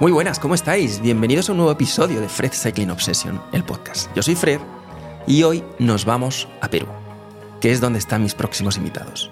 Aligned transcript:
Muy 0.00 0.12
buenas, 0.12 0.38
¿cómo 0.38 0.54
estáis? 0.54 1.00
Bienvenidos 1.00 1.48
a 1.48 1.52
un 1.52 1.58
nuevo 1.58 1.72
episodio 1.72 2.20
de 2.20 2.28
Fred 2.28 2.52
Cycling 2.52 2.90
Obsession, 2.90 3.42
el 3.52 3.64
podcast. 3.64 4.08
Yo 4.14 4.22
soy 4.22 4.36
Fred 4.36 4.60
y 5.26 5.42
hoy 5.42 5.64
nos 5.80 6.04
vamos 6.04 6.48
a 6.60 6.70
Perú, 6.70 6.86
que 7.60 7.72
es 7.72 7.80
donde 7.80 7.98
están 7.98 8.22
mis 8.22 8.34
próximos 8.34 8.76
invitados. 8.76 9.30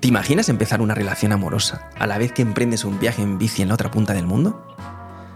¿Te 0.00 0.06
imaginas 0.06 0.48
empezar 0.48 0.80
una 0.80 0.94
relación 0.94 1.32
amorosa 1.32 1.90
a 1.98 2.06
la 2.06 2.18
vez 2.18 2.32
que 2.32 2.42
emprendes 2.42 2.84
un 2.84 3.00
viaje 3.00 3.20
en 3.20 3.36
bici 3.36 3.62
en 3.62 3.68
la 3.68 3.74
otra 3.74 3.90
punta 3.90 4.14
del 4.14 4.26
mundo? 4.26 4.64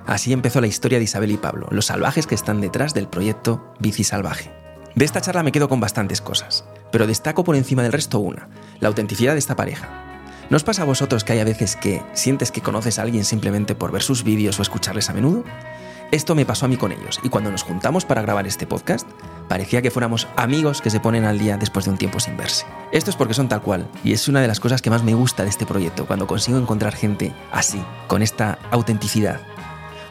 Así 0.07 0.33
empezó 0.33 0.61
la 0.61 0.69
historia 0.69 0.99
de 0.99 1.05
Isabel 1.05 1.33
y 1.33 1.37
Pablo, 1.37 1.67
los 1.71 1.87
salvajes 1.87 2.29
que 2.29 2.37
están 2.37 2.61
detrás 2.61 2.95
del 2.95 3.09
proyecto 3.09 3.75
Bici 3.81 4.05
Salvaje. 4.05 4.53
De 4.95 5.05
esta 5.05 5.21
charla 5.21 5.43
me 5.43 5.51
quedo 5.51 5.69
con 5.69 5.81
bastantes 5.81 6.21
cosas, 6.21 6.65
pero 6.93 7.09
destaco 7.09 7.43
por 7.43 7.57
encima 7.57 7.83
del 7.83 7.93
resto 7.93 8.21
una, 8.21 8.49
la 8.79 8.89
autenticidad 8.89 9.33
de 9.33 9.41
esta 9.41 9.57
pareja, 9.57 9.89
¿No 10.53 10.57
os 10.57 10.65
pasa 10.65 10.83
a 10.83 10.85
vosotros 10.85 11.25
que 11.25 11.33
hay 11.33 11.39
a 11.39 11.45
veces 11.45 11.77
que 11.77 12.03
sientes 12.13 12.51
que 12.51 12.61
conoces 12.61 12.99
a 12.99 13.03
alguien 13.03 13.25
simplemente 13.25 13.75
por 13.75 13.91
ver 13.91 14.03
sus 14.03 14.23
vídeos 14.23 14.59
o 14.59 14.63
escucharles 14.63 15.09
a 15.09 15.15
menudo? 15.15 15.45
Esto 16.13 16.35
me 16.35 16.45
pasó 16.45 16.67
a 16.67 16.69
mí 16.69 16.77
con 16.77 16.93
ellos, 16.93 17.19
y 17.23 17.31
cuando 17.31 17.51
nos 17.51 17.63
juntamos 17.63 18.05
para 18.05 18.21
grabar 18.21 18.47
este 18.47 18.67
podcast, 18.67 19.09
parecía 19.49 19.81
que 19.81 19.91
fuéramos 19.91 20.29
amigos 20.37 20.83
que 20.83 20.91
se 20.91 21.01
ponen 21.01 21.25
al 21.25 21.39
día 21.39 21.57
después 21.57 21.87
de 21.87 21.91
un 21.91 21.97
tiempo 21.97 22.21
sin 22.21 22.37
verse. 22.37 22.67
Esto 22.93 23.09
es 23.09 23.17
porque 23.17 23.33
son 23.33 23.49
tal 23.49 23.63
cual, 23.63 23.89
y 24.05 24.13
es 24.13 24.29
una 24.29 24.43
de 24.43 24.47
las 24.47 24.61
cosas 24.61 24.83
que 24.83 24.91
más 24.91 25.03
me 25.05 25.15
gusta 25.15 25.43
de 25.43 25.49
este 25.49 25.65
proyecto, 25.65 26.05
cuando 26.05 26.27
consigo 26.27 26.59
encontrar 26.59 26.95
gente 26.95 27.33
así, 27.51 27.83
con 28.09 28.21
esta 28.21 28.59
autenticidad. 28.71 29.41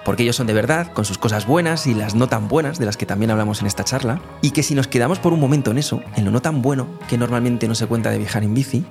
Porque 0.04 0.24
ellos 0.24 0.38
son 0.38 0.48
de 0.48 0.56
verdad, 0.56 0.92
con 0.92 1.06
sus 1.06 1.20
cosas 1.20 1.46
buenas 1.46 1.86
y 1.86 1.94
las 1.94 2.16
no 2.16 2.28
tan 2.28 2.48
buenas, 2.48 2.80
de 2.80 2.88
las 2.88 2.98
que 2.98 3.06
también 3.06 3.30
hablamos 3.30 3.62
en 3.62 3.68
esta 3.68 3.84
charla, 3.84 4.20
y 4.42 4.52
que 4.52 4.64
si 4.64 4.74
nos 4.74 4.88
quedamos 4.88 5.20
por 5.20 5.34
un 5.34 5.40
momento 5.40 5.70
en 5.70 5.78
eso, 5.78 6.02
en 6.16 6.26
lo 6.26 6.32
no 6.32 6.42
tan 6.42 6.64
bueno, 6.64 6.88
que 7.10 7.20
normalmente 7.20 7.68
no 7.68 7.76
se 7.76 7.86
cuenta 7.86 8.10
de 8.10 8.18
viajar 8.18 8.44
en 8.44 8.56
bici, 8.56 8.88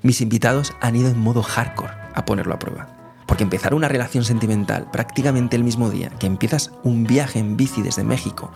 mis 0.00 0.22
invitados 0.22 0.72
han 0.80 0.96
ido 0.96 1.10
en 1.10 1.18
modo 1.18 1.42
hardcore 1.42 1.92
a 2.14 2.24
ponerlo 2.24 2.54
a 2.54 2.58
prueba. 2.58 3.03
Porque 3.26 3.44
empezar 3.44 3.74
una 3.74 3.88
relación 3.88 4.24
sentimental 4.24 4.90
prácticamente 4.90 5.56
el 5.56 5.64
mismo 5.64 5.90
día 5.90 6.10
que 6.18 6.26
empiezas 6.26 6.72
un 6.82 7.04
viaje 7.04 7.38
en 7.38 7.56
bici 7.56 7.82
desde 7.82 8.04
México 8.04 8.50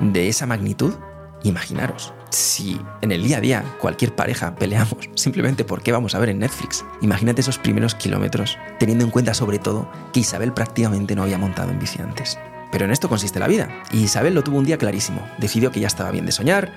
de 0.00 0.28
esa 0.28 0.46
magnitud, 0.46 0.94
imaginaros, 1.42 2.12
si 2.30 2.80
en 3.02 3.12
el 3.12 3.22
día 3.22 3.38
a 3.38 3.40
día 3.40 3.64
cualquier 3.80 4.14
pareja 4.14 4.54
peleamos 4.56 4.96
simplemente 5.14 5.64
porque 5.64 5.92
vamos 5.92 6.14
a 6.14 6.18
ver 6.18 6.30
en 6.30 6.40
Netflix, 6.40 6.84
imagínate 7.00 7.40
esos 7.40 7.58
primeros 7.58 7.94
kilómetros, 7.94 8.58
teniendo 8.78 9.04
en 9.04 9.10
cuenta 9.10 9.34
sobre 9.34 9.58
todo 9.58 9.88
que 10.12 10.20
Isabel 10.20 10.52
prácticamente 10.52 11.14
no 11.14 11.22
había 11.22 11.38
montado 11.38 11.70
en 11.70 11.78
bici 11.78 12.00
antes. 12.00 12.38
Pero 12.72 12.84
en 12.84 12.90
esto 12.90 13.08
consiste 13.08 13.38
la 13.38 13.46
vida, 13.46 13.68
y 13.92 14.02
Isabel 14.02 14.34
lo 14.34 14.42
tuvo 14.42 14.58
un 14.58 14.64
día 14.64 14.76
clarísimo, 14.76 15.22
decidió 15.38 15.70
que 15.70 15.80
ya 15.80 15.86
estaba 15.86 16.10
bien 16.10 16.26
de 16.26 16.32
soñar, 16.32 16.72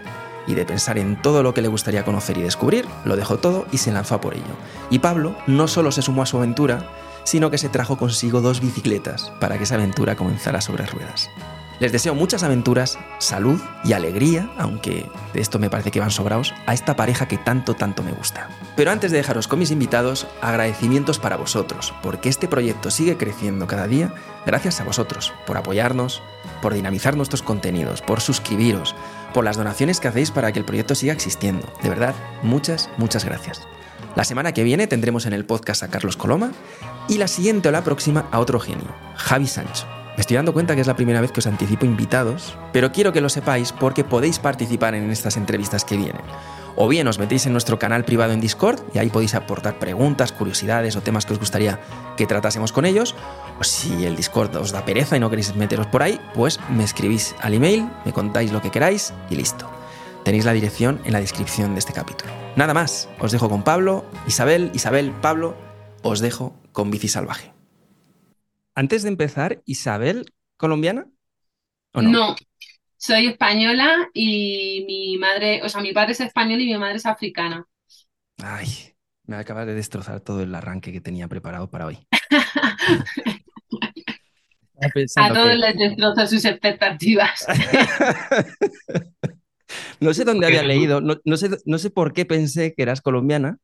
y 0.48 0.56
de 0.56 0.66
pensar 0.66 0.98
en 0.98 1.22
todo 1.22 1.44
lo 1.44 1.54
que 1.54 1.62
le 1.62 1.68
gustaría 1.68 2.04
conocer 2.04 2.38
y 2.38 2.42
descubrir, 2.42 2.86
lo 3.06 3.16
dejó 3.16 3.38
todo 3.38 3.68
y 3.72 3.78
se 3.78 3.92
lanzó 3.92 4.16
a 4.16 4.22
por 4.22 4.34
ello. 4.34 4.44
Y 4.90 5.00
Pablo 5.00 5.36
no 5.46 5.68
solo 5.68 5.92
se 5.92 6.02
sumó 6.02 6.24
a 6.24 6.26
su 6.26 6.38
aventura, 6.38 6.90
sino 7.30 7.52
que 7.52 7.60
se 7.60 7.70
trajo 7.70 7.96
consigo 7.96 8.42
dos 8.42 8.60
bicicletas 8.60 9.32
para 9.40 9.60
que 9.60 9.66
esa 9.66 9.76
aventura 9.76 10.16
comenzara 10.16 10.62
sobre 10.62 10.88
ruedas. 10.88 11.30
Les 11.80 11.92
deseo 11.92 12.16
muchas 12.16 12.42
aventuras, 12.42 12.98
salud 13.20 13.62
y 13.84 13.94
alegría, 13.94 14.52
aunque 14.58 15.08
de 15.32 15.40
esto 15.40 15.60
me 15.60 15.70
parece 15.70 15.92
que 15.92 16.00
van 16.00 16.10
sobrados, 16.10 16.56
a 16.66 16.74
esta 16.74 16.96
pareja 16.96 17.28
que 17.28 17.38
tanto, 17.38 17.76
tanto 17.76 18.02
me 18.02 18.14
gusta. 18.14 18.50
Pero 18.76 18.90
antes 18.90 19.12
de 19.12 19.18
dejaros 19.18 19.48
con 19.48 19.60
mis 19.60 19.70
invitados, 19.70 20.26
agradecimientos 20.42 21.20
para 21.20 21.38
vosotros, 21.38 21.94
porque 22.02 22.30
este 22.30 22.48
proyecto 22.48 22.90
sigue 22.90 23.16
creciendo 23.16 23.68
cada 23.68 23.86
día 23.86 24.12
gracias 24.48 24.82
a 24.82 24.84
vosotros, 24.84 25.32
por 25.46 25.56
apoyarnos, 25.56 26.24
por 26.64 26.74
dinamizar 26.74 27.16
nuestros 27.16 27.44
contenidos, 27.44 28.02
por 28.02 28.22
suscribiros, 28.22 28.96
por 29.36 29.46
las 29.46 29.56
donaciones 29.56 30.00
que 30.00 30.08
hacéis 30.08 30.32
para 30.32 30.52
que 30.52 30.58
el 30.58 30.66
proyecto 30.66 30.96
siga 30.96 31.14
existiendo. 31.14 31.72
De 31.84 31.90
verdad, 31.90 32.16
muchas, 32.42 32.90
muchas 32.98 33.24
gracias. 33.24 33.68
La 34.16 34.24
semana 34.24 34.54
que 34.54 34.64
viene 34.64 34.88
tendremos 34.88 35.26
en 35.26 35.34
el 35.34 35.46
podcast 35.46 35.84
a 35.84 35.90
Carlos 35.90 36.18
Coloma 36.18 36.52
y 37.08 37.18
la 37.18 37.28
siguiente 37.28 37.70
o 37.70 37.72
la 37.72 37.84
próxima 37.84 38.28
a 38.32 38.40
otro 38.40 38.60
genio, 38.60 38.96
Javi 39.16 39.48
Sancho. 39.48 39.86
Me 40.18 40.22
estoy 40.22 40.36
dando 40.36 40.52
cuenta 40.52 40.76
que 40.76 40.82
es 40.82 40.88
la 40.88 40.98
primera 40.98 41.22
vez 41.22 41.32
que 41.32 41.40
os 41.40 41.48
anticipo 41.48 41.86
invitados, 41.86 42.58
pero 42.74 42.92
quiero 42.92 43.14
que 43.14 43.22
lo 43.22 43.30
sepáis 43.30 43.72
porque 43.72 44.04
podéis 44.04 44.40
participar 44.40 44.94
en 44.96 45.10
estas 45.12 45.38
entrevistas 45.38 45.86
que 45.86 45.96
vienen. 45.96 46.22
O 46.76 46.88
bien 46.88 47.08
os 47.08 47.20
metéis 47.20 47.46
en 47.46 47.54
nuestro 47.54 47.80
canal 47.80 48.04
privado 48.04 48.34
en 48.34 48.42
Discord 48.42 48.82
y 48.94 48.98
ahí 48.98 49.10
podéis 49.10 49.36
aportar 49.36 49.80
preguntas, 49.80 50.32
curiosidades 50.32 50.96
o 50.96 51.02
temas 51.02 51.26
que 51.26 51.34
os 51.34 51.40
gustaría 51.40 51.80
que 52.18 52.26
tratásemos 52.26 52.74
con 52.74 52.86
ellos. 52.86 53.16
O 53.60 53.64
si 53.64 54.06
el 54.06 54.16
Discord 54.16 54.56
os 54.58 54.72
da 54.72 54.84
pereza 54.84 55.16
y 55.16 55.20
no 55.20 55.30
queréis 55.30 55.56
meteros 55.56 55.88
por 55.88 56.04
ahí, 56.04 56.20
pues 56.34 56.60
me 56.70 56.84
escribís 56.84 57.36
al 57.42 57.54
email, 57.54 57.90
me 58.06 58.12
contáis 58.12 58.52
lo 58.52 58.62
que 58.62 58.72
queráis 58.72 59.14
y 59.30 59.36
listo. 59.36 59.70
Tenéis 60.26 60.46
la 60.46 60.54
dirección 60.54 61.00
en 61.06 61.14
la 61.14 61.22
descripción 61.22 61.76
de 61.76 61.80
este 61.80 61.94
capítulo. 61.94 62.39
Nada 62.56 62.74
más, 62.74 63.10
os 63.20 63.32
dejo 63.32 63.50
con 63.50 63.64
Pablo, 63.64 64.06
Isabel, 64.28 64.72
Isabel, 64.74 65.12
Pablo, 65.22 65.56
os 66.04 66.20
dejo 66.20 66.60
con 66.72 66.92
Bici 66.92 67.08
Salvaje. 67.08 67.54
Antes 68.76 69.04
de 69.04 69.10
empezar, 69.10 69.62
Isabel, 69.66 70.34
¿colombiana? 70.58 71.08
¿O 71.94 72.02
no? 72.02 72.10
no, 72.10 72.36
soy 72.98 73.28
española 73.28 74.10
y 74.14 74.84
mi 74.88 75.18
madre, 75.18 75.62
o 75.64 75.70
sea, 75.70 75.82
mi 75.82 75.94
padre 75.94 76.12
es 76.12 76.20
español 76.20 76.62
y 76.62 76.68
mi 76.68 76.78
madre 76.78 76.98
es 76.98 77.06
africana. 77.06 77.66
Ay, 78.44 78.68
me 79.24 79.38
acaba 79.38 79.66
de 79.66 79.74
destrozar 79.74 80.20
todo 80.22 80.42
el 80.44 80.54
arranque 80.54 80.92
que 80.92 81.02
tenía 81.02 81.28
preparado 81.28 81.70
para 81.70 81.86
hoy. 81.86 82.00
A 85.18 85.34
todos 85.34 85.56
les 85.56 85.78
destroza 85.78 86.26
sus 86.26 86.46
expectativas. 86.46 87.46
no 90.00 90.14
sé 90.14 90.26
dónde 90.26 90.48
había 90.48 90.64
leído, 90.64 91.02
no, 91.02 91.38
sé, 91.38 91.50
no 91.66 91.78
sé 91.78 91.90
por 91.90 92.14
qué 92.14 92.26
pensé 92.26 92.74
que 92.74 92.84
eras 92.84 93.02
colombiana 93.02 93.58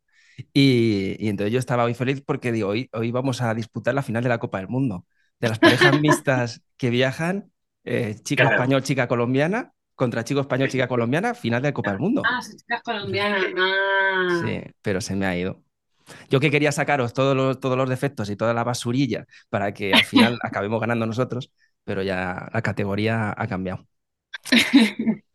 y, 0.54 1.28
entonces 1.28 1.54
yo 1.54 1.60
estaba 1.60 1.84
muy 1.84 1.94
feliz 1.94 2.22
porque 2.26 2.52
digo, 2.52 2.70
hoy, 2.70 2.90
hoy 2.94 3.12
vamos 3.12 3.42
a 3.42 3.54
disputar 3.54 3.94
la 3.94 4.04
final 4.04 4.24
de 4.24 4.30
la 4.30 4.38
Copa 4.38 4.58
del 4.58 4.68
Mundo, 4.68 5.06
de 5.40 5.50
las 5.50 5.60
parejas 5.60 6.00
mixtas 6.02 6.62
que 6.78 6.90
viajan 6.90 7.52
eh, 7.84 8.16
chica 8.24 8.44
español, 8.44 8.84
chica 8.84 9.08
colombiana, 9.08 9.72
contra 9.94 10.24
chico 10.24 10.42
español, 10.42 10.70
chica 10.70 10.88
colombiana, 10.88 11.34
final 11.34 11.62
de 11.62 11.74
Copa 11.74 11.92
del 11.92 12.00
Mundo. 12.00 12.22
Ah, 12.26 12.40
chicas 12.42 12.82
colombianas. 12.84 13.46
Ah. 13.58 14.42
Sí, 14.44 14.62
pero 14.82 15.02
se 15.02 15.16
me 15.16 15.26
ha 15.26 15.38
ido. 15.38 15.64
Yo 16.30 16.40
que 16.40 16.52
quería 16.52 16.72
sacaros 16.72 17.14
todos 17.14 17.36
los, 17.36 17.60
todos 17.60 17.78
los 17.78 17.90
defectos 17.90 18.30
y 18.30 18.36
toda 18.36 18.54
la 18.54 18.64
basurilla 18.64 19.26
para 19.50 19.74
que 19.74 19.94
al 19.94 20.04
final 20.04 20.38
acabemos 20.44 20.80
ganando 20.80 21.06
nosotros, 21.06 21.52
pero 21.84 22.04
ya 22.04 22.50
la 22.54 22.62
categoría 22.62 23.34
ha 23.36 23.48
cambiado. 23.48 23.88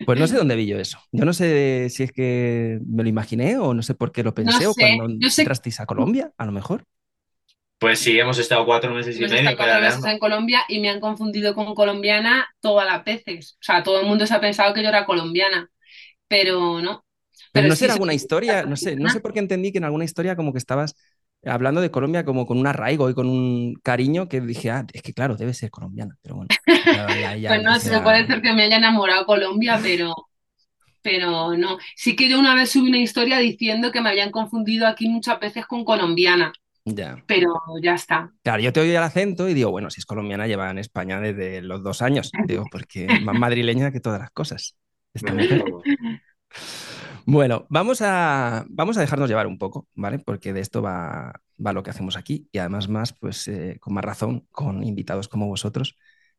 Pues 0.06 0.18
no 0.18 0.26
sé 0.26 0.36
dónde 0.36 0.56
vi 0.56 0.66
yo 0.66 0.78
eso. 0.78 0.98
Yo 1.12 1.24
no 1.24 1.32
sé 1.32 1.88
si 1.90 2.04
es 2.04 2.12
que 2.12 2.80
me 2.86 3.02
lo 3.02 3.08
imaginé 3.08 3.58
o 3.58 3.74
no 3.74 3.82
sé 3.82 3.94
por 3.94 4.12
qué 4.12 4.22
lo 4.22 4.34
pensé 4.34 4.66
o 4.66 4.74
cuando 4.74 5.06
entrasteis 5.06 5.80
a 5.80 5.86
Colombia, 5.86 6.32
a 6.36 6.46
lo 6.46 6.52
mejor. 6.52 6.84
Pues 7.78 7.98
sí, 7.98 8.18
hemos 8.18 8.38
estado 8.38 8.66
cuatro 8.66 8.92
meses 8.92 9.16
y 9.16 9.20
medio. 9.20 9.56
cuatro 9.56 9.80
meses 9.80 10.04
en 10.04 10.18
Colombia 10.18 10.60
y 10.68 10.80
me 10.80 10.90
han 10.90 11.00
confundido 11.00 11.54
con 11.54 11.74
colombiana 11.74 12.46
todas 12.60 12.86
las 12.86 13.04
veces. 13.04 13.54
O 13.54 13.62
sea, 13.62 13.82
todo 13.82 14.00
el 14.00 14.06
mundo 14.06 14.26
se 14.26 14.34
ha 14.34 14.40
pensado 14.40 14.74
que 14.74 14.82
yo 14.82 14.88
era 14.90 15.06
colombiana, 15.06 15.70
pero 16.28 16.82
no. 16.82 17.04
Pero, 17.52 17.68
no 17.68 17.74
sé 17.74 17.86
en 17.86 17.92
alguna 17.92 18.14
historia, 18.14 18.64
no 18.64 18.76
sé, 18.76 18.96
no 18.96 19.08
sé 19.10 19.20
por 19.20 19.32
qué 19.32 19.40
entendí 19.40 19.72
que 19.72 19.78
en 19.78 19.84
alguna 19.84 20.04
historia 20.04 20.36
como 20.36 20.52
que 20.52 20.58
estabas 20.58 20.94
hablando 21.44 21.80
de 21.80 21.90
Colombia 21.90 22.24
como 22.24 22.46
con 22.46 22.58
un 22.58 22.66
arraigo 22.66 23.08
y 23.08 23.14
con 23.14 23.28
un 23.28 23.74
cariño 23.82 24.28
que 24.28 24.40
dije, 24.40 24.70
ah, 24.70 24.86
es 24.92 25.02
que 25.02 25.14
claro, 25.14 25.36
debe 25.36 25.54
ser 25.54 25.70
colombiana, 25.70 26.16
pero 26.22 26.36
bueno. 26.36 26.48
pues 26.64 27.62
no, 27.62 27.78
se 27.78 28.00
puede 28.00 28.26
ser 28.26 28.42
que 28.42 28.52
me 28.52 28.64
haya 28.64 28.76
enamorado 28.76 29.26
Colombia, 29.26 29.78
pero, 29.82 30.14
pero 31.02 31.56
no. 31.56 31.78
Sí 31.96 32.16
que 32.16 32.28
yo 32.28 32.38
una 32.38 32.54
vez 32.54 32.70
subí 32.70 32.88
una 32.88 32.98
historia 32.98 33.38
diciendo 33.38 33.90
que 33.90 34.00
me 34.00 34.10
habían 34.10 34.30
confundido 34.30 34.86
aquí 34.86 35.08
muchas 35.08 35.40
veces 35.40 35.66
con 35.66 35.84
colombiana. 35.84 36.52
Pero 37.26 37.54
ya 37.82 37.94
está. 37.94 38.32
Claro, 38.42 38.62
yo 38.62 38.72
te 38.72 38.80
oigo 38.80 38.92
el 38.92 39.02
acento 39.02 39.48
y 39.48 39.54
digo, 39.54 39.70
bueno, 39.70 39.90
si 39.90 40.00
es 40.00 40.06
colombiana, 40.06 40.46
lleva 40.46 40.70
en 40.70 40.78
España 40.78 41.20
desde 41.20 41.62
los 41.62 41.82
dos 41.82 42.02
años. 42.02 42.30
Digo, 42.46 42.64
porque 42.70 43.06
es 43.06 43.22
más 43.22 43.34
madrileña 43.38 43.92
que 43.92 44.00
todas 44.00 44.20
las 44.20 44.30
cosas. 44.30 44.76
Bueno, 47.26 47.66
vamos 47.68 48.02
a, 48.02 48.64
vamos 48.68 48.96
a 48.96 49.00
dejarnos 49.00 49.28
llevar 49.28 49.46
un 49.46 49.58
poco, 49.58 49.88
¿vale? 49.94 50.18
Porque 50.18 50.52
de 50.52 50.60
esto 50.60 50.82
va, 50.82 51.40
va 51.64 51.72
lo 51.72 51.82
que 51.82 51.90
hacemos 51.90 52.16
aquí 52.16 52.48
y 52.52 52.58
además 52.58 52.88
más, 52.88 53.12
pues 53.12 53.48
eh, 53.48 53.78
con 53.80 53.94
más 53.94 54.04
razón, 54.04 54.46
con 54.50 54.82
invitados 54.84 55.28
como 55.28 55.46
vosotros, 55.46 55.96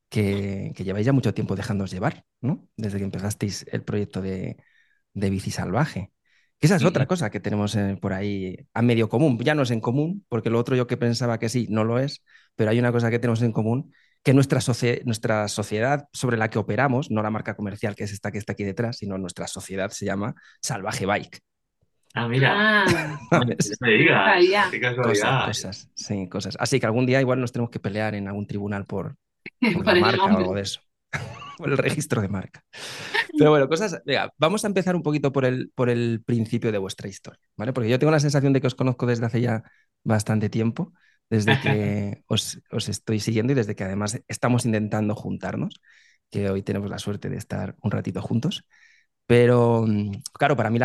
que, 0.10 0.74
que, 0.76 0.84
lleváis 0.84 1.06
ya 1.06 1.14
mucho 1.14 1.34
tiempo 1.34 1.56
dejándonos 1.56 1.92
llevar, 1.92 2.26
¿no? 2.42 2.68
Desde 2.76 2.98
que 2.98 3.06
empezasteis 3.06 3.66
el 3.72 3.84
proyecto 3.84 4.22
de, 4.22 4.58
de 5.14 5.30
Bici 5.30 5.52
Salvaje 5.52 6.12
esa 6.62 6.76
es 6.76 6.86
otra 6.86 7.08
cosa 7.08 7.32
que 7.32 7.40
tenemos 7.40 7.76
eh, 7.76 7.98
por 8.00 8.14
ahí 8.14 8.56
a 8.74 8.84
medio 8.84 9.10
común. 9.10 9.40
Ya 9.40 9.56
no 9.56 9.64
es 9.64 9.72
en 9.72 9.82
común, 9.82 10.26
porque 10.30 10.52
lo 10.52 10.60
otro 10.60 10.76
yo 10.76 10.86
que 10.86 10.96
pensaba 10.96 11.40
que 11.40 11.50
sí, 11.50 11.66
no 11.70 11.84
lo 11.84 11.98
es, 11.98 12.24
pero 12.56 12.70
hay 12.70 12.78
una 12.78 12.92
cosa 12.92 13.10
que 13.10 13.18
tenemos 13.18 13.42
en 13.42 13.52
común, 13.52 13.92
que 14.24 14.34
nuestra, 14.34 14.60
nuestra 15.06 15.48
sociedad 15.48 16.08
sobre 16.14 16.38
la 16.38 16.50
que 16.50 16.60
operamos, 16.60 17.10
no 17.10 17.24
la 17.24 17.32
marca 17.32 17.56
comercial 17.56 17.96
que 17.96 18.04
es 18.04 18.12
esta 18.12 18.32
que 18.32 18.38
está 18.38 18.54
aquí 18.54 18.64
detrás, 18.64 18.98
sino 18.98 19.18
nuestra 19.18 19.48
sociedad 19.48 19.90
se 19.90 20.06
llama 20.06 20.36
Salvaje 20.62 21.06
Bike. 21.06 21.42
Ah, 22.14 22.28
mira. 22.28 22.84
Ah, 22.84 22.86
me 23.82 23.92
digas. 23.92 24.70
Cosas, 24.98 25.46
cosas, 25.46 25.90
sí, 25.96 26.28
cosas. 26.28 26.58
Así 26.60 26.80
que 26.80 26.86
algún 26.86 27.06
día 27.06 27.22
igual 27.22 27.40
nos 27.40 27.52
tenemos 27.52 27.72
que 27.72 27.80
pelear 27.80 28.16
en 28.16 28.28
algún 28.28 28.46
tribunal 28.46 28.86
por, 28.86 29.16
la 29.62 29.96
marca 29.96 30.26
o 30.26 30.28
algo 30.28 30.54
de 30.54 30.62
eso. 30.62 30.82
por 31.58 31.70
el 31.70 31.78
registro 31.78 32.22
de 32.22 32.28
marca. 32.28 32.64
Pero 33.38 33.52
bueno, 33.52 33.68
cosas. 33.70 34.02
Venga, 34.06 34.32
vamos 34.38 34.64
a 34.66 34.68
empezar 34.68 34.96
un 34.96 35.04
poquito 35.04 35.32
por 35.32 35.46
el, 35.46 35.72
por 35.74 35.90
el 35.90 36.22
principio 36.26 36.72
de 36.72 36.78
vuestra 36.78 37.08
historia, 37.08 37.42
¿vale? 37.56 37.72
Porque 37.72 37.90
yo 37.90 37.98
tengo 37.98 38.12
la 38.12 38.20
sensación 38.20 38.52
de 38.54 38.62
que 38.62 38.68
os 38.68 38.76
conozco 38.76 39.06
desde 39.06 39.26
hace 39.26 39.42
ya 39.42 39.64
bastante 40.04 40.50
tiempo, 40.50 40.94
desde 41.32 41.60
que 41.62 42.24
os, 42.28 42.62
os 42.72 42.90
estoy 42.90 43.22
siguiendo 43.22 43.54
y 43.54 43.56
desde 43.56 43.74
que 43.74 43.86
además 43.86 44.22
estamos 44.28 44.66
intentando 44.66 45.16
juntarnos, 45.16 45.82
que 46.30 46.50
hoy 46.50 46.62
tenemos 46.62 46.90
la 46.90 47.00
suerte 47.00 47.30
de 47.30 47.38
estar 47.38 47.78
un 47.82 47.90
ratito 47.90 48.22
juntos. 48.22 48.66
Pero 49.28 49.86
mm, 49.88 50.12
claro, 50.34 50.58
para 50.58 50.70
mí 50.70 50.78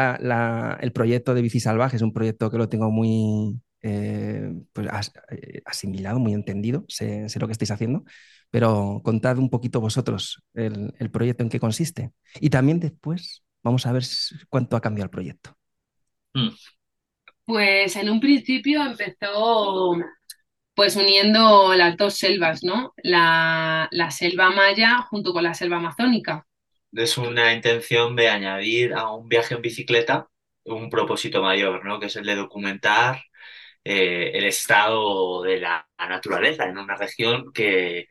el 0.81 0.93
proyecto 0.93 1.35
de 1.35 1.43
Bici 1.43 1.59
Salvaje 1.59 1.97
es 1.97 2.03
un 2.03 2.13
proyecto 2.13 2.49
que 2.49 2.59
lo 2.59 2.69
tengo 2.69 2.93
muy 2.93 3.61
eh, 3.83 4.53
pues, 4.73 4.89
eh, 5.31 5.63
asimilado, 5.65 6.21
muy 6.21 6.33
entendido, 6.33 6.85
sé, 6.87 7.27
lo 7.41 7.49
que 7.49 7.53
estáis 7.53 7.73
haciendo, 7.73 8.05
pero 8.49 9.01
contad 9.03 9.39
un 9.39 9.51
poquito 9.51 9.81
vosotros 9.81 10.45
el, 10.55 11.11
proyecto 11.11 11.43
en 11.43 11.49
qué 11.49 11.59
consiste. 11.59 12.13
Y 12.41 12.51
también 12.51 12.79
después 12.79 13.43
vamos 13.65 13.85
a 13.85 13.91
ver 13.91 14.05
cuánto 14.49 14.77
ha 14.77 14.81
cambiado 14.81 15.07
el 15.07 15.11
proyecto. 15.11 15.57
Mm. 16.35 16.51
Pues 17.47 17.95
en 17.95 18.11
un 18.11 18.21
principio 18.21 18.85
empezó 18.85 19.97
pues 20.77 20.97
uniendo 20.97 21.75
las 21.75 21.99
dos 21.99 22.17
selvas, 22.19 22.65
¿no? 22.65 22.95
La, 22.99 23.89
la 23.93 24.13
selva 24.13 24.51
maya 24.51 25.03
junto 25.11 25.35
con 25.35 25.45
la 25.45 25.55
selva 25.55 25.79
amazónica 25.79 26.47
es 26.93 27.19
una 27.19 27.53
intención 27.55 28.17
de 28.17 28.29
añadir 28.29 28.95
a 28.95 29.11
un 29.13 29.29
viaje 29.29 29.55
en 29.55 29.63
bicicleta 29.63 30.29
un 30.65 30.91
propósito 30.91 31.43
mayor, 31.43 31.85
¿no? 31.85 32.01
Que 32.01 32.07
es 32.07 32.17
el 32.17 32.27
de 32.27 32.35
documentar 32.37 33.23
eh, 33.85 34.33
el 34.35 34.45
estado 34.47 35.43
de 35.43 35.61
la 35.61 35.89
naturaleza 35.99 36.65
en 36.67 36.79
una 36.79 36.97
región 36.97 37.53
que 37.53 38.09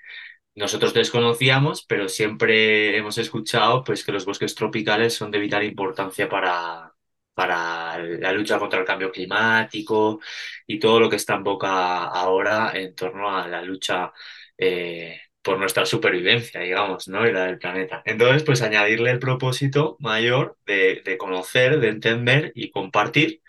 nosotros 0.56 0.94
desconocíamos, 0.96 1.86
pero 1.88 2.10
siempre 2.10 2.98
hemos 2.98 3.20
escuchado 3.20 3.84
pues, 3.86 4.06
que 4.06 4.14
los 4.14 4.26
bosques 4.26 4.56
tropicales 4.56 5.16
son 5.16 5.32
de 5.32 5.40
vital 5.40 5.66
importancia 5.66 6.30
para, 6.30 6.95
para 7.36 8.00
la 8.00 8.32
lucha 8.32 8.58
contra 8.58 8.80
el 8.80 8.86
cambio 8.86 9.12
climático 9.12 10.20
y 10.66 10.80
todo 10.80 11.00
lo 11.00 11.10
que 11.10 11.18
está 11.18 11.36
en 11.36 11.44
boca 11.44 12.06
ahora 12.06 12.72
en 12.74 12.96
torno 12.96 13.30
a 13.38 13.48
la 13.48 13.62
lucha 13.62 14.12
eh, 14.58 15.20
por 15.42 15.60
nuestra 15.60 15.86
supervivencia, 15.86 16.62
digamos, 16.62 17.08
¿no? 17.08 17.28
Y 17.28 17.32
la 17.32 17.46
del 17.46 17.60
planeta. 17.60 18.02
Entonces, 18.06 18.44
pues 18.44 18.62
añadirle 18.64 19.12
el 19.12 19.20
propósito 19.20 19.98
mayor 20.00 20.58
de, 20.66 21.18
conocer, 21.20 21.80
de 21.80 21.90
entender 21.90 22.52
y 22.56 22.72
compartir 22.72 23.42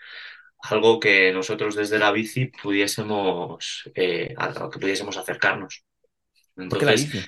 algo 0.61 0.99
que 0.99 1.31
nosotros 1.31 1.75
desde 1.75 1.97
la 1.97 2.11
bici 2.11 2.47
pudiésemos, 2.47 3.89
eh, 3.95 4.35
a 4.37 4.69
que 4.69 4.79
pudiésemos 4.79 5.17
acercarnos. 5.17 5.85
¿Por 6.55 6.77
qué 6.77 6.85
la 6.85 6.91
bici 6.91 7.19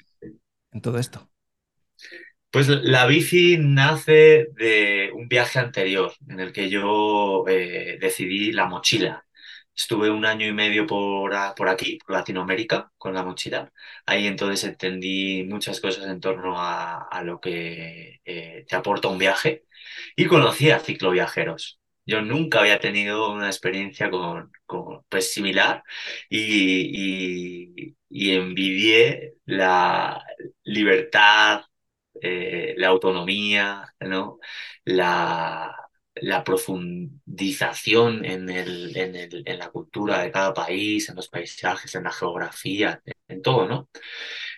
en 0.71 0.81
todo 0.81 0.99
esto? 0.99 1.28
Pues 2.51 2.67
la 2.67 3.05
bici 3.05 3.57
nace 3.59 4.47
de 4.53 5.11
un 5.13 5.27
viaje 5.27 5.59
anterior 5.59 6.13
en 6.27 6.39
el 6.39 6.51
que 6.51 6.69
yo 6.69 7.45
eh, 7.47 7.97
decidí 8.01 8.51
la 8.51 8.65
mochila. 8.65 9.25
Estuve 9.75 10.09
un 10.09 10.25
año 10.25 10.47
y 10.47 10.53
medio 10.53 10.87
por, 10.87 11.31
por 11.55 11.69
aquí, 11.69 11.99
por 11.99 12.15
Latinoamérica, 12.15 12.91
con 12.97 13.13
la 13.13 13.23
mochila. 13.23 13.71
Ahí 14.05 14.27
entonces 14.27 14.63
entendí 14.67 15.43
muchas 15.47 15.79
cosas 15.79 16.07
en 16.07 16.19
torno 16.19 16.55
a, 16.57 17.21
lo 17.23 17.39
que 17.39 18.19
eh, 18.25 18.65
te 18.67 18.75
aporta 18.75 19.07
un 19.09 19.19
viaje 19.19 19.65
y 20.15 20.25
conocí 20.25 20.71
a 20.71 20.79
cicloviajeros. 20.79 21.79
Yo 22.05 22.21
nunca 22.21 22.59
había 22.61 22.79
tenido 22.79 23.31
una 23.31 23.47
experiencia 23.47 24.09
con, 24.09 24.51
pues, 25.09 25.31
similar 25.33 25.83
y, 26.29 27.95
y, 28.09 28.31
envidié 28.31 29.35
la 29.45 30.23
libertad, 30.63 31.61
eh, 32.21 32.75
la 32.77 32.87
autonomía, 32.87 33.93
¿no? 33.99 34.39
la, 34.85 35.75
la 36.15 36.43
profundización 36.43 38.25
en, 38.25 38.49
el, 38.49 38.95
en, 38.97 39.15
el, 39.15 39.43
en, 39.45 39.59
la 39.59 39.69
cultura 39.69 40.21
de 40.21 40.31
cada 40.31 40.53
país, 40.53 41.09
en 41.09 41.15
los 41.15 41.29
paisajes, 41.29 41.95
en 41.95 42.03
la 42.03 42.11
geografía, 42.11 43.01
en, 43.27 43.41
todo, 43.41 43.67
¿no? 43.67 43.89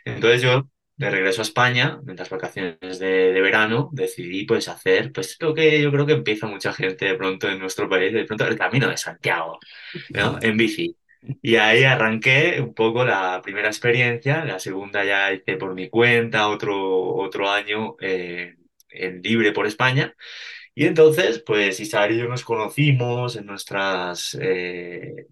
Entonces 0.05 0.41
yo, 0.41 0.67
de 0.95 1.09
regreso 1.09 1.41
a 1.41 1.43
España, 1.43 1.99
en 2.07 2.15
las 2.15 2.29
vacaciones 2.29 2.99
de, 2.99 3.41
verano, 3.41 3.89
decidí 3.91 4.45
pues 4.45 4.67
hacer, 4.67 5.11
pues 5.11 5.37
lo 5.39 5.53
que 5.53 5.81
yo 5.81 5.91
creo 5.91 6.05
que 6.05 6.13
empieza 6.13 6.47
mucha 6.47 6.73
gente 6.73 7.05
de 7.05 7.15
pronto 7.15 7.49
en 7.49 7.59
nuestro 7.59 7.89
país, 7.89 8.13
de 8.13 8.25
pronto 8.25 8.47
el 8.47 8.57
Camino 8.57 8.89
de 8.89 8.97
Santiago, 8.97 9.59
¿no? 10.09 10.39
En 10.41 10.57
bici. 10.57 10.95
Y 11.41 11.55
ahí 11.55 11.83
arranqué 11.83 12.59
un 12.61 12.73
poco 12.73 13.05
la 13.05 13.41
primera 13.43 13.67
experiencia, 13.67 14.43
la 14.43 14.59
segunda 14.59 15.03
ya 15.03 15.31
hice 15.31 15.57
por 15.57 15.73
mi 15.75 15.89
cuenta, 15.89 16.47
otro, 16.47 17.15
otro 17.15 17.49
año 17.49 17.95
eh, 17.99 18.55
en 18.89 19.21
libre 19.21 19.51
por 19.51 19.67
España. 19.67 20.15
Y 20.73 20.85
entonces, 20.85 21.43
pues 21.45 21.79
Isabel 21.79 22.15
y 22.15 22.19
yo 22.19 22.27
nos 22.27 22.43
conocimos 22.43 23.35
en 23.35 23.45
nuestras 23.45 24.37
eh, 24.41 25.27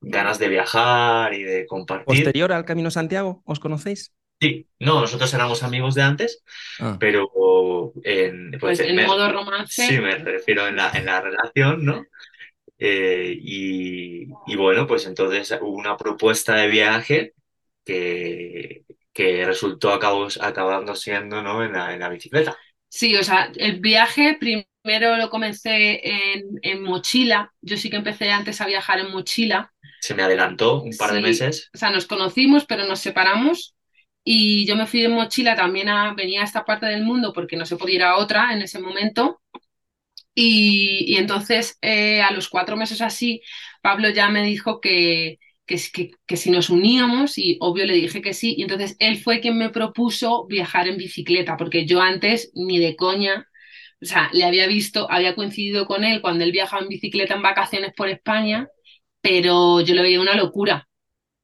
ganas 0.00 0.38
de 0.38 0.48
viajar 0.48 1.34
y 1.34 1.42
de 1.42 1.66
compartir. 1.66 2.06
¿Posterior 2.06 2.52
al 2.52 2.64
Camino 2.64 2.90
Santiago 2.90 3.42
os 3.44 3.58
conocéis? 3.58 4.14
Sí, 4.40 4.68
no, 4.78 5.00
nosotros 5.00 5.32
éramos 5.34 5.62
amigos 5.62 5.94
de 5.94 6.02
antes, 6.02 6.42
ah. 6.78 6.96
pero 6.98 7.92
en, 8.04 8.52
pues, 8.52 8.78
pues 8.78 8.80
en 8.80 9.04
modo 9.04 9.30
romance. 9.30 9.86
Sí, 9.86 9.98
me 9.98 10.16
refiero 10.16 10.66
en 10.66 10.76
la, 10.76 10.90
en 10.94 11.04
la 11.04 11.20
relación, 11.20 11.84
¿no? 11.84 12.06
Eh, 12.82 13.36
y, 13.38 14.24
y, 14.46 14.56
bueno, 14.56 14.86
pues 14.86 15.06
entonces 15.06 15.58
hubo 15.60 15.76
una 15.76 15.98
propuesta 15.98 16.54
de 16.54 16.68
viaje 16.68 17.34
que, 17.84 18.84
que 19.12 19.44
resultó 19.44 19.92
acabando 19.92 20.94
siendo 20.94 21.42
¿no? 21.42 21.62
en, 21.62 21.74
la, 21.74 21.92
en 21.92 22.00
la 22.00 22.08
bicicleta. 22.08 22.56
Sí, 22.88 23.14
o 23.16 23.22
sea, 23.22 23.52
el 23.54 23.80
viaje 23.80 24.38
primero 24.40 25.16
lo 25.16 25.28
comencé 25.28 26.00
en, 26.62 26.82
mochila. 26.82 27.52
Yo 27.60 27.76
sí 27.76 27.90
que 27.90 27.96
empecé 27.96 28.30
antes 28.30 28.60
a 28.60 28.66
viajar 28.66 28.98
en 28.98 29.12
mochila. 29.12 29.72
Se 30.00 30.14
me 30.14 30.22
adelantó 30.22 30.82
un 30.82 30.96
par 30.96 31.12
de 31.12 31.20
meses. 31.20 31.70
O 31.74 31.78
sea, 31.78 31.90
nos 31.90 32.06
conocimos, 32.06 32.64
pero 32.64 32.86
nos 32.86 33.00
separamos. 33.00 33.74
Y 34.24 34.66
yo 34.66 34.74
me 34.76 34.86
fui 34.86 35.04
en 35.04 35.12
mochila 35.12 35.54
también 35.54 35.88
a, 35.88 36.14
venía 36.14 36.40
a 36.40 36.44
esta 36.44 36.64
parte 36.64 36.86
del 36.86 37.04
mundo 37.04 37.32
porque 37.32 37.56
no 37.56 37.66
se 37.66 37.76
podía 37.76 37.94
ir 37.96 38.02
a 38.02 38.16
otra 38.16 38.52
en 38.52 38.62
ese 38.62 38.80
momento. 38.80 39.39
Y, 40.34 41.16
entonces, 41.16 41.76
eh, 41.82 42.22
a 42.22 42.32
los 42.32 42.48
cuatro 42.48 42.76
meses 42.76 43.00
así, 43.02 43.42
Pablo 43.82 44.10
ya 44.10 44.28
me 44.30 44.42
dijo 44.44 44.80
que, 44.80 45.38
que, 45.66 45.78
que, 46.26 46.36
si 46.36 46.50
nos 46.50 46.70
uníamos 46.70 47.38
y 47.38 47.56
obvio 47.60 47.86
le 47.86 47.94
dije 47.94 48.22
que 48.22 48.34
sí 48.34 48.54
y 48.56 48.62
entonces 48.62 48.96
él 48.98 49.18
fue 49.18 49.40
quien 49.40 49.58
me 49.58 49.70
propuso 49.70 50.46
viajar 50.46 50.88
en 50.88 50.96
bicicleta 50.96 51.56
porque 51.56 51.86
yo 51.86 52.00
antes 52.00 52.50
ni 52.54 52.78
de 52.78 52.96
coña, 52.96 53.48
o 54.02 54.06
sea, 54.06 54.30
le 54.32 54.44
había 54.44 54.66
visto, 54.66 55.10
había 55.10 55.34
coincidido 55.34 55.86
con 55.86 56.04
él 56.04 56.20
cuando 56.22 56.44
él 56.44 56.52
viajaba 56.52 56.82
en 56.82 56.88
bicicleta 56.88 57.34
en 57.34 57.42
vacaciones 57.42 57.92
por 57.96 58.08
España, 58.08 58.68
pero 59.20 59.80
yo 59.82 59.94
lo 59.94 60.02
veía 60.02 60.20
una 60.20 60.36
locura. 60.36 60.88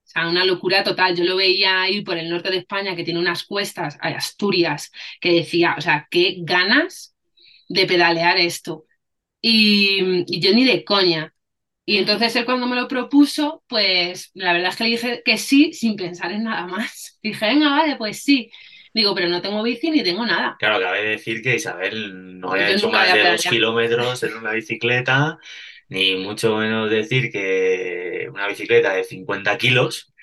O 0.04 0.08
sea, 0.08 0.28
una 0.28 0.44
locura 0.44 0.84
total. 0.84 1.16
Yo 1.16 1.24
lo 1.24 1.36
veía 1.36 1.88
ir 1.90 2.04
por 2.04 2.16
el 2.16 2.30
norte 2.30 2.50
de 2.50 2.58
España, 2.58 2.96
que 2.96 3.04
tiene 3.04 3.20
unas 3.20 3.44
cuestas, 3.44 3.98
Asturias, 4.00 4.92
que 5.20 5.32
decía, 5.32 5.74
o 5.78 5.80
sea, 5.80 6.06
qué 6.10 6.36
ganas 6.40 7.15
de 7.68 7.86
pedalear 7.86 8.38
esto. 8.38 8.86
Y, 9.40 10.24
y 10.26 10.40
yo 10.40 10.52
ni 10.54 10.64
de 10.64 10.84
coña. 10.84 11.32
Y 11.88 11.98
entonces 11.98 12.34
él 12.34 12.44
cuando 12.44 12.66
me 12.66 12.74
lo 12.74 12.88
propuso, 12.88 13.62
pues 13.68 14.32
la 14.34 14.52
verdad 14.52 14.70
es 14.70 14.76
que 14.76 14.84
le 14.84 14.90
dije 14.90 15.22
que 15.24 15.38
sí 15.38 15.72
sin 15.72 15.94
pensar 15.94 16.32
en 16.32 16.42
nada 16.44 16.66
más. 16.66 17.18
Dije, 17.22 17.46
venga, 17.46 17.70
vale, 17.70 17.96
pues 17.96 18.22
sí. 18.22 18.50
Digo, 18.92 19.14
pero 19.14 19.28
no 19.28 19.40
tengo 19.40 19.62
bici 19.62 19.90
ni 19.90 20.02
tengo 20.02 20.24
nada. 20.24 20.56
Claro, 20.58 20.80
cabe 20.80 21.06
decir 21.06 21.42
que 21.42 21.56
Isabel 21.56 22.40
no 22.40 22.50
había 22.50 22.70
hecho 22.70 22.90
más 22.90 23.12
de 23.12 23.30
dos 23.30 23.44
kilómetros 23.44 24.22
en 24.22 24.34
una 24.34 24.52
bicicleta, 24.52 25.38
ni 25.90 26.16
mucho 26.16 26.56
menos 26.56 26.90
decir 26.90 27.30
que 27.30 28.26
una 28.32 28.48
bicicleta 28.48 28.94
de 28.94 29.04
50 29.04 29.58
kilos. 29.58 30.14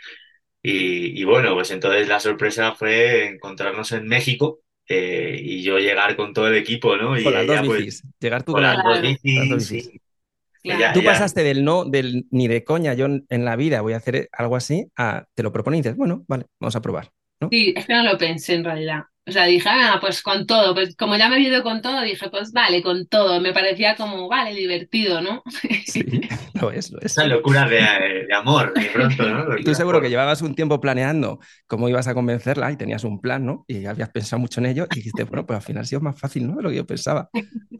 Y, 0.63 1.23
bueno, 1.25 1.53
pues 1.53 1.71
entonces 1.71 2.07
la 2.07 2.19
sorpresa 2.19 2.73
fue 2.73 3.27
encontrarnos 3.27 3.91
en 3.91 4.07
México 4.07 4.62
eh, 4.87 5.39
y 5.41 5.63
yo 5.63 5.79
llegar 5.79 6.15
con 6.15 6.33
todo 6.33 6.47
el 6.47 6.55
equipo, 6.55 6.95
¿no? 6.97 7.17
Y 7.17 7.23
con 7.23 7.33
las 7.33 7.47
dos 7.47 7.61
pues, 7.65 7.85
bicis. 7.85 8.03
llegar 8.19 8.43
tú 8.43 8.53
con, 8.53 8.63
las, 8.63 8.77
dos 8.83 9.01
bicis. 9.01 9.91
Tú 10.93 11.03
pasaste 11.03 11.43
del 11.43 11.63
no, 11.63 11.85
del 11.85 12.25
ni 12.31 12.47
de 12.47 12.63
coña, 12.63 12.93
yo 12.93 13.05
en 13.05 13.45
la 13.45 13.55
vida 13.55 13.81
voy 13.81 13.93
a 13.93 13.97
hacer 13.97 14.29
algo 14.31 14.55
así, 14.55 14.87
a 14.97 15.25
te 15.33 15.43
lo 15.43 15.51
propones 15.51 15.79
y 15.79 15.81
dices, 15.83 15.97
bueno, 15.97 16.23
vale, 16.27 16.45
vamos 16.59 16.75
a 16.75 16.81
probar. 16.81 17.11
Sí, 17.49 17.73
es 17.75 17.85
que 17.85 17.93
no 17.93 18.03
lo 18.03 18.17
pensé 18.17 18.55
en 18.55 18.63
realidad. 18.63 19.03
O 19.25 19.31
sea, 19.31 19.45
dije, 19.45 19.69
ah, 19.71 19.99
pues 20.01 20.21
con 20.21 20.45
todo, 20.45 20.73
pues 20.73 20.97
como 20.97 21.15
ya 21.15 21.29
me 21.29 21.37
he 21.37 21.39
ido 21.39 21.63
con 21.63 21.81
todo, 21.81 22.01
dije, 22.01 22.29
pues 22.29 22.51
vale, 22.51 22.83
con 22.83 23.07
todo. 23.07 23.39
Me 23.39 23.53
parecía 23.53 23.95
como, 23.95 24.27
vale, 24.27 24.53
divertido, 24.53 25.21
¿no? 25.21 25.41
Sí, 25.85 26.03
lo 26.61 26.71
es, 26.71 26.91
lo 26.91 26.99
es. 26.99 27.05
Esa 27.05 27.25
locura 27.25 27.65
de, 27.65 28.27
amor, 28.33 28.73
de 28.73 28.85
pronto, 28.85 29.23
¿no? 29.23 29.57
Y 29.59 29.63
tú 29.63 29.73
seguro 29.73 30.01
que 30.01 30.09
llevabas 30.09 30.41
un 30.41 30.55
tiempo 30.55 30.81
planeando 30.81 31.39
cómo 31.67 31.87
ibas 31.87 32.07
a 32.07 32.13
convencerla 32.13 32.71
y 32.71 32.77
tenías 32.77 33.05
un 33.05 33.21
plan, 33.21 33.45
¿no? 33.45 33.63
Y 33.67 33.85
habías 33.85 34.09
pensado 34.09 34.41
mucho 34.41 34.59
en 34.59 34.65
ello 34.65 34.87
y 34.91 34.95
dijiste, 34.95 35.23
bueno, 35.23 35.45
pues 35.45 35.57
al 35.57 35.63
final 35.63 35.83
ha 35.83 35.85
sido 35.85 36.01
más 36.01 36.19
fácil, 36.19 36.45
¿no? 36.45 36.57
De 36.57 36.63
lo 36.63 36.69
que 36.69 36.75
yo 36.75 36.85
pensaba. 36.85 37.29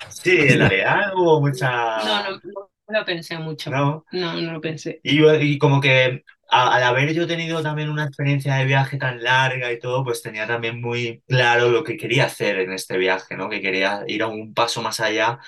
Sí, 0.10 0.38
en 0.40 0.60
realidad 0.60 1.14
hubo 1.16 1.42
mucha... 1.42 1.98
No, 2.06 2.24
no, 2.24 2.40
no 2.88 3.00
lo 3.00 3.06
pensé 3.06 3.38
mucho. 3.38 3.70
No, 3.70 4.06
no, 4.14 4.40
no 4.40 4.54
lo 4.54 4.62
pensé. 4.62 5.02
Y, 5.04 5.26
y 5.26 5.58
como 5.58 5.82
que 5.82 6.24
al 6.54 6.84
haber 6.84 7.14
yo 7.14 7.28
tenido 7.28 7.62
también 7.64 7.90
una 7.90 8.06
experiencia 8.06 8.56
de 8.56 8.66
viaje 8.66 8.98
tan 8.98 9.24
larga 9.24 9.72
y 9.72 9.80
todo, 9.80 10.04
pues 10.04 10.22
tenía 10.22 10.48
también 10.48 10.80
muy 10.82 11.24
claro 11.28 11.70
lo 11.70 11.84
que 11.84 11.98
quería 11.98 12.26
hacer 12.26 12.60
en 12.60 12.72
este 12.74 12.98
viaje, 12.98 13.36
¿no? 13.36 13.50
Que 13.50 13.62
quería 13.62 14.04
ir 14.08 14.24
a 14.24 14.28
un 14.28 14.54
paso 14.54 14.82
más 14.82 15.00
allá 15.00 15.40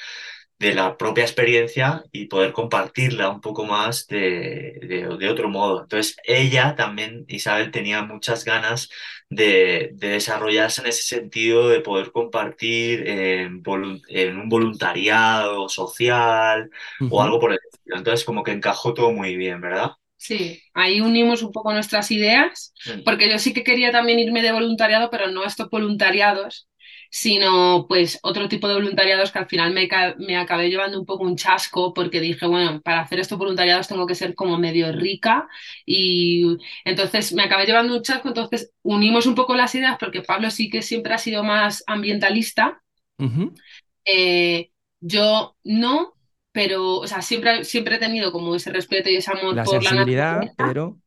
de 0.60 0.74
la 0.74 0.98
propia 0.98 1.24
experiencia 1.24 2.04
y 2.12 2.28
poder 2.28 2.54
compartirla 2.54 3.30
un 3.30 3.42
poco 3.42 3.66
más 3.66 4.08
de, 4.08 4.80
de, 5.20 5.30
otro 5.30 5.50
modo. 5.50 5.84
Entonces, 5.84 6.16
ella 6.24 6.76
también, 6.76 7.26
Isabel, 7.28 7.72
tenía 7.72 8.04
muchas 8.04 8.46
ganas 8.46 8.90
de, 9.30 9.92
de 9.94 10.10
desarrollarse 10.10 10.82
en 10.82 10.88
ese 10.88 11.04
sentido, 11.04 11.68
de 11.70 11.82
poder 11.82 12.12
compartir 12.12 13.08
en, 13.08 13.64
en 14.10 14.38
un 14.40 14.50
voluntariado 14.50 15.68
social 15.70 16.70
o 17.10 17.22
algo 17.22 17.40
por 17.40 17.52
el 17.52 17.60
estilo. 17.72 17.98
Entonces, 17.98 18.26
como 18.26 18.44
que 18.44 18.52
encajó 18.52 18.94
todo 18.94 19.12
muy 19.12 19.36
bien, 19.36 19.62
¿verdad? 19.62 19.92
Sí, 20.18 20.62
ahí 20.74 21.02
unimos 21.02 21.44
un 21.44 21.52
poco 21.52 21.72
nuestras 21.74 22.10
ideas, 22.12 22.74
porque 23.04 23.30
yo 23.30 23.38
sí 23.38 23.54
que 23.54 23.64
quería 23.64 23.92
también 23.92 24.18
irme 24.20 24.42
de 24.42 24.52
voluntariado, 24.54 25.10
pero 25.12 25.28
no 25.30 25.44
estos 25.46 25.70
voluntariados, 25.70 26.68
sino 27.12 27.86
pues 27.88 28.20
otro 28.24 28.50
tipo 28.50 28.68
de 28.68 28.74
voluntariados 28.76 29.32
que 29.32 29.40
al 29.40 29.48
final 29.48 29.72
me, 29.74 29.88
me 30.18 30.38
acabé 30.38 30.70
llevando 30.70 31.00
un 31.00 31.06
poco 31.06 31.24
un 31.26 31.36
chasco 31.38 31.94
porque 31.94 32.20
dije, 32.22 32.48
bueno, 32.48 32.82
para 32.82 33.02
hacer 33.02 33.20
estos 33.20 33.38
voluntariados 33.38 33.88
tengo 33.88 34.08
que 34.08 34.16
ser 34.16 34.34
como 34.36 34.58
medio 34.58 34.92
rica 34.92 35.48
y 35.86 36.58
entonces 36.86 37.34
me 37.34 37.44
acabé 37.44 37.66
llevando 37.66 37.96
un 37.96 38.02
chasco, 38.02 38.30
entonces 38.30 38.72
unimos 38.82 39.28
un 39.28 39.36
poco 39.36 39.54
las 39.56 39.76
ideas 39.76 39.98
porque 40.00 40.22
Pablo 40.24 40.50
sí 40.50 40.70
que 40.70 40.82
siempre 40.82 41.14
ha 41.14 41.18
sido 41.20 41.44
más 41.44 41.84
ambientalista. 41.88 42.82
Eh, 44.06 44.72
yo 45.02 45.56
no, 45.64 46.15
pero, 46.56 47.00
o 47.00 47.06
sea, 47.06 47.22
siempre, 47.22 47.66
siempre 47.66 47.98
he 47.98 48.00
tenido 48.00 48.32
como 48.32 48.56
ese 48.56 48.72
respeto 48.72 49.10
y 49.10 49.18
ese 49.18 49.30
amor 49.30 49.62
por 49.62 49.84
la 49.84 49.92
naturaleza, 49.92 50.54
pero, 50.56 50.98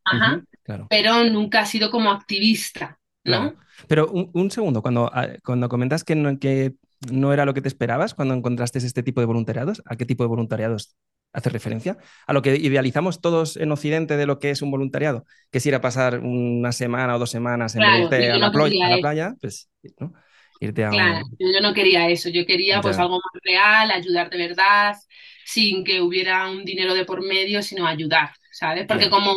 pero 0.91 1.25
nunca 1.25 1.61
ha 1.61 1.65
sido 1.65 1.91
como 1.91 2.11
activista, 2.11 2.99
¿no? 3.25 3.55
Pero 3.87 4.09
un, 4.11 4.51
segundo, 4.51 4.83
cuando, 4.83 5.11
ah, 5.11 5.29
cuando 5.43 5.71
comentas 5.71 6.05
que 6.05 6.17
no, 6.17 6.39
que 6.39 6.75
no 7.11 7.33
era 7.33 7.47
lo 7.47 7.55
que 7.55 7.63
te 7.63 7.69
esperabas 7.69 8.13
cuando 8.13 8.35
encontraste 8.35 8.79
este 8.79 9.03
tipo 9.03 9.23
de 9.23 9.27
voluntariados, 9.27 9.81
¿a 9.87 9.97
qué 9.97 10.05
tipo 10.05 10.23
de 10.23 10.29
voluntariados 10.29 10.97
hace 11.33 11.49
referencia? 11.49 11.97
A 12.27 12.35
lo 12.35 12.43
que 12.43 12.55
idealizamos 12.57 13.23
todos 13.23 13.57
en 13.57 13.73
Occidente 13.73 14.19
de 14.19 14.27
lo 14.27 14.39
que 14.41 14.51
es 14.51 14.61
un 14.61 14.71
voluntariado, 14.71 15.25
que 15.51 15.59
es 15.59 15.67
ir 15.67 15.75
a 15.75 15.81
pasar 15.81 16.21
una 16.21 16.73
semana 16.73 17.17
o 17.17 17.19
dos 17.19 17.31
semanas 17.31 17.75
en 17.75 17.85
a, 17.85 18.01
la 18.01 18.09
playa, 18.51 18.87
a 18.87 18.91
la 18.91 18.99
playa, 18.99 19.35
pues, 19.41 19.71
¿no? 19.99 20.13
Irte 20.61 20.85
a 20.85 20.91
claro, 20.91 21.27
yo 21.39 21.61
no 21.61 21.75
quería 21.75 22.09
eso, 22.09 22.29
yo 22.29 22.47
quería 22.47 22.81
pues 22.81 22.99
algo 22.99 23.17
más 23.17 23.43
real, 23.43 23.91
ayudar 23.91 24.31
de 24.31 24.39
verdad, 24.39 24.97
sin 25.45 25.85
que 25.85 26.01
hubiera 26.01 26.51
un 26.51 26.65
dinero 26.65 26.95
de 26.95 27.05
por 27.05 27.25
medio, 27.25 27.63
sino 27.63 27.87
ayudar, 27.87 28.31
¿sabes? 28.53 28.87
Porque 28.87 29.11
como 29.11 29.35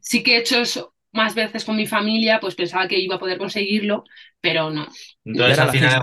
sí 0.00 0.22
que 0.22 0.36
he 0.36 0.40
hecho 0.40 0.60
eso 0.60 0.94
más 1.12 1.34
veces 1.34 1.64
con 1.64 1.76
mi 1.76 1.86
familia, 1.86 2.40
pues 2.40 2.54
pensaba 2.54 2.88
que 2.88 2.98
iba 2.98 3.16
a 3.16 3.18
poder 3.18 3.38
conseguirlo, 3.38 4.04
pero 4.40 4.70
no. 4.70 4.86
Entonces 5.24 5.58
al 5.58 5.70
final... 5.70 6.00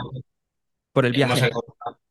Por 0.92 1.08
el 1.08 1.14
viaje. 1.14 1.50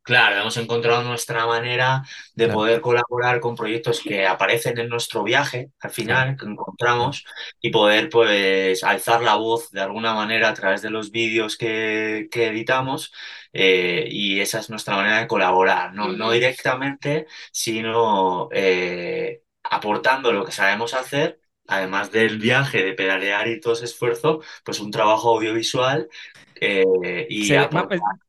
Claro, 0.05 0.41
hemos 0.41 0.57
encontrado 0.57 1.05
nuestra 1.05 1.47
manera 1.47 2.03
de 2.35 2.49
poder 2.49 2.81
colaborar 2.81 3.39
con 3.39 3.55
proyectos 3.55 4.01
que 4.01 4.27
aparecen 4.27 4.77
en 4.79 4.89
nuestro 4.89 5.23
viaje, 5.23 5.71
al 5.81 5.91
final, 5.93 6.37
que 6.37 6.45
encontramos, 6.45 7.25
y 7.61 7.71
poder 7.71 8.09
pues 8.11 8.83
alzar 8.83 9.23
la 9.23 9.37
voz 9.37 9.71
de 9.71 9.81
alguna 9.81 10.13
manera 10.13 10.49
a 10.49 10.55
través 10.55 10.83
de 10.83 10.91
los 10.91 11.13
vídeos 11.13 11.57
que, 11.57 12.29
editamos, 12.33 13.13
eh, 13.53 14.09
y 14.11 14.41
esa 14.41 14.59
es 14.59 14.71
nuestra 14.71 14.97
manera 14.97 15.21
de 15.21 15.29
colaborar, 15.29 15.95
no, 15.95 16.09
no 16.09 16.33
directamente, 16.33 17.27
sino 17.53 18.49
eh, 18.53 19.43
aportando 19.63 20.33
lo 20.33 20.45
que 20.45 20.53
sabemos 20.53 20.95
hacer 20.95 21.39
además 21.69 22.11
del 22.11 22.39
viaje, 22.39 22.83
de 22.83 22.93
pedalear 22.93 23.49
y 23.49 23.61
todo 23.61 23.75
ese 23.75 23.85
esfuerzo, 23.87 24.41
pues 24.65 24.81
un 24.81 24.91
trabajo 24.91 25.31
audiovisual 25.31 26.09
eh, 26.65 27.27
y 27.29 27.51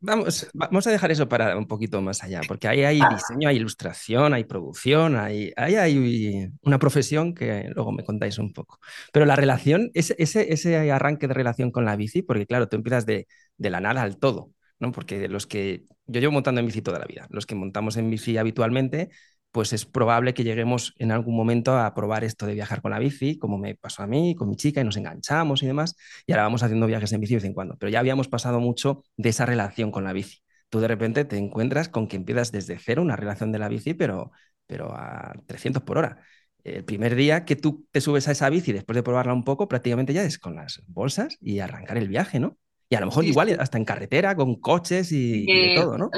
vamos, 0.02 0.50
vamos 0.54 0.88
a 0.88 0.92
dejar 0.92 1.12
eso 1.12 1.30
para 1.30 1.56
un 1.56 1.68
poquito 1.68 2.02
más 2.02 2.24
allá, 2.24 2.42
porque 2.48 2.68
ahí 2.68 2.84
hay 2.84 3.00
diseño, 3.12 3.48
hay 3.48 3.58
ilustración, 3.58 4.34
hay 4.34 4.44
producción, 4.44 5.16
hay, 5.16 5.54
hay 5.56 6.50
una 6.64 6.80
profesión 6.80 7.36
que 7.36 7.70
luego 7.76 7.92
me 7.92 8.04
contáis 8.04 8.40
un 8.40 8.52
poco. 8.52 8.80
Pero 9.12 9.28
la 9.28 9.36
relación, 9.36 9.92
ese, 9.94 10.16
ese, 10.18 10.52
ese 10.52 10.92
arranque 10.92 11.28
de 11.28 11.36
relación 11.36 11.70
con 11.70 11.86
la 11.86 11.96
bici, 11.96 12.24
porque 12.24 12.48
claro, 12.48 12.68
tú 12.68 12.76
empiezas 12.76 13.06
de, 13.06 13.28
de 13.58 13.70
la 13.70 13.80
nada 13.80 14.02
al 14.02 14.18
todo, 14.18 14.50
¿no? 14.80 14.92
Porque 14.92 15.28
los 15.28 15.46
que 15.46 15.84
yo 16.08 16.20
llevo 16.20 16.34
montando 16.34 16.60
en 16.60 16.66
bici 16.66 16.82
toda 16.82 16.98
la 16.98 17.06
vida, 17.06 17.28
los 17.30 17.46
que 17.46 17.54
montamos 17.54 17.98
en 17.98 18.10
bici 18.10 18.38
habitualmente, 18.38 19.10
pues 19.54 19.72
es 19.72 19.86
probable 19.86 20.34
que 20.34 20.44
lleguemos 20.44 20.96
en 20.98 21.12
algún 21.12 21.36
momento 21.38 21.78
a 21.78 21.94
probar 21.94 22.24
esto 22.24 22.48
de 22.48 22.56
viajar 22.56 22.82
con 22.82 22.90
la 22.90 22.98
bici, 22.98 23.38
como 23.38 23.60
me 23.60 23.76
pasó 23.76 24.02
a 24.02 24.08
mí, 24.08 24.34
con 24.34 24.50
mi 24.50 24.56
chica, 24.56 24.82
y 24.82 24.84
nos 24.84 24.98
enganchamos 24.98 25.62
y 25.62 25.68
demás, 25.68 25.96
y 26.26 26.32
ahora 26.32 26.44
vamos 26.44 26.64
haciendo 26.64 26.88
viajes 26.88 27.14
en 27.14 27.22
bici 27.22 27.36
de 27.36 27.38
vez 27.38 27.46
en 27.46 27.54
cuando, 27.54 27.78
pero 27.78 27.92
ya 27.92 28.00
habíamos 28.00 28.28
pasado 28.28 28.60
mucho 28.60 29.04
de 29.16 29.30
esa 29.30 29.46
relación 29.46 29.92
con 29.92 30.04
la 30.06 30.12
bici. 30.12 30.40
Tú 30.70 30.80
de 30.80 30.88
repente 30.88 31.24
te 31.24 31.38
encuentras 31.38 31.88
con 31.88 32.08
que 32.08 32.16
empiezas 32.16 32.52
desde 32.52 32.80
cero 32.80 33.04
una 33.04 33.16
relación 33.16 33.52
de 33.52 33.60
la 33.60 33.70
bici, 33.70 33.94
pero, 33.94 34.32
pero 34.66 34.92
a 34.92 35.34
300 35.46 35.84
por 35.84 36.00
hora. 36.00 36.18
El 36.64 36.84
primer 36.84 37.14
día 37.14 37.46
que 37.46 37.56
tú 37.56 37.86
te 37.92 38.02
subes 38.02 38.28
a 38.28 38.32
esa 38.32 38.50
bici, 38.50 38.74
después 38.74 38.96
de 38.96 39.04
probarla 39.04 39.36
un 39.36 39.44
poco, 39.44 39.68
prácticamente 39.68 40.14
ya 40.14 40.24
es 40.24 40.40
con 40.40 40.56
las 40.56 40.82
bolsas 40.88 41.38
y 41.40 41.60
arrancar 41.60 41.98
el 41.98 42.08
viaje, 42.08 42.40
¿no? 42.40 42.58
Y 42.90 42.96
a 42.96 43.02
lo 43.02 43.06
mejor 43.06 43.26
igual 43.26 43.56
hasta 43.60 43.78
en 43.78 43.86
carretera, 43.86 44.36
con 44.36 44.56
coches 44.60 45.12
y, 45.12 45.46
de 45.46 45.76
todo, 45.76 46.00
¿no? 46.00 46.10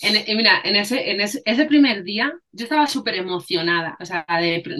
En, 0.00 0.36
mira, 0.36 0.60
en 0.64 0.76
ese, 0.76 1.10
en 1.10 1.20
ese, 1.20 1.42
ese 1.44 1.64
primer 1.66 2.04
día 2.04 2.32
yo 2.52 2.64
estaba 2.64 2.86
súper 2.86 3.16
emocionada, 3.16 3.96
o 4.00 4.04
sea, 4.04 4.24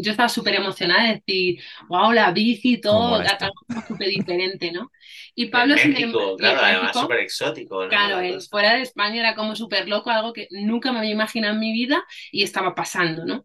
yo 0.02 0.10
estaba 0.12 0.28
súper 0.28 0.54
emocionada 0.54 1.08
de 1.08 1.14
decir, 1.14 1.60
wow, 1.88 2.12
la 2.12 2.30
bici 2.30 2.74
y 2.74 2.80
todo, 2.80 3.16
algo 3.16 3.82
súper 3.88 4.08
diferente, 4.10 4.70
¿no? 4.70 4.92
Y 5.34 5.46
Pablo 5.46 5.74
en 5.74 5.90
México, 5.90 6.36
claro, 6.36 6.60
además 6.62 6.96
súper 6.96 7.18
exótico, 7.20 7.82
¿no? 7.82 7.88
Claro, 7.88 8.40
fuera 8.48 8.74
de 8.74 8.82
España 8.82 9.20
era 9.20 9.34
como 9.34 9.56
súper 9.56 9.88
loco, 9.88 10.10
algo 10.10 10.32
que 10.32 10.46
nunca 10.50 10.92
me 10.92 10.98
había 10.98 11.10
imaginado 11.12 11.54
en 11.54 11.60
mi 11.60 11.72
vida 11.72 12.04
y 12.30 12.44
estaba 12.44 12.74
pasando, 12.76 13.24
¿no? 13.24 13.44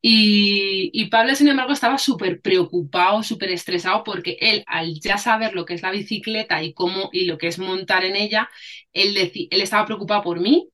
Y, 0.00 0.90
y 0.92 1.06
Pablo, 1.06 1.34
sin 1.34 1.48
embargo, 1.48 1.72
estaba 1.72 1.98
súper 1.98 2.40
preocupado, 2.40 3.22
súper 3.22 3.50
estresado 3.50 4.02
porque 4.04 4.36
él, 4.40 4.64
al 4.66 4.98
ya 5.00 5.18
saber 5.18 5.54
lo 5.54 5.64
que 5.64 5.74
es 5.74 5.82
la 5.82 5.90
bicicleta 5.90 6.62
y 6.62 6.72
cómo 6.74 7.10
y 7.12 7.26
lo 7.26 7.38
que 7.38 7.48
es 7.48 7.58
montar 7.58 8.04
en 8.04 8.16
ella, 8.16 8.48
él, 8.92 9.16
él 9.16 9.60
estaba 9.62 9.86
preocupado 9.86 10.22
por 10.22 10.40
mí 10.40 10.68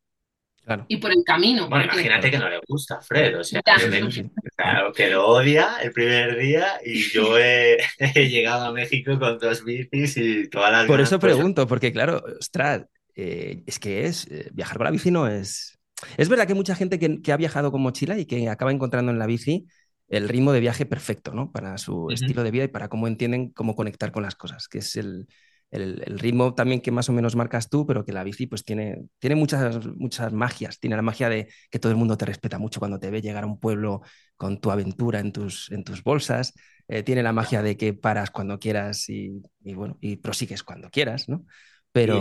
y 0.89 0.97
por 0.99 1.11
el 1.11 1.23
camino. 1.25 1.69
Bueno, 1.69 1.85
imagínate 1.85 2.31
que 2.31 2.39
no 2.39 2.49
le 2.49 2.61
gusta 2.67 3.01
Fred, 3.01 3.39
o 3.39 3.45
sea, 3.45 3.63
claro, 3.63 4.93
que 4.93 5.09
lo 5.09 5.27
odia 5.27 5.79
el 5.83 5.93
primer 5.93 6.39
día 6.39 6.81
y 6.85 7.01
yo 7.11 7.39
he, 7.39 7.79
llegado 8.15 8.67
a 8.67 8.73
México 8.73 9.19
con 9.19 9.39
dos 9.39 9.65
bicis 9.65 10.17
y 10.17 10.49
todas 10.49 10.73
las... 10.73 10.87
Por 10.87 11.01
eso 11.01 11.19
pregunto, 11.19 11.67
porque 11.67 11.93
claro, 11.93 12.23
ostras, 12.39 12.85
eh, 13.15 13.63
es 13.67 13.79
que 13.79 14.07
es, 14.07 14.27
eh, 14.31 14.49
viajar 14.53 14.77
con 14.77 14.85
la 14.85 14.91
bici 14.91 15.11
no 15.11 15.27
es... 15.27 15.79
Es 16.17 16.29
verdad 16.29 16.47
que 16.47 16.53
hay 16.53 16.59
mucha 16.59 16.77
gente 16.77 16.99
que, 16.99 17.33
ha 17.33 17.37
viajado 17.37 17.73
con 17.73 17.83
mochila 17.83 18.17
y 18.19 18.25
que 18.25 18.49
acaba 18.49 18.71
encontrando 18.71 19.11
en 19.11 19.19
la 19.19 19.27
bici 19.27 19.67
el 20.09 20.29
ritmo 20.29 20.53
de 20.53 20.61
viaje 20.61 20.87
perfecto, 20.87 21.35
¿no? 21.35 21.51
Para 21.51 21.77
su 21.77 22.09
estilo 22.11 22.45
de 22.45 22.51
vida 22.53 22.65
y 22.65 22.69
para 22.69 22.89
cómo 22.89 23.09
entienden 23.09 23.51
cómo 23.51 23.75
conectar 23.75 24.13
con 24.13 24.23
las 24.23 24.37
cosas, 24.37 24.69
que 24.69 24.79
es 24.79 24.97
el, 24.97 25.27
el, 25.71 26.19
ritmo 26.19 26.55
también 26.55 26.81
que 26.81 26.91
más 26.91 27.09
o 27.09 27.13
menos 27.13 27.37
marcas 27.37 27.69
tú, 27.69 27.87
pero 27.87 28.05
que 28.05 28.13
la 28.13 28.25
bici 28.25 28.47
pues 28.47 28.65
tiene, 28.65 29.05
tiene 29.19 29.37
muchas, 29.37 29.87
muchas 29.97 30.33
magias. 30.33 30.79
Tiene 30.81 30.97
la 30.97 31.03
magia 31.03 31.29
de 31.29 31.49
que 31.71 31.79
todo 31.79 31.93
el 31.93 31.99
mundo 31.99 32.17
te 32.17 32.25
respeta 32.27 32.59
mucho 32.59 32.81
cuando 32.81 32.99
te 32.99 33.11
ve 33.11 33.21
llegar 33.21 33.45
a 33.45 33.47
un 33.47 33.61
pueblo 33.61 34.03
con 34.37 34.61
tu 34.61 34.71
aventura 34.71 35.21
en 35.21 35.33
tus, 35.33 35.71
en 35.71 35.85
tus 35.85 36.03
bolsas. 36.03 36.55
Eh, 36.89 37.03
tiene 37.03 37.23
la 37.23 37.33
magia 37.33 37.63
de 37.63 37.77
que 37.77 37.93
paras 37.93 38.31
cuando 38.31 38.59
quieras 38.59 39.09
y, 39.11 39.43
y, 39.63 39.75
bueno, 39.75 39.99
y 40.01 40.17
prosigues 40.17 40.63
cuando 40.63 40.89
quieras, 40.91 41.29
¿no? 41.29 41.45
Pero... 41.93 42.21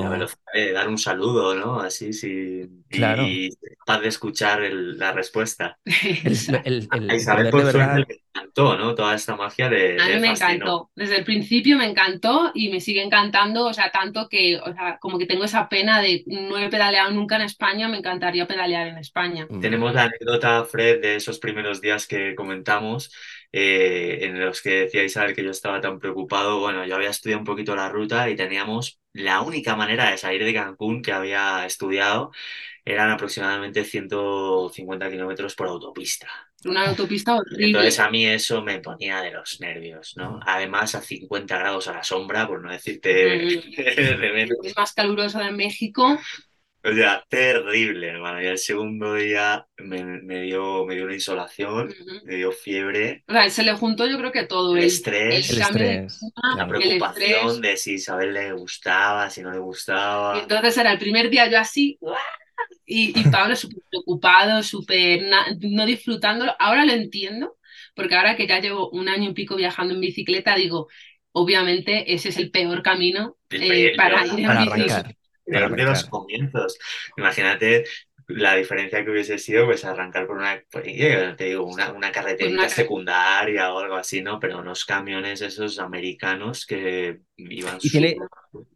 dar 0.74 0.88
un 0.88 0.98
saludo, 0.98 1.54
¿no? 1.54 1.80
Así, 1.80 2.14
sí. 2.14 2.68
Claro. 2.90 3.24
Y 3.24 3.50
capaz 3.80 4.00
de 4.00 4.08
escuchar 4.08 4.62
la 4.72 5.12
respuesta. 5.12 5.78
El, 5.86 6.88
el, 6.94 7.14
Isabel, 7.14 7.50
por 7.50 7.66
verdad... 7.66 7.96
me 7.96 8.22
encantó, 8.34 8.78
¿no? 8.78 8.96
Toda 8.96 9.16
esta 9.16 9.36
magia 9.36 9.70
de. 9.70 10.02
A 10.02 10.08
mí 10.08 10.20
me 10.20 10.32
encantó. 10.32 10.90
Desde 10.96 11.18
el 11.18 11.26
principio 11.26 11.78
me 11.78 11.86
encantó 11.86 12.52
y 12.54 12.70
me 12.70 12.80
sigue 12.80 13.04
encantando, 13.04 13.66
o 13.66 13.74
sea, 13.74 13.92
tanto 13.92 14.28
que, 14.30 14.58
o 14.58 14.74
sea, 14.74 14.98
como 15.00 15.20
que 15.20 15.26
tengo 15.26 15.44
esa 15.44 15.68
pena 15.70 16.02
de 16.02 16.24
no 16.26 16.58
he 16.58 16.70
pedaleado 16.70 17.12
nunca 17.12 17.36
en 17.36 17.44
España, 17.44 17.88
me 17.88 17.98
encantaría 17.98 18.48
pedalear 18.48 18.88
en 18.88 18.98
España. 18.98 19.48
Tenemos 19.62 19.94
la 19.94 20.04
anécdota, 20.04 20.64
Fred, 20.66 21.02
de 21.02 21.16
esos 21.18 21.40
primeros 21.40 21.82
días 21.82 22.08
que 22.08 22.36
comentamos 22.36 23.12
eh, 23.60 24.26
en 24.26 24.40
los 24.40 24.62
que 24.62 24.82
decía 24.82 25.04
Isabel 25.04 25.34
que 25.36 25.44
yo 25.44 25.50
estaba 25.50 25.82
tan 25.82 26.00
preocupado, 26.00 26.60
bueno, 26.60 26.86
yo 26.86 26.94
había 26.96 27.10
estudiado 27.10 27.40
un 27.40 27.46
poquito 27.46 27.76
la 27.76 27.90
ruta 27.90 28.30
y 28.30 28.36
teníamos 28.36 29.00
la 29.14 29.42
única 29.42 29.76
manera 29.76 30.12
de 30.12 30.18
salir 30.20 30.44
de 30.44 30.54
Cancún 30.54 31.02
que 31.02 31.12
había 31.12 31.66
estudiado 31.66 32.32
eran 32.86 33.10
aproximadamente 33.10 33.84
150 33.84 35.10
kilómetros 35.10 35.56
por 35.56 35.68
autopista. 35.68 36.30
Una 36.66 36.88
autopista 36.88 37.36
horrible. 37.36 37.66
Entonces 37.66 38.00
a 38.00 38.10
mí 38.12 38.28
eso 38.28 38.62
me 38.62 38.80
ponía 38.80 39.22
de 39.22 39.32
los 39.32 39.60
nervios, 39.60 40.14
¿no? 40.18 40.40
Además 40.46 40.94
a 40.94 41.02
50 41.02 41.58
grados 41.58 41.88
a 41.88 41.94
la 41.94 42.04
sombra, 42.04 42.48
por 42.48 42.62
no 42.62 42.72
decirte 42.72 43.48
Es 44.64 44.78
más 44.78 44.94
caluroso 44.94 45.40
de 45.40 45.52
México. 45.52 46.18
O 46.84 46.94
sea, 46.94 47.26
terrible, 47.28 48.08
hermano. 48.08 48.42
Y 48.42 48.46
el 48.46 48.58
segundo 48.58 49.16
día 49.16 49.68
me, 49.78 50.42
dio, 50.44 50.86
me 50.86 50.96
dio 50.96 51.04
una 51.06 51.14
insolación, 51.14 51.94
me 52.24 52.36
dio 52.36 52.52
fiebre. 52.52 53.24
O 53.28 53.34
sea, 53.34 53.50
se 53.50 53.64
le 53.64 53.74
juntó 53.74 54.08
yo 54.08 54.18
creo 54.18 54.32
que 54.32 54.44
todo. 54.44 54.76
El, 54.78 54.84
estrés. 54.84 55.50
El, 55.50 55.62
estrés. 55.62 56.20
la 56.56 56.68
preocupación 56.68 57.62
de 57.62 57.78
si 57.78 57.94
Isabel 57.96 58.34
le 58.34 58.54
gustaba, 58.54 59.30
si 59.30 59.42
no 59.42 59.52
le 59.52 59.60
gustaba. 59.60 60.38
Y 60.38 60.42
entonces 60.42 60.78
era 60.78 60.92
el 60.92 61.00
primer 61.00 61.30
día 61.30 61.50
yo 61.50 61.60
así, 61.60 62.00
y, 62.86 63.20
y 63.20 63.24
Pablo 63.30 63.56
súper 63.56 63.84
preocupado, 63.90 64.64
súper 64.64 65.24
no 65.60 65.86
disfrutándolo. 65.86 66.56
Ahora 66.58 66.86
lo 66.86 66.94
entiendo, 66.94 67.58
porque 67.96 68.16
ahora 68.16 68.38
que 68.38 68.48
ya 68.48 68.60
llevo 68.60 68.90
un 68.92 69.10
año 69.10 69.32
y 69.32 69.34
pico 69.34 69.56
viajando 69.56 69.94
en 69.94 70.02
bicicleta, 70.02 70.56
digo, 70.56 70.88
obviamente 71.34 72.14
ese 72.14 72.30
es 72.30 72.38
el 72.38 72.50
peor 72.50 72.82
camino 72.82 73.38
eh, 73.50 73.94
para, 73.98 74.26
ir 74.26 74.46
para 74.46 74.62
arrancar 74.62 75.16
de 75.48 75.84
los 75.84 76.04
comienzos. 76.06 76.78
Imagínate 77.18 77.86
la 78.28 78.56
diferencia 78.56 79.04
que 79.04 79.12
hubiese 79.12 79.38
sido 79.38 79.66
pues 79.66 79.86
arrancar 79.86 80.28
por 80.28 80.38
una, 80.38 80.62
pues, 80.70 80.86
te 81.38 81.46
digo, 81.46 81.66
una, 81.66 81.94
una 81.94 82.12
carretera 82.12 82.68
secundaria 82.68 83.74
o 83.74 83.80
algo 83.80 83.96
así, 83.96 84.22
¿no? 84.22 84.40
Pero 84.40 84.60
unos 84.60 84.86
camiones 84.86 85.42
esos 85.42 85.80
americanos 85.80 86.66
que 86.66 87.22
iban... 87.38 87.78
Y 87.82 87.90
tiene, 87.90 88.18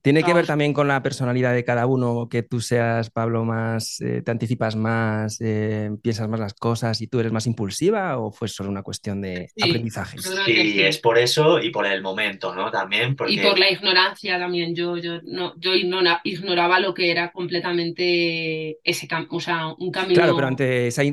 tiene 0.01 0.23
que 0.23 0.33
ver 0.33 0.45
también 0.45 0.73
con 0.73 0.87
la 0.87 1.01
personalidad 1.01 1.53
de 1.53 1.63
cada 1.63 1.85
uno, 1.85 2.27
que 2.29 2.43
tú 2.43 2.61
seas, 2.61 3.09
Pablo, 3.09 3.45
más, 3.45 3.99
eh, 4.01 4.21
te 4.21 4.31
anticipas 4.31 4.75
más, 4.75 5.39
eh, 5.41 5.91
piensas 6.01 6.27
más 6.29 6.39
las 6.39 6.53
cosas 6.53 7.01
y 7.01 7.07
tú 7.07 7.19
eres 7.19 7.31
más 7.31 7.47
impulsiva 7.47 8.17
o 8.17 8.31
fue 8.31 8.47
solo 8.47 8.69
una 8.69 8.83
cuestión 8.83 9.21
de 9.21 9.49
aprendizaje? 9.61 10.17
Sí, 10.19 10.81
es 10.81 10.97
por 10.97 11.17
eso 11.17 11.59
y 11.59 11.71
por 11.71 11.85
el 11.85 12.01
momento, 12.01 12.53
¿no? 12.55 12.69
También 12.71 13.15
porque... 13.15 13.33
Y 13.33 13.39
por 13.39 13.57
la 13.57 13.71
ignorancia 13.71 14.37
también, 14.39 14.75
yo, 14.75 14.97
yo, 14.97 15.19
no, 15.23 15.53
yo 15.59 15.73
ignoraba 15.75 16.79
lo 16.79 16.93
que 16.93 17.11
era 17.11 17.31
completamente 17.31 18.77
ese 18.83 19.07
campo 19.07 19.31
un 19.77 19.91
camino. 19.91 20.15
Claro, 20.15 20.35
pero 20.35 20.47
ante 20.47 20.87
esa, 20.87 21.03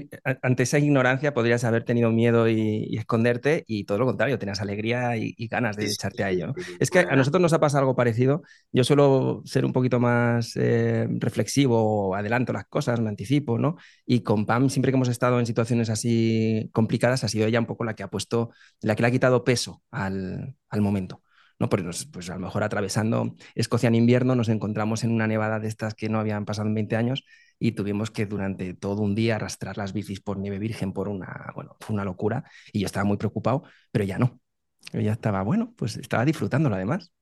ante 0.43 0.63
esa 0.63 0.79
ignorancia 0.79 1.33
podrías 1.35 1.65
haber 1.65 1.85
tenido 1.85 2.11
miedo 2.11 2.49
y, 2.49 2.97
esconderte 2.97 3.65
y 3.67 3.85
todo 3.85 3.99
lo 3.99 4.07
contrario, 4.07 4.39
tenías 4.39 4.61
alegría 4.61 5.17
y, 5.17 5.35
ganas 5.49 5.77
de 5.77 5.87
echarte 5.87 6.25
a 6.25 6.31
ello. 6.31 6.55
Es 6.79 6.91
que 6.91 6.99
a 6.99 7.17
nosotros 7.17 7.38
nos 7.39 7.53
ha 7.53 7.61
pasado 7.61 7.81
algo 7.81 7.97
parecido. 7.97 8.43
Yo 8.73 8.85
suelo 8.85 9.43
ser 9.45 9.65
un 9.65 9.73
poquito 9.73 10.01
más 10.01 10.57
eh, 10.57 11.07
reflexivo, 11.11 12.15
adelanto 12.15 12.53
las 12.53 12.67
cosas, 12.67 13.01
me 13.01 13.09
anticipo, 13.09 13.59
¿no? 13.59 13.77
Y 14.07 14.21
con 14.21 14.47
Pam, 14.47 14.71
siempre 14.71 14.93
que 14.93 14.97
hemos 14.97 15.09
estado 15.09 15.39
en 15.41 15.47
situaciones 15.47 15.91
así 15.91 16.71
complicadas, 16.73 17.25
ha 17.25 17.29
sido 17.29 17.47
ella 17.47 17.61
un 17.61 17.67
poco 17.67 17.85
la 17.85 17.95
que 17.95 18.03
ha 18.03 18.09
puesto, 18.11 18.51
la 18.83 18.95
que 18.97 19.03
le 19.03 19.09
ha 19.09 19.11
quitado 19.11 19.45
peso 19.45 19.83
al, 19.91 20.57
al 20.69 20.81
momento. 20.81 21.23
¿no? 21.59 21.69
Pues, 21.69 22.07
pues 22.07 22.31
a 22.31 22.35
lo 22.35 22.41
mejor 22.41 22.63
atravesando 22.63 23.35
Escocia 23.55 23.89
en 23.89 23.95
invierno 23.95 24.35
nos 24.35 24.49
encontramos 24.49 25.05
en 25.05 25.11
una 25.13 25.27
nevada 25.27 25.59
de 25.59 25.69
estas 25.69 25.95
que 25.95 26.09
no 26.09 26.19
habían 26.21 26.45
pasado 26.45 26.69
en 26.69 26.75
20 26.75 26.97
años 26.97 27.25
y 27.59 27.73
tuvimos 27.73 28.11
que 28.11 28.27
durante 28.27 28.75
todo 28.75 29.03
un 29.03 29.15
día 29.15 29.37
arrastrar 29.37 29.77
las 29.77 29.93
bicis 29.93 30.21
por 30.21 30.39
nieve 30.39 30.59
virgen 30.59 30.93
por 30.93 31.09
una, 31.09 31.53
bueno, 31.55 31.77
fue 31.81 31.95
una 31.95 32.05
locura 32.05 32.45
y 32.73 32.81
yo 32.81 32.87
estaba 32.87 33.05
muy 33.05 33.17
preocupado, 33.17 33.65
pero 33.91 34.05
ya 34.05 34.19
no. 34.19 34.41
Yo 34.93 35.01
ya 35.01 35.13
estaba, 35.13 35.43
bueno, 35.43 35.75
pues 35.77 35.97
estaba 35.97 36.25
disfrutándolo 36.25 36.77
además 36.77 37.13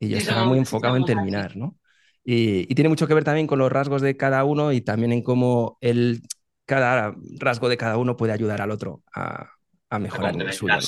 y 0.00 0.08
yo 0.08 0.16
estaba 0.16 0.44
muy 0.44 0.58
enfocado 0.58 0.96
en 0.96 1.04
terminar, 1.04 1.56
¿no? 1.56 1.76
Y, 2.24 2.66
tiene 2.74 2.88
mucho 2.88 3.06
que 3.06 3.14
ver 3.14 3.24
también 3.24 3.46
con 3.46 3.58
los 3.58 3.70
rasgos 3.70 4.02
de 4.02 4.16
cada 4.16 4.44
uno 4.44 4.72
y 4.72 4.80
también 4.80 5.12
en 5.12 5.22
cómo 5.22 5.78
el, 5.80 6.22
cada 6.64 7.14
rasgo 7.38 7.68
de 7.68 7.76
cada 7.76 7.98
uno 7.98 8.16
puede 8.16 8.32
ayudar 8.32 8.62
al 8.62 8.70
otro 8.70 9.02
a, 9.14 9.50
mejorar 9.98 10.40
el 10.40 10.52
suyo. 10.52 10.78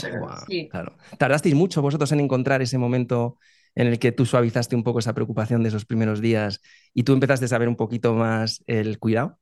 claro. 0.71 0.97
¿Tardasteis 1.19 1.55
mucho 1.55 1.83
vosotros 1.83 2.11
en 2.13 2.21
encontrar 2.21 2.63
ese 2.63 2.79
momento 2.79 3.39
en 3.75 3.89
el 3.89 3.99
que 3.99 4.13
tú 4.13 4.25
suavizaste 4.25 4.77
un 4.77 4.85
poco 4.85 5.01
esa 5.01 5.15
preocupación 5.15 5.63
de 5.63 5.71
esos 5.71 5.85
primeros 5.85 6.21
días 6.21 6.61
y 6.95 7.03
tú 7.03 7.13
empezaste 7.13 7.47
a 7.47 7.49
saber 7.49 7.69
un 7.69 7.77
poquito 7.77 8.15
más 8.15 8.63
el 8.67 8.99
cuidado? 8.99 9.39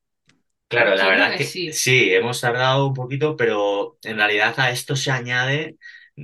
Claro, 0.68 0.94
la 0.94 1.08
verdad 1.08 1.36
que 1.36 1.44
sí. 1.44 1.72
sí, 1.72 2.14
hemos 2.14 2.40
tardado 2.40 2.86
un 2.86 2.94
poquito, 2.94 3.36
pero 3.36 3.98
en 4.02 4.16
realidad 4.16 4.54
a 4.56 4.70
esto 4.70 4.96
se 4.96 5.10
añade 5.10 5.76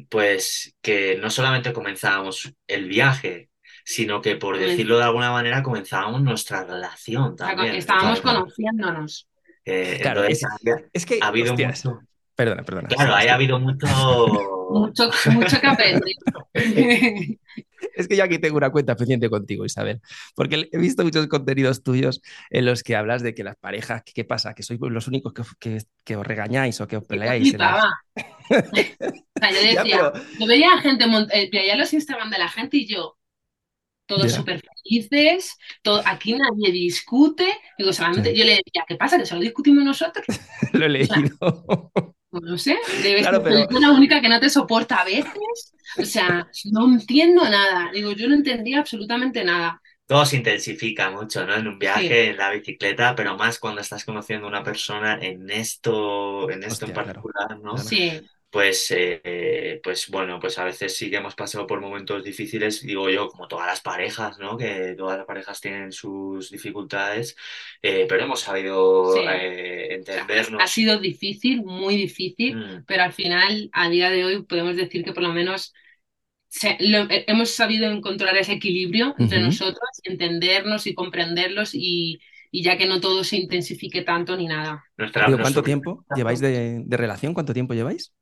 pues 0.09 0.75
que 0.81 1.17
no 1.17 1.31
solamente 1.31 1.73
comenzábamos 1.73 2.53
el 2.67 2.89
viaje, 2.89 3.51
sino 3.85 4.21
que 4.21 4.37
por 4.37 4.59
decirlo 4.59 4.99
de 4.99 5.05
alguna 5.05 5.31
manera 5.31 5.63
comenzábamos 5.63 6.23
nuestra 6.23 6.65
relación 6.65 7.37
también. 7.37 7.75
Estábamos 7.77 8.21
conociéndonos. 8.21 9.29
Eh, 9.65 9.99
claro, 10.01 10.25
es, 10.25 10.45
que 11.07 11.19
ha 11.21 11.29
habido 11.29 11.55
mucho. 11.55 12.01
Perdona, 12.35 12.63
perdona. 12.63 12.89
Claro, 12.89 13.15
ha 13.15 13.35
habido 13.35 13.59
mucho. 13.59 13.87
mucho, 14.71 15.11
mucho 15.33 15.61
que 15.61 15.67
aprender. 15.67 16.03
Es 17.95 18.09
que 18.09 18.17
yo 18.17 18.25
aquí 18.25 18.39
tengo 18.39 18.57
una 18.57 18.71
cuenta 18.71 18.95
pendiente 18.95 19.31
contigo, 19.31 19.65
Isabel, 19.65 20.01
porque 20.35 20.69
he 20.71 20.79
visto 20.79 21.03
muchos 21.03 21.27
contenidos 21.29 21.83
tuyos 21.83 22.21
en 22.51 22.67
los 22.67 22.83
que 22.83 22.95
hablas 22.95 23.23
de 23.23 23.35
que 23.35 23.45
las 23.45 23.57
parejas, 23.57 24.03
¿qué 24.03 24.25
pasa? 24.25 24.55
Que 24.55 24.63
sois 24.63 24.79
los 24.81 25.09
únicos 25.09 25.33
que, 25.59 25.79
que, 26.05 26.17
os 26.17 26.27
regañáis 26.27 26.81
o 26.81 26.87
que 26.87 26.99
os 26.99 27.05
peleáis. 27.05 27.55
Yo 28.51 29.61
decía, 29.63 30.13
yo 30.39 30.47
veía 30.47 30.75
a 30.75 30.81
gente, 30.81 31.05
eh, 31.33 31.49
veía 31.53 31.77
los 31.77 31.93
Instagram 31.93 32.31
de 32.31 32.39
la 32.39 32.49
gente 32.49 32.77
y 32.79 32.87
yo, 32.87 33.17
todos 34.07 34.33
súper 34.33 34.63
felices, 34.85 35.57
todo, 35.83 36.03
aquí 36.05 36.35
nadie 36.35 36.73
discute. 36.73 37.47
Digo, 37.77 37.93
solamente 37.93 38.35
yo 38.35 38.45
le 38.45 38.63
decía, 38.65 38.85
¿qué 38.87 38.97
pasa? 38.97 39.19
¿Que 39.19 39.27
solo 39.27 39.41
discutimos 39.41 39.85
nosotros? 39.85 40.25
Lo 40.73 40.87
he 40.87 40.89
leído. 40.89 41.91
Pues 42.31 42.43
no 42.43 42.59
sé, 42.59 42.77
debes 43.03 43.25
ser 43.25 43.43
la 43.71 43.91
única 43.93 44.21
que 44.21 44.29
no 44.29 44.41
te 44.41 44.51
soporta 44.51 44.97
a 44.97 45.05
veces. 45.05 45.75
O 45.99 46.05
sea, 46.05 46.49
no 46.73 46.87
entiendo 46.87 47.43
nada. 47.49 47.91
Digo, 47.93 48.13
yo 48.13 48.29
no 48.29 48.35
entendía 48.35 48.81
absolutamente 48.81 49.45
nada. 49.45 49.81
Todo 50.07 50.25
se 50.25 50.37
intensifica 50.37 51.11
mucho, 51.11 51.45
¿no? 51.45 51.57
En 51.57 51.67
un 51.67 51.79
viaje, 51.79 52.31
en 52.31 52.37
la 52.37 52.51
bicicleta, 52.51 53.15
pero 53.17 53.37
más 53.37 53.59
cuando 53.59 53.81
estás 53.81 54.05
conociendo 54.05 54.47
a 54.47 54.51
una 54.51 54.63
persona 54.63 55.19
en 55.21 55.51
esto, 55.51 56.49
en 56.49 56.63
esto 56.63 56.87
en 56.87 56.93
particular, 56.93 57.59
¿no? 57.61 57.77
Sí 57.77 58.21
pues, 58.51 58.91
eh, 58.91 59.81
pues 59.83 60.09
bueno, 60.09 60.39
pues 60.39 60.59
a 60.59 60.65
veces 60.65 60.97
sí 60.97 61.11
que 61.11 61.17
hemos 61.17 61.35
pasado 61.35 61.67
por 61.67 61.81
momentos 61.81 62.23
difíciles, 62.23 62.81
digo 62.83 63.11
yo, 63.11 63.29
como 63.29 63.49
todas 63.49 63.67
las 63.67 63.81
parejas, 63.81 64.39
¿no? 64.39 64.57
Que 64.57 64.95
todas 64.97 65.19
las 65.19 65.27
parejas 65.27 65.61
tienen 65.61 65.93
sus 65.93 66.51
dificultades, 66.51 67.37
eh, 67.83 68.07
pero 68.09 68.25
hemos 68.25 68.41
sabido 68.41 69.17
eh, 69.17 69.95
entendernos. 69.95 70.63
Ha 70.63 70.67
sido 70.69 70.99
difícil, 70.99 71.65
muy 71.65 71.97
difícil, 71.97 72.57
mm. 72.57 72.85
pero 72.87 73.03
al 73.03 73.13
final, 73.13 73.69
a 73.73 73.89
día 73.89 74.11
de 74.11 74.25
hoy, 74.25 74.43
podemos 74.45 74.77
decir 74.77 75.05
que 75.05 75.13
por 75.13 75.25
lo 75.25 75.33
menos 75.33 75.75
hemos 76.63 77.51
sabido 77.51 77.91
encontrar 77.91 78.37
ese 78.37 78.55
equilibrio 78.55 79.15
entre 79.19 79.41
nosotros, 79.41 79.91
entendernos 80.05 80.87
y 80.87 80.95
comprenderlos 80.95 81.75
y, 81.75 82.21
ya 82.53 82.79
que 82.79 82.87
no 82.87 83.01
todo 83.01 83.23
se 83.25 83.37
intensifique 83.37 84.01
tanto 84.01 84.35
ni 84.37 84.47
nada. 84.47 84.83
¿Cuánto 84.97 85.63
tiempo 85.63 86.07
lleváis 86.15 86.41
de 86.41 86.85
relación? 86.89 87.35
¿Cuánto 87.35 87.53
tiempo 87.53 87.75
lleváis? 87.75 88.15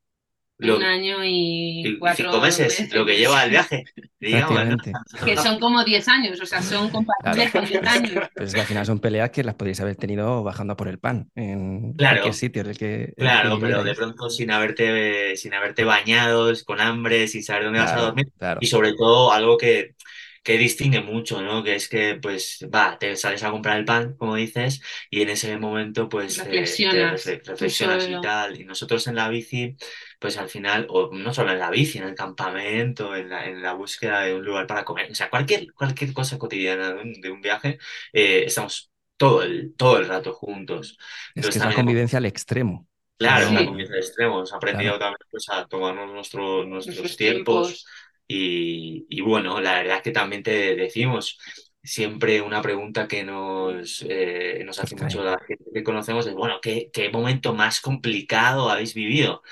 Un 0.59 0.83
año 0.83 1.19
y 1.25 1.97
cuatro 1.99 2.31
cinco 2.31 2.41
meses, 2.41 2.93
lo 2.95 3.05
que 3.05 3.17
lleva 3.17 3.45
el 3.45 3.51
viaje, 3.51 3.85
digamos. 4.21 4.77
Que 5.25 5.37
son 5.37 5.59
como 5.59 5.85
10 5.85 6.09
años, 6.09 6.41
o 6.41 6.47
sea, 6.47 6.63
son 6.63 6.91
compatibles 6.91 7.51
con 7.51 7.65
10 7.65 7.87
años. 7.87 8.25
Pues 8.35 8.49
es 8.49 8.55
que 8.55 8.61
al 8.61 8.67
final 8.67 8.87
son 8.87 9.01
peleas 9.01 9.31
que 9.31 9.43
las 9.45 9.55
podríais 9.55 9.81
haber 9.81 9.97
tenido 9.97 10.43
bajando 10.43 10.77
por 10.77 10.89
el 10.89 10.99
pan 10.99 11.31
en 11.35 11.95
claro, 11.95 12.17
cualquier 12.17 12.35
sitio. 12.35 12.63
el 12.63 12.77
que, 12.77 13.15
claro, 13.17 13.59
pero 13.59 13.83
de 13.85 13.95
pronto 13.95 14.31
sin 14.31 14.51
haberte, 14.51 15.37
sin 15.37 15.55
haberte 15.55 15.85
bañado, 15.85 16.53
con 16.65 16.81
hambre, 16.81 17.29
sin 17.29 17.43
saber 17.43 17.65
dónde 17.65 17.81
vas 17.81 17.93
a 17.93 18.01
dormir. 18.01 18.27
Y 18.61 18.67
sobre 18.67 18.93
todo 18.95 19.33
algo 19.33 19.57
que, 19.57 19.95
que 20.45 20.59
distingue 20.59 21.01
mucho, 21.01 21.41
¿no? 21.41 21.65
Que 21.65 21.75
es 21.75 21.89
que, 21.89 22.17
pues, 22.21 22.59
va, 22.73 22.99
te 22.99 23.17
sales 23.17 23.43
a 23.43 23.51
comprar 23.51 23.79
el 23.79 23.87
pan, 23.87 24.15
como 24.19 24.37
dices, 24.37 24.83
y 25.09 25.23
en 25.23 25.31
ese 25.31 25.57
momento, 25.57 26.07
pues, 26.07 26.37
reflexionas, 26.37 27.25
reflexionas 27.25 28.07
y 28.07 28.21
tal. 28.21 28.61
Y 28.61 28.65
nosotros 28.65 29.07
en 29.07 29.15
la 29.15 29.31
bici, 29.31 29.75
pues 30.19 30.37
al 30.37 30.51
final, 30.51 30.87
o 30.91 31.11
no 31.15 31.33
solo 31.33 31.51
en 31.51 31.59
la 31.59 31.71
bici, 31.71 31.97
en 31.97 32.05
el 32.05 32.15
campamento, 32.15 33.17
en 33.17 33.31
la, 33.31 33.47
en 33.47 33.63
la 33.63 33.73
búsqueda 33.73 34.21
de 34.21 34.35
un 34.35 34.45
lugar 34.45 34.67
para 34.67 34.85
comer, 34.85 35.11
o 35.11 35.15
sea, 35.15 35.31
cualquier, 35.31 35.73
cualquier 35.73 36.13
cosa 36.13 36.39
cotidiana 36.39 36.93
de 36.93 37.31
un, 37.31 37.41
viaje, 37.41 37.79
eh, 38.13 38.45
estamos 38.47 38.91
todo 39.17 39.43
el, 39.43 39.75
todo 39.77 39.99
el 39.99 40.07
rato 40.07 40.35
juntos. 40.35 40.99
es 41.35 41.49
que 41.49 41.59
es 41.59 41.65
la 41.65 41.73
convivencia 41.73 42.19
al 42.19 42.27
extremo. 42.27 42.87
Claro, 43.17 43.51
la 43.51 43.65
convivencia 43.65 43.95
al 43.95 44.03
extremo. 44.03 44.37
Hemos 44.37 44.53
aprendido 44.53 44.99
también 44.99 45.17
pues, 45.31 45.49
a 45.49 45.67
tomarnos 45.67 46.13
nuestro, 46.13 46.67
nuestros, 46.67 47.17
tiempos 47.17 47.87
y, 48.27 49.21
bueno, 49.21 49.61
la 49.61 49.75
verdad 49.75 49.97
es 49.99 50.03
que 50.03 50.11
también 50.11 50.43
te 50.43 50.75
decimos, 50.77 51.39
siempre 51.83 52.41
una 52.41 52.63
pregunta 52.63 53.07
que 53.07 53.25
nos, 53.25 54.05
eh, 54.09 54.63
nos 54.65 54.79
hace 54.79 54.97
mucho 54.97 55.23
la 55.23 55.39
gente 55.47 55.65
que 55.73 55.85
conocemos 55.85 56.27
es, 56.27 56.35
bueno, 56.35 56.61
¿qué, 56.63 56.91
¿qué, 56.93 57.11
momento 57.11 57.55
más 57.55 57.81
complicado 57.81 58.71
habéis 58.71 58.95
vivido? 58.95 59.43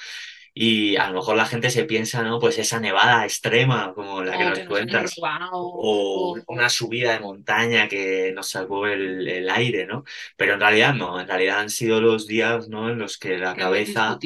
Y 0.55 0.97
a 0.97 1.09
lo 1.09 1.15
mejor 1.15 1.37
la 1.37 1.47
gente 1.47 1.71
se 1.71 1.85
piensa, 1.85 2.23
¿no? 2.23 2.39
Pues 2.39 2.59
esa 2.59 2.79
nevada 2.79 3.25
extrema 3.25 3.95
como 3.95 4.23
la 4.23 4.37
que 4.37 4.45
nos 4.45 4.59
cuentas, 4.61 5.15
o 5.53 6.37
una 6.47 6.69
subida 6.69 7.13
de 7.13 7.21
montaña 7.21 7.89
que 7.89 8.33
nos 8.35 8.51
salvó 8.51 8.87
el, 8.87 9.49
aire, 9.51 9.87
¿no? 9.87 10.05
Pero 10.37 10.55
en 10.55 10.61
realidad 10.61 10.95
no, 10.95 11.21
en 11.21 11.27
realidad 11.27 11.61
han 11.61 11.71
sido 11.71 12.01
los 12.01 12.27
días, 12.27 12.69
¿no? 12.69 12.91
En 12.91 12.99
los 12.99 13.19
que 13.19 13.39
la 13.39 13.55
cabeza, 13.55 14.19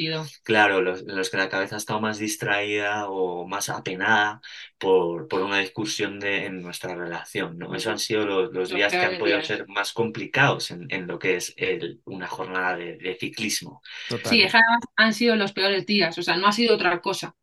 claro, 0.43 0.81
los, 0.81 1.01
en 1.01 1.15
los 1.15 1.29
que 1.29 1.37
la 1.37 1.49
cabeza 1.49 1.75
ha 1.75 1.79
estado 1.79 2.01
más 2.01 2.17
distraída 2.17 3.09
o 3.09 3.47
más 3.47 3.69
apenada 3.69 4.41
por, 4.77 5.27
por 5.27 5.41
una 5.41 5.59
discusión 5.59 6.19
de, 6.19 6.45
en 6.45 6.61
nuestra 6.61 6.95
relación, 6.95 7.57
¿no? 7.57 7.73
Eso 7.73 7.89
han 7.89 7.99
sido 7.99 8.25
los, 8.25 8.69
días 8.69 8.91
que 8.91 8.97
han 8.97 9.17
podido 9.17 9.41
ser 9.41 9.67
más 9.67 9.91
complicados 9.93 10.71
en, 10.71 10.85
en, 10.89 11.07
lo 11.07 11.17
que 11.17 11.35
es 11.35 11.53
el, 11.57 12.01
una 12.05 12.27
jornada 12.27 12.77
de, 12.77 13.17
ciclismo. 13.19 13.81
Sí, 14.25 14.45
han 14.95 15.13
sido 15.13 15.35
los 15.35 15.53
peores 15.53 15.85
días, 15.85 16.17
o 16.17 16.21
sea, 16.21 16.37
no 16.37 16.47
ha 16.47 16.51
sido 16.51 16.75
otra 16.75 17.01
cosa. 17.01 17.35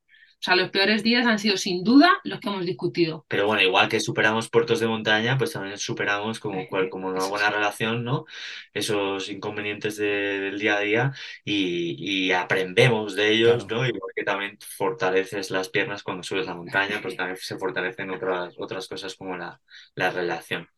O 0.44 0.46
sea, 0.46 0.57
los 0.57 0.68
peores 0.68 1.02
días 1.02 1.26
han 1.26 1.38
sido 1.38 1.57
sin 1.57 1.83
duda 1.83 2.20
los 2.22 2.38
que 2.38 2.50
hemos 2.50 2.66
discutido. 2.66 3.24
Pero 3.28 3.46
bueno, 3.46 3.62
igual 3.62 3.88
que 3.88 3.98
superamos 3.98 4.50
puertos 4.50 4.78
de 4.78 4.87
montaña, 4.87 5.38
pues 5.38 5.52
también 5.52 5.78
superamos 5.78 6.38
como, 6.38 6.68
como 6.90 7.09
una 7.09 7.24
buena 7.24 7.48
relación, 7.48 8.04
¿no? 8.04 8.26
Esos 8.74 9.30
inconvenientes 9.30 9.96
del 9.96 10.59
día 10.59 10.76
a 10.76 10.80
día 10.80 11.12
y, 11.46 12.30
aprendemos 12.33 13.16
de 13.16 13.30
ellos, 13.30 13.66
¿no? 13.68 13.87
Igual 13.87 14.12
que 14.14 14.22
también 14.22 14.59
fortaleces 14.61 15.50
las 15.50 15.70
piernas 15.70 16.02
cuando 16.02 16.22
subes 16.22 16.44
la 16.44 16.54
montaña, 16.54 17.00
pues 17.00 17.16
también 17.16 17.38
se 17.38 17.57
fortalecen 17.57 18.11
otras, 18.11 18.54
otras 18.59 18.87
cosas 18.87 19.14
como 19.14 19.38
la, 19.38 19.62
la 19.94 20.11
relación. 20.11 20.68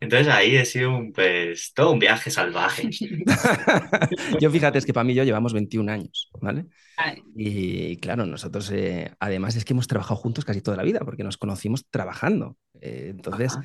Entonces 0.00 0.28
ahí 0.28 0.56
he 0.56 0.64
sido 0.64 0.96
un, 0.96 1.12
pues, 1.12 1.72
todo 1.74 1.92
un 1.92 1.98
viaje 1.98 2.30
salvaje. 2.30 2.88
yo 4.40 4.50
fíjate, 4.50 4.78
es 4.78 4.86
que 4.86 4.92
para 4.92 5.04
mí 5.04 5.14
yo 5.14 5.24
llevamos 5.24 5.52
21 5.52 5.88
años, 5.88 6.30
¿vale? 6.40 6.66
Y 7.34 7.96
claro, 7.96 8.24
nosotros 8.24 8.70
eh, 8.70 9.12
además 9.18 9.56
es 9.56 9.64
que 9.64 9.72
hemos 9.72 9.88
trabajado 9.88 10.16
juntos 10.16 10.44
casi 10.44 10.60
toda 10.60 10.76
la 10.76 10.84
vida, 10.84 11.00
porque 11.00 11.24
nos 11.24 11.36
conocimos 11.36 11.86
trabajando. 11.90 12.56
Eh, 12.80 13.08
entonces, 13.10 13.58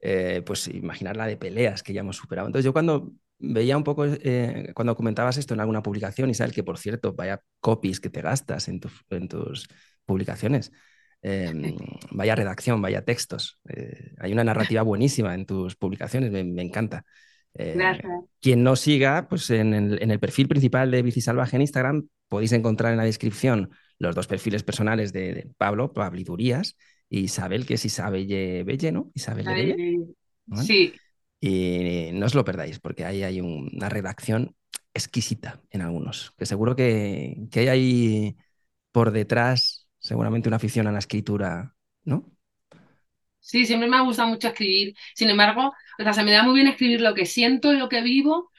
eh, 0.00 0.42
pues 0.46 0.68
imaginar 0.68 1.16
la 1.16 1.26
de 1.26 1.36
peleas 1.36 1.82
que 1.82 1.92
ya 1.92 2.00
hemos 2.00 2.16
superado. 2.16 2.46
Entonces 2.46 2.64
yo 2.64 2.72
cuando 2.72 3.10
veía 3.38 3.76
un 3.76 3.84
poco, 3.84 4.06
cuando 4.74 4.94
comentabas 4.94 5.38
esto 5.38 5.54
en 5.54 5.60
alguna 5.60 5.82
publicación, 5.82 6.30
Isabel, 6.30 6.54
que 6.54 6.62
por 6.62 6.78
cierto, 6.78 7.14
vaya 7.14 7.40
copies 7.60 7.98
que 7.98 8.10
te 8.10 8.22
gastas 8.22 8.68
en, 8.68 8.80
en 9.10 9.28
tus 9.28 9.68
publicaciones. 10.04 10.70
Em, 11.26 11.74
vaya 12.10 12.34
redacción, 12.34 12.82
vaya 12.82 13.02
textos. 13.02 13.58
hay 14.18 14.32
una 14.32 14.44
narrativa 14.44 14.82
buenísima 14.82 15.34
en 15.34 15.46
tus 15.46 15.74
publicaciones, 15.74 16.30
me, 16.30 16.44
me 16.44 16.60
encanta. 16.60 17.04
quien 18.40 18.62
no 18.62 18.76
siga, 18.76 19.26
pues 19.26 19.48
en 19.48 19.72
el, 19.72 20.02
en 20.02 20.10
el, 20.10 20.20
perfil 20.20 20.48
principal 20.48 20.90
de 20.90 21.02
Bici 21.02 21.22
Salvaje 21.22 21.56
en 21.56 21.62
Instagram 21.62 22.08
podéis 22.28 22.52
encontrar 22.52 22.92
en 22.92 22.98
la 22.98 23.04
descripción 23.04 23.70
los 23.98 24.14
dos 24.14 24.26
perfiles 24.26 24.62
personales 24.62 25.14
de, 25.14 25.48
Pablo, 25.56 25.94
Pablidurías, 25.94 26.76
y 27.08 27.20
Isabel, 27.20 27.64
que 27.64 27.74
es 27.74 27.84
Isabel 27.86 28.26
Belle, 28.26 28.92
¿no? 28.92 29.10
Isabel 29.14 29.46
Belle. 29.46 30.06
Sí. 30.62 30.92
Y 31.40 32.10
no 32.12 32.26
os 32.26 32.34
lo 32.34 32.44
perdáis, 32.44 32.80
porque 32.80 33.06
ahí 33.06 33.22
hay 33.22 33.40
una 33.40 33.88
redacción 33.88 34.54
exquisita 34.92 35.62
en 35.70 35.80
algunos, 35.80 36.32
que 36.36 36.44
seguro 36.44 36.76
que, 36.76 37.46
que 37.50 37.60
hay 37.60 37.68
ahí 37.68 38.36
por 38.92 39.10
detrás 39.10 39.83
seguramente 40.04 40.48
una 40.48 40.56
afición 40.56 40.86
a 40.86 40.92
la 40.92 40.98
escritura, 40.98 41.74
¿no? 42.04 42.30
Sí, 43.40 43.64
siempre 43.66 43.88
me 43.88 43.96
ha 43.96 44.02
gustado 44.02 44.28
mucho 44.28 44.48
escribir. 44.48 44.94
Sin 45.14 45.30
embargo, 45.30 45.72
o 45.98 46.02
sea, 46.02 46.12
se 46.12 46.22
me 46.22 46.32
da 46.32 46.42
muy 46.42 46.54
bien 46.54 46.66
escribir 46.66 47.00
lo 47.00 47.14
que 47.14 47.24
siento 47.26 47.72
y 47.72 47.78
lo 47.78 47.88
que 47.88 48.02
vivo, 48.02 48.50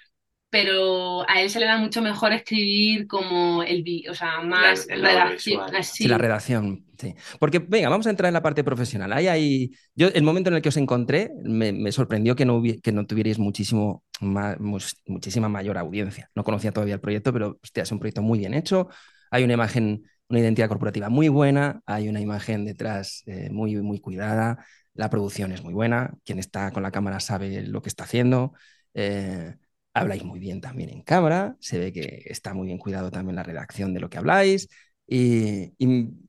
pero 0.49 1.27
a 1.29 1.41
él 1.41 1.49
se 1.49 1.59
le 1.59 1.67
da 1.67 1.77
mucho 1.77 2.01
mejor 2.01 2.33
escribir 2.33 3.07
como 3.07 3.61
el 3.61 3.83
o 4.09 4.15
sea, 4.15 4.41
más 4.41 4.87
la, 4.87 4.95
redacción. 5.09 5.61
Sí, 5.83 6.07
la 6.07 6.17
redacción, 6.17 6.85
sí. 6.99 7.13
Porque, 7.39 7.59
venga, 7.59 7.89
vamos 7.89 8.07
a 8.07 8.09
entrar 8.09 8.29
en 8.29 8.33
la 8.33 8.41
parte 8.41 8.63
profesional. 8.63 9.13
Ahí 9.13 9.27
hay, 9.27 9.71
yo, 9.95 10.07
el 10.07 10.23
momento 10.23 10.49
en 10.49 10.55
el 10.55 10.61
que 10.63 10.69
os 10.69 10.77
encontré, 10.77 11.29
me, 11.43 11.91
sorprendió 11.91 12.35
que 12.35 12.45
no, 12.45 12.61
que 12.81 12.91
no 12.91 13.05
tuvierais 13.05 13.37
muchísimo 13.37 14.03
muchísima 14.19 15.49
mayor 15.49 15.77
audiencia. 15.77 16.31
No 16.33 16.43
conocía 16.43 16.71
todavía 16.71 16.95
el 16.95 17.01
proyecto, 17.01 17.31
pero 17.31 17.59
hostia, 17.61 17.83
es 17.83 17.91
un 17.91 17.99
proyecto 17.99 18.23
muy 18.23 18.39
bien 18.39 18.55
hecho. 18.55 18.89
Hay 19.29 19.43
una 19.43 19.53
imagen, 19.53 20.03
una 20.29 20.39
identidad 20.39 20.67
corporativa 20.67 21.09
muy 21.09 21.29
buena, 21.29 21.81
hay 21.85 22.09
una 22.09 22.21
imagen 22.21 22.65
detrás 22.65 23.23
eh, 23.27 23.49
muy, 23.51 23.75
muy 23.77 23.99
cuidada, 23.99 24.65
la 24.93 25.09
producción 25.09 25.51
es 25.51 25.63
muy 25.63 25.73
buena, 25.73 26.13
quien 26.23 26.39
está 26.39 26.71
con 26.71 26.83
la 26.83 26.91
cámara 26.91 27.19
sabe 27.19 27.61
lo 27.63 27.81
que 27.81 27.89
está 27.89 28.05
haciendo. 28.05 28.53
Eh, 28.93 29.55
habláis 29.93 30.23
muy 30.23 30.39
bien 30.39 30.61
también 30.61 30.89
en 30.89 31.01
cámara, 31.03 31.55
se 31.59 31.77
ve 31.79 31.93
que 31.93 32.23
está 32.25 32.53
muy 32.53 32.67
bien 32.67 32.77
cuidado 32.79 33.11
también 33.11 33.35
la 33.35 33.43
redacción 33.43 33.93
de 33.93 33.99
lo 33.99 34.09
que 34.09 34.17
habláis. 34.17 34.69
Y, 35.07 35.73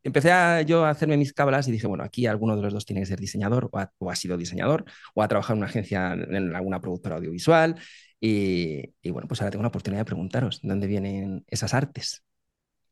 empecé 0.03 0.31
yo 0.67 0.85
a 0.85 0.91
hacerme 0.91 1.17
mis 1.17 1.33
cábalas 1.33 1.67
y 1.69 1.73
dije, 1.73 1.87
bueno, 1.87 2.05
aquí 2.05 2.27
alguno 2.27 2.57
de 2.57 2.63
los 2.63 2.73
dos 2.73 2.85
tiene 2.85 3.01
que 3.01 3.07
ser 3.07 3.21
diseñador 3.21 3.71
o 3.73 4.11
ha, 4.11 4.17
sido 4.17 4.37
diseñador 4.37 4.85
o 5.15 5.23
ha 5.23 5.29
trabajado 5.29 5.55
en 5.55 5.59
una 5.59 5.69
agencia, 5.69 6.13
en 6.13 6.55
alguna 6.55 6.81
productora 6.81 7.17
audiovisual. 7.17 7.77
Y, 8.21 8.95
y, 9.03 9.11
bueno, 9.11 9.29
pues 9.29 9.41
ahora 9.41 9.51
tengo 9.51 9.61
una 9.61 9.69
oportunidad 9.69 10.01
de 10.01 10.07
preguntaros, 10.07 10.61
¿dónde 10.63 10.87
vienen 10.87 11.45
esas 11.49 11.75
artes? 11.75 12.26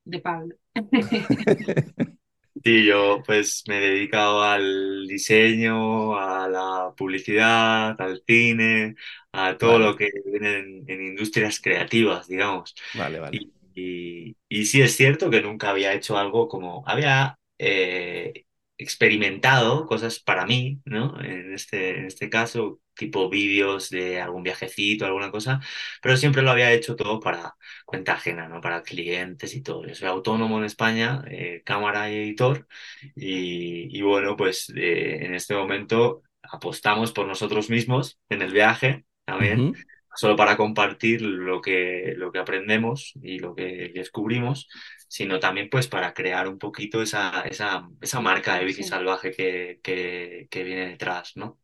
De 0.05 0.19
Pablo. 0.21 0.57
Sí, 2.63 2.87
yo 2.87 3.23
pues 3.27 3.63
me 3.69 3.77
he 3.77 3.81
dedicado 3.81 4.43
al 4.43 5.07
diseño, 5.07 6.17
a 6.17 6.49
la 6.49 6.95
publicidad, 6.97 8.01
al 8.01 8.23
cine, 8.27 8.95
a 9.33 9.59
todo 9.59 9.79
lo 9.79 9.97
que 9.97 10.11
viene 10.25 10.59
en, 10.87 11.03
industrias 11.03 11.61
creativas, 11.61 12.27
digamos. 12.27 12.75
Vale, 12.95 13.19
vale. 13.19 13.39
Y, 13.75 14.37
y, 14.49 14.65
sí 14.65 14.81
es 14.81 14.97
cierto 14.97 15.29
que 15.29 15.43
nunca 15.43 15.71
había 15.71 15.93
hecho 15.93 16.17
algo 16.17 16.49
como, 16.49 16.85
había 16.87 17.39
eh, 17.59 18.47
experimentado 18.79 19.85
cosas 19.85 20.21
para 20.21 20.47
mí, 20.47 20.81
¿no? 20.87 21.21
En 21.21 21.53
este, 21.53 21.99
en 21.99 22.07
este 22.07 22.31
caso, 22.31 22.81
tipo 22.95 23.29
vídeos 23.29 23.91
de 23.91 24.21
algún 24.21 24.43
viajecito, 24.43 25.07
alguna 25.07 25.31
cosa, 25.31 25.61
pero 26.03 26.17
siempre 26.17 26.43
lo 26.43 26.51
había 26.51 26.73
hecho 26.73 26.97
todo 26.97 27.21
para 27.21 27.55
cuenta 27.85 28.15
ajena, 28.15 28.49
¿no? 28.49 28.61
Para 28.61 28.83
clientes 28.83 29.55
y 29.55 29.63
todo. 29.63 29.87
Yo 29.87 29.95
soy 29.95 30.09
autónomo 30.09 30.59
en 30.59 30.65
España, 30.65 31.23
eh, 31.29 31.63
cámara 31.65 32.11
y 32.11 32.17
editor, 32.17 32.67
y, 33.15 33.97
y 33.97 34.03
bueno, 34.03 34.37
pues 34.37 34.71
eh, 34.77 35.25
en 35.25 35.35
este 35.35 35.55
momento 35.55 36.23
apostamos 36.43 37.13
por 37.13 37.27
nosotros 37.27 37.71
mismos 37.71 38.21
en 38.29 38.43
el 38.43 38.53
viaje 38.53 39.05
también. 39.25 39.71
Solo 40.15 40.37
para 40.37 40.57
compartir 40.57 41.23
lo 41.23 41.61
que, 41.61 42.15
lo 42.17 42.31
que 42.33 42.39
aprendemos 42.39 43.13
y 43.23 43.39
lo 43.39 43.55
que 43.55 43.91
descubrimos, 43.95 44.69
sino 45.09 45.41
también 45.41 45.69
pues 45.71 45.89
para 45.89 46.15
crear 46.15 46.49
un 46.49 46.59
poquito 46.59 47.03
esa, 47.03 47.43
esa, 47.43 47.89
esa 48.01 48.21
marca 48.21 48.57
de 48.57 48.65
bici 48.65 48.83
salvaje 48.83 49.33
que, 49.33 49.81
que, 49.83 50.47
que, 50.51 50.65
viene 50.65 50.89
detrás, 50.89 51.33
¿no? 51.37 51.61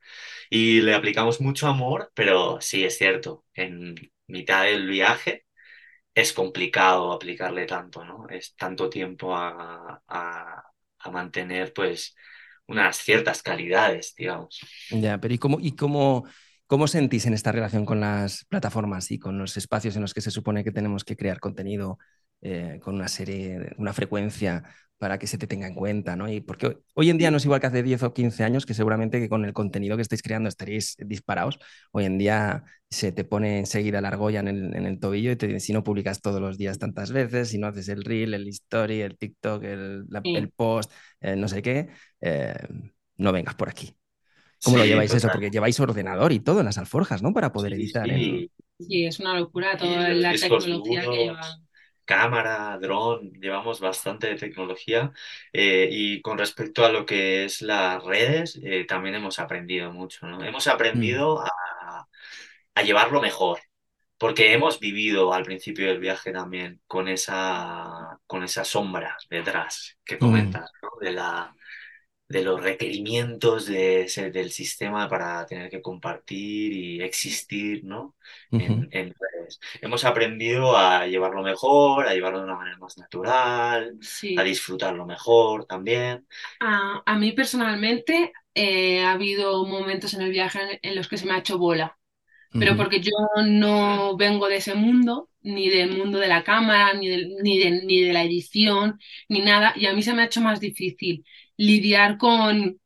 Y 0.50 0.80
le 0.82 0.94
aplicamos 0.94 1.40
mucho 1.40 1.68
amor, 1.68 2.10
pero 2.14 2.60
sí 2.60 2.84
es 2.84 2.98
cierto, 2.98 3.44
en 3.54 3.94
mitad 4.26 4.64
del 4.64 4.88
viaje 4.88 5.46
es 6.14 6.32
complicado 6.32 7.12
aplicarle 7.12 7.66
tanto, 7.66 8.04
¿no? 8.04 8.28
Es 8.28 8.56
tanto 8.56 8.90
tiempo 8.90 9.34
a, 9.36 10.02
a, 10.08 10.64
a 10.98 11.10
mantener 11.10 11.72
pues 11.72 12.14
unas 12.66 12.96
ciertas 12.98 13.42
calidades, 13.42 14.14
digamos. 14.16 14.60
Ya, 14.90 15.18
pero 15.18 15.34
¿y 15.34 15.38
cómo, 15.38 15.58
y 15.60 15.74
cómo, 15.74 16.26
cómo 16.70 16.86
sentís 16.86 17.26
en 17.26 17.34
esta 17.34 17.50
relación 17.50 17.84
con 17.84 17.98
las 17.98 18.44
plataformas 18.44 19.10
y 19.10 19.18
con 19.18 19.36
los 19.38 19.56
espacios 19.56 19.96
en 19.96 20.02
los 20.02 20.14
que 20.14 20.20
se 20.20 20.30
supone 20.30 20.62
que 20.62 20.70
tenemos 20.70 21.04
que 21.04 21.16
crear 21.16 21.40
contenido 21.40 21.98
eh, 22.42 22.78
con 22.80 22.94
una 22.94 23.08
serie, 23.08 23.74
una 23.76 23.92
frecuencia 23.92 24.62
para 24.96 25.18
que 25.18 25.26
se 25.26 25.36
te 25.36 25.48
tenga 25.48 25.66
en 25.66 25.74
cuenta, 25.74 26.14
¿no? 26.14 26.28
Y 26.30 26.40
porque 26.40 26.78
hoy 26.94 27.10
en 27.10 27.18
día 27.18 27.32
no 27.32 27.38
es 27.38 27.44
igual 27.44 27.60
que 27.60 27.66
hace 27.66 27.82
10 27.82 28.04
o 28.04 28.14
15 28.14 28.44
años, 28.44 28.66
que 28.66 28.74
seguramente 28.74 29.18
que 29.18 29.28
con 29.28 29.44
el 29.44 29.52
contenido 29.52 29.96
que 29.96 30.02
estáis 30.02 30.22
creando 30.22 30.48
estaréis 30.48 30.94
disparados. 31.00 31.58
Hoy 31.90 32.04
en 32.04 32.18
día 32.18 32.62
se 32.88 33.10
te 33.10 33.24
pone 33.24 33.58
enseguida 33.58 34.00
la 34.00 34.08
argolla 34.08 34.38
en 34.38 34.46
el, 34.48 34.76
en 34.76 34.86
el 34.86 35.00
tobillo 35.00 35.32
y 35.32 35.36
te 35.36 35.58
si 35.58 35.72
no 35.72 35.82
publicas 35.82 36.20
todos 36.20 36.40
los 36.40 36.56
días 36.56 36.78
tantas 36.78 37.10
veces, 37.10 37.48
si 37.48 37.58
no 37.58 37.66
haces 37.66 37.88
el 37.88 38.04
reel, 38.04 38.32
el 38.32 38.46
story, 38.46 39.00
el 39.00 39.18
TikTok, 39.18 39.64
el, 39.64 40.06
el 40.22 40.50
post, 40.52 40.92
eh, 41.20 41.34
no 41.34 41.48
sé 41.48 41.62
qué, 41.62 41.88
eh, 42.20 42.54
no 43.16 43.32
vengas 43.32 43.56
por 43.56 43.68
aquí. 43.68 43.99
¿Cómo 44.62 44.78
lo 44.78 44.84
lleváis 44.84 45.14
eso? 45.14 45.28
Porque 45.32 45.50
lleváis 45.50 45.80
ordenador 45.80 46.32
y 46.32 46.40
todo 46.40 46.60
en 46.60 46.66
las 46.66 46.78
alforjas, 46.78 47.22
¿no? 47.22 47.32
Para 47.32 47.52
poder 47.52 47.74
editar. 47.74 48.08
Sí, 48.08 48.50
sí 48.78 49.06
es 49.06 49.18
una 49.20 49.38
locura 49.38 49.76
toda 49.76 50.08
la 50.10 50.32
tecnología 50.32 51.02
que 51.02 51.16
llevan 51.16 51.70
cámara, 52.10 52.76
dron, 52.80 53.32
llevamos 53.40 53.78
bastante 53.78 54.26
de 54.26 54.34
tecnología 54.34 55.12
eh, 55.52 55.88
y 55.92 56.20
con 56.20 56.38
respecto 56.38 56.84
a 56.84 56.90
lo 56.90 57.06
que 57.06 57.44
es 57.44 57.62
las 57.62 58.02
redes, 58.02 58.58
eh, 58.64 58.84
también 58.84 59.14
hemos 59.14 59.38
aprendido 59.38 59.92
mucho, 59.92 60.26
¿no? 60.26 60.42
Hemos 60.42 60.66
aprendido 60.66 61.36
mm. 61.36 61.44
a, 61.44 62.08
a, 62.74 62.82
llevarlo 62.82 63.20
mejor, 63.20 63.60
porque 64.18 64.52
hemos 64.52 64.80
vivido 64.80 65.32
al 65.32 65.44
principio 65.44 65.86
del 65.86 66.00
viaje 66.00 66.32
también 66.32 66.80
con 66.88 67.06
esa, 67.06 68.18
con 68.26 68.42
esa 68.42 68.64
sombra 68.64 69.16
detrás 69.28 69.96
que 70.04 70.16
mm. 70.16 70.18
comentas, 70.18 70.68
¿no? 70.82 70.90
De 71.00 71.12
la, 71.12 71.54
de 72.30 72.44
los 72.44 72.62
requerimientos 72.62 73.66
de 73.66 74.08
del 74.32 74.52
sistema 74.52 75.08
para 75.08 75.44
tener 75.46 75.68
que 75.68 75.82
compartir 75.82 76.72
y 76.72 77.02
existir, 77.02 77.82
¿no? 77.82 78.14
en, 78.52 78.88
redes. 78.92 79.58
Hemos 79.80 80.04
aprendido 80.04 80.76
a 80.76 81.08
llevarlo 81.08 81.42
mejor, 81.42 82.06
a 82.06 82.14
llevarlo 82.14 82.38
de 82.38 82.44
una 82.44 82.54
manera 82.54 82.78
más 82.78 82.96
natural, 82.98 83.98
a 84.36 84.42
disfrutarlo 84.44 85.06
mejor 85.06 85.64
también. 85.64 86.24
A, 86.60 87.18
mí 87.18 87.32
personalmente 87.32 88.32
eh, 88.54 89.02
ha 89.02 89.10
habido 89.10 89.66
momentos 89.66 90.14
en 90.14 90.22
el 90.22 90.30
viaje 90.30 90.78
en, 90.82 90.94
los 90.94 91.08
que 91.08 91.16
se 91.16 91.26
me 91.26 91.32
ha 91.32 91.38
hecho 91.38 91.58
bola, 91.58 91.98
pero 92.52 92.76
porque 92.76 93.00
yo 93.00 93.10
no 93.44 94.16
vengo 94.16 94.48
de 94.48 94.56
ese 94.56 94.74
mundo, 94.74 95.30
ni 95.42 95.68
del 95.68 95.96
mundo 95.96 96.18
de 96.18 96.28
la 96.28 96.44
cámara, 96.44 96.94
ni, 96.94 97.08
ni, 97.42 97.58
de, 97.58 97.82
ni 97.84 98.02
de 98.02 98.12
la 98.12 98.22
edición, 98.22 99.00
ni 99.28 99.40
nada, 99.40 99.72
y 99.74 99.86
a 99.86 99.94
mí 99.94 100.02
se 100.02 100.14
me 100.14 100.22
ha 100.22 100.26
hecho 100.26 100.40
más 100.40 100.60
difícil 100.60 101.24
lidiar 101.60 102.16
con 102.16 102.80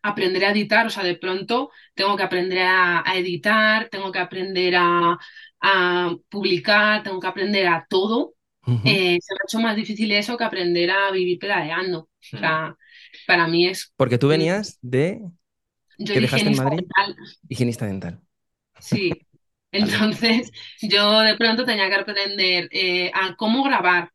aprender 0.00 0.44
a 0.44 0.52
editar, 0.52 0.86
o 0.86 0.90
sea, 0.90 1.02
de 1.02 1.16
pronto 1.16 1.70
tengo 1.94 2.16
que 2.16 2.22
aprender 2.22 2.60
a, 2.60 3.02
editar, 3.16 3.88
tengo 3.88 4.12
que 4.12 4.20
aprender 4.20 4.74
a, 4.76 5.18
publicar, 6.28 7.02
tengo 7.02 7.18
que 7.20 7.26
aprender 7.26 7.66
a 7.66 7.84
todo. 7.88 8.34
Eh, 8.84 9.18
se 9.20 9.34
me 9.34 9.38
ha 9.40 9.46
hecho 9.48 9.60
más 9.60 9.74
difícil 9.74 10.12
eso 10.12 10.36
que 10.36 10.44
aprender 10.44 10.90
a 10.90 11.10
vivir 11.10 11.38
pedaleando. 11.38 12.08
O 12.32 12.36
sea, 12.38 12.76
para 13.26 13.48
mí 13.48 13.66
es... 13.66 13.92
Porque 13.96 14.18
tú 14.18 14.28
venías 14.28 14.78
de... 14.82 15.20
Yo 15.98 16.14
dejaste 16.14 16.48
en 16.48 16.56
Madrid? 16.56 16.78
Dental. 16.78 17.16
Higienista 17.48 17.86
dental. 17.86 18.20
Sí, 18.78 19.12
entonces 19.72 20.52
yo 20.82 21.20
de 21.20 21.36
pronto 21.36 21.64
tenía 21.64 21.88
que 21.88 21.94
aprender 21.94 22.68
eh, 22.70 23.10
a 23.14 23.34
cómo 23.34 23.64
grabar. 23.64 24.10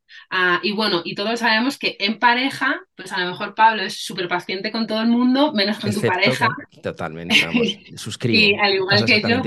y 0.64 0.72
bueno, 0.72 1.02
y 1.04 1.16
todos 1.16 1.40
sabemos 1.40 1.78
que 1.78 1.98
en 2.00 2.20
pareja, 2.20 2.80
pues 2.96 3.12
a 3.12 3.20
lo 3.20 3.32
mejor 3.32 3.56
Pablo 3.56 3.82
es 3.84 3.96
súper 3.96 4.28
paciente 4.28 4.72
con 4.72 4.88
todo 4.88 5.02
el 5.02 5.08
mundo, 5.08 5.52
menos 5.54 5.80
con 5.80 5.94
tu 5.94 6.02
pareja. 6.02 6.48
totalmente, 6.82 7.46
vamos, 7.46 7.68
suscribo. 7.96 8.38
Y 8.38 8.56
al 8.56 8.76
igual 8.76 9.06
que 9.06 9.22
yo. 9.22 9.42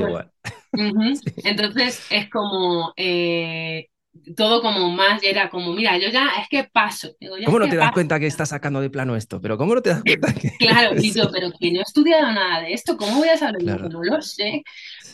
Pues, 0.70 1.20
entonces 1.44 2.06
es 2.10 2.28
como 2.28 2.92
eh, 2.96 3.88
todo 4.36 4.62
como 4.62 4.90
más, 4.90 5.22
era 5.22 5.48
como, 5.50 5.72
mira, 5.72 5.98
yo 5.98 6.08
ya 6.08 6.28
es 6.40 6.48
que 6.48 6.64
paso. 6.64 7.16
¿Cómo 7.44 7.58
no 7.58 7.68
te 7.68 7.76
das 7.76 7.92
cuenta 7.92 8.18
que 8.18 8.26
estás 8.26 8.50
sacando 8.50 8.80
de 8.80 8.90
plano 8.90 9.16
esto? 9.16 9.40
Pero 9.40 9.56
¿cómo 9.56 9.74
no 9.74 9.82
te 9.82 9.90
das 9.90 10.02
cuenta 10.02 10.32
que... 10.34 10.50
claro, 10.58 10.96
y 11.00 11.12
yo, 11.12 11.30
pero 11.30 11.50
que 11.58 11.72
no 11.72 11.80
he 11.80 11.82
estudiado 11.82 12.30
nada 12.32 12.62
de 12.62 12.72
esto, 12.72 12.96
¿cómo 12.96 13.18
voy 13.18 13.28
a 13.28 13.36
saber? 13.36 13.62
No 13.62 14.02
lo 14.02 14.22
sé. 14.22 14.62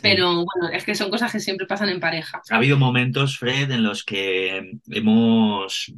Pero 0.02 0.44
bueno, 0.44 0.72
es 0.72 0.84
que 0.84 0.94
son 0.94 1.10
cosas 1.10 1.32
que 1.32 1.40
siempre 1.40 1.66
pasan 1.66 1.88
en 1.88 2.00
pareja. 2.00 2.42
Ha 2.50 2.56
habido 2.56 2.78
momentos, 2.78 3.38
Fred, 3.38 3.70
en 3.70 3.82
los 3.82 4.04
que 4.04 4.72
hemos 4.90 5.92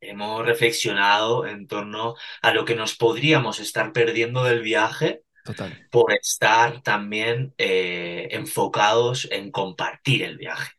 hemos 0.00 0.44
reflexionado 0.44 1.46
en 1.46 1.68
torno 1.68 2.16
a 2.42 2.52
lo 2.52 2.64
que 2.64 2.74
nos 2.74 2.96
podríamos 2.96 3.60
estar 3.60 3.92
perdiendo 3.92 4.42
del 4.42 4.60
viaje 4.60 5.22
por 5.90 6.12
estar 6.12 6.82
también 6.82 7.54
eh, 7.58 8.28
enfocados 8.32 9.28
en 9.30 9.50
compartir 9.50 10.22
el 10.22 10.38
viaje. 10.38 10.72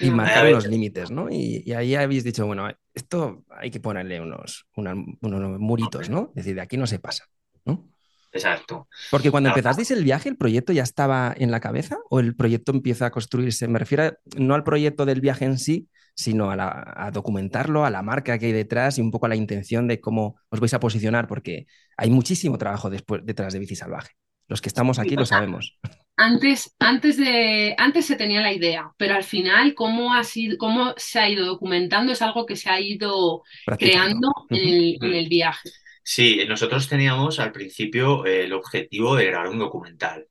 Y 0.00 0.10
marcar 0.10 0.50
los 0.50 0.66
límites, 0.66 1.10
¿no? 1.10 1.28
Y, 1.30 1.72
ahí 1.72 1.94
habéis 1.94 2.24
dicho, 2.24 2.46
bueno, 2.46 2.68
esto 2.94 3.44
hay 3.50 3.70
que 3.70 3.80
ponerle 3.80 4.20
unos, 4.20 4.66
unos, 4.76 5.60
muritos, 5.60 6.08
¿no? 6.08 6.30
Es 6.30 6.44
decir, 6.44 6.54
de 6.54 6.62
aquí 6.62 6.76
no 6.76 6.86
se 6.86 6.98
pasa, 6.98 7.24
¿no? 7.64 7.88
Exacto. 8.32 8.88
Porque 9.10 9.30
cuando 9.30 9.48
empezasteis 9.48 9.90
el 9.90 10.04
viaje, 10.04 10.28
¿el 10.28 10.36
proyecto 10.36 10.72
ya 10.72 10.82
estaba 10.82 11.34
en 11.36 11.50
la 11.50 11.60
cabeza 11.60 11.98
o 12.10 12.20
el 12.20 12.36
proyecto 12.36 12.72
empieza 12.72 13.06
a 13.06 13.10
construirse? 13.10 13.68
Me 13.68 13.78
refiero 13.78 14.12
no 14.36 14.54
al 14.54 14.64
proyecto 14.64 15.06
del 15.06 15.20
viaje 15.20 15.44
en 15.44 15.58
sí, 15.58 15.88
sino 16.18 16.50
a, 16.50 17.10
documentarlo, 17.12 17.84
a 17.84 17.90
la 17.90 18.02
marca 18.02 18.40
que 18.40 18.46
hay 18.46 18.52
detrás 18.52 18.98
y 18.98 19.00
un 19.00 19.12
poco 19.12 19.26
a 19.26 19.28
la 19.28 19.36
intención 19.36 19.86
de 19.86 20.00
cómo 20.00 20.40
os 20.48 20.58
vais 20.58 20.74
a 20.74 20.80
posicionar, 20.80 21.28
porque 21.28 21.68
hay 21.96 22.10
muchísimo 22.10 22.58
trabajo 22.58 22.90
después, 22.90 23.24
detrás 23.24 23.52
de 23.52 23.60
Bici 23.60 23.76
Salvaje. 23.76 24.10
Los 24.48 24.60
que 24.60 24.68
estamos 24.68 24.98
aquí 24.98 25.14
lo 25.14 25.24
sabemos. 25.24 25.78
Antes, 26.16 26.74
antes, 26.80 27.18
de, 27.18 27.76
antes 27.78 28.06
se 28.06 28.16
tenía 28.16 28.40
la 28.40 28.52
idea, 28.52 28.90
pero 28.96 29.14
al 29.14 29.22
final 29.22 29.74
cómo, 29.74 30.12
ha 30.12 30.24
sido, 30.24 30.58
cómo 30.58 30.92
se 30.96 31.20
ha 31.20 31.28
ido 31.28 31.46
documentando 31.46 32.10
es 32.10 32.20
algo 32.20 32.46
que 32.46 32.56
se 32.56 32.68
ha 32.68 32.80
ido 32.80 33.44
creando 33.78 34.32
en, 34.50 34.96
el, 35.00 35.28
viaje. 35.28 35.70
Sí, 36.02 36.40
nosotros 36.48 36.88
teníamos 36.88 37.38
al 37.38 37.52
principio 37.52 38.24
el 38.24 38.52
objetivo 38.52 39.14
de 39.14 39.26
grabar 39.26 39.50
un 39.50 39.60
documental. 39.60 40.26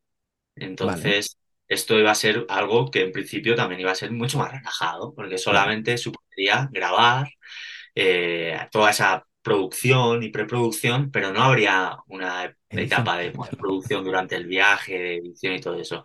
Entonces, 0.54 1.38
esto 1.67 1.99
iba 1.99 2.12
a 2.12 2.15
ser 2.15 2.45
algo 2.49 2.89
que 2.91 3.01
en 3.01 3.12
principio 3.12 3.56
también 3.56 3.82
iba 3.82 3.91
a 3.91 3.95
ser 3.95 4.12
mucho 4.12 4.38
más 4.39 4.51
relajado, 4.51 5.13
porque 5.15 5.38
solamente 5.38 5.97
supondría 5.97 6.69
grabar 6.71 7.30
eh, 7.95 8.58
toda 8.71 8.91
esa 8.91 9.25
producción 9.41 10.23
y 10.23 10.30
preproducción, 10.30 11.12
pero 11.12 11.32
no 11.34 11.41
habría 11.43 11.97
una 12.08 12.56
etapa 12.69 13.17
de 13.17 13.32
producción 13.32 14.03
durante 14.03 14.36
el 14.36 14.45
viaje, 14.45 14.93
de 14.99 15.15
edición 15.17 15.56
y 15.56 15.62
todo 15.62 15.80
eso. 15.80 16.03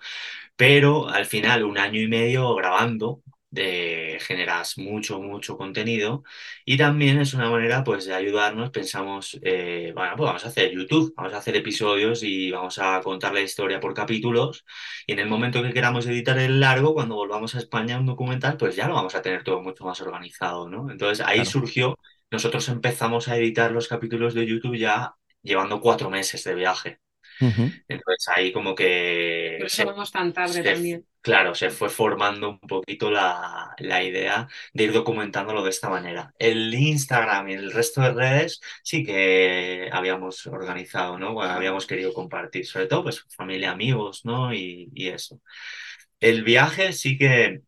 Pero 0.56 1.08
al 1.08 1.26
final, 1.26 1.64
un 1.64 1.78
año 1.78 2.00
y 2.00 2.08
medio 2.08 2.54
grabando, 2.54 3.22
de, 3.52 4.18
generas 4.20 4.78
mucho, 4.78 5.20
mucho 5.20 5.56
contenido 5.56 6.24
y 6.64 6.76
también 6.78 7.20
es 7.20 7.34
una 7.34 7.50
manera 7.50 7.84
pues 7.84 8.06
de 8.06 8.14
ayudarnos, 8.14 8.70
pensamos, 8.70 9.38
eh, 9.42 9.92
bueno, 9.94 10.14
pues 10.16 10.26
vamos 10.26 10.44
a 10.44 10.48
hacer 10.48 10.72
YouTube, 10.72 11.12
vamos 11.16 11.34
a 11.34 11.38
hacer 11.38 11.56
episodios 11.56 12.22
y 12.22 12.50
vamos 12.50 12.78
a 12.78 13.00
contar 13.02 13.34
la 13.34 13.42
historia 13.42 13.78
por 13.78 13.94
capítulos 13.94 14.64
y 15.06 15.12
en 15.12 15.18
el 15.20 15.28
momento 15.28 15.62
que 15.62 15.72
queramos 15.72 16.06
editar 16.06 16.38
el 16.38 16.60
largo, 16.60 16.94
cuando 16.94 17.14
volvamos 17.14 17.54
a 17.54 17.58
España 17.58 17.98
un 17.98 18.06
documental, 18.06 18.56
pues 18.56 18.74
ya 18.74 18.88
lo 18.88 18.94
vamos 18.94 19.14
a 19.14 19.22
tener 19.22 19.44
todo 19.44 19.60
mucho 19.62 19.84
más 19.84 20.00
organizado, 20.00 20.68
¿no? 20.68 20.90
Entonces 20.90 21.24
ahí 21.26 21.44
surgió, 21.44 21.98
nosotros 22.30 22.68
empezamos 22.70 23.28
a 23.28 23.36
editar 23.36 23.70
los 23.70 23.86
capítulos 23.88 24.34
de 24.34 24.46
YouTube 24.46 24.76
ya 24.76 25.14
llevando 25.42 25.80
cuatro 25.80 26.10
meses 26.10 26.42
de 26.44 26.54
viaje. 26.54 27.00
Entonces 27.40 28.28
ahí 28.34 28.52
como 28.52 28.74
que... 28.74 29.56
Por 29.58 29.66
eso 29.66 29.86
vamos 29.86 30.10
tan 30.10 30.32
tarde 30.32 30.62
también. 30.62 31.06
Claro, 31.22 31.54
se 31.54 31.70
fue 31.70 31.88
formando 31.88 32.50
un 32.50 32.58
poquito 32.58 33.08
la, 33.08 33.76
idea 33.78 34.48
de 34.72 34.84
ir 34.84 34.92
documentándolo 34.92 35.62
de 35.62 35.70
esta 35.70 35.88
manera. 35.88 36.34
El 36.36 36.74
Instagram 36.74 37.48
y 37.48 37.52
el 37.54 37.72
resto 37.72 38.00
de 38.00 38.12
redes 38.12 38.60
sí 38.82 39.04
que 39.04 39.88
habíamos 39.92 40.44
organizado, 40.48 41.20
¿no? 41.20 41.40
habíamos 41.40 41.86
querido 41.86 42.12
compartir, 42.12 42.66
sobre 42.66 42.86
todo 42.86 43.04
pues 43.04 43.24
familia, 43.28 43.70
amigos, 43.70 44.24
¿no? 44.24 44.52
Y, 44.52 44.90
eso. 44.96 45.40
El 46.20 46.42
viaje 46.42 46.92
sí 46.92 47.16
que 47.18 47.62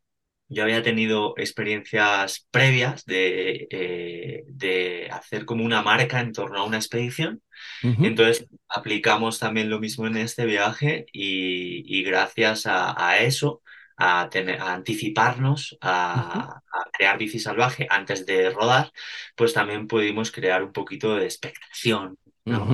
yo 0.49 0.63
había 0.63 0.83
tenido 0.83 1.35
experiencias 1.37 2.47
previas 2.51 3.05
de, 3.07 3.67
eh, 3.71 4.45
de 4.47 5.09
hacer 5.11 5.45
como 5.45 5.65
una 5.65 5.83
marca 5.83 6.21
en 6.21 6.33
torno 6.33 6.59
a 6.59 6.65
una 6.65 6.77
expedición. 6.77 7.43
Entonces 7.83 8.47
aplicamos 8.69 9.39
también 9.39 9.71
lo 9.71 9.79
mismo 9.79 10.07
en 10.07 10.17
este 10.17 10.45
viaje 10.45 11.07
y, 11.13 12.03
gracias 12.03 12.65
a, 12.67 13.19
eso, 13.19 13.63
a, 13.97 14.29
tener, 14.31 14.61
a 14.61 14.75
anticiparnos 14.75 15.77
a, 15.81 16.61
crear 16.93 17.19
bici 17.19 17.39
salvaje 17.39 17.87
antes 17.91 18.25
de 18.27 18.51
rodar, 18.51 18.93
pues 19.35 19.53
también 19.53 19.87
pudimos 19.87 20.31
crear 20.31 20.63
un 20.63 20.73
poquito 20.73 21.17
de 21.17 21.25
expectación, 21.25 22.19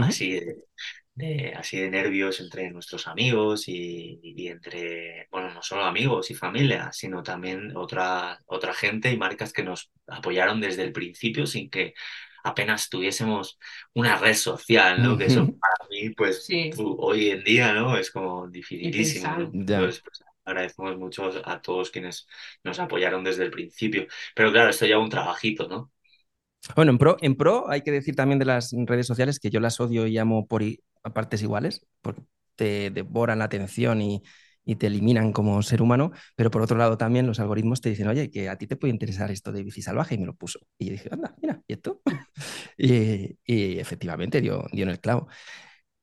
Así 0.03 0.33
de, 0.33 0.57
así 1.57 1.79
de 1.79 1.91
nervios 1.91 2.41
entre 2.41 2.71
nuestros 2.71 3.07
amigos 3.07 3.65
y, 3.67 4.49
entre, 4.49 5.29
bueno, 5.31 5.53
no 5.53 5.63
solo 5.63 5.85
amigos 5.85 6.31
y 6.31 6.35
familia, 6.35 6.91
sino 6.93 7.23
también 7.23 7.77
otra, 7.77 8.41
otra 8.47 8.73
gente 8.73 9.13
y 9.13 9.19
marcas 9.19 9.53
que 9.53 9.63
nos 9.63 9.91
apoyaron 10.07 10.61
desde 10.61 10.83
el 10.83 10.93
principio 10.93 11.47
sin 11.47 11.69
que 11.69 11.95
apenas 12.43 12.89
tuviésemos 12.89 13.59
una 13.95 14.17
red 14.17 14.35
social, 14.35 15.03
¿no? 15.03 15.19
Que 15.19 15.27
eso 15.27 15.45
para 15.45 15.89
mí, 15.91 16.11
pues 16.11 16.49
hoy 16.79 17.31
en 17.31 17.45
día, 17.45 17.73
¿no? 17.75 17.99
Es 17.99 18.11
como 18.11 18.49
dificilísimo. 18.49 19.51
Entonces, 19.53 20.03
pues, 20.03 20.25
agradecemos 20.45 20.97
mucho 20.97 21.31
a 21.45 21.61
todos 21.61 21.91
quienes 21.91 22.27
nos 22.65 22.79
apoyaron 22.81 23.23
desde 23.23 23.45
el 23.45 23.51
principio. 23.51 24.07
Pero 24.35 24.51
claro, 24.53 24.71
esto 24.71 24.87
ya 24.87 24.99
un 24.99 25.11
trabajito, 25.11 25.69
¿no? 25.69 25.93
Bueno, 26.77 26.93
en 26.93 26.99
pro, 26.99 27.17
en 27.21 27.37
pro 27.37 27.71
hay 27.71 27.83
que 27.83 27.91
decir 27.91 28.15
también 28.15 28.39
de 28.39 28.45
las 28.45 28.75
redes 28.87 29.07
sociales 29.07 29.39
que 29.39 29.51
yo 29.51 29.61
las 29.61 29.81
odio 29.81 30.07
y 30.07 30.19
amo 30.19 30.47
por 30.47 30.63
a 31.03 31.13
partes 31.13 31.43
iguales, 31.43 31.87
porque 32.03 32.23
te 32.57 32.91
devoran 32.91 33.39
la 33.39 33.47
atención 33.47 34.03
y, 34.03 34.23
te 34.79 34.87
eliminan 34.87 35.33
como 35.33 35.61
ser 35.65 35.83
humano, 35.83 36.13
pero 36.37 36.53
por 36.53 36.63
otro 36.63 36.79
lado 36.79 36.97
también 36.97 37.27
los 37.27 37.41
algoritmos 37.41 37.81
te 37.81 37.89
dicen, 37.89 38.07
oye, 38.07 38.31
que 38.31 38.49
a 38.49 38.57
ti 38.57 38.69
te 38.69 38.77
puede 38.77 38.93
interesar 38.93 39.33
esto 39.33 39.51
de 39.51 39.65
bici 39.65 39.83
salvaje, 39.83 40.15
y 40.15 40.19
me 40.19 40.27
lo 40.27 40.37
puso. 40.37 40.61
Y 40.79 40.85
yo 40.87 40.93
dije, 40.93 41.09
anda, 41.11 41.35
mira, 41.43 41.61
¿y 41.67 41.73
esto? 41.73 42.01
y, 42.79 43.79
efectivamente 43.81 44.41
dio, 44.41 44.67
dio 44.71 44.85
en 44.85 44.91
el 44.91 45.01
clavo. 45.01 45.27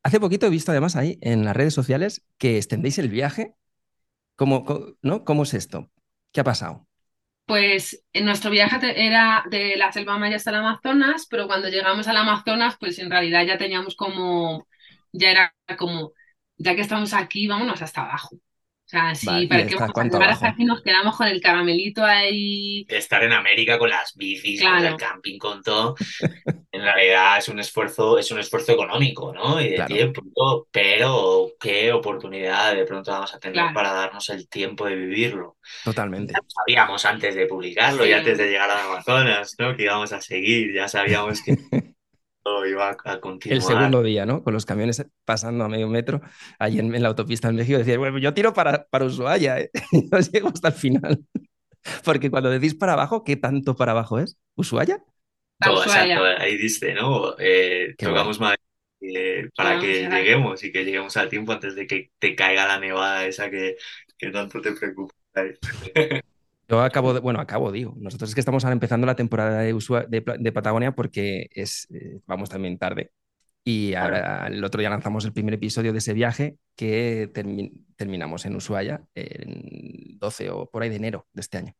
Hace 0.03 0.19
poquito 0.19 0.47
he 0.47 0.49
visto 0.49 0.71
además 0.71 0.97
ahí 0.97 1.17
en 1.21 1.45
las 1.45 1.55
redes 1.55 1.73
sociales 1.73 2.25
que 2.37 2.57
extendéis 2.57 2.97
el 2.97 3.07
viaje. 3.07 3.53
¿Cómo, 4.35 4.65
¿no? 5.01 5.23
¿Cómo 5.23 5.43
es 5.43 5.53
esto? 5.53 5.89
¿Qué 6.33 6.41
ha 6.41 6.43
pasado? 6.43 6.87
Pues 7.45 8.03
en 8.11 8.25
nuestro 8.25 8.51
viaje 8.51 8.77
era 9.05 9.45
de 9.49 9.77
la 9.77 9.93
selva 9.93 10.17
maya 10.17 10.35
hasta 10.35 10.49
el 10.49 10.57
Amazonas, 10.57 11.27
pero 11.29 11.47
cuando 11.47 11.69
llegamos 11.69 12.05
al 12.09 12.17
Amazonas, 12.17 12.75
pues 12.77 12.99
en 12.99 13.09
realidad 13.09 13.45
ya 13.45 13.57
teníamos 13.57 13.95
como, 13.95 14.67
ya 15.11 15.31
era 15.31 15.55
como, 15.77 16.13
ya 16.57 16.75
que 16.75 16.81
estamos 16.81 17.13
aquí, 17.13 17.47
vámonos 17.47 17.81
hasta 17.81 18.01
abajo. 18.01 18.37
O 18.87 18.89
sea, 18.89 19.13
sí, 19.13 19.47
para 19.47 19.67
que 19.67 19.75
vamos 19.75 20.41
a 20.41 20.55
nos 20.59 20.81
quedamos 20.81 21.17
con 21.17 21.27
el 21.27 21.41
caramelito 21.41 22.05
ahí. 22.05 22.85
Estar 22.87 23.21
en 23.21 23.33
América 23.33 23.77
con 23.77 23.89
las 23.89 24.15
bicis, 24.15 24.63
con 24.63 24.77
el 24.77 24.95
camping, 24.95 25.37
con 25.37 25.61
todo. 25.61 25.95
en 26.71 26.81
realidad 26.81 27.37
es 27.37 27.49
un 27.49 27.59
esfuerzo, 27.59 28.17
es 28.17 28.31
un 28.31 28.39
esfuerzo 28.39 28.71
económico, 28.71 29.33
¿no? 29.33 29.59
Y 29.59 29.71
de 29.71 29.83
tiempo, 29.83 30.69
pero 30.71 31.49
qué 31.59 31.91
oportunidad 31.91 32.75
de 32.75 32.85
pronto 32.85 33.11
vamos 33.11 33.35
a 33.35 33.39
tener 33.39 33.73
para 33.73 33.91
darnos 33.91 34.29
el 34.29 34.47
tiempo 34.47 34.85
de 34.85 34.95
vivirlo. 34.95 35.57
Totalmente. 35.83 36.31
Ya 36.31 36.39
sabíamos 36.47 37.03
antes 37.03 37.35
de 37.35 37.45
publicarlo 37.45 38.05
y 38.05 38.13
antes 38.13 38.37
de 38.37 38.49
llegar 38.49 38.71
a 38.71 38.85
Amazonas, 38.85 39.53
¿no? 39.59 39.75
Que 39.75 39.83
íbamos 39.83 40.13
a 40.13 40.21
seguir, 40.21 40.73
ya 40.73 40.87
sabíamos 40.87 41.43
que 41.43 41.57
iba 42.65 42.95
a 43.03 43.19
continuar. 43.19 43.57
El 43.57 43.61
segundo 43.61 44.03
día, 44.03 44.25
¿no? 44.25 44.43
Con 44.43 44.53
los 44.53 44.65
camiones 44.65 45.05
pasando 45.25 45.63
a 45.63 45.69
medio 45.69 45.87
metro, 45.87 46.21
ahí 46.59 46.79
en, 46.79 47.01
la 47.01 47.09
autopista 47.09 47.49
en 47.49 47.55
México, 47.55 47.77
decía, 47.77 47.97
bueno, 47.97 48.17
yo 48.17 48.33
tiro 48.33 48.53
para, 48.53 48.87
para 48.87 49.05
Ushuaia, 49.05 49.59
¿eh? 49.59 49.71
y 49.91 50.07
no 50.07 50.19
llego 50.19 50.49
hasta 50.49 50.69
el 50.69 50.73
final. 50.73 51.19
Porque 52.03 52.29
cuando 52.29 52.49
decís 52.49 52.75
para 52.75 52.93
abajo, 52.93 53.23
¿qué 53.23 53.35
tanto 53.35 53.75
para 53.75 53.91
abajo 53.91 54.19
es? 54.19 54.37
¿Ushuaia? 54.55 55.03
Todo, 55.59 55.83
exacto, 55.83 56.23
ahí 56.23 56.57
dice, 56.57 56.93
¿no? 56.93 57.35
Eh, 57.39 57.95
tocamos 57.97 58.39
más 58.39 58.55
eh, 59.01 59.49
para 59.55 59.79
que 59.79 60.07
lleguemos 60.07 60.63
y 60.63 60.71
que 60.71 60.85
lleguemos 60.85 61.17
a 61.17 61.29
tiempo 61.29 61.51
antes 61.51 61.75
de 61.75 61.87
que 61.87 62.11
te 62.19 62.35
caiga 62.35 62.67
la 62.67 62.79
nevada 62.79 63.25
esa 63.25 63.49
que, 63.49 63.77
que 64.17 64.29
tanto 64.29 64.61
te 64.61 64.73
preocupa. 64.73 65.13
Yo 66.69 66.81
acabo, 66.81 67.13
de, 67.13 67.21
bueno, 67.21 67.39
acabo, 67.39 67.71
digo, 67.71 67.93
nosotros 67.97 68.29
es 68.29 68.35
que 68.35 68.41
estamos 68.41 68.65
ahora 68.65 68.73
empezando 68.73 69.07
la 69.07 69.15
temporada 69.15 69.59
de, 69.61 69.73
de, 70.39 70.51
Patagonia 70.51 70.91
porque 70.91 71.47
es, 71.53 71.87
eh, 71.93 72.19
vamos 72.25 72.49
también 72.49 72.77
tarde. 72.77 73.11
Y 73.63 73.95
ahora 73.95 74.47
el 74.47 74.63
otro 74.63 74.79
día 74.79 74.89
lanzamos 74.89 75.25
el 75.25 75.33
primer 75.33 75.53
episodio 75.53 75.91
de 75.91 75.97
ese 75.99 76.13
viaje 76.13 76.57
que 76.75 77.29
terminamos 77.97 78.45
en 78.45 78.55
Ushuaia 78.55 79.03
el 79.13 80.17
12 80.19 80.49
o 80.49 80.69
por 80.69 80.83
ahí 80.83 80.89
de 80.89 80.95
enero 80.95 81.27
de 81.33 81.41
este 81.41 81.57
año. 81.57 81.73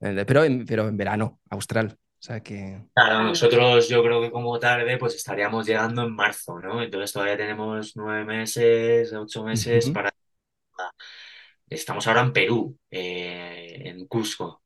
Eh, 0.00 0.24
pero 0.26 0.44
en, 0.44 0.64
pero 0.66 0.88
en 0.88 0.96
verano, 0.96 1.40
austral. 1.50 1.96
O 1.96 2.22
sea 2.22 2.40
que... 2.40 2.80
Claro, 2.94 3.24
nosotros 3.24 3.88
yo 3.88 4.02
creo 4.02 4.20
que 4.20 4.30
como 4.30 4.58
tarde 4.58 4.96
pues 4.98 5.14
estaríamos 5.14 5.66
llegando 5.66 6.02
en 6.02 6.14
marzo, 6.14 6.58
¿no? 6.58 6.82
Entonces 6.82 7.12
todavía 7.12 7.36
tenemos 7.36 7.92
nueve 7.94 8.24
meses, 8.24 9.12
ocho 9.12 9.44
meses 9.44 9.90
para 9.90 10.12
Estamos 11.68 12.06
ahora 12.06 12.22
en 12.22 12.32
Perú, 12.32 12.78
eh, 12.90 13.82
en 13.84 14.06
Cusco. 14.06 14.62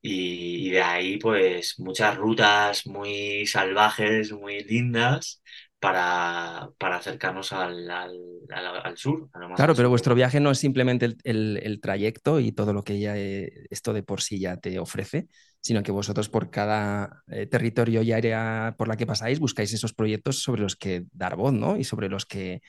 Y, 0.00 0.70
de 0.70 0.82
ahí, 0.82 1.18
pues, 1.18 1.78
muchas 1.78 2.16
rutas 2.16 2.86
muy 2.86 3.46
salvajes, 3.46 4.32
muy 4.32 4.62
lindas 4.64 5.42
para, 5.78 6.70
para 6.78 6.96
acercarnos 6.96 7.52
al, 7.52 7.90
al, 7.90 8.96
sur. 8.96 9.28
claro, 9.56 9.74
pero 9.74 9.88
vuestro 9.88 10.14
viaje 10.14 10.40
no 10.40 10.50
es 10.50 10.58
simplemente 10.58 11.16
el, 11.24 11.80
trayecto 11.82 12.40
y 12.40 12.52
todo 12.52 12.72
lo 12.72 12.84
que 12.84 12.98
ya 13.00 13.16
eh, 13.16 13.66
esto 13.70 13.92
de 13.92 14.02
por 14.02 14.20
sí 14.20 14.38
ya 14.38 14.56
te 14.58 14.78
ofrece, 14.78 15.28
sino 15.60 15.82
que 15.82 15.92
vosotros 15.92 16.28
por 16.28 16.50
cada 16.50 17.22
eh, 17.28 17.46
territorio 17.46 18.02
y 18.02 18.12
área 18.12 18.74
por 18.76 18.88
la 18.88 18.96
que 18.96 19.06
pasáis 19.06 19.40
buscáis 19.40 19.72
esos 19.72 19.94
proyectos 19.94 20.42
sobre 20.42 20.62
los 20.62 20.76
que 20.76 21.04
dar 21.12 21.36
voz, 21.36 21.52
¿no? 21.52 21.76
Y 21.76 21.84
sobre 21.84 22.08
los 22.08 22.26
que 22.26 22.62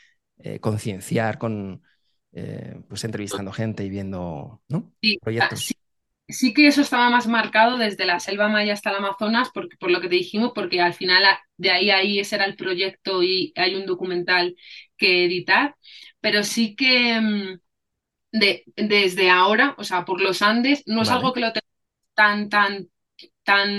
concienciar 0.59 1.37
con, 1.37 1.81
eh, 2.35 2.75
pues 2.89 3.03
entrevistando 3.05 3.51
gente 3.51 3.85
y 3.85 3.89
viendo 3.89 4.61
¿no? 4.67 4.91
sí, 5.01 5.17
proyectos. 5.21 5.73
Sí, 6.27 6.53
que 6.53 6.67
eso 6.67 6.81
estaba 6.81 7.09
más 7.11 7.27
marcado 7.27 7.77
desde 7.77 8.05
la 8.05 8.19
selva 8.19 8.49
maya 8.49 8.73
hasta 8.73 8.89
el 8.89 8.97
Amazonas, 8.97 9.49
porque, 9.53 9.77
por 9.77 9.91
lo 9.91 10.01
que 10.01 10.09
te 10.09 10.15
dijimos, 10.15 10.51
porque 10.55 10.81
al 10.81 10.93
final 10.93 11.23
de 11.57 11.71
ahí 11.71 11.91
a 11.91 11.97
ahí 11.97 12.19
ese 12.19 12.35
era 12.35 12.45
el 12.45 12.55
proyecto 12.55 13.21
y 13.23 13.53
hay 13.55 13.75
un 13.75 13.85
documental 13.85 14.55
que 14.97 15.25
editar, 15.25 15.75
pero 16.19 16.43
sí 16.43 16.75
que 16.75 17.19
mm, 17.21 17.59
de, 18.31 18.63
desde 18.75 19.29
ahora, 19.29 19.75
o 19.77 19.83
sea, 19.83 20.05
por 20.05 20.21
los 20.21 20.41
Andes, 20.41 20.83
no 20.87 21.03
es 21.03 21.09
algo 21.11 21.33
que 21.33 21.41
lo 21.41 21.53
tenga 21.53 21.67
tan, 22.15 22.49
tan, 22.49 22.89
tan 23.43 23.69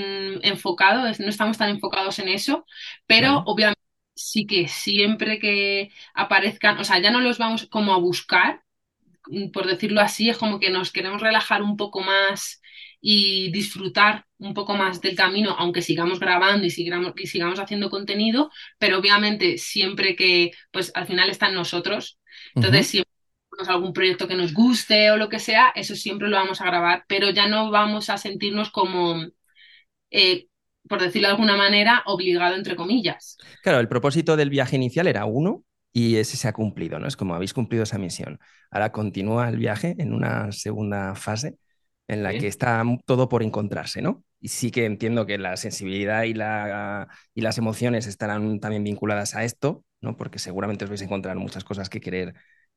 enfocado, 0.44 1.02
no 1.02 1.28
estamos 1.28 1.58
tan 1.58 1.70
enfocados 1.70 2.18
en 2.20 2.28
eso, 2.28 2.64
pero 3.06 3.42
obviamente 3.46 3.80
sí 4.16 4.46
que 4.46 4.66
siempre 4.68 5.38
que 5.38 5.92
aparezcan, 6.14 6.78
o 6.78 6.84
sea, 6.84 6.98
ya 6.98 7.10
no 7.10 7.20
los 7.20 7.38
vamos 7.38 7.66
como 7.66 7.92
a 7.94 7.98
buscar, 7.98 8.62
mm, 9.28 9.50
por 9.50 9.66
decirlo 9.66 10.00
así, 10.00 10.30
es 10.30 10.38
como 10.38 10.58
que 10.58 10.70
nos 10.70 10.90
queremos 10.92 11.20
relajar 11.22 11.62
un 11.62 11.76
poco 11.76 12.00
más 12.00 12.62
y 13.00 13.52
disfrutar 13.52 14.26
un 14.38 14.54
poco 14.54 14.74
más 14.74 15.00
del 15.00 15.16
camino, 15.16 15.54
aunque 15.58 15.82
sigamos 15.82 16.18
grabando 16.18 16.66
y 16.66 16.70
sigamos, 16.70 17.12
y 17.16 17.26
sigamos 17.26 17.60
haciendo 17.60 17.90
contenido, 17.90 18.50
pero 18.78 18.98
obviamente 18.98 19.58
siempre 19.58 20.16
que, 20.16 20.52
pues 20.72 20.90
al 20.94 21.06
final 21.06 21.30
está 21.30 21.48
en 21.48 21.54
nosotros, 21.54 22.18
entonces 22.54 22.86
siempre 22.88 23.12
tenemos 23.50 23.68
algún 23.68 23.92
proyecto 23.92 24.28
que 24.28 24.34
nos 24.34 24.54
guste 24.54 25.10
o 25.10 25.16
lo 25.18 25.28
que 25.28 25.38
sea, 25.38 25.72
eso 25.74 25.94
siempre 25.94 26.28
lo 26.28 26.36
vamos 26.36 26.60
a 26.60 26.66
grabar, 26.66 27.04
pero 27.08 27.30
ya 27.30 27.48
no 27.48 27.70
vamos 27.70 28.10
a 28.10 28.18
sentirnos 28.18 28.70
como... 28.70 29.26
Eh, 30.10 30.48
por 30.88 31.00
decirlo 31.00 31.28
de 31.28 31.32
alguna 31.32 31.56
manera, 31.56 32.02
obligado, 32.06 32.54
entre 32.54 32.76
comillas. 32.76 33.36
Claro, 33.62 33.80
el 33.80 33.88
propósito 33.88 34.36
del 34.36 34.50
viaje 34.50 34.76
inicial 34.76 35.06
era 35.06 35.24
uno 35.24 35.64
y 35.92 36.16
ese 36.16 36.36
se 36.36 36.48
ha 36.48 36.52
cumplido, 36.52 36.98
¿no? 36.98 37.06
Es 37.06 37.16
como 37.16 37.34
habéis 37.34 37.54
cumplido 37.54 37.84
esa 37.84 37.98
misión. 37.98 38.38
Ahora 38.70 38.92
continúa 38.92 39.48
el 39.48 39.56
viaje 39.56 39.94
en 39.98 40.12
una 40.12 40.52
segunda 40.52 41.14
fase 41.14 41.56
en 42.08 42.22
la 42.22 42.32
que 42.32 42.46
está 42.46 42.84
todo 43.04 43.28
por 43.28 43.42
encontrarse, 43.42 44.02
¿no? 44.02 44.22
Y 44.40 44.48
sí 44.48 44.70
que 44.70 44.84
entiendo 44.84 45.26
que 45.26 45.38
la 45.38 45.56
sensibilidad 45.56 46.24
y, 46.24 46.34
la, 46.34 47.08
y 47.34 47.40
las 47.40 47.58
emociones 47.58 48.06
estarán 48.06 48.60
también 48.60 48.84
vinculadas 48.84 49.34
a 49.34 49.44
esto, 49.44 49.84
¿no? 50.00 50.16
Porque 50.16 50.38
seguramente 50.38 50.84
os 50.84 50.90
vais 50.90 51.00
a 51.02 51.04
encontrar 51.04 51.36
muchas 51.36 51.64
cosas 51.64 51.88
que 51.88 52.00
querer, 52.00 52.34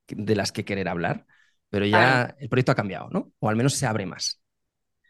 de 0.08 0.36
las 0.36 0.52
que 0.52 0.66
querer 0.66 0.88
hablar, 0.88 1.26
pero 1.70 1.86
ya 1.86 2.36
el 2.40 2.50
proyecto 2.50 2.72
ha 2.72 2.76
cambiado, 2.76 3.10
¿no? 3.12 3.32
O 3.40 3.50
al 3.50 3.56
menos 3.56 3.74
se 3.74 3.86
abre 3.86 4.06
más 4.06 4.42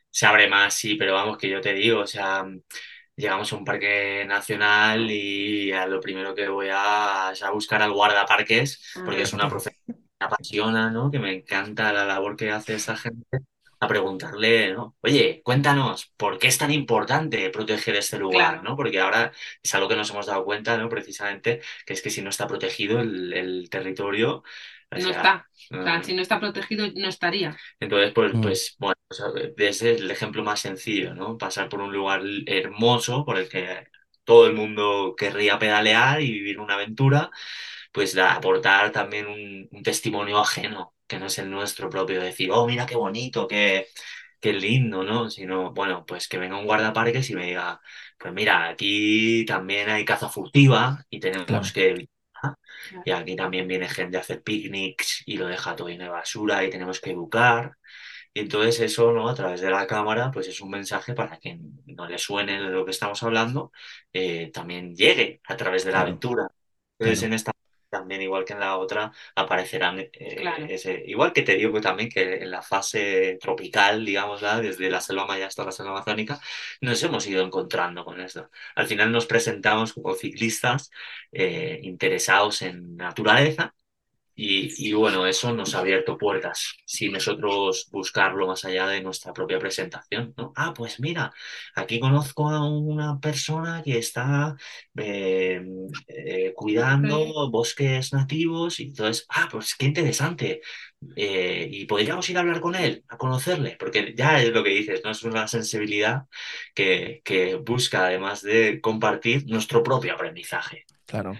se 0.09 0.25
abre 0.25 0.47
más, 0.47 0.73
sí, 0.73 0.95
pero 0.95 1.13
vamos, 1.13 1.37
que 1.37 1.49
yo 1.49 1.61
te 1.61 1.73
digo, 1.73 2.01
o 2.01 2.07
sea, 2.07 2.45
llegamos 3.15 3.51
a 3.51 3.55
un 3.55 3.65
parque 3.65 4.25
nacional 4.27 5.09
y 5.11 5.71
a 5.71 5.85
lo 5.85 5.99
primero 6.01 6.33
que 6.33 6.47
voy 6.47 6.67
a, 6.71 7.31
es 7.33 7.43
a 7.43 7.51
buscar 7.51 7.81
al 7.81 7.93
guardaparques, 7.93 8.93
porque 9.05 9.23
es 9.23 9.33
una 9.33 9.45
ah. 9.45 9.49
profesión 9.49 9.83
que 9.85 9.93
me 9.93 10.25
apasiona, 10.25 10.89
¿no? 10.89 11.11
Que 11.11 11.19
me 11.19 11.33
encanta 11.33 11.93
la 11.93 12.05
labor 12.05 12.35
que 12.35 12.51
hace 12.51 12.75
esa 12.75 12.95
gente, 12.95 13.39
a 13.81 13.87
preguntarle, 13.87 14.73
¿no? 14.73 14.95
Oye, 15.01 15.41
cuéntanos, 15.43 16.13
¿por 16.17 16.37
qué 16.37 16.47
es 16.47 16.57
tan 16.57 16.71
importante 16.71 17.49
proteger 17.49 17.95
este 17.95 18.19
lugar, 18.19 18.61
¿no? 18.63 18.75
Porque 18.75 18.99
ahora 18.99 19.31
es 19.63 19.73
algo 19.73 19.87
que 19.87 19.95
nos 19.95 20.09
hemos 20.09 20.25
dado 20.25 20.43
cuenta, 20.43 20.77
¿no? 20.77 20.89
Precisamente, 20.89 21.61
que 21.85 21.93
es 21.93 22.01
que 22.01 22.09
si 22.09 22.21
no 22.21 22.29
está 22.29 22.47
protegido 22.47 22.99
el, 22.99 23.31
el 23.33 23.69
territorio, 23.69 24.43
no 24.91 25.09
está. 25.09 25.47
O 25.71 25.83
sea, 25.83 26.03
si 26.03 26.13
no 26.13 26.21
está 26.21 26.39
protegido, 26.39 26.87
no 26.95 27.07
estaría. 27.07 27.55
Entonces, 27.79 28.11
pues, 28.13 28.33
mm. 28.33 28.41
pues 28.41 28.75
bueno, 28.79 28.98
desde 29.55 29.95
el 29.95 30.11
ejemplo 30.11 30.43
más 30.43 30.59
sencillo, 30.59 31.13
¿no? 31.15 31.37
Pasar 31.37 31.67
por 31.69 31.81
un 31.81 31.91
lugar 31.91 32.21
hermoso 32.45 33.25
por 33.25 33.37
el 33.37 33.49
que 33.49 33.87
todo 34.23 34.47
el 34.47 34.53
mundo 34.53 35.15
querría 35.17 35.57
pedalear 35.57 36.21
y 36.21 36.31
vivir 36.31 36.59
una 36.59 36.75
aventura, 36.75 37.31
pues 37.91 38.17
aportar 38.17 38.91
también 38.91 39.27
un, 39.27 39.83
testimonio 39.83 40.39
ajeno, 40.39 40.95
que 41.07 41.19
no 41.19 41.27
es 41.27 41.39
el 41.39 41.49
nuestro 41.49 41.89
propio, 41.89 42.21
decir, 42.21 42.51
oh, 42.51 42.67
mira 42.67 42.85
qué 42.85 42.95
bonito, 42.95 43.47
qué, 43.47 43.87
qué 44.39 44.53
lindo, 44.53 45.03
¿no? 45.03 45.29
Sino, 45.29 45.73
bueno, 45.73 46.05
pues 46.05 46.27
que 46.27 46.37
venga 46.37 46.57
un 46.57 46.65
guardaparques 46.65 47.29
y 47.31 47.35
me 47.35 47.47
diga, 47.47 47.81
pues 48.17 48.33
mira, 48.33 48.69
aquí 48.69 49.45
también 49.45 49.89
hay 49.89 50.05
caza 50.05 50.29
furtiva 50.29 51.05
y 51.09 51.19
tenemos 51.19 51.73
que 51.73 52.09
y 53.05 53.11
aquí 53.11 53.35
también 53.35 53.67
viene 53.67 53.87
gente 53.89 54.17
a 54.17 54.21
hacer 54.21 54.41
picnics 54.43 55.23
y 55.25 55.37
lo 55.37 55.47
deja 55.47 55.75
todo 55.75 55.89
lleno 55.89 56.05
de 56.05 56.09
basura 56.09 56.63
y 56.63 56.69
tenemos 56.69 56.99
que 57.01 57.11
educar. 57.11 57.77
Y 58.39 58.43
entonces 58.43 58.79
eso, 58.79 59.11
¿no? 59.11 59.27
A 59.27 59.33
través 59.35 59.59
de 59.59 59.69
la 59.69 59.85
cámara, 59.85 60.31
pues 60.31 60.47
es 60.47 60.61
un 60.61 60.69
mensaje 60.69 61.13
para 61.13 61.37
que 61.39 61.59
no 61.87 62.07
le 62.07 62.17
suene 62.17 62.53
de 62.53 62.69
lo 62.69 62.85
que 62.85 62.91
estamos 62.91 63.21
hablando, 63.23 63.73
eh, 64.13 64.49
también 64.53 64.95
llegue 64.95 65.41
a 65.45 65.57
través 65.57 65.83
de 65.83 65.91
la 65.91 66.01
aventura. 66.01 66.47
Entonces 66.97 67.23
en 67.23 67.33
esta 67.33 67.51
también, 67.89 68.21
igual 68.21 68.45
que 68.45 68.53
en 68.53 68.59
la 68.61 68.77
otra, 68.77 69.11
aparecerán 69.35 69.99
eh, 69.99 70.09
ese, 70.69 71.03
igual 71.07 71.33
que 71.33 71.41
te 71.41 71.55
digo 71.55 71.73
que 71.73 71.81
también 71.81 72.09
que 72.09 72.35
en 72.35 72.51
la 72.51 72.61
fase 72.61 73.37
tropical, 73.41 74.05
digamos, 74.05 74.41
desde 74.41 74.89
la 74.89 75.01
selva 75.01 75.25
maya 75.25 75.47
hasta 75.47 75.65
la 75.65 75.71
selva 75.71 75.91
amazónica, 75.91 76.39
nos 76.81 77.01
hemos 77.03 77.27
ido 77.27 77.43
encontrando 77.43 78.05
con 78.05 78.21
esto. 78.21 78.49
Al 78.75 78.87
final 78.87 79.11
nos 79.11 79.25
presentamos 79.25 79.93
como 79.93 80.13
ciclistas 80.15 80.91
eh, 81.31 81.79
interesados 81.83 82.61
en 82.61 82.95
naturaleza 82.95 83.73
y, 84.41 84.93
bueno, 84.93 85.25
eso 85.25 85.51
nos 85.53 85.75
ha 85.75 85.79
abierto 85.79 86.17
puertas 86.17 86.75
sin 86.85 87.11
nosotros 87.11 87.89
buscarlo 87.91 88.47
más 88.47 88.63
allá 88.63 88.87
de 88.87 89.01
nuestra 89.01 89.33
propia 89.33 89.59
presentación, 89.59 90.33
¿no? 90.37 90.53
Ah, 90.55 90.73
pues 90.73 91.01
mira, 91.01 91.33
aquí 91.75 91.99
conozco 91.99 92.49
a 92.49 92.65
una 92.65 93.19
persona 93.19 93.81
que 93.83 93.97
está 93.97 94.55
eh, 94.95 95.61
eh, 96.07 96.53
cuidando 96.55 97.49
bosques 97.51 98.13
nativos 98.13 98.79
y 98.79 98.83
entonces, 98.83 99.25
ah, 99.27 99.49
pues 99.51 99.75
qué 99.75 99.87
interesante. 99.87 100.61
Eh, 101.17 101.67
y 101.69 101.85
podríamos 101.85 102.29
ir 102.29 102.37
a 102.37 102.41
hablar 102.41 102.61
con 102.61 102.75
él, 102.75 103.03
a 103.09 103.17
conocerle, 103.17 103.75
porque 103.77 104.13
ya 104.15 104.41
es 104.41 104.51
lo 104.53 104.63
que 104.63 104.69
dices, 104.69 105.01
¿no? 105.03 105.11
Es 105.11 105.23
una 105.23 105.49
sensibilidad 105.49 106.27
que, 106.73 107.21
que 107.25 107.55
busca, 107.55 108.05
además 108.05 108.41
de 108.41 108.79
compartir, 108.79 109.45
nuestro 109.47 109.83
propio 109.83 110.13
aprendizaje. 110.13 110.85
Claro. 111.05 111.37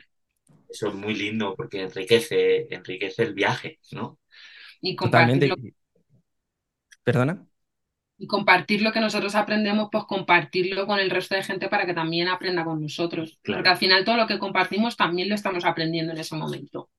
Eso 0.70 0.90
es 0.90 0.94
muy 0.94 1.16
lindo 1.16 1.56
porque 1.56 1.82
enriquece, 1.82 2.68
enriquece 2.70 3.24
el 3.24 3.34
viaje, 3.34 3.80
¿no? 3.92 4.20
Y 4.82 4.96
compartirlo. 4.96 5.56
¿Perdona? 7.04 7.46
Y 8.18 8.28
compartir 8.28 8.82
lo 8.82 8.92
que 8.92 9.00
nosotros 9.00 9.34
aprendemos, 9.36 9.90
pues 9.92 10.04
compartirlo 10.04 10.86
con 10.86 11.00
el 11.00 11.10
resto 11.10 11.36
de 11.36 11.44
gente 11.44 11.70
para 11.70 11.86
que 11.86 11.94
también 11.94 12.28
aprenda 12.28 12.66
con 12.66 12.82
nosotros. 12.82 13.40
Porque 13.44 13.70
al 13.70 13.78
final 13.78 14.04
todo 14.04 14.18
lo 14.18 14.28
que 14.28 14.40
compartimos 14.40 14.98
también 14.98 15.30
lo 15.30 15.36
estamos 15.36 15.64
aprendiendo 15.66 16.12
en 16.12 16.20
ese 16.20 16.36
momento. 16.36 16.90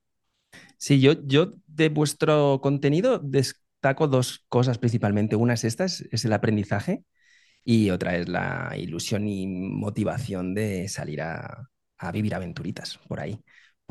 Sí, 0.79 1.01
yo, 1.01 1.15
yo 1.27 1.53
de 1.67 1.91
vuestro 1.91 2.61
contenido 2.63 3.19
destaco 3.19 4.09
dos 4.09 4.45
cosas 4.49 4.79
principalmente. 4.79 5.37
Una 5.37 5.55
es 5.55 5.65
esta, 5.65 5.85
es, 5.85 6.25
el 6.25 6.33
aprendizaje, 6.33 7.05
y 7.65 7.91
otra 7.91 8.17
es 8.17 8.29
la 8.29 8.75
ilusión 8.79 9.29
y 9.29 9.47
motivación 9.47 10.55
de 10.55 10.89
salir 10.89 11.21
a, 11.21 11.69
a 11.99 12.13
vivir 12.13 12.35
aventuritas 12.35 12.99
por 13.07 13.21
ahí. 13.21 13.39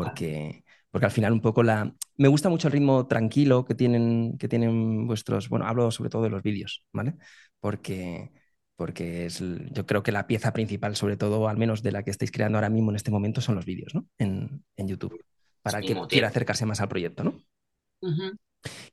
Porque, 0.04 0.64
porque 0.91 1.06
al 1.06 1.12
final 1.12 1.34
un 1.34 1.41
poco 1.41 1.62
la... 1.62 1.93
Me 2.18 2.28
gusta 2.28 2.50
mucho 2.50 2.68
el 2.68 2.72
ritmo 2.74 3.08
tranquilo 3.08 3.66
que 3.66 3.76
tienen, 3.76 4.38
que 4.38 4.47
tienen 4.47 5.08
vuestros... 5.08 5.50
Bueno, 5.50 5.66
hablo 5.66 5.91
sobre 5.91 6.10
todo 6.10 6.24
de 6.24 6.30
los 6.30 6.41
vídeos, 6.41 6.86
¿vale? 6.93 7.16
Porque, 7.60 8.32
porque 8.76 9.26
es, 9.26 9.43
yo 9.72 9.86
creo 9.86 10.04
que 10.04 10.14
la 10.14 10.26
pieza 10.26 10.54
principal, 10.54 10.95
sobre 10.95 11.18
todo, 11.18 11.50
al 11.50 11.58
menos 11.58 11.84
de 11.84 11.91
la 11.91 12.04
que 12.04 12.12
estáis 12.12 12.32
creando 12.32 12.58
ahora 12.58 12.70
mismo 12.70 12.91
en 12.91 12.95
este 12.95 13.12
momento, 13.12 13.41
son 13.41 13.56
los 13.56 13.66
vídeos, 13.66 13.93
¿no? 13.93 14.08
En, 14.18 14.64
en 14.78 14.88
YouTube, 14.88 15.22
para 15.62 15.82
que 15.82 15.95
quiera 16.08 16.30
acercarse 16.30 16.66
más 16.66 16.80
al 16.80 16.88
proyecto, 16.88 17.26
¿no? 17.26 17.43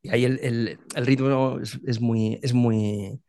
Y 0.02 0.10
ahí 0.10 0.24
el, 0.24 0.40
el, 0.42 0.78
el 0.94 1.06
ritmo 1.06 1.58
es, 1.60 1.78
es, 1.86 2.00
muy, 2.00 2.40
es 2.42 2.52
muy, 2.52 3.20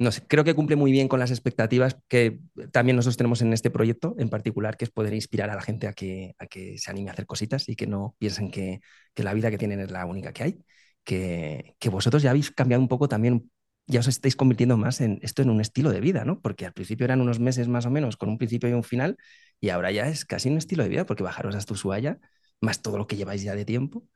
no 0.00 0.10
sé, 0.12 0.22
creo 0.26 0.44
que 0.44 0.54
cumple 0.54 0.76
muy 0.76 0.92
bien 0.92 1.08
con 1.08 1.20
las 1.20 1.30
expectativas 1.30 1.98
que 2.08 2.40
también 2.72 2.96
nosotros 2.96 3.18
tenemos 3.18 3.42
en 3.42 3.52
este 3.52 3.70
proyecto 3.70 4.14
en 4.18 4.30
particular, 4.30 4.78
que 4.78 4.86
es 4.86 4.90
poder 4.90 5.12
inspirar 5.12 5.50
a 5.50 5.54
la 5.54 5.60
gente 5.60 5.86
a 5.88 5.92
que, 5.92 6.34
a 6.38 6.46
que 6.46 6.78
se 6.78 6.90
anime 6.90 7.10
a 7.10 7.12
hacer 7.12 7.26
cositas 7.26 7.68
y 7.68 7.76
que 7.76 7.86
no 7.86 8.16
piensen 8.18 8.50
que, 8.50 8.80
que 9.12 9.22
la 9.22 9.34
vida 9.34 9.50
que 9.50 9.58
tienen 9.58 9.78
es 9.78 9.90
la 9.90 10.06
única 10.06 10.32
que 10.32 10.42
hay, 10.42 10.64
que, 11.04 11.76
que, 11.78 11.90
vosotros 11.90 12.22
ya 12.22 12.30
habéis 12.30 12.50
cambiado 12.50 12.82
un 12.82 12.88
poco 12.88 13.08
también, 13.08 13.50
ya 13.86 14.00
os 14.00 14.08
estáis 14.08 14.36
convirtiendo 14.36 14.78
más 14.78 15.02
en 15.02 15.18
esto 15.22 15.42
en 15.42 15.50
un 15.50 15.60
estilo 15.60 15.90
de 15.90 16.00
vida, 16.00 16.24
¿no? 16.24 16.40
Porque 16.40 16.64
al 16.64 16.72
principio 16.72 17.04
eran 17.04 17.20
unos 17.20 17.38
meses 17.38 17.68
más 17.68 17.84
o 17.84 17.90
menos 17.90 18.16
con 18.16 18.30
un 18.30 18.38
principio 18.38 18.70
y 18.70 18.72
un 18.72 18.84
final 18.84 19.18
y 19.60 19.68
ahora 19.68 19.90
ya 19.92 20.08
es 20.08 20.24
casi 20.24 20.48
un 20.48 20.56
estilo 20.56 20.82
de 20.82 20.88
vida 20.88 21.04
porque 21.04 21.22
bajaros 21.22 21.54
hasta 21.54 21.74
Ushuaia, 21.74 22.18
más 22.62 22.80
todo 22.80 22.96
lo 22.96 23.06
que 23.06 23.16
lleváis 23.16 23.42
ya 23.42 23.54
de 23.54 23.66
tiempo. 23.66 24.06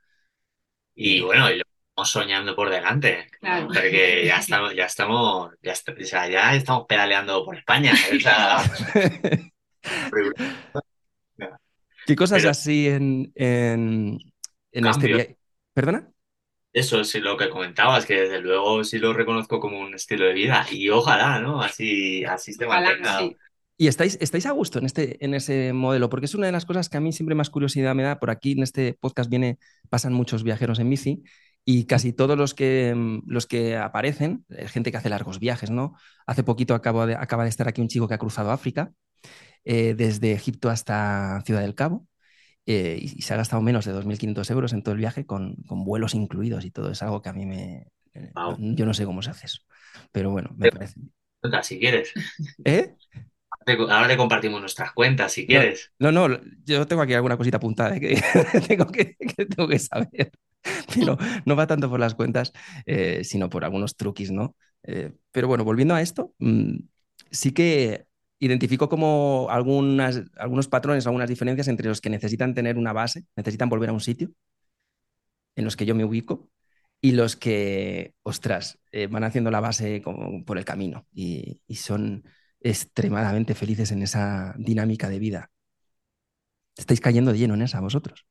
Y 0.95 1.21
bueno, 1.21 1.51
y 1.51 1.61
soñando 2.03 2.57
por 2.57 2.71
delante. 2.71 3.29
Porque 3.41 4.25
ya 4.27 4.39
estamos, 4.39 4.75
ya 4.75 4.87
estamos, 4.87 5.53
ya, 5.63 5.73
o 5.73 6.05
sea, 6.05 6.29
ya 6.29 6.55
estamos 6.55 6.87
pedaleando 6.89 7.45
por 7.45 7.57
España. 7.57 7.93
¿Qué 12.07 12.17
cosas 12.17 12.45
así 12.45 12.89
en, 12.89 13.33
en, 13.35 14.19
en 14.73 14.87
este 14.87 15.07
viaje? 15.07 15.39
¿Perdona? 15.73 16.11
Eso 16.73 17.05
sí 17.05 17.21
lo 17.21 17.37
que 17.37 17.49
comentabas, 17.49 18.05
que 18.05 18.23
desde 18.23 18.41
luego 18.41 18.83
sí 18.83 18.99
lo 18.99 19.13
reconozco 19.13 19.61
como 19.61 19.79
un 19.79 19.95
estilo 19.95 20.25
de 20.25 20.33
vida 20.33 20.67
y 20.71 20.89
ojalá, 20.89 21.39
¿no? 21.39 21.63
Así, 21.63 22.25
así 22.25 22.53
se 22.53 22.67
mantenga. 22.67 23.21
¿Y 23.77 23.89
estáis, 23.89 24.19
estáis 24.21 24.47
a 24.47 24.53
gusto 24.53 24.79
en, 24.79 24.87
este, 24.87 25.25
en 25.25 25.35
ese 25.35 25.73
modelo? 25.73 26.09
Porque 26.09 26.27
es 26.27 26.35
una 26.35 26.47
de 26.47 26.53
las 26.53 26.65
cosas 26.65 26.89
que 26.89 26.97
a 26.97 27.01
mí 27.01 27.13
siempre 27.13 27.35
más 27.35 27.51
curiosidad 27.51 27.95
me 27.95 28.03
da. 28.05 28.21
Por 28.21 28.31
aquí 28.31 28.53
en 28.53 28.63
este 28.63 28.95
podcast 28.95 29.31
viene, 29.31 29.59
pasan 29.89 30.13
muchos 30.13 30.45
viajeros 30.45 30.79
en 30.79 30.91
bici 30.91 31.23
y 31.65 31.87
casi 31.87 32.13
todos 32.13 32.37
los 32.37 32.55
que, 32.55 32.95
mm, 32.95 33.23
los 33.27 33.47
que 33.47 33.77
aparecen, 33.77 34.45
eh, 34.51 34.69
gente 34.69 34.91
que 34.91 34.99
hace 34.99 35.09
largos 35.09 35.39
viajes, 35.39 35.71
¿no? 35.71 35.95
Hace 36.27 36.45
poquito 36.45 36.75
acaba 36.75 37.07
de, 37.07 37.15
acaba 37.15 37.45
de 37.45 37.51
estar 37.51 37.69
aquí 37.69 37.81
un 37.81 37.89
chico 37.89 38.09
que 38.09 38.15
ha 38.15 38.19
cruzado 38.19 38.51
África, 38.51 38.93
eh, 39.65 39.95
desde 39.95 40.33
Egipto 40.33 40.71
hasta 40.71 41.43
Ciudad 41.47 41.63
del 41.63 41.75
Cabo, 41.75 42.07
eh, 42.67 42.99
y, 43.01 43.23
se 43.23 43.35
ha 43.35 43.37
gastado 43.37 43.63
menos 43.63 43.85
de 43.85 43.93
2.500 43.93 44.51
euros 44.51 44.73
en 44.73 44.83
todo 44.83 44.93
el 44.93 45.01
viaje 45.01 45.27
con, 45.27 45.57
con, 45.67 45.85
vuelos 45.85 46.15
incluidos 46.15 46.65
y 46.65 46.71
todo. 46.71 46.91
Es 46.91 47.03
algo 47.03 47.23
que 47.23 47.29
a 47.29 47.33
mí 47.33 47.47
me... 47.47 47.89
Yo 48.59 48.87
no 48.87 48.95
sé 48.95 49.05
cómo 49.05 49.23
se 49.23 49.31
hace 49.31 49.47
eso, 49.47 49.63
pero 50.13 50.31
bueno, 50.31 50.51
me 50.57 50.71
parece. 50.71 51.01
Si 51.63 51.79
quieres. 51.81 52.13
¿Eh? 52.65 52.95
Ahora 53.67 54.09
te 54.09 54.17
compartimos 54.17 54.61
nuestras 54.61 54.93
cuentas, 54.93 55.33
si 55.33 55.47
quieres. 55.47 55.93
No, 55.99 56.13
no, 56.13 56.29
yo 56.65 56.87
tengo 56.87 57.03
aquí 57.03 57.15
alguna 57.15 57.37
cosita 57.37 57.57
apuntada 57.57 57.99
que, 57.99 58.21
tengo 58.69 58.87
que, 58.87 59.17
que, 59.17 59.47
tengo 59.47 59.69
que 59.69 59.79
saber. 59.79 60.33
pero 60.95 61.19
no 61.45 61.57
va 61.57 61.67
tanto 61.67 61.89
por 61.91 62.01
las 62.01 62.15
cuentas, 62.15 62.53
eh, 62.87 63.23
sino 63.25 63.51
por 63.51 63.65
algunos 63.65 63.97
truquis, 63.97 64.31
¿no? 64.31 64.57
Eh, 64.83 65.13
pero 65.31 65.49
bueno, 65.49 65.65
volviendo 65.65 65.95
a 65.95 66.03
esto, 66.03 66.35
mm, 66.39 66.77
sí 67.31 67.53
que 67.53 68.07
identifico 68.39 68.89
como 68.89 69.49
algunas, 69.51 70.23
algunos 70.37 70.69
patrones, 70.69 71.07
algunas 71.07 71.29
diferencias 71.29 71.69
entre 71.69 71.89
los 71.89 72.01
que 72.01 72.11
necesitan 72.11 72.55
tener 72.55 72.77
una 72.77 72.93
base, 72.93 73.25
necesitan 73.37 73.69
volver 73.69 73.91
a 73.91 73.93
un 73.93 74.01
sitio 74.01 74.31
en 75.57 75.65
los 75.65 75.77
que 75.77 75.87
yo 75.87 75.95
me 75.95 76.05
ubico 76.05 76.51
y 77.01 77.13
los 77.13 77.37
que, 77.37 78.15
ostras, 78.23 78.79
eh, 78.93 79.07
van 79.07 79.25
haciendo 79.25 79.51
la 79.51 79.61
base 79.61 80.03
como 80.03 80.45
por 80.45 80.59
el 80.59 80.65
camino 80.65 81.07
y, 81.13 81.61
y 81.67 81.77
son 81.77 82.25
extremadamente 82.65 83.55
felices 83.55 83.93
en 83.93 84.03
esa 84.03 84.55
dinámica 84.59 85.09
de 85.09 85.21
vida. 85.21 85.51
Estáis 86.77 87.01
cayendo 87.01 87.31
de 87.31 87.39
lleno 87.39 87.55
en 87.55 87.63
esa 87.63 87.81
vosotros. 87.81 88.27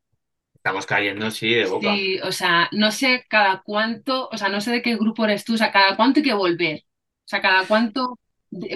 Estamos 0.54 0.86
cayendo, 0.86 1.32
sí, 1.32 1.54
de 1.54 1.66
boca. 1.66 1.96
Sí, 1.96 2.20
o 2.20 2.32
sea, 2.32 2.68
no 2.74 2.92
sé 2.92 3.24
cada 3.30 3.62
cuánto, 3.64 4.28
o 4.30 4.38
sea, 4.38 4.50
no 4.50 4.60
sé 4.60 4.72
de 4.72 4.82
qué 4.82 4.96
grupo 4.96 5.24
eres 5.24 5.46
tú, 5.46 5.54
o 5.54 5.58
sea, 5.58 5.72
cada 5.72 5.96
cuánto 5.96 6.20
hay 6.20 6.24
que 6.24 6.34
volver. 6.34 6.84
O 6.86 7.28
sea, 7.28 7.42
cada 7.42 7.66
cuánto 7.66 8.20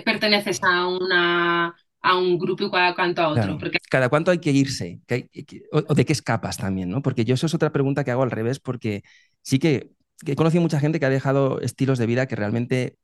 perteneces 0.06 0.62
a 0.64 0.88
una 0.88 1.76
a 2.02 2.18
un 2.18 2.38
grupo 2.38 2.66
y 2.66 2.72
cada 2.72 2.96
cuánto 2.96 3.22
a 3.22 3.30
otro. 3.30 3.58
Porque... 3.58 3.80
Cada 3.90 4.10
cuánto 4.10 4.32
hay 4.32 4.40
que 4.40 4.52
irse, 4.52 5.02
o, 5.72 5.94
de 5.94 6.06
qué 6.06 6.14
escapas 6.14 6.58
también, 6.58 6.90
¿no? 6.90 7.02
Porque 7.02 7.26
yo 7.26 7.34
eso 7.34 7.48
es 7.48 7.54
otra 7.54 7.72
pregunta 7.72 8.04
que 8.04 8.12
hago 8.12 8.24
al 8.24 8.32
revés, 8.32 8.60
porque 8.60 9.04
sí 9.42 9.60
que, 9.60 9.92
he 10.26 10.36
conocido 10.36 10.62
mucha 10.62 10.80
gente 10.80 11.00
que 11.00 11.06
ha 11.06 11.10
dejado 11.10 11.60
estilos 11.62 12.00
de 12.00 12.06
vida 12.06 12.28
que 12.28 12.36
realmente, 12.36 12.98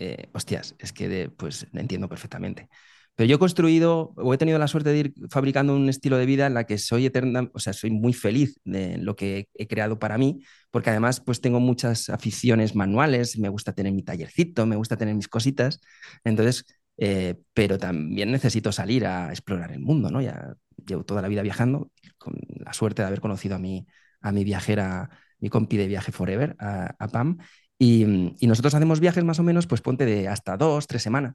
eh, 0.00 0.28
hostias, 0.32 0.74
es 0.78 0.92
que 0.94 1.30
pues 1.36 1.66
entiendo 1.74 2.08
perfectamente. 2.08 2.68
Pero 3.16 3.28
yo 3.28 3.36
he 3.36 3.38
construido 3.38 4.14
o 4.16 4.32
he 4.32 4.38
tenido 4.38 4.58
la 4.58 4.66
suerte 4.66 4.90
de 4.90 4.98
ir 4.98 5.14
fabricando 5.30 5.76
un 5.76 5.90
estilo 5.90 6.16
de 6.16 6.24
vida 6.24 6.46
en 6.46 6.54
la 6.54 6.64
que 6.64 6.78
soy 6.78 7.04
eterna, 7.04 7.50
o 7.52 7.58
sea, 7.58 7.74
soy 7.74 7.90
muy 7.90 8.14
feliz 8.14 8.58
de 8.64 8.96
lo 8.96 9.14
que 9.14 9.48
he 9.52 9.66
creado 9.66 9.98
para 9.98 10.16
mí, 10.16 10.42
porque 10.70 10.88
además 10.88 11.20
pues 11.20 11.42
tengo 11.42 11.60
muchas 11.60 12.08
aficiones 12.08 12.74
manuales, 12.74 13.38
me 13.38 13.50
gusta 13.50 13.74
tener 13.74 13.92
mi 13.92 14.02
tallercito, 14.02 14.64
me 14.64 14.76
gusta 14.76 14.96
tener 14.96 15.14
mis 15.14 15.28
cositas, 15.28 15.80
entonces, 16.24 16.64
eh, 16.96 17.34
pero 17.52 17.76
también 17.78 18.30
necesito 18.32 18.72
salir 18.72 19.04
a 19.04 19.28
explorar 19.30 19.70
el 19.72 19.80
mundo, 19.80 20.10
¿no? 20.10 20.22
Ya 20.22 20.54
llevo 20.86 21.04
toda 21.04 21.20
la 21.20 21.28
vida 21.28 21.42
viajando, 21.42 21.90
con 22.16 22.38
la 22.48 22.72
suerte 22.72 23.02
de 23.02 23.08
haber 23.08 23.20
conocido 23.20 23.56
a 23.56 23.58
mi, 23.58 23.86
a 24.22 24.32
mi 24.32 24.44
viajera, 24.44 25.10
mi 25.40 25.50
compi 25.50 25.76
de 25.76 25.88
viaje 25.88 26.10
Forever, 26.10 26.56
a, 26.58 27.08
Pam, 27.08 27.38
y, 27.80 28.36
y 28.38 28.46
nosotros 28.46 28.76
hacemos 28.76 29.00
viajes 29.00 29.24
más 29.24 29.40
o 29.40 29.42
menos, 29.42 29.66
pues 29.66 29.80
ponte 29.80 30.06
de 30.06 30.28
hasta 30.28 30.56
dos, 30.56 30.86
tres 30.86 31.02
semanas 31.02 31.34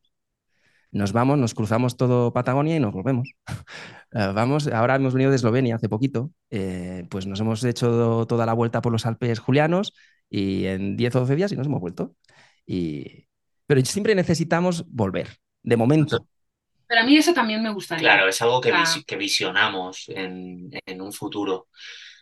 nos 0.95 1.11
vamos, 1.11 1.37
nos 1.37 1.53
cruzamos 1.53 1.97
todo 1.97 2.31
Patagonia 2.31 2.77
y 2.77 2.79
nos 2.79 2.93
volvemos. 2.93 3.29
Eh, 4.17 4.31
vamos, 4.33 4.67
ahora 4.67 4.95
hemos 4.95 5.13
venido 5.13 5.29
de 5.29 5.35
Eslovenia 5.35 5.75
hace 5.75 5.89
poquito, 5.89 6.31
eh, 6.49 7.05
pues 7.09 7.25
nos 7.27 7.37
hemos 7.41 7.61
hecho 7.65 8.25
toda 8.29 8.45
la 8.45 8.53
vuelta 8.53 8.81
por 8.81 8.93
los 8.93 9.05
Alpes 9.05 9.39
julianos 9.39 9.93
y 10.29 10.67
en 10.67 10.95
10 10.95 11.17
o 11.17 11.19
12 11.21 11.35
días 11.35 11.51
y 11.51 11.57
nos 11.57 11.67
hemos 11.67 11.81
vuelto. 11.81 12.15
Y... 12.65 13.27
Pero 13.67 13.83
siempre 13.83 14.15
necesitamos 14.15 14.85
volver, 14.87 15.35
de 15.63 15.75
momento. 15.75 16.29
Pero 16.87 17.01
a 17.01 17.03
mí 17.03 17.17
eso 17.17 17.33
también 17.33 17.61
me 17.61 17.73
gustaría. 17.73 18.07
Claro, 18.07 18.29
es 18.29 18.41
algo 18.41 18.61
que, 18.61 18.71
que 19.05 19.17
visionamos 19.17 20.07
en, 20.07 20.69
en, 20.85 21.01
un 21.01 21.11
futuro. 21.11 21.67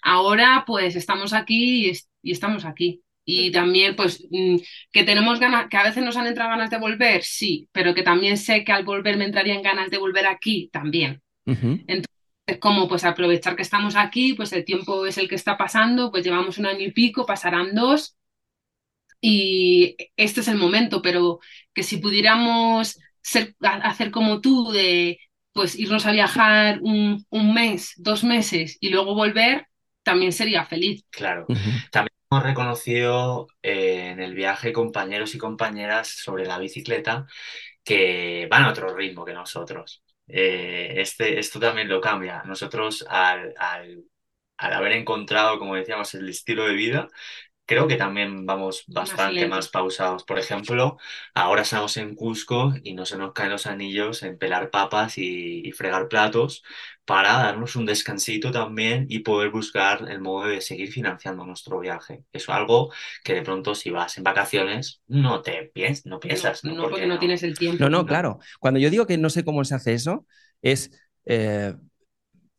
Ahora 0.01 0.63
pues 0.65 0.95
estamos 0.95 1.31
aquí 1.33 1.91
y 2.23 2.31
estamos 2.31 2.65
aquí. 2.65 3.03
Y 3.25 3.51
también, 3.51 3.95
pues, 3.95 4.25
mm, 4.29 4.57
que 4.91 5.03
tenemos 5.03 5.39
ganas, 5.39 5.67
que 5.69 5.77
a 5.77 5.83
veces 5.83 6.03
nos 6.03 6.17
han 6.17 6.27
entrado 6.27 6.51
ganas 6.51 6.69
de 6.69 6.77
volver, 6.77 7.23
sí, 7.23 7.69
pero 7.71 7.93
que 7.93 8.03
también 8.03 8.37
sé 8.37 8.63
que 8.63 8.71
al 8.71 8.83
volver 8.83 9.17
me 9.17 9.25
entrarían 9.25 9.61
ganas 9.61 9.89
de 9.89 9.97
volver 9.97 10.25
aquí 10.27 10.69
también. 10.73 11.21
Entonces, 11.45 12.07
como 12.59 12.87
pues 12.87 13.03
aprovechar 13.05 13.55
que 13.55 13.61
estamos 13.61 13.95
aquí, 13.95 14.33
pues 14.33 14.51
el 14.53 14.65
tiempo 14.65 15.05
es 15.05 15.17
el 15.17 15.27
que 15.29 15.35
está 15.35 15.57
pasando, 15.57 16.11
pues 16.11 16.23
llevamos 16.23 16.57
un 16.57 16.65
año 16.65 16.81
y 16.85 16.91
pico, 16.91 17.25
pasarán 17.25 17.73
dos, 17.75 18.17
y 19.25 19.95
este 20.17 20.41
es 20.41 20.49
el 20.49 20.57
momento, 20.57 21.01
pero 21.01 21.39
que 21.73 21.81
si 21.81 21.97
pudiéramos 21.97 22.99
ser, 23.21 23.55
hacer 23.61 24.11
como 24.11 24.41
tú, 24.41 24.71
de 24.71 25.17
pues 25.53 25.79
irnos 25.79 26.05
a 26.05 26.11
viajar 26.11 26.79
un, 26.81 27.25
un 27.29 27.53
mes, 27.53 27.93
dos 27.95 28.25
meses 28.25 28.77
y 28.81 28.89
luego 28.89 29.15
volver, 29.15 29.67
también 30.03 30.33
sería 30.33 30.65
feliz. 30.65 31.05
Claro. 31.09 31.45
También 31.89 32.12
reconocido 32.41 33.47
eh, 33.61 34.09
en 34.11 34.19
el 34.19 34.33
viaje 34.35 34.73
compañeros 34.73 35.35
y 35.35 35.37
compañeras 35.37 36.07
sobre 36.07 36.45
la 36.45 36.57
bicicleta 36.59 37.27
que 37.83 38.47
van 38.49 38.63
a 38.63 38.69
otro 38.71 38.95
ritmo 38.95 39.25
que 39.25 39.33
nosotros. 39.33 40.03
Eh, 40.27 40.93
este, 40.97 41.39
esto 41.39 41.59
también 41.59 41.89
lo 41.89 42.01
cambia. 42.01 42.43
Nosotros 42.45 43.05
al, 43.09 43.53
al, 43.57 44.05
al, 44.57 44.73
haber 44.73 44.93
encontrado, 44.93 45.59
como 45.59 45.75
decíamos, 45.75 46.13
el 46.15 46.29
estilo 46.29 46.65
de 46.67 46.73
vida, 46.73 47.07
creo 47.65 47.87
que 47.87 47.95
también 47.95 48.45
vamos 48.45 48.83
bastante 48.87 49.47
más, 49.47 49.69
pausados. 49.69 50.23
Por 50.23 50.39
ejemplo, 50.39 50.97
ahora 51.33 51.61
estamos 51.61 51.95
en 51.97 52.15
Cusco 52.15 52.73
y 52.83 52.93
no 52.93 53.05
se 53.05 53.17
nos 53.17 53.33
caen 53.33 53.51
los 53.51 53.65
anillos 53.65 54.23
en 54.23 54.37
pelar 54.37 54.69
papas 54.69 55.17
y, 55.17 55.71
fregar 55.73 56.07
platos 56.07 56.63
para 57.05 57.33
darnos 57.33 57.75
un 57.75 57.85
descansito 57.85 58.51
también 58.51 59.07
y 59.09 59.19
poder 59.19 59.49
buscar 59.49 60.07
el 60.09 60.21
modo 60.21 60.47
de 60.47 60.61
seguir 60.61 60.91
financiando 60.91 61.45
nuestro 61.45 61.79
viaje. 61.79 62.23
Eso 62.31 62.51
es 62.51 62.57
algo 62.57 62.93
que 63.23 63.33
de 63.33 63.41
pronto 63.41 63.75
si 63.75 63.89
vas 63.89 64.17
en 64.17 64.23
vacaciones 64.23 65.01
no 65.07 65.41
te 65.41 65.71
piensas, 65.73 66.05
no 66.05 66.19
piensas. 66.19 66.63
No, 66.63 66.89
porque, 66.89 67.07
no, 67.07 67.17
tienes 67.17 67.43
el 67.43 67.57
tiempo. 67.57 67.83
No, 67.83 67.89
no, 67.89 68.05
claro. 68.05 68.39
Cuando 68.59 68.79
yo 68.79 68.89
digo 68.89 69.07
que 69.07 69.17
no 69.17 69.29
sé 69.29 69.43
cómo 69.43 69.63
se 69.63 69.75
hace 69.75 69.93
eso, 69.93 70.25
es... 70.61 70.91
Eh, 71.25 71.73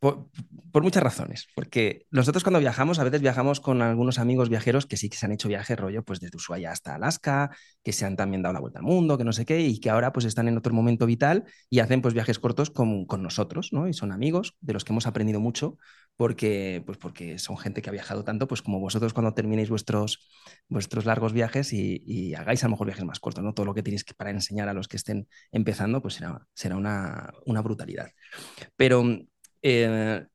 por, 0.04 0.82
muchas 0.82 1.02
razones. 1.02 1.48
Porque 1.54 2.06
nosotros 2.10 2.44
cuando 2.44 2.60
viajamos, 2.60 2.98
a 2.98 3.04
veces 3.04 3.22
viajamos 3.22 3.60
con 3.60 3.80
algunos 3.80 4.18
amigos 4.18 4.50
viajeros 4.50 4.84
que 4.84 4.98
sí 4.98 5.08
que 5.08 5.16
se 5.16 5.24
han 5.24 5.32
hecho 5.32 5.48
viajes 5.48 5.78
rollo, 5.78 6.04
pues 6.04 6.20
desde 6.20 6.36
Ushuaia 6.36 6.72
hasta 6.72 6.94
Alaska, 6.94 7.56
que 7.82 7.92
se 7.92 8.04
han 8.04 8.16
también 8.16 8.42
dado 8.42 8.52
la 8.52 8.60
vuelta 8.60 8.80
al 8.80 8.84
mundo, 8.84 9.16
que 9.16 9.24
no 9.24 9.32
sé 9.32 9.46
qué, 9.46 9.60
y 9.60 9.80
que 9.80 9.88
ahora 9.88 10.12
pues 10.12 10.26
están 10.26 10.48
en 10.48 10.58
otro 10.58 10.74
momento 10.74 11.06
vital 11.06 11.44
y 11.70 11.78
hacen 11.78 12.02
pues 12.02 12.12
viajes 12.12 12.38
cortos 12.38 12.70
con, 12.70 13.06
con 13.06 13.22
nosotros, 13.22 13.72
¿no? 13.72 13.88
Y 13.88 13.94
son 13.94 14.12
amigos 14.12 14.56
de 14.60 14.74
los 14.74 14.84
que 14.84 14.92
hemos 14.92 15.06
aprendido 15.06 15.40
mucho 15.40 15.78
porque, 16.16 16.82
pues 16.86 16.98
porque 16.98 17.38
son 17.38 17.56
gente 17.56 17.82
que 17.82 17.88
ha 17.88 17.92
viajado 17.92 18.24
tanto, 18.24 18.46
pues 18.46 18.62
como 18.62 18.80
vosotros 18.80 19.12
cuando 19.14 19.34
terminéis 19.34 19.70
vuestros, 19.70 20.28
vuestros 20.68 21.06
largos 21.06 21.32
viajes 21.32 21.72
y, 21.72 22.34
hagáis 22.34 22.62
a 22.62 22.66
lo 22.66 22.72
mejor 22.72 22.86
viajes 22.86 23.04
más 23.04 23.20
cortos, 23.20 23.42
¿no? 23.42 23.54
Todo 23.54 23.66
lo 23.66 23.74
que 23.74 23.82
tenéis 23.82 24.04
que 24.04 24.14
para 24.14 24.30
enseñar 24.30 24.68
a 24.68 24.74
los 24.74 24.86
que 24.88 24.96
estén 24.96 25.28
empezando, 25.50 26.02
pues 26.02 26.14
será, 26.14 26.46
será 26.52 26.76
una, 26.76 27.32
una 27.46 27.62
brutalidad. 27.62 28.10
Pero 28.76 29.02
eh, 29.64 30.26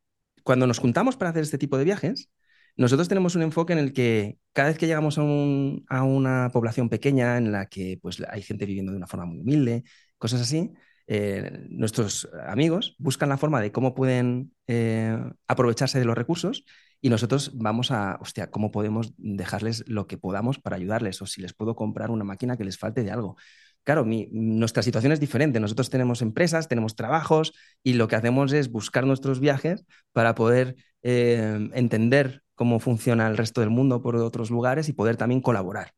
cuando 0.44 0.68
nos 0.68 0.80
juntamos 0.80 1.16
para 1.16 1.30
hacer 1.30 1.44
este 1.44 1.60
tipo 1.60 1.78
de 1.78 1.86
viajes, 1.86 2.30
nosotros 2.76 3.08
tenemos 3.08 3.36
un 3.36 3.44
enfoque 3.44 3.74
en 3.74 3.80
el 3.80 3.94
que 3.94 4.40
cada 4.54 4.70
vez 4.70 4.78
que 4.78 4.88
llegamos 4.88 5.18
a, 5.20 6.04
una 6.04 6.50
población 6.52 6.90
pequeña 6.90 7.38
en 7.38 7.52
la 7.52 7.68
que 7.68 8.00
pues, 8.02 8.22
hay 8.28 8.42
gente 8.42 8.66
viviendo 8.66 8.92
de 8.92 8.98
una 8.98 9.08
forma 9.08 9.26
muy 9.26 9.40
humilde, 9.40 9.84
cosas 10.18 10.42
así, 10.42 10.72
eh, 11.08 11.68
nuestros 11.70 12.30
amigos 12.48 12.96
buscan 12.98 13.30
la 13.30 13.38
forma 13.38 13.62
de 13.62 13.72
cómo 13.72 13.94
pueden 13.94 14.54
eh, 14.68 15.18
aprovecharse 15.48 16.00
de 16.00 16.06
los 16.06 16.18
recursos 16.18 16.66
y 17.02 17.10
nosotros 17.10 17.52
vamos 17.56 17.92
a, 17.92 18.18
hostia, 18.22 18.50
cómo 18.50 18.72
podemos 18.72 19.14
dejarles 19.18 19.84
lo 19.88 20.08
que 20.08 20.18
podamos 20.18 20.60
para 20.60 20.76
ayudarles 20.76 21.22
o 21.22 21.26
si 21.26 21.42
les 21.42 21.54
puedo 21.54 21.76
comprar 21.76 22.12
una 22.12 22.24
máquina 22.24 22.58
que 22.58 22.64
les 22.64 22.78
falte 22.78 23.04
de 23.04 23.12
algo 23.12 23.38
claro, 23.84 24.06
nuestra 24.06 24.84
situación 24.84 25.12
es 25.12 25.20
diferente. 25.20 25.60
Nosotros 25.60 25.90
tenemos 25.90 26.22
empresas, 26.22 26.68
tenemos 26.68 26.96
trabajos 26.96 27.54
y 27.84 27.94
lo 27.94 28.08
que 28.08 28.16
hacemos 28.16 28.54
es 28.54 28.72
buscar 28.72 29.06
nuestros 29.06 29.40
viajes 29.40 29.86
para 30.12 30.36
poder 30.36 30.76
eh, 31.02 31.70
entender 31.74 32.44
cómo 32.56 32.80
funciona 32.80 33.28
el 33.28 33.38
resto 33.38 33.62
del 33.62 33.70
mundo 33.70 34.02
por 34.02 34.16
otros 34.18 34.52
lugares 34.52 34.90
y 34.90 34.94
poder 34.94 35.16
también 35.16 35.42
colaborar. 35.42 35.94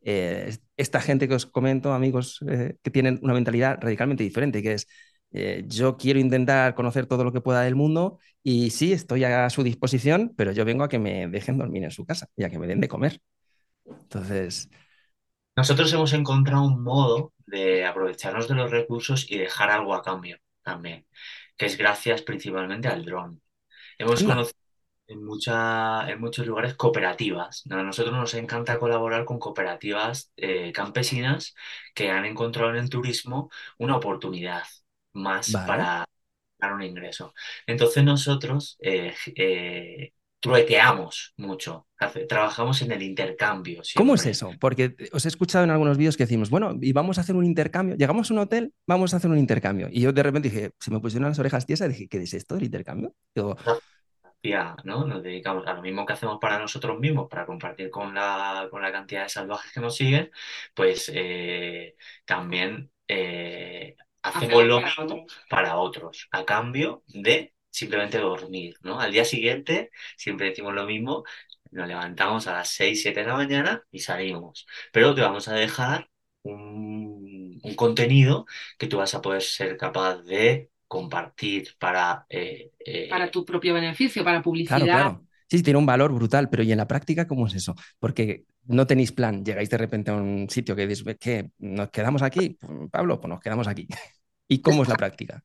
Eh, 0.00 0.56
esta 0.76 1.00
gente 1.00 1.28
que 1.28 1.34
os 1.34 1.46
comento, 1.46 1.92
amigos 1.92 2.40
eh, 2.48 2.76
que 2.82 2.90
tienen 2.90 3.20
una 3.22 3.34
mentalidad 3.34 3.78
radicalmente 3.80 4.24
diferente, 4.24 4.62
que 4.62 4.74
es 4.74 4.86
yo 5.68 5.96
quiero 5.96 6.18
intentar 6.18 6.74
conocer 6.74 7.06
todo 7.06 7.22
lo 7.22 7.32
que 7.32 7.40
pueda 7.40 7.62
del 7.62 7.76
mundo 7.76 8.18
y 8.42 8.70
sí, 8.70 8.92
estoy 8.92 9.22
a 9.22 9.48
su 9.48 9.62
disposición, 9.62 10.32
pero 10.36 10.50
yo 10.50 10.64
vengo 10.64 10.82
a 10.82 10.88
que 10.88 10.98
me 10.98 11.28
dejen 11.28 11.56
dormir 11.56 11.84
en 11.84 11.92
su 11.92 12.04
casa 12.04 12.26
y 12.34 12.42
a 12.42 12.50
que 12.50 12.58
me 12.58 12.66
den 12.66 12.80
de 12.80 12.88
comer. 12.88 13.20
Entonces, 13.86 14.68
nosotros 15.60 15.92
hemos 15.92 16.14
encontrado 16.14 16.62
un 16.62 16.82
modo 16.82 17.34
de 17.46 17.84
aprovecharnos 17.84 18.48
de 18.48 18.54
los 18.54 18.70
recursos 18.70 19.30
y 19.30 19.36
dejar 19.36 19.70
algo 19.70 19.94
a 19.94 20.02
cambio 20.02 20.38
también, 20.62 21.06
que 21.54 21.66
es 21.66 21.76
gracias 21.76 22.22
principalmente 22.22 22.88
al 22.88 23.04
dron. 23.04 23.42
Hemos 23.98 24.22
conocido 24.22 24.58
en, 25.06 25.22
mucha, 25.22 26.08
en 26.10 26.18
muchos 26.18 26.46
lugares 26.46 26.76
cooperativas. 26.76 27.64
A 27.68 27.82
nosotros 27.82 28.14
nos 28.14 28.32
encanta 28.32 28.78
colaborar 28.78 29.26
con 29.26 29.38
cooperativas 29.38 30.32
eh, 30.36 30.72
campesinas 30.72 31.54
que 31.94 32.10
han 32.10 32.24
encontrado 32.24 32.70
en 32.70 32.76
el 32.76 32.88
turismo 32.88 33.50
una 33.76 33.96
oportunidad 33.96 34.62
más 35.12 35.52
para 35.52 36.06
dar 36.58 36.72
un 36.72 36.82
ingreso. 36.82 37.34
Entonces 37.66 38.02
nosotros 38.02 38.78
eh, 38.80 39.14
eh, 39.36 40.12
truequeamos 40.40 41.34
mucho, 41.36 41.86
trabajamos 42.28 42.80
en 42.82 42.92
el 42.92 43.02
intercambio. 43.02 43.82
¿Cómo 43.94 44.14
es 44.14 44.26
eso? 44.26 44.52
Porque 44.58 44.96
os 45.12 45.24
he 45.26 45.28
escuchado 45.28 45.64
en 45.64 45.70
algunos 45.70 45.98
vídeos 45.98 46.16
que 46.16 46.24
decimos, 46.24 46.48
bueno, 46.50 46.76
y 46.80 46.92
vamos 46.92 47.18
a 47.18 47.20
hacer 47.20 47.36
un 47.36 47.44
intercambio, 47.44 47.96
llegamos 47.96 48.30
a 48.30 48.34
un 48.34 48.40
hotel, 48.40 48.72
vamos 48.86 49.12
a 49.12 49.18
hacer 49.18 49.30
un 49.30 49.38
intercambio. 49.38 49.88
Y 49.90 50.00
yo 50.00 50.12
de 50.12 50.22
repente 50.22 50.48
dije, 50.48 50.72
se 50.78 50.90
me 50.90 50.98
pusieron 50.98 51.28
las 51.28 51.38
orejas 51.38 51.66
tiesas 51.66 51.88
y 51.88 51.92
dije, 51.92 52.08
¿qué 52.08 52.22
es 52.22 52.34
esto 52.34 52.54
del 52.54 52.64
intercambio? 52.64 53.14
Ya, 54.42 54.74
¿no? 54.84 55.04
Nos 55.04 55.22
dedicamos 55.22 55.66
a 55.66 55.74
lo 55.74 55.82
mismo 55.82 56.06
que 56.06 56.14
hacemos 56.14 56.38
para 56.40 56.58
nosotros 56.58 56.98
mismos, 56.98 57.28
para 57.28 57.44
compartir 57.44 57.90
con 57.90 58.14
la, 58.14 58.68
con 58.70 58.80
la 58.80 58.90
cantidad 58.90 59.24
de 59.24 59.28
salvajes 59.28 59.70
que 59.70 59.80
nos 59.80 59.94
siguen, 59.94 60.30
pues 60.74 61.12
eh, 61.14 61.96
también 62.24 62.90
eh, 63.06 63.96
hacemos 64.22 64.64
lo 64.64 64.80
mismo 64.80 65.26
para 65.50 65.76
otros, 65.76 66.28
a 66.32 66.46
cambio 66.46 67.02
de 67.08 67.52
simplemente 67.70 68.18
dormir, 68.18 68.76
¿no? 68.82 69.00
Al 69.00 69.12
día 69.12 69.24
siguiente 69.24 69.90
siempre 70.16 70.50
decimos 70.50 70.74
lo 70.74 70.86
mismo, 70.86 71.24
nos 71.70 71.88
levantamos 71.88 72.46
a 72.46 72.54
las 72.54 72.68
6, 72.70 73.02
7 73.02 73.20
de 73.20 73.26
la 73.26 73.36
mañana 73.36 73.82
y 73.90 74.00
salimos, 74.00 74.66
pero 74.92 75.14
te 75.14 75.20
vamos 75.20 75.48
a 75.48 75.54
dejar 75.54 76.08
un, 76.42 77.60
contenido 77.76 78.46
que 78.78 78.86
tú 78.86 78.98
vas 78.98 79.14
a 79.14 79.22
poder 79.22 79.42
ser 79.42 79.76
capaz 79.76 80.22
de 80.22 80.70
compartir 80.86 81.74
para... 81.78 82.26
Eh, 82.28 82.72
eh, 82.84 83.08
para 83.08 83.30
tu 83.30 83.44
propio 83.44 83.74
beneficio, 83.74 84.24
para 84.24 84.42
publicidad. 84.42 84.78
Claro, 84.78 84.92
claro. 84.92 85.26
Sí, 85.48 85.62
tiene 85.62 85.78
un 85.78 85.86
valor 85.86 86.12
brutal, 86.12 86.48
pero 86.48 86.62
¿y 86.62 86.72
en 86.72 86.78
la 86.78 86.86
práctica 86.86 87.26
cómo 87.26 87.46
es 87.46 87.54
eso? 87.54 87.74
Porque 87.98 88.44
no 88.66 88.86
tenéis 88.86 89.12
plan, 89.12 89.44
llegáis 89.44 89.68
de 89.68 89.78
repente 89.78 90.10
a 90.10 90.14
un 90.14 90.48
sitio 90.48 90.76
que 90.76 90.86
dices, 90.86 91.16
¿qué? 91.18 91.50
¿Nos 91.58 91.90
quedamos 91.90 92.22
aquí? 92.22 92.56
Pablo, 92.90 93.20
pues 93.20 93.28
nos 93.28 93.40
quedamos 93.40 93.66
aquí. 93.66 93.88
¿Y 94.48 94.60
cómo 94.60 94.82
es 94.82 94.88
la 94.88 94.96
práctica? 94.96 95.44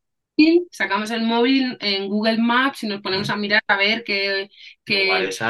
Sacamos 0.71 1.11
el 1.11 1.21
móvil 1.21 1.77
en 1.79 2.07
Google 2.07 2.37
Maps 2.37 2.83
y 2.83 2.87
nos 2.87 3.01
ponemos 3.01 3.29
a 3.29 3.35
mirar 3.35 3.63
a 3.67 3.77
ver 3.77 4.03
qué, 4.03 4.49
qué, 4.83 5.05
lugares, 5.05 5.41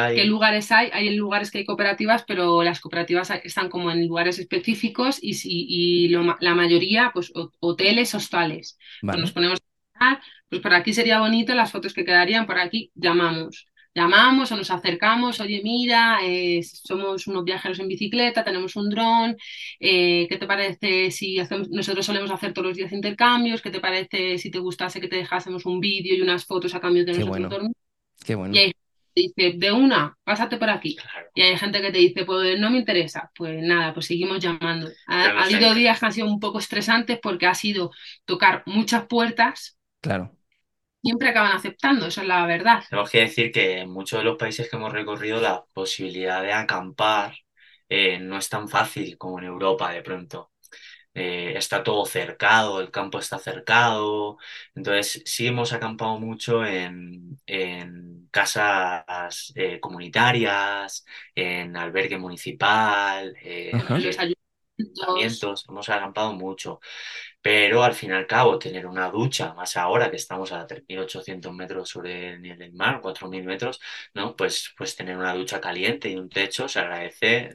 hay? 0.71 0.89
hay. 0.93 1.15
lugares 1.15 1.51
que 1.51 1.59
hay 1.59 1.65
cooperativas, 1.65 2.23
pero 2.27 2.63
las 2.63 2.79
cooperativas 2.79 3.31
están 3.43 3.69
como 3.69 3.91
en 3.91 4.07
lugares 4.07 4.39
específicos 4.39 5.19
y, 5.21 5.36
y 5.43 6.09
la 6.09 6.55
mayoría, 6.55 7.11
pues 7.13 7.31
hoteles, 7.59 8.13
hostales. 8.13 8.77
Pues 9.01 9.17
nos 9.17 9.31
ponemos 9.31 9.59
a 9.59 9.99
mirar, 9.99 10.21
pues 10.49 10.61
por 10.61 10.73
aquí 10.73 10.93
sería 10.93 11.19
bonito 11.19 11.55
las 11.55 11.71
fotos 11.71 11.93
que 11.93 12.05
quedarían, 12.05 12.45
por 12.45 12.59
aquí 12.59 12.91
llamamos 12.95 13.67
llamamos 13.95 14.51
o 14.51 14.57
nos 14.57 14.69
acercamos, 14.69 15.39
oye, 15.39 15.61
mira, 15.63 16.19
eh, 16.21 16.61
somos 16.61 17.25
unos 17.27 17.45
viajeros 17.45 17.79
en 17.79 17.87
bicicleta, 17.87 18.43
tenemos 18.43 18.75
un 18.75 18.89
dron, 18.89 19.37
eh, 19.79 20.27
¿qué 20.29 20.37
te 20.37 20.45
parece 20.45 21.09
si 21.11 21.39
hacemos, 21.39 21.69
nosotros 21.69 22.05
solemos 22.05 22.29
hacer 22.29 22.53
todos 22.53 22.67
los 22.67 22.77
días 22.77 22.91
intercambios, 22.91 23.61
¿qué 23.61 23.71
te 23.71 23.79
parece 23.79 24.37
si 24.37 24.51
te 24.51 24.59
gustase 24.59 24.99
que 24.99 25.07
te 25.07 25.15
dejásemos 25.15 25.65
un 25.65 25.79
vídeo 25.79 26.13
y 26.13 26.21
unas 26.21 26.45
fotos 26.45 26.75
a 26.75 26.81
cambio 26.81 27.05
de 27.05 27.13
Qué 27.13 27.19
nuestro 27.19 27.49
bueno. 27.49 27.73
Qué 28.25 28.35
bueno. 28.35 28.53
Y 28.53 28.57
hay 28.57 28.65
gente 28.65 28.77
que 29.15 29.21
dice, 29.21 29.57
de 29.57 29.71
una, 29.71 30.17
pásate 30.25 30.57
por 30.57 30.69
aquí. 30.69 30.97
Y 31.33 31.41
hay 31.41 31.57
gente 31.57 31.81
que 31.81 31.91
te 31.91 31.99
dice, 31.99 32.25
pues 32.25 32.59
no 32.59 32.69
me 32.69 32.79
interesa. 32.79 33.31
Pues 33.35 33.61
nada, 33.63 33.93
pues 33.93 34.07
seguimos 34.07 34.39
llamando. 34.39 34.89
Ha, 35.07 35.25
ha 35.27 35.43
habido 35.43 35.73
días 35.73 35.99
que 35.99 36.05
han 36.05 36.11
sido 36.11 36.27
un 36.27 36.39
poco 36.39 36.59
estresantes 36.59 37.19
porque 37.21 37.45
ha 37.45 37.53
sido 37.53 37.91
tocar 38.25 38.63
muchas 38.65 39.05
puertas. 39.05 39.77
Claro 40.01 40.35
siempre 41.05 41.29
acaban 41.29 41.51
aceptando, 41.51 42.07
eso 42.07 42.21
es 42.21 42.27
la 42.27 42.47
verdad. 42.47 42.83
Tenemos 42.89 43.11
que 43.11 43.19
decir 43.19 43.51
que 43.51 43.79
en 43.81 43.91
muchos 43.91 44.19
de 44.19 44.25
los 44.25 44.37
países 44.37 44.67
que 44.67 44.75
hemos 44.75 44.91
recorrido 44.91 45.39
la 45.39 45.63
posibilidad 45.71 46.41
de 46.41 46.51
acampar 46.51 47.35
eh, 47.87 48.17
no 48.19 48.37
es 48.39 48.49
tan 48.49 48.67
fácil 48.67 49.15
como 49.15 49.37
en 49.37 49.45
Europa 49.45 49.91
de 49.91 50.01
pronto. 50.01 50.51
Eh, 51.13 51.53
está 51.55 51.83
todo 51.83 52.05
cercado, 52.07 52.81
el 52.81 52.89
campo 52.89 53.19
está 53.19 53.37
cercado, 53.37 54.37
entonces 54.73 55.21
sí 55.25 55.47
hemos 55.47 55.71
acampado 55.73 56.19
mucho 56.19 56.65
en, 56.65 57.39
casas 58.31 59.53
eh, 59.55 59.79
comunitarias, 59.79 61.05
en 61.35 61.77
albergue 61.77 62.17
municipal, 62.17 63.33
en 63.41 63.77
los 63.77 64.19
ayuntamientos, 64.19 64.44
hemos 64.78 65.89
acampado 65.89 66.34
mucho 66.34 66.80
pero 67.45 67.84
al 67.84 67.93
fin 67.93 68.09
y 68.09 68.13
al 68.13 68.26
cabo 68.26 68.57
tener 68.57 68.88
una 68.88 69.11
ducha, 69.11 69.53
más 69.53 69.78
ahora 69.78 70.09
que 70.09 70.15
estamos 70.15 70.51
a 70.51 70.65
3.800 70.65 71.53
metros 71.53 71.89
sobre 71.89 72.34
el 72.34 72.41
nivel 72.41 72.57
del 72.57 72.73
mar, 72.73 73.01
4.000 73.03 73.43
metros, 73.43 73.80
¿no? 74.15 74.36
Pues, 74.36 74.73
pues 74.76 74.95
tener 74.95 75.15
una 75.15 75.36
ducha 75.36 75.61
caliente 75.61 76.09
y 76.09 76.15
un 76.15 76.28
techo 76.28 76.67
se 76.67 76.80
agradece. 76.80 77.53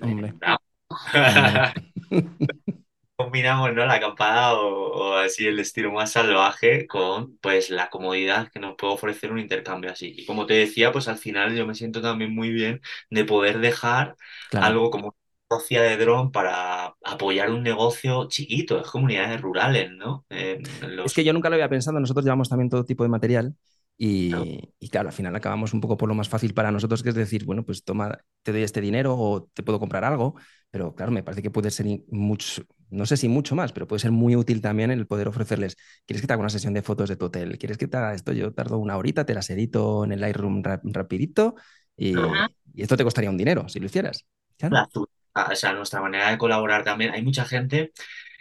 Combinamos 3.16 3.74
¿no? 3.74 3.84
la 3.84 3.94
acampada 3.94 4.54
o, 4.54 5.14
así 5.14 5.48
el 5.48 5.58
estilo 5.58 5.90
más 5.90 6.12
salvaje 6.12 6.86
con 6.86 7.36
pues 7.38 7.70
la 7.70 7.90
comodidad 7.90 8.48
que 8.52 8.60
nos 8.60 8.76
puede 8.76 8.92
ofrecer 8.92 9.32
un 9.32 9.40
intercambio 9.40 9.90
así. 9.90 10.14
Y 10.16 10.24
como 10.24 10.46
te 10.46 10.54
decía, 10.54 10.92
pues 10.92 11.08
al 11.08 11.18
final 11.18 11.56
yo 11.56 11.66
me 11.66 11.74
siento 11.74 12.00
también 12.00 12.32
muy 12.32 12.50
bien 12.50 12.80
de 13.10 13.24
poder 13.24 13.58
dejar 13.58 14.14
algo 14.52 14.92
como 14.92 15.16
de 15.58 15.96
dron 15.96 16.30
para 16.30 16.94
apoyar 17.04 17.50
un 17.50 17.62
negocio 17.62 18.28
chiquito, 18.28 18.80
es 18.80 18.86
comunidades 18.86 19.40
rurales, 19.40 19.90
¿no? 19.90 20.24
Es 20.30 21.12
que 21.12 21.24
yo 21.24 21.32
nunca 21.32 21.48
lo 21.48 21.56
había 21.56 21.68
pensado, 21.68 21.98
nosotros 21.98 22.24
llevamos 22.24 22.48
también 22.48 22.70
todo 22.70 22.84
tipo 22.84 23.02
de 23.02 23.08
material 23.08 23.54
Y, 23.98 24.30
claro, 24.90 25.08
al 25.08 25.12
final 25.12 25.34
acabamos 25.34 25.74
un 25.74 25.80
poco 25.80 25.96
por 25.96 26.08
lo 26.08 26.14
más 26.14 26.28
fácil 26.28 26.54
para 26.54 26.70
nosotros, 26.70 27.02
que 27.02 27.08
es 27.08 27.16
decir, 27.16 27.44
bueno, 27.44 27.64
pues 27.64 27.82
toma, 27.82 28.16
te 28.42 28.52
doy 28.52 28.62
este 28.62 28.80
dinero 28.80 29.16
o 29.18 29.50
te 29.52 29.64
puedo 29.64 29.80
comprar 29.80 30.04
algo, 30.04 30.36
pero 30.70 30.94
claro, 30.94 31.10
me 31.10 31.24
parece 31.24 31.42
que 31.42 31.50
puede 31.50 31.72
ser 31.72 31.86
mucho, 32.10 32.62
no 32.88 33.04
sé 33.04 33.16
si 33.16 33.28
mucho 33.28 33.56
más, 33.56 33.72
pero 33.72 33.88
puede 33.88 34.00
ser 34.00 34.12
muy 34.12 34.36
útil 34.36 34.60
también 34.60 34.92
el 34.92 35.06
poder 35.08 35.26
ofrecerles, 35.26 35.76
¿quieres 36.06 36.20
que 36.20 36.28
te 36.28 36.32
haga 36.32 36.40
una 36.40 36.48
sesión 36.48 36.74
de 36.74 36.82
fotos 36.82 37.08
de 37.08 37.16
tu 37.16 37.26
hotel? 37.26 37.58
¿Quieres 37.58 37.76
que 37.76 37.88
te 37.88 37.96
haga 37.96 38.14
esto? 38.14 38.32
Yo 38.32 38.52
tardo 38.52 38.78
una 38.78 38.96
horita, 38.96 39.26
te 39.26 39.34
las 39.34 39.50
edito 39.50 40.04
en 40.04 40.12
el 40.12 40.20
Lightroom 40.20 40.62
rapidito 40.84 41.56
y, 41.96 42.14
esto 42.76 42.96
te 42.96 43.02
costaría 43.02 43.30
un 43.30 43.36
dinero 43.36 43.68
si 43.68 43.80
lo 43.80 43.86
hicieras. 43.86 44.24
O 45.50 45.54
sea, 45.54 45.72
nuestra 45.72 46.00
manera 46.00 46.30
de 46.30 46.38
colaborar 46.38 46.84
también, 46.84 47.12
hay 47.12 47.22
mucha 47.22 47.44
gente 47.44 47.92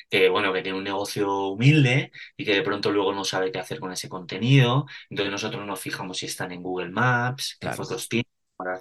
que 0.10 0.28
bueno, 0.30 0.52
que 0.52 0.62
tiene 0.62 0.78
un 0.78 0.84
negocio 0.84 1.50
humilde 1.50 2.12
y 2.36 2.43
que 2.43 2.56
de 2.56 2.64
pronto 2.64 2.91
luego 2.91 3.14
no 3.14 3.24
sabe 3.24 3.52
qué 3.52 3.60
hacer 3.60 3.80
con 3.80 3.91
ese 3.91 4.10
contenido. 4.10 4.88
Entonces 5.10 5.32
nosotros 5.32 5.66
nos 5.66 5.80
fijamos 5.80 6.18
si 6.18 6.26
están 6.26 6.52
en 6.52 6.64
Google 6.64 6.89
Maps, 6.89 7.58
qué 7.60 7.70
fotos 7.70 8.10
tienen, 8.10 8.26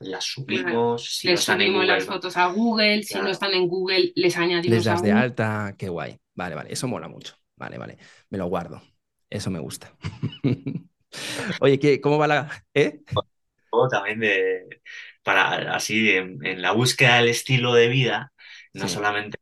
las 0.00 0.24
subimos, 0.24 1.18
si 1.18 1.28
les 1.28 1.40
subimos 1.40 1.84
las 1.84 2.04
fotos 2.04 2.36
a 2.36 2.46
Google, 2.46 3.02
si 3.02 3.18
no 3.18 3.28
están 3.28 3.52
en 3.52 3.68
Google, 3.68 4.12
les 4.14 4.36
añadimos. 4.36 4.76
Les 4.76 4.84
das 4.84 5.02
de 5.02 5.12
alta, 5.12 5.74
qué 5.76 5.88
guay. 5.88 6.18
Vale, 6.34 6.54
vale, 6.54 6.72
eso 6.72 6.88
mola 6.88 7.08
mucho. 7.08 7.34
Vale, 7.56 7.76
vale, 7.76 7.98
me 8.30 8.38
lo 8.38 8.46
guardo. 8.46 8.80
Eso 9.28 9.50
me 9.50 9.58
gusta. 9.58 9.92
Oye, 11.60 11.78
¿qué, 11.78 12.00
¿cómo 12.00 12.18
va 12.18 12.26
la...? 12.26 12.64
¿Eh? 12.72 13.00
También 13.90 14.20
de, 14.20 14.80
para 15.28 15.74
así, 15.74 16.12
en, 16.12 16.62
la 16.62 16.72
búsqueda 16.72 17.16
del 17.16 17.28
estilo 17.28 17.74
de 17.74 17.88
vida, 17.88 18.32
no 18.72 18.88
solamente 18.88 19.36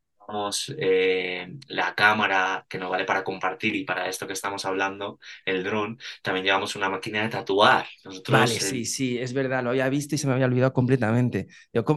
eh, 0.79 1.47
la 1.69 1.95
cámara 1.95 2.67
que 2.69 2.77
nos 2.77 2.91
vale 2.91 3.05
para 3.05 3.23
compartir 3.23 3.77
y 3.77 3.85
para 3.85 4.09
esto 4.09 4.27
que 4.27 4.33
estamos 4.33 4.65
hablando, 4.65 5.21
el 5.45 5.63
dron, 5.63 5.97
también 6.23 6.45
llevamos 6.45 6.75
una 6.75 6.89
máquina 6.89 7.23
de 7.23 7.29
tatuar. 7.29 7.87
vale, 8.29 8.49
sí, 8.49 8.85
sí, 8.85 9.17
es 9.17 9.33
verdad, 9.33 9.63
lo 9.63 9.71
había 9.71 9.89
visto 9.89 10.17
y 10.17 10.19
se 10.19 10.27
me 10.27 10.33
había 10.33 10.47
olvidado 10.47 10.73
completamente. 10.73 11.47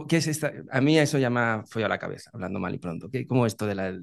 ¿qué 0.08 0.18
es 0.18 0.28
esta? 0.28 0.52
A 0.70 0.80
mí 0.80 0.96
eso 0.96 1.18
ya 1.18 1.28
me 1.28 1.40
ha 1.40 1.64
a 1.74 1.88
la 1.88 1.98
cabeza, 1.98 2.30
hablando 2.32 2.60
mal 2.60 2.72
y 2.72 2.78
pronto. 2.78 3.10
¿Qué, 3.10 3.26
¿Cómo 3.26 3.44
esto 3.44 3.66
de 3.66 3.74
la... 3.74 3.98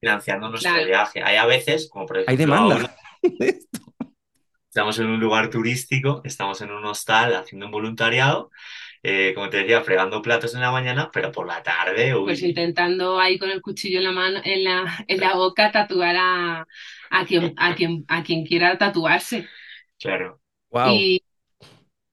Financiando 0.00 0.48
nuestro 0.48 0.82
viaje. 0.86 1.22
Hay 1.22 1.36
a 1.36 1.44
veces, 1.44 1.90
como 1.90 2.06
por 2.06 2.16
ejemplo... 2.16 2.30
Hay 2.30 2.38
demanda. 2.38 2.96
estamos 4.70 4.98
en 5.00 5.08
un 5.08 5.18
lugar 5.20 5.50
turístico, 5.50 6.22
estamos 6.24 6.62
en 6.62 6.70
un 6.70 6.86
hostal 6.86 7.34
haciendo 7.34 7.66
un 7.66 7.72
voluntariado 7.72 8.50
eh, 9.02 9.32
como 9.34 9.48
te 9.48 9.58
decía, 9.58 9.82
fregando 9.82 10.22
platos 10.22 10.54
en 10.54 10.60
la 10.60 10.70
mañana, 10.70 11.10
pero 11.12 11.32
por 11.32 11.46
la 11.46 11.62
tarde. 11.62 12.14
Pues 12.22 12.42
intentando 12.42 13.18
ahí 13.18 13.38
con 13.38 13.50
el 13.50 13.62
cuchillo 13.62 13.98
en 13.98 14.04
la 14.04 14.12
mano, 14.12 14.40
en 14.44 14.64
la, 14.64 15.04
en 15.08 15.20
la 15.20 15.34
boca, 15.34 15.72
tatuar 15.72 16.16
a, 16.16 16.66
a, 17.10 17.24
quien, 17.24 17.54
a, 17.56 17.74
quien, 17.74 18.04
a 18.08 18.22
quien 18.22 18.44
quiera 18.44 18.76
tatuarse. 18.76 19.48
Claro. 19.98 20.40
Wow. 20.70 20.94
Y, 20.94 21.22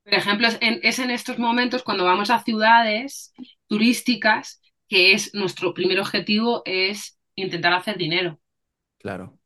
por 0.03 0.13
ejemplo, 0.13 0.47
es 0.47 0.57
en, 0.61 0.79
es 0.83 0.99
en 0.99 1.11
estos 1.11 1.37
momentos 1.37 1.83
cuando 1.83 2.05
vamos 2.05 2.29
a 2.29 2.43
ciudades 2.43 3.33
turísticas 3.67 4.61
que 4.87 5.11
es 5.11 5.33
nuestro 5.33 5.73
primer 5.73 5.99
objetivo 5.99 6.61
es 6.65 7.19
intentar 7.35 7.73
hacer 7.73 7.97
dinero. 7.97 8.39
Claro. 8.99 9.37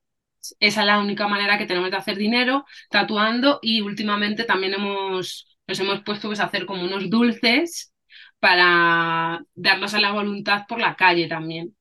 Esa 0.59 0.81
es 0.81 0.87
la 0.87 0.99
única 0.99 1.27
manera 1.27 1.57
que 1.57 1.65
tenemos 1.65 1.91
de 1.91 1.97
hacer 1.97 2.17
dinero, 2.17 2.65
tatuando 2.89 3.59
y 3.61 3.81
últimamente 3.81 4.43
también 4.43 4.73
hemos 4.73 5.50
nos 5.71 5.79
hemos 5.79 6.03
puesto 6.03 6.27
pues, 6.27 6.39
a 6.39 6.45
hacer 6.45 6.65
como 6.65 6.83
unos 6.83 7.09
dulces 7.09 7.93
para 8.39 9.41
darlos 9.55 9.93
a 9.93 10.01
la 10.01 10.11
voluntad 10.11 10.65
por 10.67 10.79
la 10.79 10.95
calle 10.95 11.27
también. 11.27 11.75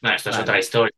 Bueno, 0.00 0.16
esto 0.16 0.30
es 0.30 0.38
otra 0.38 0.58
historia. 0.58 0.94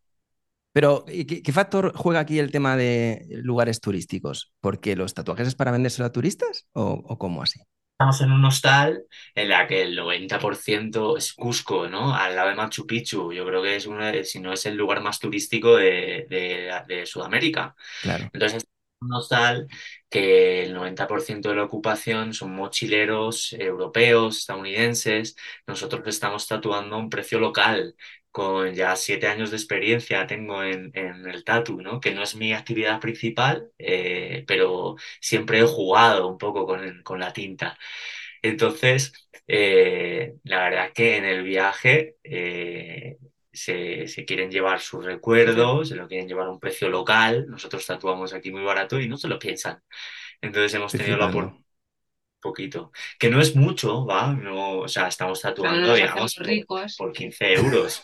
Pero, 0.72 1.06
¿qué, 1.06 1.52
factor 1.52 1.92
juega 1.96 2.20
aquí 2.20 2.38
el 2.38 2.50
tema 2.50 2.76
de 2.76 3.26
lugares 3.30 3.80
turísticos? 3.80 4.52
¿Porque 4.60 4.94
los 4.94 5.14
tatuajes 5.14 5.48
es 5.48 5.54
para 5.54 5.70
vendérselo 5.70 6.04
a 6.04 6.12
turistas 6.12 6.66
o, 6.72 7.16
cómo 7.16 7.42
así? 7.42 7.60
Estamos 7.92 8.20
en 8.20 8.32
un 8.32 8.44
hostal 8.44 9.04
en 9.34 9.48
la 9.48 9.66
que 9.66 9.80
el 9.80 9.96
90% 9.96 11.16
es 11.16 11.32
Cusco, 11.32 11.88
¿no? 11.88 12.14
Al 12.14 12.36
lado 12.36 12.50
de 12.50 12.56
Machu 12.56 12.86
Picchu. 12.86 13.32
Yo 13.32 13.46
creo 13.46 13.62
que 13.62 13.76
es 13.76 13.86
uno, 13.86 14.02
si 14.22 14.38
no 14.40 14.52
es 14.52 14.66
el 14.66 14.76
lugar 14.76 15.00
más 15.00 15.18
turístico 15.18 15.76
de, 15.76 16.26
de 16.28 17.06
Sudamérica. 17.06 17.74
Claro. 18.02 18.28
Entonces, 18.34 18.66
tal 19.28 19.68
que 20.10 20.62
el 20.64 20.74
90% 20.74 21.48
de 21.50 21.56
la 21.56 21.64
ocupación 21.64 22.32
son 22.34 22.54
mochileros 22.54 23.52
europeos, 23.54 24.38
estadounidenses. 24.38 25.36
Nosotros 25.66 26.02
estamos 26.06 26.46
tatuando 26.46 26.96
a 26.96 26.98
un 26.98 27.10
precio 27.10 27.38
local. 27.40 27.94
Con 28.30 28.74
ya 28.74 28.94
siete 28.96 29.26
años 29.28 29.50
de 29.50 29.56
experiencia 29.56 30.26
tengo 30.26 30.62
en, 30.62 30.92
el 30.94 31.42
tatu, 31.44 31.80
¿no? 31.80 32.00
que 32.00 32.12
no 32.14 32.22
es 32.22 32.36
mi 32.36 32.52
actividad 32.52 33.00
principal, 33.00 33.70
eh, 33.78 34.44
pero 34.46 34.96
siempre 35.20 35.60
he 35.60 35.62
jugado 35.64 36.28
un 36.28 36.36
poco 36.38 36.66
con, 36.66 37.02
con 37.02 37.18
la 37.18 37.32
tinta. 37.32 37.78
Entonces, 38.42 39.12
eh, 39.46 40.34
la 40.44 40.64
verdad 40.64 40.92
que 40.92 41.16
en 41.16 41.24
el 41.24 41.42
viaje 41.44 42.16
eh, 42.24 43.18
se, 43.56 44.06
quieren 44.26 44.50
llevar 44.50 44.80
sus 44.80 45.04
recuerdos, 45.04 45.88
se 45.88 45.96
lo 45.96 46.06
quieren 46.06 46.28
llevar 46.28 46.46
a 46.46 46.50
un 46.50 46.60
precio 46.60 46.88
local, 46.88 47.46
nosotros 47.48 47.84
tatuamos 47.84 48.32
aquí 48.32 48.50
muy 48.50 48.62
barato 48.62 49.00
y 49.00 49.08
no 49.08 49.16
se 49.16 49.28
lo 49.28 49.38
piensan. 49.38 49.80
Entonces 50.40 50.74
hemos 50.74 50.92
tenido 50.92 51.16
la 51.16 51.26
oportunidad 51.26 51.66
poquito. 52.40 52.92
Que 53.18 53.28
no 53.28 53.40
es 53.40 53.56
mucho, 53.56 54.06
¿va? 54.06 54.32
No, 54.32 54.78
o 54.80 54.88
sea, 54.88 55.08
estamos 55.08 55.40
tatuando, 55.40 55.94
digamos, 55.94 56.36
por, 56.96 57.12
15 57.12 57.54
euros. 57.54 58.02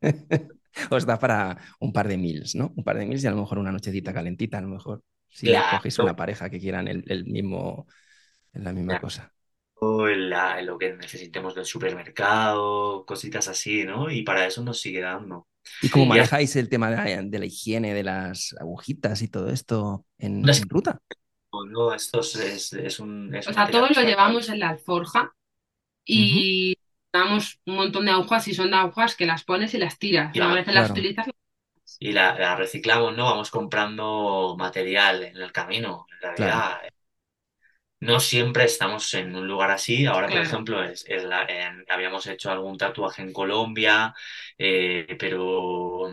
Os 0.90 1.04
da 1.04 1.18
para 1.18 1.58
un 1.80 1.92
par 1.92 2.08
de 2.08 2.16
mils, 2.16 2.54
¿no? 2.54 2.72
Un 2.74 2.84
par 2.84 2.96
de 2.96 3.04
mils 3.04 3.22
y 3.22 3.26
a 3.26 3.30
lo 3.30 3.36
mejor 3.36 3.58
una 3.58 3.72
nochecita 3.72 4.14
calentita, 4.14 4.58
a 4.58 4.62
lo 4.62 4.68
mejor. 4.68 5.02
Si 5.28 5.52
cogéis 5.70 5.98
una 5.98 6.16
pareja 6.16 6.48
que 6.48 6.58
quieran 6.58 6.88
el, 6.88 7.24
mismo, 7.26 7.86
la 8.52 8.72
misma 8.72 9.00
cosa 9.00 9.32
en, 10.08 10.66
lo 10.66 10.78
que 10.78 10.92
necesitemos 10.94 11.54
del 11.54 11.64
supermercado, 11.64 13.04
cositas 13.04 13.48
así, 13.48 13.84
¿no? 13.84 14.10
Y 14.10 14.22
para 14.22 14.46
eso 14.46 14.62
nos 14.62 14.80
sigue 14.80 15.00
dando. 15.00 15.48
¿Y 15.80 15.88
cómo 15.88 16.06
manejáis 16.06 16.54
el 16.56 16.68
tema 16.68 16.90
de 16.90 17.38
la, 17.38 17.46
higiene 17.46 17.94
de 17.94 18.02
las 18.02 18.54
agujitas 18.60 19.22
y 19.22 19.28
todo 19.28 19.50
esto 19.50 20.04
en, 20.18 20.44
ruta? 20.68 21.00
No, 21.70 21.92
esto 21.92 22.20
es, 22.20 22.72
es, 22.72 23.00
un... 23.00 23.34
o 23.34 23.52
sea, 23.52 23.68
todos 23.68 23.94
lo 23.94 24.02
llevamos 24.02 24.48
en 24.48 24.60
la 24.60 24.70
alforja 24.70 25.34
y 26.04 26.76
damos 27.12 27.60
un 27.66 27.76
montón 27.76 28.06
de 28.06 28.12
agujas 28.12 28.48
y 28.48 28.54
son 28.54 28.70
de 28.70 28.76
agujas 28.76 29.14
que 29.14 29.26
las 29.26 29.44
pones 29.44 29.74
y 29.74 29.78
las 29.78 29.98
tiras. 29.98 30.34
Y 30.34 30.40
una 30.40 30.54
vez 30.54 30.66
las 30.68 30.90
utilizas... 30.90 31.26
Y 31.98 32.12
la, 32.12 32.56
reciclamos, 32.56 33.16
¿no? 33.16 33.26
Vamos 33.26 33.50
comprando 33.50 34.56
material 34.58 35.22
en 35.24 35.36
el 35.36 35.52
camino. 35.52 36.06
En 36.10 36.36
realidad, 36.36 36.78
no 38.02 38.18
siempre 38.18 38.64
estamos 38.64 39.14
en 39.14 39.36
un 39.36 39.46
lugar 39.46 39.70
así. 39.70 40.06
Ahora, 40.06 40.26
por 40.26 40.38
ejemplo, 40.38 40.82
es, 40.82 41.06
habíamos 41.88 42.26
hecho 42.26 42.50
algún 42.50 42.76
tatuaje 42.76 43.22
en 43.22 43.32
Colombia, 43.32 44.12
eh, 44.58 45.16
pero, 45.20 46.10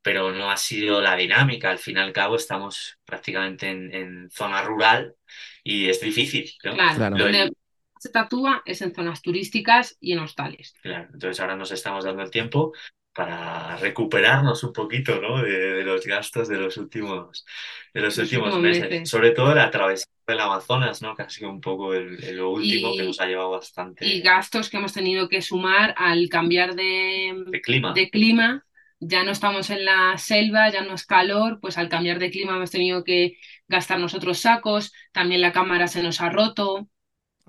pero 0.00 0.30
no 0.30 0.48
ha 0.48 0.56
sido 0.56 1.00
la 1.00 1.16
dinámica. 1.16 1.70
Al 1.70 1.78
fin 1.78 1.96
y 1.96 2.00
al 2.00 2.12
cabo, 2.12 2.36
estamos 2.36 3.00
prácticamente 3.04 3.68
en, 3.68 4.30
zona 4.30 4.62
rural 4.62 5.16
y 5.64 5.88
es 5.88 6.00
difícil. 6.00 6.52
Claro, 6.60 7.16
donde 7.16 7.50
se 7.98 8.10
tatúa 8.10 8.62
es 8.64 8.80
en 8.82 8.94
zonas 8.94 9.20
turísticas 9.20 9.96
y 10.00 10.12
en 10.12 10.20
hostales. 10.20 10.72
Claro, 10.82 11.08
entonces 11.12 11.40
ahora 11.40 11.56
nos 11.56 11.72
estamos 11.72 12.04
dando 12.04 12.22
el 12.22 12.30
tiempo 12.30 12.72
para 13.18 13.76
recuperarnos 13.78 14.62
un 14.62 14.72
poquito 14.72 15.20
¿no? 15.20 15.42
de, 15.42 15.82
los 15.82 16.06
gastos 16.06 16.46
de 16.46 16.56
los 16.56 16.76
últimos, 16.76 17.44
de 17.92 18.00
los 18.00 18.16
últimos 18.16 18.56
meses. 18.60 19.10
Sobre 19.10 19.32
todo 19.32 19.52
la 19.56 19.72
travesía 19.72 20.06
del 20.24 20.38
Amazonas, 20.38 21.02
¿no? 21.02 21.16
que 21.16 21.22
ha 21.22 21.28
sido 21.28 21.50
un 21.50 21.60
poco 21.60 21.94
el, 21.94 22.36
lo 22.36 22.52
último 22.52 22.96
que 22.96 23.02
nos 23.02 23.20
ha 23.20 23.26
llevado 23.26 23.50
bastante. 23.50 24.06
Y 24.06 24.20
gastos 24.20 24.70
que 24.70 24.76
hemos 24.76 24.92
tenido 24.92 25.28
que 25.28 25.42
sumar 25.42 25.96
al 25.98 26.28
cambiar 26.28 26.76
de, 26.76 27.60
clima. 27.60 27.92
de 27.92 28.08
clima. 28.08 28.64
Ya 29.00 29.24
no 29.24 29.32
estamos 29.32 29.68
en 29.70 29.84
la 29.84 30.16
selva, 30.16 30.70
ya 30.70 30.82
no 30.82 30.94
es 30.94 31.04
calor, 31.04 31.58
pues 31.60 31.76
al 31.76 31.88
cambiar 31.88 32.20
de 32.20 32.30
clima 32.30 32.54
hemos 32.54 32.70
tenido 32.70 33.02
que 33.02 33.36
gastar 33.66 33.98
nosotros 33.98 34.38
sacos, 34.38 34.92
también 35.10 35.40
la 35.40 35.50
cámara 35.50 35.88
se 35.88 36.04
nos 36.04 36.20
ha 36.20 36.28
roto. 36.30 36.88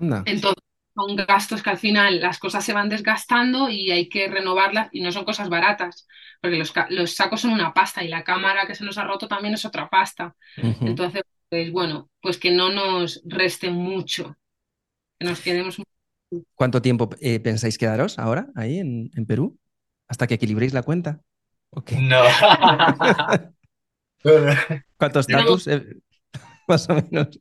Entonces, 0.00 0.64
son 1.00 1.16
gastos 1.16 1.62
que 1.62 1.70
al 1.70 1.78
final 1.78 2.20
las 2.20 2.38
cosas 2.38 2.64
se 2.64 2.72
van 2.72 2.88
desgastando 2.88 3.68
y 3.68 3.90
hay 3.90 4.08
que 4.08 4.28
renovarlas 4.28 4.88
y 4.92 5.00
no 5.00 5.12
son 5.12 5.24
cosas 5.24 5.48
baratas, 5.48 6.06
porque 6.40 6.58
los, 6.58 7.14
sacos 7.14 7.40
son 7.40 7.52
una 7.52 7.72
pasta 7.72 8.04
y 8.04 8.08
la 8.08 8.24
cámara 8.24 8.66
que 8.66 8.74
se 8.74 8.84
nos 8.84 8.98
ha 8.98 9.04
roto 9.04 9.28
también 9.28 9.54
es 9.54 9.64
otra 9.64 9.88
pasta. 9.88 10.34
Entonces, 10.56 11.22
pues 11.48 11.72
bueno, 11.72 12.10
pues 12.20 12.38
que 12.38 12.50
no 12.50 12.70
nos 12.70 13.22
reste 13.24 13.70
mucho, 13.70 14.36
que 15.18 15.26
nos 15.26 15.40
quedemos. 15.40 15.80
¿Cuánto 16.54 16.80
tiempo 16.80 17.10
eh, 17.20 17.40
pensáis 17.40 17.76
quedaros 17.78 18.18
ahora 18.18 18.48
ahí 18.54 18.78
en, 18.78 19.10
Perú? 19.26 19.58
¿Hasta 20.06 20.26
que 20.26 20.34
equilibréis 20.34 20.72
la 20.72 20.82
cuenta? 20.82 21.20
No. 21.98 22.22
¿Cuántos 24.96 25.26
datos? 25.26 25.66
Eh, 25.66 25.96
más 26.68 26.88
o 26.88 26.94
menos 26.94 27.40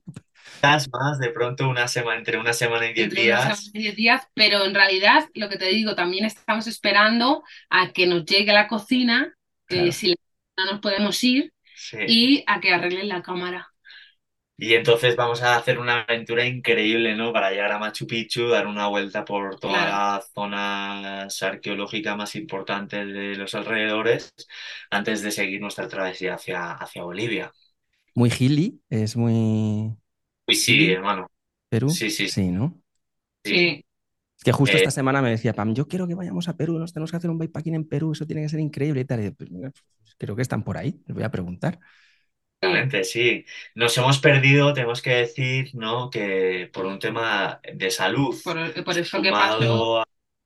más, 0.91 1.19
de 1.19 1.29
pronto 1.29 1.69
una 1.69 1.87
semana, 1.87 2.17
entre 2.17 2.37
una 2.37 2.53
semana 2.53 2.87
y 2.87 2.93
diez 2.93 3.09
días. 3.09 3.71
días, 3.73 4.27
pero 4.33 4.65
en 4.65 4.73
realidad, 4.73 5.27
lo 5.33 5.49
que 5.49 5.57
te 5.57 5.67
digo, 5.67 5.95
también 5.95 6.25
estamos 6.25 6.67
esperando 6.67 7.43
a 7.69 7.91
que 7.91 8.07
nos 8.07 8.25
llegue 8.25 8.53
la 8.53 8.67
cocina, 8.67 9.33
si 9.67 10.15
no 10.57 10.65
nos 10.65 10.79
podemos 10.81 11.23
ir, 11.23 11.53
y 12.07 12.43
a 12.47 12.59
que 12.59 12.73
arreglen 12.73 13.07
la 13.07 13.21
cámara. 13.21 13.69
Y 14.61 14.73
entonces 14.73 15.15
vamos 15.15 15.41
a 15.41 15.55
hacer 15.55 15.79
una 15.79 16.01
aventura 16.01 16.45
increíble, 16.45 17.15
¿no? 17.15 17.31
Para 17.31 17.49
llegar 17.49 17.71
a 17.71 17.79
Machu 17.79 18.05
Picchu, 18.05 18.49
dar 18.49 18.67
una 18.67 18.87
vuelta 18.87 19.23
por 19.23 19.57
todas 19.57 19.87
las 19.87 20.33
zonas 20.33 21.41
arqueológicas 21.41 22.17
más 22.17 22.35
importantes 22.35 23.07
de 23.07 23.35
los 23.35 23.55
alrededores 23.55 24.33
antes 24.91 25.21
de 25.21 25.31
seguir 25.31 25.61
nuestra 25.61 25.87
travesía 25.87 26.33
hacia, 26.33 26.73
hacia 26.73 27.03
Bolivia. 27.03 27.53
Muy 28.15 28.33
hilly, 28.37 28.81
es 28.89 29.15
muy... 29.15 29.95
Sí, 30.51 30.91
hermano. 30.91 31.27
¿Perú? 31.69 31.89
Sí, 31.89 32.09
sí. 32.09 32.27
Sí, 32.27 32.47
¿no? 32.49 32.81
Sí. 33.43 33.85
Es 34.37 34.43
que 34.43 34.51
justo 34.53 34.77
esta 34.77 34.89
eh, 34.89 34.93
semana 34.93 35.21
me 35.21 35.31
decía 35.31 35.53
Pam, 35.53 35.73
yo 35.73 35.87
quiero 35.87 36.07
que 36.07 36.15
vayamos 36.15 36.47
a 36.47 36.55
Perú, 36.55 36.79
nos 36.79 36.93
tenemos 36.93 37.11
que 37.11 37.17
hacer 37.17 37.29
un 37.29 37.37
bikepacking 37.37 37.75
en 37.75 37.87
Perú, 37.87 38.13
eso 38.13 38.25
tiene 38.25 38.41
que 38.41 38.49
ser 38.49 38.61
increíble 38.61 39.01
y 39.01 39.05
tal. 39.05 39.35
Pues, 39.37 39.49
creo 40.17 40.35
que 40.35 40.41
están 40.41 40.63
por 40.63 40.77
ahí, 40.77 41.01
les 41.05 41.15
voy 41.15 41.23
a 41.23 41.31
preguntar. 41.31 41.79
Exactamente, 42.61 43.03
sí. 43.03 43.45
Nos 43.75 43.97
hemos 43.97 44.19
perdido, 44.19 44.73
tenemos 44.73 45.01
que 45.01 45.11
decir, 45.11 45.71
¿no? 45.73 46.09
Que 46.09 46.69
por 46.73 46.85
un 46.85 46.99
tema 46.99 47.61
de 47.73 47.91
salud. 47.91 48.35
Por, 48.43 48.83
por 48.83 48.97
eso 48.97 49.21
que 49.21 49.31
pasó. 49.31 50.03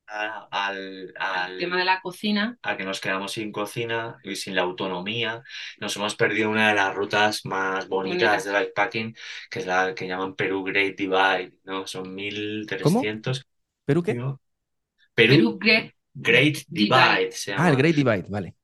Al, 0.07 1.13
al, 1.17 1.57
tema 1.57 1.77
de 1.77 1.85
la 1.85 2.01
cocina. 2.01 2.57
A 2.61 2.77
que 2.77 2.83
nos 2.83 2.99
quedamos 2.99 3.31
sin 3.31 3.51
cocina 3.51 4.19
y 4.23 4.35
sin 4.35 4.55
la 4.55 4.61
autonomía. 4.61 5.43
Nos 5.79 5.95
hemos 5.95 6.15
perdido 6.15 6.49
una 6.49 6.69
de 6.69 6.75
las 6.75 6.93
rutas 6.93 7.45
más 7.45 7.87
bonitas 7.87 8.45
de 8.45 8.51
bikepacking, 8.51 9.15
que 9.49 9.59
es 9.59 9.65
la 9.65 9.93
que 9.95 10.07
llaman 10.07 10.35
Perú 10.35 10.63
Great 10.63 10.95
Divide, 10.95 11.59
¿no? 11.63 11.87
Son 11.87 12.13
1300. 12.13 13.45
¿Perú 13.85 14.03
qué? 14.03 14.19
Perú, 15.13 15.59
Great, 16.13 16.57
Divide. 16.67 17.29
Ah, 17.57 17.69
el 17.69 17.75
Great 17.75 17.95
Divide, 17.95 18.25
vale. 18.29 18.55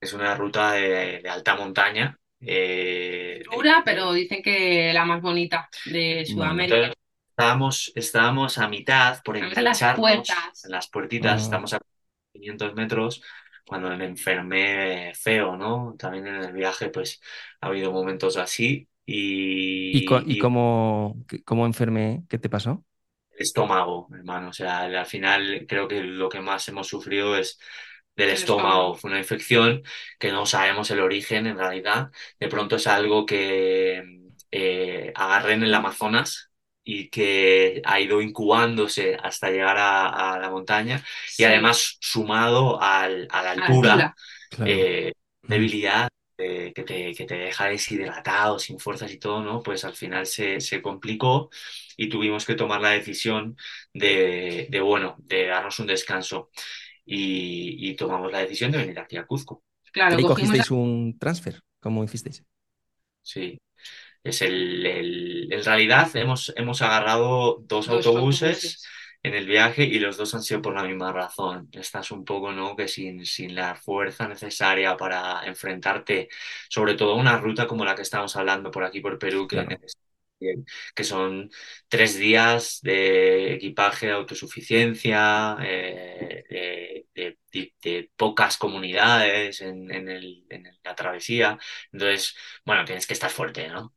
Es 0.00 0.12
una 0.12 0.34
ruta 0.34 0.72
de 0.72 1.22
alta 1.28 1.56
montaña 1.56 2.18
eh, 2.46 3.42
Dura, 3.50 3.82
pero 3.84 4.12
dicen 4.12 4.42
que 4.42 4.92
la 4.92 5.04
más 5.04 5.22
bonita 5.22 5.68
de 5.86 6.24
Sudamérica. 6.26 6.92
Estábamos, 7.36 7.92
estábamos 7.96 8.58
a 8.58 8.68
mitad 8.68 9.20
por 9.24 9.36
en 9.36 9.50
las 9.64 9.82
puertas. 9.96 10.64
En 10.64 10.70
las 10.70 10.88
puertitas, 10.88 11.40
ah. 11.40 11.44
estamos 11.44 11.74
a 11.74 11.80
500 12.32 12.74
metros 12.74 13.22
cuando 13.66 13.94
me 13.96 14.04
enfermé 14.04 15.12
feo, 15.14 15.56
¿no? 15.56 15.96
También 15.98 16.28
en 16.28 16.36
el 16.36 16.52
viaje, 16.52 16.90
pues 16.90 17.20
ha 17.60 17.66
habido 17.66 17.90
momentos 17.90 18.36
así. 18.36 18.88
¿Y, 19.04 19.98
¿Y, 19.98 20.38
cómo, 20.38 21.16
cómo 21.44 21.66
enfermé? 21.66 22.22
¿Qué 22.28 22.38
te 22.38 22.48
pasó? 22.48 22.84
El 23.32 23.42
estómago, 23.42 24.08
hermano. 24.14 24.50
O 24.50 24.52
sea, 24.52 24.82
al 24.82 25.06
final 25.06 25.66
creo 25.68 25.88
que 25.88 26.02
lo 26.02 26.28
que 26.28 26.40
más 26.40 26.68
hemos 26.68 26.86
sufrido 26.86 27.36
es 27.36 27.58
del 28.14 28.30
estómago. 28.30 28.94
Fue 28.94 29.10
una 29.10 29.18
infección 29.18 29.82
que 30.20 30.30
no 30.30 30.46
sabemos 30.46 30.90
el 30.92 31.00
origen 31.00 31.48
en 31.48 31.58
realidad. 31.58 32.12
De 32.38 32.48
pronto 32.48 32.76
es 32.76 32.86
algo 32.86 33.26
que 33.26 34.04
eh, 34.52 35.12
agarré 35.16 35.54
en 35.54 35.64
el 35.64 35.74
Amazonas 35.74 36.53
y 36.84 37.08
que 37.08 37.80
ha 37.84 37.98
ido 37.98 38.20
incubándose 38.20 39.16
hasta 39.16 39.50
llegar 39.50 39.76
a, 39.78 40.38
la 40.38 40.50
montaña 40.50 41.02
y 41.38 41.44
además 41.44 41.96
sumado 42.00 42.80
al, 42.80 43.26
a 43.30 43.42
la 43.42 43.50
altura, 43.52 44.14
eh, 44.64 45.12
debilidad 45.42 46.08
que, 46.36 46.84
te, 46.86 47.14
que 47.14 47.24
te 47.24 47.36
deja 47.36 47.66
deshidratado, 47.66 48.58
sin 48.58 48.78
fuerzas 48.78 49.10
y 49.12 49.18
todo, 49.18 49.42
¿no? 49.42 49.62
Pues 49.62 49.84
al 49.84 49.94
final 49.94 50.26
se, 50.26 50.60
se 50.60 50.82
complicó 50.82 51.48
y 51.96 52.08
tuvimos 52.08 52.44
que 52.44 52.54
tomar 52.54 52.80
la 52.80 52.90
decisión 52.90 53.56
de, 53.92 54.66
de, 54.68 54.80
bueno, 54.80 55.16
de 55.18 55.46
darnos 55.46 55.78
un 55.78 55.86
descanso 55.86 56.50
y, 57.04 57.94
tomamos 57.96 58.32
la 58.32 58.40
decisión 58.40 58.72
de 58.72 58.78
venir 58.78 58.98
aquí 58.98 59.16
a 59.16 59.26
Cuzco. 59.26 59.62
Claro, 59.92 60.18
¿Y 60.18 60.24
cogisteis 60.24 60.70
un 60.70 61.16
transfer? 61.18 61.60
¿Cómo 61.80 62.02
hicisteis? 62.02 62.42
Sí, 63.22 63.58
es 64.24 64.42
el, 64.42 65.52
en 65.52 65.64
realidad 65.64 66.14
hemos, 66.16 66.52
hemos 66.56 66.82
agarrado 66.82 67.58
dos, 67.62 67.88
autobuses, 67.88 68.84
en 69.22 69.34
el 69.34 69.46
viaje 69.46 69.84
y 69.84 69.98
los 69.98 70.18
dos 70.18 70.34
han 70.34 70.42
sido 70.42 70.60
por 70.60 70.74
la 70.74 70.82
misma 70.82 71.12
razón. 71.12 71.68
Estás 71.72 72.10
un 72.10 72.24
poco, 72.24 72.52
¿no? 72.52 72.76
Que 72.76 72.88
sin, 72.88 73.24
sin 73.24 73.54
la 73.54 73.74
fuerza 73.74 74.28
necesaria 74.28 74.96
para 74.96 75.46
enfrentarte, 75.46 76.28
sobre 76.68 76.94
todo 76.94 77.12
a 77.12 77.16
una 77.16 77.38
ruta 77.38 77.66
como 77.66 77.84
la 77.84 77.94
que 77.94 78.02
estamos 78.02 78.36
hablando 78.36 78.70
por 78.70 78.84
aquí, 78.84 79.00
por 79.00 79.18
Perú, 79.18 79.48
que 79.48 79.66
que 80.94 81.04
son 81.04 81.50
tres 81.88 82.18
días 82.18 82.80
de 82.82 83.54
equipaje 83.54 84.06
de 84.06 84.12
autosuficiencia, 84.12 85.56
eh, 85.62 87.06
de, 87.14 88.10
pocas 88.16 88.56
comunidades 88.56 89.60
en, 89.60 89.88
la 90.84 90.94
travesía. 90.94 91.58
Entonces, 91.92 92.36
bueno, 92.64 92.84
tienes 92.84 93.06
que 93.06 93.14
estar 93.14 93.30
fuerte, 93.30 93.68
¿no? 93.68 93.94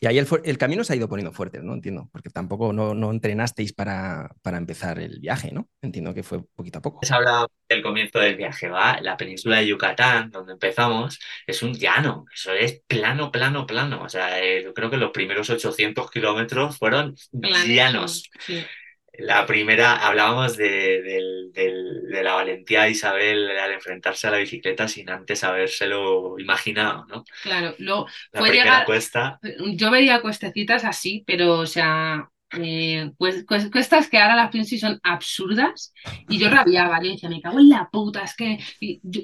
Y 0.00 0.06
ahí 0.06 0.18
el, 0.18 0.58
camino 0.58 0.84
se 0.84 0.92
ha 0.92 0.96
ido 0.96 1.08
poniendo 1.08 1.32
fuerte, 1.32 1.60
¿no? 1.62 1.74
Entiendo, 1.74 2.08
porque 2.12 2.30
tampoco 2.30 2.72
no, 2.72 3.10
entrenasteis 3.10 3.72
para, 3.72 4.30
para, 4.42 4.58
empezar 4.58 4.98
el 4.98 5.20
viaje, 5.20 5.52
¿no? 5.52 5.68
Entiendo 5.82 6.14
que 6.14 6.22
fue 6.22 6.42
poquito 6.54 6.78
a 6.78 6.82
poco. 6.82 7.00
Se 7.02 7.14
habla 7.14 7.46
del 7.68 7.82
comienzo 7.82 8.18
del 8.18 8.36
viaje, 8.36 8.68
¿va? 8.68 9.00
La 9.00 9.16
península 9.16 9.58
de 9.58 9.66
Yucatán, 9.66 10.30
donde 10.30 10.54
empezamos, 10.54 11.18
es 11.46 11.62
un 11.62 11.74
llano, 11.74 12.24
eso 12.32 12.52
es 12.52 12.82
plano, 12.86 13.30
plano, 13.30 13.66
plano. 13.66 14.02
O 14.02 14.08
sea, 14.08 14.42
eh, 14.42 14.62
yo 14.64 14.72
creo 14.72 14.90
que 14.90 14.96
los 14.96 15.10
primeros 15.10 15.50
800 15.50 16.10
kilómetros 16.10 16.78
fueron 16.78 17.14
llanos. 17.32 18.30
La 19.18 19.46
primera, 19.46 19.96
hablábamos 19.96 20.56
de, 20.56 21.50
la 22.22 22.34
valentía 22.34 22.84
de 22.84 22.92
Isabel 22.92 23.50
al 23.50 23.72
enfrentarse 23.72 24.28
a 24.28 24.30
la 24.30 24.38
bicicleta 24.38 24.86
sin 24.86 25.10
antes 25.10 25.42
habérselo 25.42 26.38
imaginado, 26.38 27.04
¿no? 27.06 27.24
Claro, 27.42 27.74
lo, 27.78 28.06
la 28.32 28.84
cuesta. 28.84 29.40
Yo 29.74 29.90
veía 29.90 30.22
cuestecitas 30.22 30.84
así, 30.84 31.24
pero, 31.26 31.58
o 31.58 31.66
sea, 31.66 32.28
eh, 32.52 33.10
pues, 33.18 33.44
cuestas 33.44 34.08
que 34.08 34.18
ahora 34.18 34.36
las 34.36 34.50
pienso 34.50 34.76
y 34.76 34.78
son 34.78 35.00
absurdas. 35.02 35.92
Y 36.28 36.38
yo 36.38 36.48
rabiaba, 36.48 37.02
yo 37.02 37.10
decía, 37.10 37.28
me 37.28 37.40
cago 37.40 37.58
en 37.58 37.70
la 37.70 37.88
puta, 37.90 38.22
es 38.22 38.36
que 38.36 38.58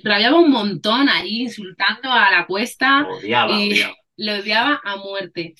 rabiaba 0.03 0.41
un 0.41 0.51
montón 0.51 1.09
ahí 1.09 1.43
insultando 1.43 2.11
a 2.11 2.33
la 2.33 2.47
cuesta. 2.47 3.07
y 3.23 3.31
Lo 4.17 4.35
odiaba 4.35 4.81
a 4.85 4.97
muerte. 4.97 5.55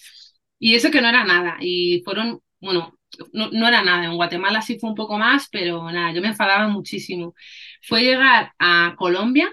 Y 0.59 0.75
eso 0.75 0.91
que 0.91 1.01
no 1.01 1.09
era 1.09 1.25
nada. 1.25 1.57
Y 1.61 2.03
fueron, 2.05 2.41
bueno, 2.61 2.99
no, 3.33 3.69
era 3.69 3.83
nada. 3.83 4.05
En 4.05 4.17
Guatemala 4.17 4.63
sí 4.63 4.79
fue 4.79 4.91
un 4.91 4.97
poco 4.97 5.19
más, 5.19 5.49
pero 5.51 5.91
nada, 5.91 6.13
yo 6.13 6.21
me 6.21 6.29
enfadaba 6.29 6.69
muchísimo. 6.69 7.35
Fue 7.83 8.03
llegar 8.03 8.53
a 8.59 8.95
Colombia, 8.97 9.51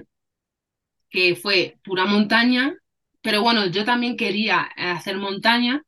que 1.09 1.35
fue 1.35 1.77
pura 1.83 2.05
montaña, 2.05 2.73
pero 3.21 3.41
bueno, 3.41 3.67
yo 3.67 3.85
también 3.85 4.17
quería 4.17 4.61
hacer 4.77 5.17
montaña 5.17 5.83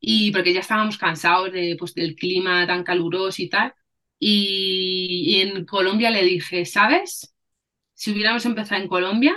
y 0.00 0.32
porque 0.32 0.52
ya 0.52 0.60
estábamos 0.60 0.98
cansados 0.98 1.52
de, 1.52 1.76
pues, 1.78 1.94
del 1.94 2.16
clima 2.16 2.66
tan 2.66 2.84
caluroso 2.84 3.42
y 3.42 3.48
tal. 3.48 3.74
Y, 4.18 5.40
en 5.40 5.66
Colombia 5.66 6.10
le 6.10 6.24
dije, 6.24 6.64
¿sabes? 6.64 7.34
Si 7.94 8.12
hubiéramos 8.12 8.46
empezado 8.46 8.82
en 8.82 8.88
Colombia, 8.88 9.36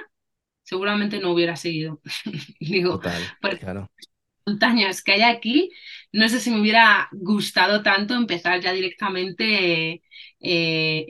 seguramente 0.64 1.20
no 1.20 1.32
hubiera 1.32 1.56
seguido. 1.56 2.02
Digo, 2.60 3.00
claro 3.00 3.90
montañas 4.50 5.04
que 5.04 5.14
hay 5.14 5.22
aquí, 5.22 5.72
no 6.12 6.28
sé 6.28 6.40
si 6.40 6.50
me 6.52 6.62
hubiera 6.62 7.08
gustado 7.12 7.84
tanto 7.84 8.16
empezar 8.16 8.60
ya 8.60 8.74
directamente, 8.74 10.02
eh, 10.40 11.06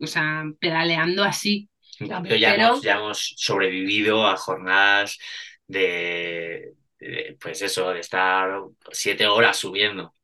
o 0.00 0.06
sea, 0.06 0.44
pedaleando 0.58 1.24
así. 1.24 1.68
ya, 2.00 2.54
hemos, 2.54 3.34
sobrevivido 3.36 4.26
a 4.26 4.36
jornadas 4.36 5.18
de, 5.66 6.72
pues 7.40 7.62
eso, 7.62 7.90
de 7.90 8.00
estar 8.00 8.60
siete 8.90 9.26
horas 9.26 9.56
subiendo. 9.56 10.14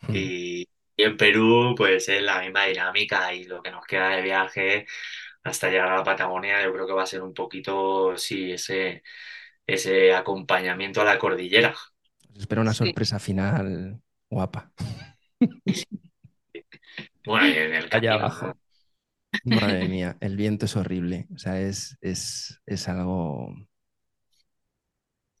Hmm. 0.00 0.14
Y, 0.14 0.68
en 0.94 1.16
Perú, 1.16 1.74
pues 1.76 2.08
es 2.10 2.22
la 2.22 2.40
misma 2.40 2.66
dinámica 2.66 3.34
y 3.34 3.44
lo 3.44 3.62
que 3.62 3.70
nos 3.70 3.84
queda 3.86 4.10
de 4.10 4.22
viaje 4.22 4.86
hasta 5.42 5.68
llegar 5.70 5.88
a 5.88 5.96
la 5.96 6.04
Patagonia, 6.04 6.62
yo 6.62 6.72
creo 6.72 6.86
que 6.86 6.92
va 6.92 7.02
a 7.02 7.06
ser 7.06 7.22
un 7.22 7.34
poquito, 7.34 8.16
sí, 8.16 8.52
ese, 8.52 9.02
ese 9.66 10.14
acompañamiento 10.14 11.00
a 11.00 11.04
la 11.04 11.18
cordillera. 11.18 11.74
Espero 12.38 12.62
una 12.62 12.74
sorpresa 12.74 13.18
final 13.18 14.00
guapa. 14.30 14.72
Bueno, 17.24 17.46
en 17.46 17.74
el 17.74 17.88
Allá 17.90 18.14
abajo. 18.14 18.58
Madre 19.44 19.88
mía, 19.88 20.16
el 20.20 20.36
viento 20.36 20.66
es 20.66 20.76
horrible. 20.76 21.26
O 21.34 21.38
sea, 21.38 21.60
es, 21.60 21.96
es, 22.00 22.60
es 22.66 22.88
algo. 22.88 23.54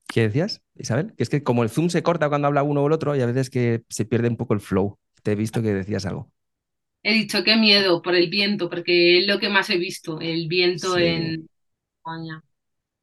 ¿Qué 0.06 0.22
decías, 0.22 0.62
Isabel? 0.74 1.14
Que 1.16 1.22
es 1.22 1.28
que 1.28 1.42
como 1.42 1.62
el 1.62 1.70
zoom 1.70 1.88
se 1.88 2.02
corta 2.02 2.28
cuando 2.28 2.46
habla 2.48 2.62
uno 2.62 2.82
o 2.82 2.86
el 2.86 2.92
otro, 2.92 3.16
y 3.16 3.20
a 3.20 3.26
veces 3.26 3.50
que 3.50 3.82
se 3.88 4.04
pierde 4.04 4.28
un 4.28 4.36
poco 4.36 4.54
el 4.54 4.60
flow. 4.60 4.98
Te 5.22 5.32
he 5.32 5.34
visto 5.36 5.62
que 5.62 5.72
decías 5.72 6.04
algo. 6.06 6.30
He 7.02 7.14
dicho 7.14 7.42
qué 7.44 7.56
miedo 7.56 8.02
por 8.02 8.14
el 8.14 8.28
viento, 8.28 8.68
porque 8.68 9.20
es 9.20 9.26
lo 9.26 9.38
que 9.38 9.48
más 9.48 9.70
he 9.70 9.76
visto, 9.76 10.20
el 10.20 10.46
viento 10.48 10.98
en 10.98 11.48
España. 11.96 12.42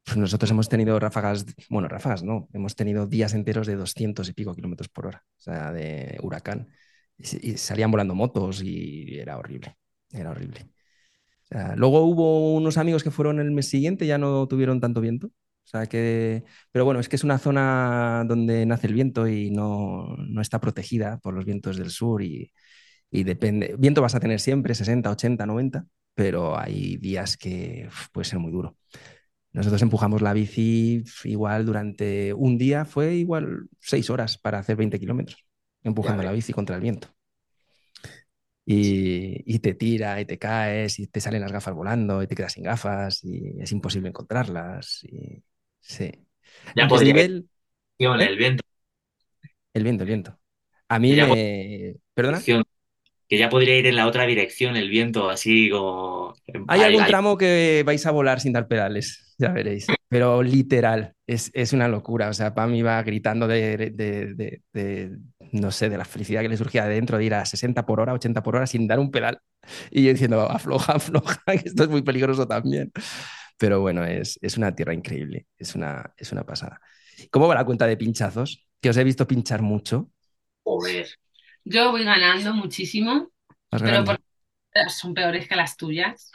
Pues 0.10 0.18
nosotros 0.18 0.50
hemos 0.50 0.68
tenido 0.68 1.00
ráfagas, 1.00 1.46
bueno, 1.70 1.88
ráfagas 1.88 2.24
no, 2.24 2.50
hemos 2.54 2.76
tenido 2.76 3.06
días 3.06 3.36
enteros 3.36 3.68
de 3.68 3.76
200 3.76 4.28
y 4.28 4.34
pico 4.34 4.56
kilómetros 4.56 4.90
por 4.90 5.06
hora, 5.06 5.24
o 5.38 5.40
sea, 5.40 5.72
de 5.72 6.18
huracán. 6.24 6.68
Y, 7.16 7.58
salían 7.58 7.92
volando 7.92 8.16
motos 8.16 8.64
y 8.64 9.20
era 9.20 9.38
horrible, 9.38 9.78
era 10.12 10.32
horrible. 10.32 10.72
luego 11.76 12.02
hubo 12.06 12.56
unos 12.56 12.78
amigos 12.80 13.04
que 13.04 13.12
fueron 13.12 13.40
el 13.40 13.52
mes 13.52 13.70
siguiente, 13.70 14.08
ya 14.08 14.18
no 14.18 14.48
tuvieron 14.48 14.80
tanto 14.82 15.00
viento. 15.00 15.28
O 15.28 15.68
sea 15.72 15.86
que, 15.86 16.44
pero 16.72 16.86
bueno, 16.86 17.00
es 17.00 17.08
que 17.08 17.16
es 17.16 17.24
una 17.24 17.38
zona 17.38 18.24
donde 18.28 18.66
nace 18.66 18.88
el 18.88 18.96
viento 18.96 19.28
y 19.28 19.52
no, 19.52 20.16
no 20.18 20.42
está 20.42 20.60
protegida 20.60 21.20
por 21.20 21.36
los 21.36 21.46
vientos 21.46 21.78
del 21.78 21.92
sur 21.92 22.24
y, 22.24 22.52
y, 23.12 23.24
depende. 23.24 23.76
Viento 23.78 24.02
vas 24.02 24.16
a 24.16 24.20
tener 24.20 24.40
siempre, 24.40 24.74
60, 24.74 25.12
80, 25.12 25.46
90, 25.46 25.86
pero 26.16 26.58
hay 26.60 26.98
días 26.98 27.38
que 27.38 27.90
puede 28.12 28.26
ser 28.26 28.40
muy 28.40 28.52
duro. 28.52 28.76
Nosotros 29.52 29.82
empujamos 29.82 30.22
la 30.22 30.34
bici 30.34 31.04
igual 31.24 31.66
durante 31.66 32.34
un 32.34 32.58
día, 32.58 32.86
fue 32.86 33.16
igual 33.16 33.68
seis 33.80 34.10
horas 34.10 34.38
para 34.38 34.60
hacer 34.60 34.76
20 34.76 35.00
kilómetros, 35.00 35.46
empujando 35.84 36.24
la 36.24 36.32
bici 36.32 36.54
contra 36.54 36.76
el 36.76 36.82
viento. 36.82 37.08
Y, 38.66 39.42
y, 39.52 39.60
te 39.60 39.74
tira 39.74 40.22
y 40.22 40.26
te 40.26 40.38
caes 40.38 41.00
y 41.00 41.08
te 41.08 41.20
salen 41.20 41.42
las 41.42 41.52
gafas 41.52 41.74
volando 41.74 42.22
y 42.22 42.28
te 42.28 42.36
quedas 42.36 42.54
sin 42.54 42.64
gafas 42.64 43.24
y 43.24 43.60
es 43.60 43.72
imposible 43.72 44.10
encontrarlas. 44.10 45.04
Y, 45.06 45.42
sí. 45.80 46.12
Ya 46.76 46.88
podría 46.88 47.14
nivel... 47.14 47.50
el 47.98 48.22
¿Eh? 48.22 48.36
viento. 48.36 48.64
El 49.74 49.84
viento, 49.84 50.04
el 50.04 50.08
viento. 50.08 50.40
A 50.88 51.00
mí 51.00 51.14
me... 51.16 51.96
¿Perdona? 52.14 52.40
que 52.42 53.38
ya 53.38 53.48
podría 53.48 53.78
ir 53.78 53.86
en 53.86 53.96
la 53.96 54.08
otra 54.08 54.26
dirección 54.26 54.76
el 54.76 54.90
viento, 54.90 55.30
así 55.30 55.70
como... 55.70 56.34
Hay 56.68 56.82
algún 56.82 57.06
tramo 57.06 57.38
que 57.38 57.84
vais 57.86 58.04
a 58.08 58.12
volar 58.12 58.40
sin 58.40 58.54
dar 58.54 58.68
pedales, 58.68 59.29
ya 59.40 59.52
veréis, 59.54 59.88
pero 60.10 60.44
literal, 60.44 61.14
es, 61.26 61.50
es 61.54 61.72
una 61.72 61.88
locura. 61.88 62.30
O 62.30 62.34
sea, 62.34 62.54
Pam 62.54 62.76
iba 62.76 63.02
gritando 63.04 63.48
de, 63.48 63.78
de, 63.78 64.62
de, 64.74 65.18
no 65.54 65.72
sé, 65.72 65.90
de 65.90 65.98
la 65.98 66.04
felicidad 66.04 66.42
que 66.42 66.50
le 66.50 66.58
surgía 66.58 66.84
adentro 66.84 67.18
de 67.18 67.24
ir 67.24 67.34
a 67.34 67.46
60 67.46 67.86
por 67.86 68.02
hora, 68.02 68.14
80 68.14 68.44
por 68.44 68.58
hora 68.58 68.68
sin 68.68 68.86
dar 68.86 69.00
un 69.00 69.12
pedal. 69.12 69.40
Y 69.92 70.04
yo 70.04 70.12
diciendo, 70.12 70.42
afloja, 70.42 70.94
afloja, 70.98 71.42
que 71.46 71.70
esto 71.70 71.84
es 71.84 71.90
muy 71.90 72.02
peligroso 72.02 72.46
también. 72.48 72.92
Pero 73.58 73.80
bueno, 73.80 74.04
es, 74.04 74.38
es 74.42 74.58
una 74.58 74.76
tierra 74.76 74.94
increíble, 74.94 75.48
es 75.58 75.74
una, 75.74 76.14
es 76.18 76.32
una 76.34 76.44
pasada. 76.44 76.82
¿Cómo 77.32 77.48
va 77.48 77.56
la 77.56 77.66
cuenta 77.66 77.88
de 77.88 77.98
pinchazos? 77.98 78.68
Que 78.82 78.90
os 78.90 78.98
he 78.98 79.04
visto 79.04 79.26
pinchar 79.26 79.62
mucho. 79.62 80.10
Joder, 80.64 81.08
yo 81.64 81.92
voy 81.92 82.04
ganando 82.04 82.54
muchísimo, 82.54 83.32
pero 83.70 84.04
son 84.88 85.14
peores 85.14 85.48
que 85.48 85.56
las 85.56 85.78
tuyas. 85.78 86.32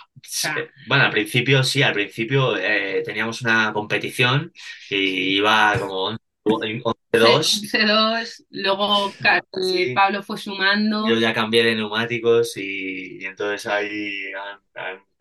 Bueno, 0.86 1.04
al 1.04 1.10
principio 1.10 1.62
sí, 1.62 1.82
al 1.82 1.92
principio 1.92 2.56
eh, 2.56 3.02
teníamos 3.04 3.42
una 3.42 3.72
competición 3.72 4.52
y 4.90 5.36
iba 5.36 5.78
como 5.78 6.16
11-2. 6.44 6.90
11-2, 7.12 8.44
luego 8.50 9.12
Pablo 9.94 10.22
fue 10.22 10.38
sumando. 10.38 11.08
Yo 11.08 11.16
ya 11.16 11.32
cambié 11.32 11.64
de 11.64 11.74
neumáticos 11.74 12.56
y, 12.56 13.24
entonces 13.24 13.66
ahí 13.66 14.32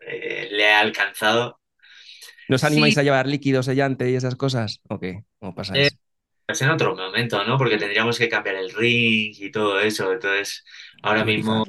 eh, 0.00 0.48
le 0.50 0.62
he 0.62 0.72
alcanzado. 0.72 1.60
¿Nos 2.48 2.64
animáis 2.64 2.98
a 2.98 3.02
llevar 3.02 3.26
líquidos 3.26 3.66
sellante 3.66 4.10
y 4.10 4.16
esas 4.16 4.36
cosas? 4.36 4.80
¿O 4.88 4.98
qué? 4.98 5.24
¿Cómo 5.38 5.54
pasa 5.54 5.74
eh, 5.76 5.90
pues 6.46 6.60
en 6.60 6.68
otro 6.68 6.94
momento, 6.94 7.42
¿no? 7.44 7.56
Porque 7.56 7.78
tendríamos 7.78 8.18
que 8.18 8.28
cambiar 8.28 8.56
el 8.56 8.70
ring 8.72 9.34
y 9.38 9.50
todo 9.50 9.80
eso. 9.80 10.12
Entonces, 10.12 10.62
ahora 11.02 11.24
mismo, 11.24 11.64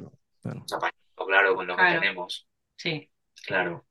claro, 1.26 1.54
con 1.54 1.66
lo 1.66 1.76
que 1.76 1.82
tenemos. 1.82 2.48
Sí. 2.76 3.10
Claro. 3.46 3.86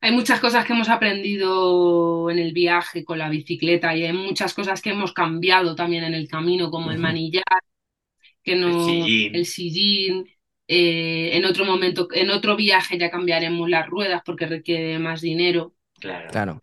Hay 0.00 0.12
muchas 0.12 0.40
cosas 0.40 0.64
que 0.64 0.72
hemos 0.72 0.88
aprendido 0.88 2.30
en 2.30 2.38
el 2.38 2.52
viaje 2.52 3.04
con 3.04 3.18
la 3.18 3.28
bicicleta 3.28 3.94
y 3.94 4.04
hay 4.04 4.12
muchas 4.12 4.54
cosas 4.54 4.80
que 4.80 4.90
hemos 4.90 5.12
cambiado 5.12 5.74
también 5.74 6.04
en 6.04 6.14
el 6.14 6.26
camino, 6.26 6.70
como 6.70 6.90
el 6.90 6.98
manillar, 6.98 7.44
que 8.42 8.56
no, 8.56 8.88
el 8.88 9.46
sillín. 9.46 10.26
Eh, 10.66 11.36
en 11.36 11.44
otro 11.44 11.64
momento, 11.64 12.08
en 12.12 12.30
otro 12.30 12.56
viaje 12.56 12.96
ya 12.96 13.10
cambiaremos 13.10 13.68
las 13.68 13.88
ruedas 13.88 14.22
porque 14.24 14.46
requiere 14.46 14.98
más 14.98 15.20
dinero. 15.20 15.74
Claro. 15.98 16.30
claro 16.30 16.60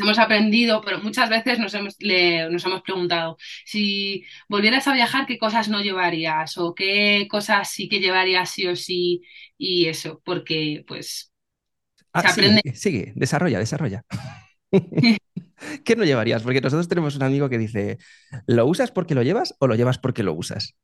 hemos 0.00 0.18
aprendido, 0.18 0.80
pero 0.80 1.00
muchas 1.00 1.28
veces 1.28 1.58
nos 1.58 1.74
hemos, 1.74 1.96
nos 2.00 2.64
hemos 2.64 2.82
preguntado, 2.82 3.36
si 3.64 4.24
volvieras 4.48 4.86
a 4.88 4.94
viajar, 4.94 5.26
¿qué 5.26 5.38
cosas 5.38 5.68
no 5.68 5.82
llevarías? 5.82 6.56
¿O 6.58 6.74
qué 6.74 7.26
cosas 7.30 7.70
sí 7.70 7.88
que 7.88 8.00
llevarías 8.00 8.50
sí 8.50 8.66
o 8.66 8.76
sí? 8.76 9.22
Y 9.58 9.86
eso, 9.86 10.20
porque 10.24 10.84
pues... 10.86 11.32
Ah, 12.12 12.20
aprende... 12.20 12.62
sigue, 12.74 13.12
desarrolla, 13.16 13.58
desarrolla. 13.58 14.04
¿Qué 15.84 15.96
no 15.96 16.04
llevarías? 16.04 16.42
Porque 16.42 16.60
nosotros 16.60 16.88
tenemos 16.88 17.16
un 17.16 17.22
amigo 17.22 17.48
que 17.48 17.58
dice, 17.58 17.98
¿lo 18.46 18.66
usas 18.66 18.90
porque 18.90 19.14
lo 19.14 19.22
llevas 19.22 19.54
o 19.58 19.66
lo 19.66 19.74
llevas 19.74 19.98
porque 19.98 20.22
lo 20.22 20.34
usas? 20.34 20.74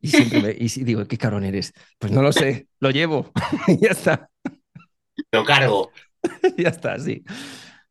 Y 0.00 0.08
siempre 0.08 0.40
me, 0.40 0.56
y 0.58 0.68
digo, 0.84 1.06
¿qué 1.06 1.18
cabrón 1.18 1.44
eres? 1.44 1.74
Pues 1.98 2.12
no 2.12 2.22
lo 2.22 2.32
sé, 2.32 2.68
lo 2.78 2.90
llevo. 2.90 3.32
y 3.68 3.80
ya 3.84 3.90
está. 3.90 4.30
Lo 5.32 5.44
cargo. 5.44 5.90
ya 6.56 6.68
está, 6.68 6.98
sí 6.98 7.22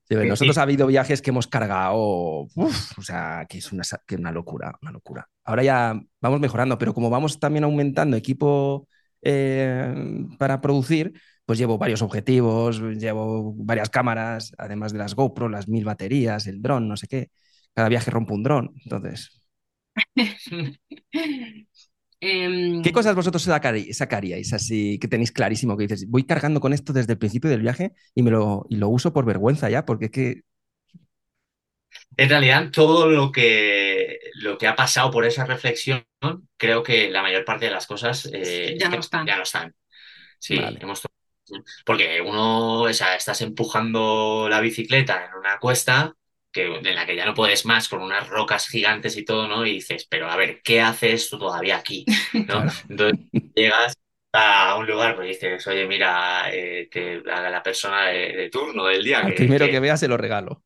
nosotros 0.09 0.57
ha 0.57 0.63
habido 0.63 0.87
viajes 0.87 1.21
que 1.21 1.29
hemos 1.29 1.47
cargado, 1.47 1.95
o 1.97 3.01
sea, 3.01 3.45
que 3.47 3.59
es 3.59 3.71
una, 3.71 3.83
que 4.07 4.15
una 4.15 4.31
locura, 4.31 4.77
una 4.81 4.91
locura. 4.91 5.27
Ahora 5.43 5.63
ya 5.63 6.01
vamos 6.21 6.39
mejorando, 6.39 6.77
pero 6.77 6.93
como 6.93 7.09
vamos 7.09 7.39
también 7.39 7.63
aumentando 7.63 8.17
equipo 8.17 8.87
eh, 9.21 9.93
para 10.37 10.61
producir, 10.61 11.13
pues 11.45 11.59
llevo 11.59 11.77
varios 11.77 12.01
objetivos, 12.01 12.79
llevo 12.79 13.53
varias 13.55 13.89
cámaras, 13.89 14.53
además 14.57 14.93
de 14.93 14.99
las 14.99 15.15
GoPro, 15.15 15.49
las 15.49 15.67
mil 15.67 15.85
baterías, 15.85 16.47
el 16.47 16.61
dron, 16.61 16.87
no 16.87 16.97
sé 16.97 17.07
qué. 17.07 17.29
Cada 17.73 17.89
viaje 17.89 18.11
rompo 18.11 18.33
un 18.33 18.43
dron, 18.43 18.73
entonces. 18.83 19.41
Em, 22.21 22.81
¿Qué 22.81 22.91
cosas 22.91 23.15
vosotros 23.15 23.43
sacaríais 23.43 24.53
así 24.53 24.99
que 24.99 25.07
tenéis 25.07 25.31
clarísimo 25.31 25.77
que 25.77 25.83
dices, 25.83 26.09
voy 26.09 26.25
cargando 26.25 26.59
con 26.59 26.73
esto 26.73 26.91
desde 26.91 27.13
el 27.13 27.17
principio 27.17 27.49
del 27.49 27.61
viaje 27.61 27.93
y, 28.13 28.23
me 28.23 28.31
lo, 28.31 28.65
y 28.69 28.75
lo 28.75 28.89
uso 28.89 29.13
por 29.13 29.25
vergüenza 29.25 29.69
ya? 29.69 29.85
Porque 29.85 30.05
es 30.05 30.11
que... 30.11 30.41
En 32.17 32.29
realidad, 32.29 32.69
todo 32.71 33.09
lo 33.09 33.31
que, 33.31 34.19
lo 34.35 34.57
que 34.57 34.67
ha 34.67 34.75
pasado 34.75 35.09
por 35.11 35.25
esa 35.25 35.45
reflexión, 35.45 36.03
creo 36.57 36.83
que 36.83 37.09
la 37.09 37.21
mayor 37.21 37.45
parte 37.45 37.65
de 37.65 37.71
las 37.71 37.87
cosas 37.87 38.29
eh, 38.33 38.77
ya, 38.77 38.89
no 38.89 38.99
están. 38.99 39.25
ya 39.25 39.37
no 39.37 39.43
están. 39.43 39.73
Sí, 40.37 40.59
hemos 40.79 41.01
porque 41.85 42.21
uno, 42.21 42.81
o 42.81 42.93
sea, 42.93 43.15
estás 43.15 43.41
empujando 43.41 44.47
la 44.49 44.59
bicicleta 44.59 45.25
en 45.25 45.33
una 45.33 45.57
cuesta 45.57 46.15
que, 46.51 46.65
en 46.65 46.95
la 46.95 47.05
que 47.05 47.15
ya 47.15 47.25
no 47.25 47.33
puedes 47.33 47.65
más 47.65 47.87
con 47.87 48.01
unas 48.01 48.27
rocas 48.27 48.67
gigantes 48.67 49.17
y 49.17 49.25
todo, 49.25 49.47
¿no? 49.47 49.65
Y 49.65 49.73
dices, 49.73 50.07
pero 50.09 50.29
a 50.29 50.35
ver, 50.35 50.61
¿qué 50.63 50.81
haces 50.81 51.23
esto 51.23 51.37
todavía 51.37 51.77
aquí? 51.77 52.05
¿no? 52.33 52.63
Entonces 52.89 53.19
llegas 53.55 53.95
a 54.33 54.75
un 54.75 54.87
lugar, 54.87 55.15
pues 55.15 55.27
dices, 55.27 55.65
oye, 55.67 55.87
mira, 55.87 56.49
eh, 56.51 56.87
que 56.89 57.21
haga 57.31 57.49
la 57.49 57.63
persona 57.63 58.07
de, 58.07 58.49
turno 58.51 58.85
del 58.85 59.03
día. 59.03 59.21
El 59.21 59.33
primero 59.33 59.67
que, 59.67 59.79
vea 59.79 59.97
se 59.97 60.07
lo 60.07 60.17
regalo. 60.17 60.63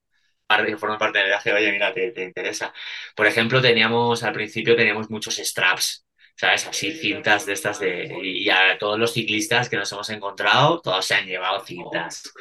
Forma 0.77 0.99
parte 0.99 1.17
del 1.17 1.29
viaje, 1.29 1.51
oye, 1.51 1.71
mira, 1.71 1.91
te, 1.93 2.11
te 2.11 2.23
interesa. 2.23 2.71
Por 3.15 3.25
ejemplo, 3.25 3.59
teníamos, 3.59 4.23
al 4.23 4.34
principio 4.34 4.75
teníamos 4.75 5.09
muchos 5.09 5.38
straps 5.38 6.05
¿sabes? 6.36 6.67
Así 6.67 6.91
cintas 6.91 7.45
de 7.45 7.53
estas 7.53 7.79
de... 7.79 8.11
Y 8.21 8.49
a 8.49 8.77
todos 8.77 8.99
los 8.99 9.13
ciclistas 9.13 9.69
que 9.69 9.77
nos 9.77 9.91
hemos 9.91 10.09
encontrado, 10.09 10.81
todos 10.81 11.05
se 11.05 11.15
han 11.15 11.25
llevado 11.25 11.63
cintas. 11.63 12.31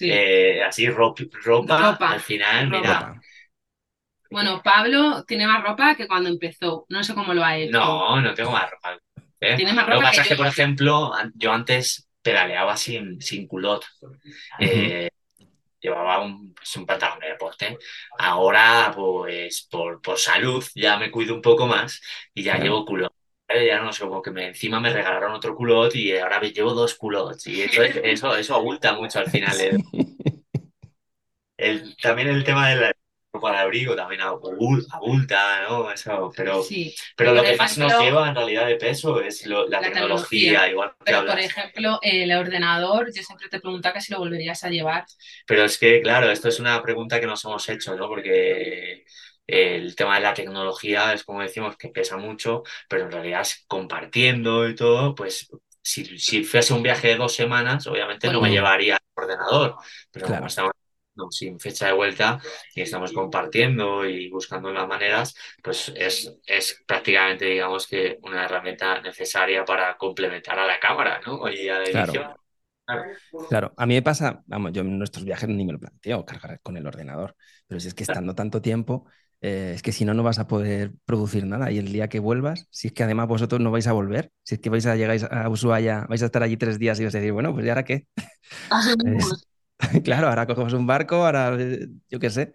Eh, 0.00 0.62
así 0.62 0.88
ropa, 0.88 1.24
ropa, 1.44 2.10
al 2.10 2.20
final, 2.20 2.70
mira. 2.70 3.20
Bueno, 4.30 4.62
Pablo 4.62 5.24
tiene 5.24 5.46
más 5.46 5.62
ropa 5.62 5.94
que 5.96 6.06
cuando 6.06 6.28
empezó. 6.28 6.86
No 6.88 7.02
sé 7.02 7.14
cómo 7.14 7.34
lo 7.34 7.44
ha 7.44 7.56
hecho. 7.56 7.72
No, 7.72 8.20
no 8.20 8.32
tengo 8.32 8.52
más 8.52 8.70
ropa. 8.70 8.98
¿eh? 9.40 9.56
Tiene 9.56 9.72
más 9.72 9.86
ropa 9.86 9.94
lo 9.96 10.00
que 10.00 10.06
pasa 10.06 10.22
es 10.22 10.28
que, 10.28 10.36
por 10.36 10.46
ejemplo, 10.46 11.12
yo 11.34 11.52
antes 11.52 12.08
pedaleaba 12.22 12.76
sin, 12.76 13.20
sin 13.20 13.46
culot. 13.48 13.84
Eh, 14.58 15.10
llevaba 15.80 16.20
un, 16.22 16.54
pues, 16.54 16.76
un, 16.76 16.86
pantalón 16.86 17.18
de 17.18 17.28
deporte. 17.28 17.78
Ahora, 18.18 18.92
pues 18.94 19.66
por, 19.70 20.00
por, 20.00 20.18
salud, 20.18 20.64
ya 20.74 20.96
me 20.96 21.10
cuido 21.10 21.34
un 21.34 21.42
poco 21.42 21.66
más 21.66 22.00
y 22.32 22.42
ya 22.44 22.56
llevo 22.58 22.84
culot 22.84 23.12
ya 23.66 23.80
no 23.80 23.92
sé, 23.92 24.04
como 24.04 24.22
que 24.22 24.30
me, 24.30 24.48
encima 24.48 24.80
me 24.80 24.92
regalaron 24.92 25.32
otro 25.32 25.54
culot 25.54 25.94
y 25.94 26.16
ahora 26.16 26.40
me 26.40 26.52
llevo 26.52 26.72
dos 26.72 26.94
culots. 26.94 27.46
Y 27.46 27.62
eso, 27.62 27.82
eso, 28.04 28.36
eso 28.36 28.54
abulta 28.54 28.94
mucho 28.94 29.18
al 29.18 29.30
final. 29.30 29.56
El, 31.56 31.96
también 31.96 32.28
el 32.28 32.44
tema 32.44 32.70
de 32.70 32.76
la 32.76 32.92
ropa 33.32 33.52
de 33.52 33.58
abrigo 33.58 33.94
también 33.94 34.22
abulta, 34.22 35.62
¿no? 35.68 35.90
Eso, 35.90 36.32
pero, 36.36 36.64
pero 37.16 37.34
lo 37.34 37.42
que 37.42 37.56
más 37.56 37.78
nos 37.78 38.00
lleva 38.00 38.28
en 38.28 38.34
realidad 38.34 38.66
de 38.66 38.76
peso 38.76 39.20
es 39.20 39.46
la, 39.46 39.80
tecnología, 39.80 40.68
igual 40.68 40.92
Pero, 41.04 41.26
por 41.26 41.38
ejemplo, 41.38 41.98
el 42.02 42.32
ordenador, 42.32 43.12
yo 43.14 43.22
siempre 43.22 43.48
te 43.48 43.60
preguntaba 43.60 43.94
que 43.94 44.00
si 44.00 44.12
lo 44.12 44.18
volverías 44.18 44.64
a 44.64 44.70
llevar. 44.70 45.04
Pero 45.46 45.64
es 45.64 45.78
que, 45.78 46.00
claro, 46.00 46.30
esto 46.30 46.48
es 46.48 46.58
una 46.58 46.82
pregunta 46.82 47.20
que 47.20 47.26
nos 47.26 47.44
hemos 47.44 47.68
hecho, 47.68 47.94
¿no? 47.94 48.08
Porque 48.08 49.04
el 49.50 49.94
tema 49.96 50.16
de 50.16 50.22
la 50.22 50.34
tecnología 50.34 51.12
es 51.12 51.24
como 51.24 51.40
decimos 51.42 51.76
que 51.76 51.88
pesa 51.88 52.16
mucho, 52.16 52.62
pero 52.88 53.04
en 53.04 53.12
realidad 53.12 53.46
compartiendo 53.66 54.68
y 54.68 54.74
todo, 54.74 55.14
pues 55.14 55.50
si, 55.82 56.18
si 56.18 56.44
fuese 56.44 56.74
un 56.74 56.82
viaje 56.82 57.08
de 57.08 57.16
dos 57.16 57.34
semanas, 57.34 57.86
obviamente 57.86 58.30
no 58.30 58.40
me 58.40 58.50
llevaría 58.50 58.94
el 58.96 59.00
ordenador, 59.22 59.76
pero 60.10 60.30
como 60.30 60.46
estamos 60.46 60.72
sin 61.30 61.60
fecha 61.60 61.86
de 61.86 61.92
vuelta 61.92 62.40
y 62.74 62.80
estamos 62.82 63.12
compartiendo 63.12 64.06
y 64.06 64.30
buscando 64.30 64.72
las 64.72 64.88
maneras, 64.88 65.34
pues 65.62 65.92
es, 65.94 66.34
es 66.46 66.82
prácticamente, 66.86 67.44
digamos 67.44 67.86
que 67.86 68.18
una 68.22 68.44
herramienta 68.44 69.00
necesaria 69.02 69.64
para 69.64 69.96
complementar 69.96 70.58
a 70.58 70.66
la 70.66 70.80
cámara, 70.80 71.20
¿no? 71.26 71.48
Y 71.50 71.68
a 71.68 71.78
la 71.80 71.84
edición. 71.88 72.26
Claro, 73.48 73.72
a 73.76 73.86
mí 73.86 73.94
me 73.94 74.02
pasa, 74.02 74.42
vamos, 74.46 74.72
yo 74.72 74.82
en 74.82 74.98
nuestros 74.98 75.24
viajes 75.24 75.48
ni 75.48 75.64
me 75.64 75.72
lo 75.72 75.80
planteo 75.80 76.24
cargar 76.24 76.60
con 76.62 76.76
el 76.76 76.86
ordenador, 76.86 77.36
pero 77.66 77.80
si 77.80 77.88
es 77.88 77.94
que 77.94 78.04
estando 78.04 78.34
tanto 78.34 78.62
tiempo, 78.62 79.06
eh, 79.42 79.72
es 79.74 79.82
que 79.82 79.92
si 79.92 80.04
no, 80.04 80.14
no 80.14 80.22
vas 80.22 80.38
a 80.38 80.46
poder 80.46 80.92
producir 81.04 81.46
nada. 81.46 81.70
Y 81.70 81.78
el 81.78 81.92
día 81.92 82.08
que 82.08 82.18
vuelvas, 82.18 82.66
si 82.70 82.88
es 82.88 82.92
que 82.92 83.02
además 83.02 83.28
vosotros 83.28 83.60
no 83.60 83.70
vais 83.70 83.86
a 83.86 83.92
volver, 83.92 84.32
si 84.42 84.56
es 84.56 84.60
que 84.60 84.70
vais 84.70 84.86
a 84.86 84.96
llegar 84.96 85.18
a 85.32 85.48
Ushuaia, 85.48 86.06
vais 86.08 86.22
a 86.22 86.26
estar 86.26 86.42
allí 86.42 86.56
tres 86.56 86.78
días 86.78 87.00
y 87.00 87.04
vais 87.04 87.14
a 87.14 87.18
decir, 87.18 87.32
bueno, 87.32 87.52
pues 87.52 87.64
¿y 87.64 87.68
ahora 87.68 87.84
qué? 87.84 88.06
claro, 90.04 90.28
ahora 90.28 90.46
cogemos 90.46 90.72
un 90.74 90.86
barco, 90.86 91.24
ahora 91.24 91.56
yo 92.08 92.18
qué 92.18 92.30
sé. 92.30 92.52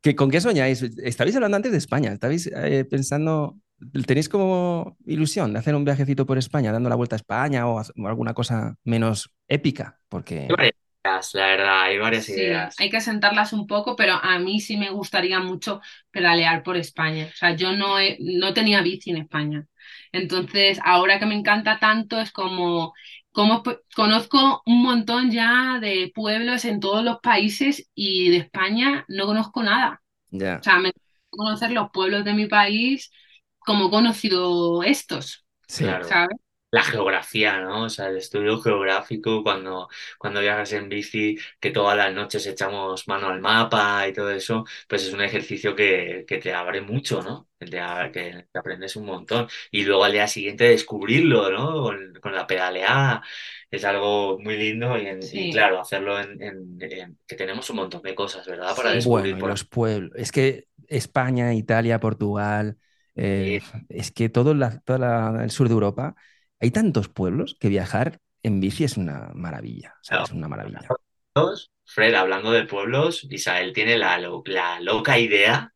¿Qué, 0.00 0.16
¿Con 0.16 0.30
qué 0.30 0.40
soñáis? 0.40 0.82
Estabais 0.82 1.34
hablando 1.36 1.56
antes 1.56 1.72
de 1.72 1.78
España, 1.78 2.12
estabais 2.12 2.46
eh, 2.46 2.86
pensando, 2.88 3.58
¿tenéis 4.06 4.30
como 4.30 4.96
ilusión 5.04 5.52
de 5.52 5.58
hacer 5.58 5.74
un 5.74 5.84
viajecito 5.84 6.24
por 6.24 6.38
España, 6.38 6.72
dando 6.72 6.88
la 6.88 6.94
vuelta 6.94 7.16
a 7.16 7.18
España 7.18 7.66
o, 7.68 7.82
alguna 8.06 8.32
cosa 8.32 8.76
menos 8.84 9.30
épica? 9.46 9.98
Porque 10.08 10.48
la 11.34 11.46
verdad, 11.46 11.82
hay 11.82 11.98
varias 11.98 12.28
ideas. 12.28 12.74
Hay 12.78 12.90
que 12.90 13.00
sentarlas 13.00 13.52
un 13.54 13.66
poco, 13.66 13.96
pero 13.96 14.14
a 14.14 14.38
mí 14.38 14.60
sí 14.60 14.76
me 14.76 14.90
gustaría 14.90 15.40
mucho 15.40 15.80
pedalear 16.10 16.62
por 16.62 16.76
España. 16.76 17.28
O 17.32 17.36
sea, 17.36 17.56
yo 17.56 17.72
no, 17.72 17.96
no 18.20 18.52
tenía 18.54 18.82
bici 18.82 19.10
en 19.10 19.16
España. 19.18 19.66
Entonces, 20.12 20.78
ahora 20.84 21.18
que 21.18 21.26
me 21.26 21.34
encanta 21.34 21.78
tanto, 21.78 22.20
es 22.20 22.32
como, 22.32 22.92
como 23.32 23.62
conozco 23.96 24.62
un 24.66 24.82
montón 24.82 25.30
ya 25.30 25.78
de 25.80 26.12
pueblos 26.14 26.64
en 26.66 26.80
todos 26.80 27.02
los 27.04 27.18
países 27.20 27.88
y 27.94 28.30
de 28.30 28.36
España 28.38 29.04
no 29.08 29.24
conozco 29.26 29.62
nada. 29.62 30.02
O 30.60 30.64
sea, 30.64 30.78
me 30.80 30.92
conocer 31.30 31.72
los 31.72 31.90
pueblos 31.92 32.24
de 32.24 32.34
mi 32.34 32.46
país 32.48 33.10
como 33.58 33.88
he 33.88 33.90
conocido 33.90 34.82
estos. 34.84 35.46
¿Sabes? 36.00 36.38
La 36.70 36.82
geografía, 36.84 37.60
¿no? 37.60 37.84
O 37.84 37.88
sea, 37.88 38.08
el 38.08 38.16
estudio 38.16 38.60
geográfico, 38.60 39.42
cuando, 39.42 39.88
cuando 40.18 40.40
viajas 40.40 40.72
en 40.72 40.88
bici, 40.88 41.36
que 41.58 41.70
todas 41.70 41.96
las 41.96 42.14
noches 42.14 42.46
echamos 42.46 43.08
mano 43.08 43.28
al 43.28 43.40
mapa 43.40 44.06
y 44.06 44.12
todo 44.12 44.30
eso, 44.30 44.64
pues 44.88 45.04
es 45.04 45.12
un 45.12 45.20
ejercicio 45.20 45.74
que, 45.74 46.24
que 46.28 46.38
te 46.38 46.52
abre 46.54 46.80
mucho, 46.80 47.22
¿no? 47.22 47.48
Que 47.58 47.66
te, 47.66 47.78
que 48.12 48.46
aprendes 48.54 48.94
un 48.96 49.06
montón. 49.06 49.48
Y 49.70 49.84
luego 49.84 50.04
al 50.04 50.12
día 50.12 50.28
siguiente 50.28 50.64
descubrirlo, 50.64 51.50
¿no? 51.50 51.92
Con, 52.20 52.34
la 52.34 52.46
pedaleada. 52.46 53.22
Es 53.70 53.84
algo 53.84 54.38
muy 54.38 54.56
lindo 54.56 54.96
y, 54.98 55.52
claro, 55.52 55.80
hacerlo 55.80 56.20
en, 56.20 56.78
que 57.26 57.36
tenemos 57.36 57.68
un 57.70 57.76
montón 57.76 58.02
de 58.02 58.14
cosas, 58.14 58.46
¿verdad? 58.46 58.74
Para 58.76 58.92
descubrir 58.92 59.34
bueno, 59.34 59.48
los 59.48 59.64
pueblos. 59.64 60.12
Es 60.16 60.32
que 60.32 60.66
España, 60.88 61.54
Italia, 61.54 62.00
Portugal, 62.00 62.78
eh, 63.14 63.60
es 63.88 64.10
que 64.10 64.28
todo, 64.28 64.54
la, 64.54 64.80
todo 64.80 65.40
el 65.40 65.50
sur 65.50 65.68
de 65.68 65.74
Europa 65.74 66.16
hay 66.60 66.70
tantos 66.70 67.08
pueblos 67.08 67.56
que 67.58 67.68
viajar 67.68 68.18
en 68.42 68.60
bici 68.60 68.84
es 68.84 68.96
una 68.96 69.30
maravilla. 69.34 69.94
es 70.02 70.30
una 70.30 70.48
maravilla. 70.48 70.80
Fred, 71.84 72.14
hablando 72.14 72.52
de 72.52 72.64
pueblos, 72.64 73.26
Isabel 73.28 73.72
tiene 73.72 73.98
la, 73.98 74.18
loca 74.80 75.18
idea 75.18 75.72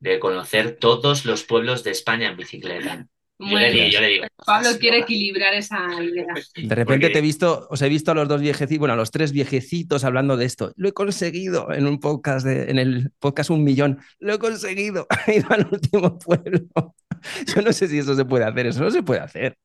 de 0.00 0.18
conocer 0.18 0.76
todos 0.80 1.24
los 1.24 1.44
pueblos 1.44 1.84
de 1.84 1.92
España 1.92 2.28
en 2.28 2.36
bicicleta. 2.36 3.06
Yo 3.38 3.58
le, 3.58 4.08
digo, 4.08 4.26
Pablo 4.46 4.70
quiere 4.78 4.98
equilibrar 4.98 5.54
esa 5.54 5.78
idea. 6.02 6.26
De 6.56 6.74
repente 6.74 7.10
te 7.10 7.18
he 7.18 7.22
visto, 7.22 7.66
os 7.70 7.82
he 7.82 7.88
visto 7.88 8.12
a 8.12 8.14
los 8.14 8.28
dos 8.28 8.40
viejecitos, 8.40 8.78
bueno, 8.78 8.94
a 8.94 8.96
los 8.96 9.10
tres 9.10 9.32
viejecitos 9.32 10.04
hablando 10.04 10.36
de 10.36 10.44
esto. 10.44 10.72
Lo 10.76 10.88
he 10.88 10.92
conseguido 10.92 11.72
en 11.72 11.86
un 11.86 11.98
podcast, 11.98 12.46
en 12.46 12.78
el 12.78 13.10
podcast 13.18 13.50
Un 13.50 13.64
Millón. 13.64 14.00
Lo 14.20 14.34
he 14.34 14.38
conseguido. 14.38 15.06
He 15.26 15.38
ido 15.38 15.50
al 15.50 15.66
último 15.70 16.18
pueblo. 16.18 16.94
Yo 17.54 17.62
no 17.62 17.72
sé 17.72 17.88
si 17.88 17.98
eso 17.98 18.14
se 18.14 18.24
puede 18.24 18.44
hacer. 18.44 18.66
Eso 18.66 18.80
no 18.80 18.90
se 18.90 19.02
puede 19.02 19.20
hacer. 19.20 19.58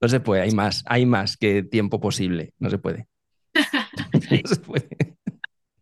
No 0.00 0.08
se 0.08 0.20
puede, 0.20 0.42
hay 0.42 0.52
más, 0.52 0.82
hay 0.86 1.04
más 1.04 1.36
que 1.36 1.62
tiempo 1.62 2.00
posible. 2.00 2.54
No 2.58 2.70
se 2.70 2.78
puede. 2.78 3.06
no 3.54 4.48
se 4.48 4.56
puede. 4.56 4.88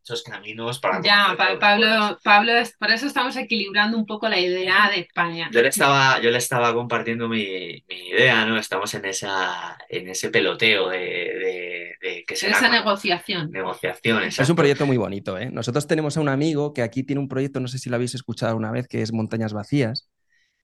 Esos 0.03 0.23
caminos 0.23 0.79
para. 0.81 1.03
Ya, 1.03 1.37
Pablo, 1.61 2.19
Pablo, 2.25 2.53
por 2.79 2.91
eso 2.91 3.07
estamos 3.07 3.37
equilibrando 3.37 3.99
un 3.99 4.07
poco 4.07 4.27
la 4.27 4.41
idea 4.41 4.91
de 4.91 5.01
España. 5.01 5.51
Yo 5.53 5.61
le 5.61 5.69
estaba, 5.69 6.19
yo 6.23 6.31
le 6.31 6.39
estaba 6.39 6.73
compartiendo 6.73 7.29
mi, 7.29 7.85
idea, 7.87 8.47
¿no? 8.47 8.57
Estamos 8.57 8.93
en 8.95 9.05
esa, 9.05 9.77
en 9.89 10.09
ese 10.09 10.31
peloteo 10.31 10.89
de, 10.89 11.95
de, 12.01 12.25
que 12.27 12.37
será 12.37 12.57
esa 12.57 12.71
negociación. 12.71 13.51
Negociación, 13.51 14.23
Es 14.23 14.49
un 14.49 14.57
proyecto 14.57 14.87
muy 14.87 14.97
bonito, 14.97 15.37
¿eh? 15.37 15.51
Nosotros 15.53 15.87
tenemos 15.87 16.17
a 16.17 16.23
un 16.23 16.31
amigo 16.31 16.73
que 16.73 16.81
aquí 16.81 17.03
tiene 17.03 17.21
un 17.21 17.29
proyecto, 17.29 17.61
no 17.61 17.69
sé 17.69 17.79
si 17.79 17.91
lo 17.91 17.97
habéis 17.97 18.15
escuchado 18.15 18.57
una 18.57 18.73
vez, 18.73 18.89
que 18.89 19.03
es 19.03 19.13
Montañas 19.13 19.53
Vacías. 19.53 20.09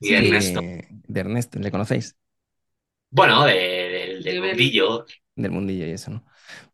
Y 0.01 0.15
Ernesto. 0.15 0.63
de 0.63 1.21
Ernesto, 1.21 1.59
¿le 1.59 1.71
conocéis? 1.71 2.17
Bueno, 3.15 3.45
del 3.45 4.41
mundillo. 4.41 5.07
Del 5.37 5.53
mundillo 5.53 5.87
y 5.87 5.91
eso, 5.91 6.11
¿no? 6.11 6.25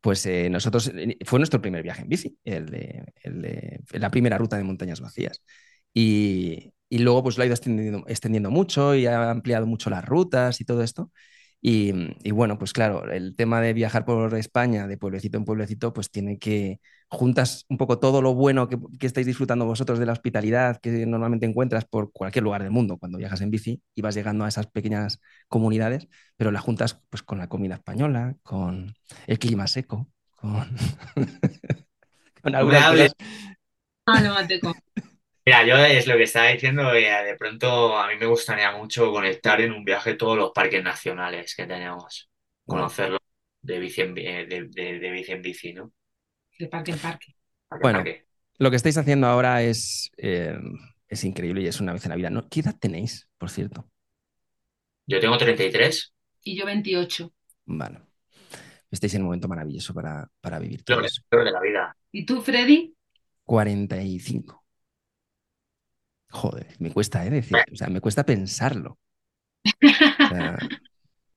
Pues 0.01 0.25
eh, 0.25 0.49
nosotros, 0.49 0.91
eh, 0.95 1.19
fue 1.27 1.39
nuestro 1.39 1.61
primer 1.61 1.83
viaje 1.83 2.01
en 2.01 2.09
bici, 2.09 2.39
el 2.45 2.67
de, 2.71 3.13
el 3.23 3.43
de, 3.43 3.81
la 3.93 4.11
primera 4.11 4.39
ruta 4.39 4.57
de 4.57 4.65
montañas 4.65 5.03
vacías. 5.03 5.43
Y, 5.93 6.73
y 6.89 6.99
luego 6.99 7.23
pues 7.23 7.37
lo 7.37 7.43
ha 7.43 7.47
ido 7.47 7.55
extendiendo, 7.55 8.05
extendiendo 8.09 8.51
mucho 8.51 8.95
y 8.95 9.05
ha 9.05 9.31
ampliado 9.31 9.67
mucho 9.67 9.91
las 9.91 10.03
rutas 10.03 10.63
y 10.63 10.65
todo 10.65 10.83
esto. 10.83 11.13
Y, 11.63 12.31
bueno, 12.31 12.59
pues 12.59 12.73
claro, 12.73 13.11
el 13.11 13.37
tema 13.37 13.61
de 13.61 13.75
viajar 13.75 14.07
por 14.07 14.35
España, 14.35 14.87
de 14.87 14.97
pueblecito 14.97 15.37
en 15.37 15.45
pueblecito, 15.45 15.93
pues 15.93 16.11
tiene 16.11 16.39
que 16.39 16.81
juntas 17.09 17.67
un 17.69 17.77
poco 17.77 17.99
todo 17.99 18.23
lo 18.23 18.35
bueno 18.35 18.69
que, 18.69 18.79
estáis 19.07 19.27
disfrutando 19.27 19.67
vosotros 19.67 19.99
de 19.99 20.07
la 20.07 20.13
hospitalidad 20.13 20.81
que 20.81 21.05
normalmente 21.07 21.45
encuentras 21.45 21.85
por 21.85 22.13
cualquier 22.13 22.45
lugar 22.45 22.63
del 22.63 22.71
mundo 22.71 22.97
cuando 22.99 23.19
viajas 23.19 23.41
en 23.43 23.51
bici 23.51 23.83
y 23.95 24.01
vas 24.01 24.15
llegando 24.15 24.45
a 24.45 24.49
esas 24.49 24.69
pequeñas 24.69 25.21
comunidades, 25.49 26.09
pero 26.37 26.51
las 26.51 26.63
juntas 26.63 27.03
pues 27.11 27.23
con 27.23 27.39
la 27.39 27.49
comida 27.49 27.75
española, 27.75 28.37
con 28.43 28.95
el 29.27 29.39
clima 29.39 29.67
seco, 29.67 30.09
con, 30.37 30.69
con 32.43 32.55
algunas 32.55 33.13
Ah, 34.07 34.21
no, 34.21 34.35
Mira, 35.45 35.67
yo 35.67 35.77
es 35.77 36.07
lo 36.07 36.17
que 36.17 36.25
estaba 36.25 36.49
diciendo, 36.49 36.93
eh, 36.93 37.25
de 37.25 37.37
pronto 37.37 37.97
a 37.97 38.09
mí 38.09 38.15
me 38.19 38.27
gustaría 38.27 38.73
mucho 38.73 39.11
conectar 39.11 39.61
en 39.61 39.73
un 39.73 39.85
viaje 39.85 40.15
todos 40.15 40.37
los 40.37 40.53
parques 40.53 40.83
nacionales 40.83 41.55
que 41.55 41.67
tenemos, 41.67 42.31
conocerlos 42.67 43.21
de 43.63 43.79
bici 43.79 44.03
en, 44.03 44.19
eh, 44.19 44.47
de, 44.47 45.11
bici, 45.11 45.33
en 45.33 45.43
bici, 45.43 45.73
¿no? 45.73 45.93
De 46.59 46.69
parque 46.69 46.93
en 46.93 46.99
parque. 46.99 47.35
bueno, 47.81 48.05
lo 48.59 48.71
que 48.71 48.77
estáis 48.77 48.99
haciendo 48.99 49.27
ahora 49.27 49.63
es, 49.63 50.11
eh, 50.19 50.59
es 51.09 51.25
increíble 51.25 51.63
y 51.63 51.67
es 51.67 51.81
una 51.81 51.95
vez 51.95 52.05
en 52.05 52.11
la 52.11 52.17
vida. 52.17 52.29
¿no? 52.29 52.47
¿Qué 52.49 52.61
edad 52.61 52.77
tenéis, 52.79 53.27
por 53.39 53.49
cierto? 53.49 53.89
Yo 55.07 55.19
tengo 55.19 55.39
33. 55.39 56.13
Y 56.43 56.57
yo 56.57 56.67
28. 56.67 57.33
Vale. 57.65 58.01
Estáis 58.91 59.15
en 59.15 59.23
un 59.23 59.29
momento 59.29 59.49
maravilloso 59.49 59.95
para, 59.95 60.29
para 60.41 60.59
vivir. 60.59 60.83
Lo 60.87 61.01
mejor 61.01 61.45
de 61.45 61.51
la 61.51 61.61
vida. 61.61 61.97
¿Y 62.13 62.27
tú, 62.27 62.43
Freddy? 62.43 62.95
45. 63.45 64.60
Joder, 66.31 66.67
me 66.79 66.93
cuesta, 66.93 67.27
¿eh? 67.27 67.31
Decir, 67.31 67.57
o 67.73 67.77
sea, 67.77 67.89
me 67.89 68.01
cuesta 68.01 68.25
pensarlo. 68.25 68.99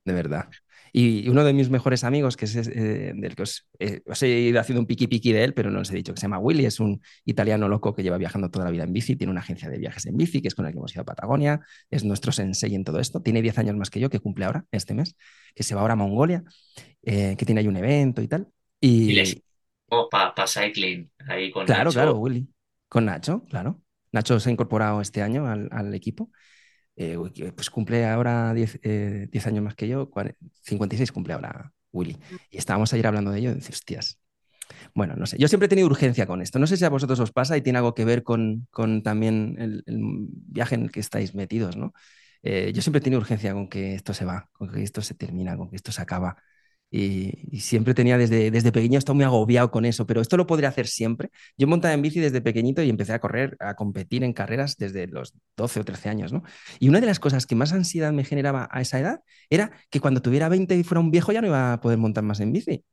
de 0.06 0.14
verdad. 0.14 0.50
Y 0.96 1.28
uno 1.28 1.44
de 1.44 1.54
mis 1.54 1.72
mejores 1.72 2.04
amigos, 2.04 2.38
que 2.38 2.46
es 2.46 2.56
eh, 2.56 3.14
del 3.16 3.36
que 3.36 3.42
os, 3.42 3.68
eh, 3.80 4.02
os, 4.06 4.22
he 4.22 4.30
ido 4.30 4.60
haciendo 4.60 4.80
un 4.80 4.86
piqui 4.86 5.08
piqui 5.08 5.34
de 5.34 5.44
él, 5.44 5.56
pero 5.56 5.72
no 5.72 5.80
os 5.80 5.90
he 5.90 5.96
dicho 5.96 6.14
que 6.14 6.20
se 6.20 6.26
llama 6.26 6.38
Willy, 6.38 6.66
es 6.66 6.80
un 6.80 7.02
italiano 7.26 7.68
loco 7.68 7.96
que 7.96 8.04
lleva 8.04 8.20
viajando 8.20 8.52
toda 8.52 8.66
la 8.66 8.72
vida 8.72 8.84
en 8.84 8.94
bici, 8.94 9.16
tiene 9.16 9.32
una 9.32 9.42
agencia 9.42 9.70
de 9.70 9.80
viajes 9.80 10.06
en 10.06 10.16
bici, 10.16 10.40
que 10.40 10.50
es 10.50 10.56
con 10.56 10.68
el 10.68 10.72
que 10.72 10.78
hemos 10.78 10.94
ido 10.94 11.02
a 11.02 11.06
Patagonia, 11.06 11.62
es 11.90 12.04
nuestro 12.04 12.32
sensei 12.32 12.76
en 12.76 12.84
todo 12.84 13.00
esto, 13.00 13.24
tiene 13.24 13.42
10 13.42 13.58
años 13.58 13.76
más 13.76 13.90
que 13.90 14.00
yo, 14.00 14.12
que 14.12 14.20
cumple 14.20 14.46
ahora, 14.46 14.66
este 14.72 14.94
mes, 14.94 15.16
que 15.56 15.64
se 15.64 15.74
va 15.74 15.82
ahora 15.82 15.94
a 15.94 15.98
Mongolia, 15.98 16.44
eh, 17.02 17.36
que 17.40 17.46
tiene 17.46 17.62
ahí 17.62 17.68
un 17.68 17.78
evento 17.78 18.22
y 18.22 18.28
tal. 18.28 18.48
Y, 18.80 19.20
y 19.20 19.44
para 20.12 20.46
cycling, 20.46 21.10
ahí 21.28 21.50
con 21.50 21.66
Claro, 21.66 21.92
claro, 21.92 22.18
Willy. 22.18 22.48
Con 22.88 23.06
Nacho, 23.06 23.44
claro. 23.50 23.83
Nacho 24.14 24.40
se 24.40 24.50
ha 24.50 24.52
incorporado 24.54 25.02
este 25.02 25.22
año 25.22 25.48
al, 25.48 25.94
equipo. 25.94 26.32
Eh, 26.96 27.18
pues 27.56 27.70
cumple 27.70 28.06
ahora 28.06 28.54
10, 28.54 28.80
eh, 28.84 29.30
años 29.46 29.64
más 29.64 29.76
que 29.76 29.88
yo, 29.88 30.10
56 30.62 31.12
cumple 31.12 31.34
ahora 31.34 31.74
Willy. 31.92 32.18
Y 32.52 32.58
estábamos 32.58 32.94
ayer 32.94 33.08
hablando 33.08 33.32
de 33.32 33.40
ello 33.40 33.52
y 33.52 33.56
dice, 33.56 33.74
hostias. 33.74 34.20
Bueno, 34.94 35.16
no 35.16 35.26
sé, 35.26 35.38
yo 35.38 35.48
siempre 35.48 35.66
he 35.66 35.70
tenido 35.70 35.88
urgencia 35.88 36.26
con 36.28 36.42
esto. 36.42 36.60
No 36.60 36.68
sé 36.68 36.78
si 36.78 36.86
a 36.86 36.90
vosotros 36.90 37.20
os 37.20 37.32
pasa 37.32 37.58
y 37.58 37.62
tiene 37.62 37.80
algo 37.80 37.96
que 37.96 38.06
ver 38.06 38.24
con, 38.24 38.68
también 39.04 39.56
el, 39.60 39.84
viaje 39.88 40.76
en 40.76 40.84
el 40.84 40.92
que 40.92 41.00
estáis 41.00 41.36
metidos, 41.36 41.76
¿no? 41.76 41.94
Eh, 42.44 42.72
yo 42.74 42.82
siempre 42.82 43.00
he 43.00 43.02
tenido 43.02 43.22
urgencia 43.22 43.54
con 43.54 43.68
que 43.70 43.96
esto 43.96 44.14
se 44.14 44.26
va, 44.26 44.50
con 44.52 44.70
que 44.70 44.84
esto 44.84 45.02
se 45.02 45.16
termina, 45.16 45.58
con 45.58 45.70
que 45.70 45.76
esto 45.78 45.92
se 45.92 46.02
acaba. 46.02 46.38
Y, 46.96 47.60
siempre 47.60 47.96
tenía 47.96 48.20
desde, 48.20 48.52
desde 48.52 48.72
pequeño, 48.72 49.00
estado 49.00 49.16
muy 49.16 49.24
agobiado 49.24 49.72
con 49.72 49.84
eso, 49.84 50.06
pero 50.06 50.22
esto 50.22 50.38
lo 50.38 50.46
podría 50.46 50.70
hacer 50.70 50.86
siempre. 50.86 51.32
Yo 51.58 51.66
montaba 51.68 51.96
en 51.96 52.04
bici 52.04 52.20
desde 52.20 52.40
pequeñito 52.40 52.84
y 52.84 52.90
empecé 52.90 53.14
a 53.14 53.20
correr, 53.20 53.58
a 53.60 53.74
competir 53.74 54.24
en 54.24 54.32
carreras 54.32 54.78
desde 54.78 55.08
los 55.08 55.34
12 55.58 55.80
o 55.80 55.86
13 55.86 56.10
años, 56.10 56.32
¿no? 56.34 56.44
Y 56.80 56.90
una 56.90 57.00
de 57.00 57.08
las 57.08 57.20
cosas 57.20 57.48
que 57.48 57.56
más 57.56 57.74
ansiedad 57.74 58.14
me 58.14 58.24
generaba 58.24 58.70
a 58.72 58.80
esa 58.82 59.00
edad 59.00 59.22
era 59.50 59.72
que 59.90 60.00
cuando 60.00 60.22
tuviera 60.22 60.50
20 60.50 60.78
y 60.78 60.84
fuera 60.84 61.00
un 61.00 61.10
viejo 61.10 61.32
ya 61.32 61.42
no 61.42 61.48
iba 61.48 61.74
a 61.74 61.82
poder 61.82 61.98
montar 61.98 62.24
más 62.24 62.40
en 62.42 62.54
bici. 62.54 62.86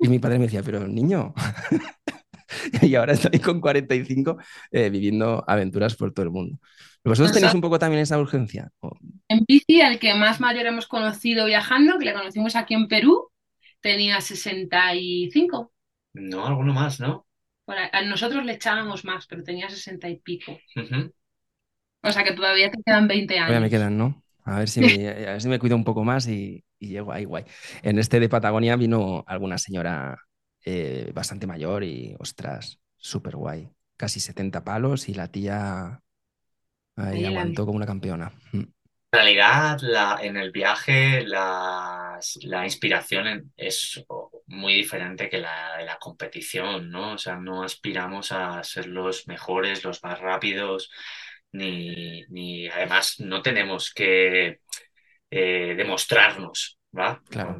Y 0.00 0.08
mi 0.08 0.18
padre 0.18 0.38
me 0.38 0.46
decía, 0.46 0.64
pero 0.64 0.88
niño, 0.88 1.34
y 2.82 2.96
ahora 2.96 3.12
estoy 3.12 3.38
con 3.38 3.60
45 3.60 4.38
eh, 4.72 4.90
viviendo 4.90 5.44
aventuras 5.46 5.94
por 5.94 6.12
todo 6.12 6.24
el 6.24 6.32
mundo. 6.32 6.58
¿Vosotros 7.04 7.32
tenéis 7.32 7.54
un 7.54 7.60
poco 7.60 7.78
también 7.78 8.02
esa 8.02 8.18
urgencia? 8.18 8.70
En 9.28 9.44
bici, 9.46 9.80
el 9.80 9.98
que 9.98 10.14
más 10.14 10.40
mayor 10.40 10.66
hemos 10.66 10.86
conocido 10.86 11.44
viajando, 11.44 11.98
que 11.98 12.06
le 12.06 12.14
conocimos 12.14 12.56
aquí 12.56 12.74
en 12.74 12.88
Perú, 12.88 13.30
tenía 13.80 14.20
65. 14.20 15.72
No, 16.14 16.46
alguno 16.46 16.72
más, 16.72 17.00
¿no? 17.00 17.26
a 17.66 18.02
nosotros 18.02 18.44
le 18.44 18.52
echábamos 18.52 19.04
más, 19.06 19.26
pero 19.26 19.42
tenía 19.42 19.70
60 19.70 20.08
y 20.10 20.16
pico. 20.16 20.58
O 22.02 22.12
sea 22.12 22.22
que 22.22 22.32
todavía 22.32 22.70
te 22.70 22.78
quedan 22.84 23.08
20 23.08 23.34
años. 23.34 23.46
Todavía 23.46 23.64
me 23.66 23.70
quedan, 23.70 23.96
¿no? 23.96 24.22
A 24.44 24.58
ver 24.58 24.68
si 24.68 24.80
me, 24.80 25.08
a 25.08 25.32
ver 25.32 25.40
si 25.40 25.48
me 25.48 25.58
cuido 25.58 25.74
un 25.74 25.84
poco 25.84 26.04
más 26.04 26.28
y, 26.28 26.62
llego 26.78 27.12
ahí 27.12 27.24
guay. 27.24 27.44
En 27.82 27.98
este 27.98 28.20
de 28.20 28.28
Patagonia 28.28 28.76
vino 28.76 29.24
alguna 29.26 29.56
señora 29.56 30.18
eh, 30.62 31.10
bastante 31.14 31.46
mayor 31.46 31.82
y, 31.82 32.14
ostras, 32.18 32.78
súper 32.96 33.36
guay. 33.36 33.70
Casi 33.96 34.20
70 34.20 34.64
palos 34.64 35.08
y 35.08 35.14
la 35.14 35.28
tía 35.28 36.02
ahí 36.96 37.24
aguantó 37.24 37.66
como 37.66 37.76
una 37.76 37.86
campeona. 37.86 38.32
Mm. 38.52 38.58
En 38.58 39.20
realidad, 39.20 39.78
la, 39.82 40.18
en 40.20 40.36
el 40.36 40.50
viaje 40.50 41.24
la, 41.24 42.18
la 42.42 42.64
inspiración 42.64 43.52
es 43.56 44.04
muy 44.46 44.74
diferente 44.74 45.28
que 45.28 45.38
la 45.38 45.76
de 45.78 45.84
la 45.84 45.98
competición, 45.98 46.90
¿no? 46.90 47.12
O 47.12 47.18
sea, 47.18 47.36
no 47.36 47.62
aspiramos 47.62 48.32
a 48.32 48.62
ser 48.64 48.86
los 48.86 49.28
mejores, 49.28 49.84
los 49.84 50.02
más 50.02 50.18
rápidos, 50.18 50.90
ni, 51.52 52.24
ni 52.28 52.66
además 52.68 53.20
no 53.20 53.40
tenemos 53.40 53.94
que 53.94 54.60
eh, 55.30 55.74
demostrarnos, 55.76 56.78
¿va? 56.96 57.22
Claro. 57.30 57.58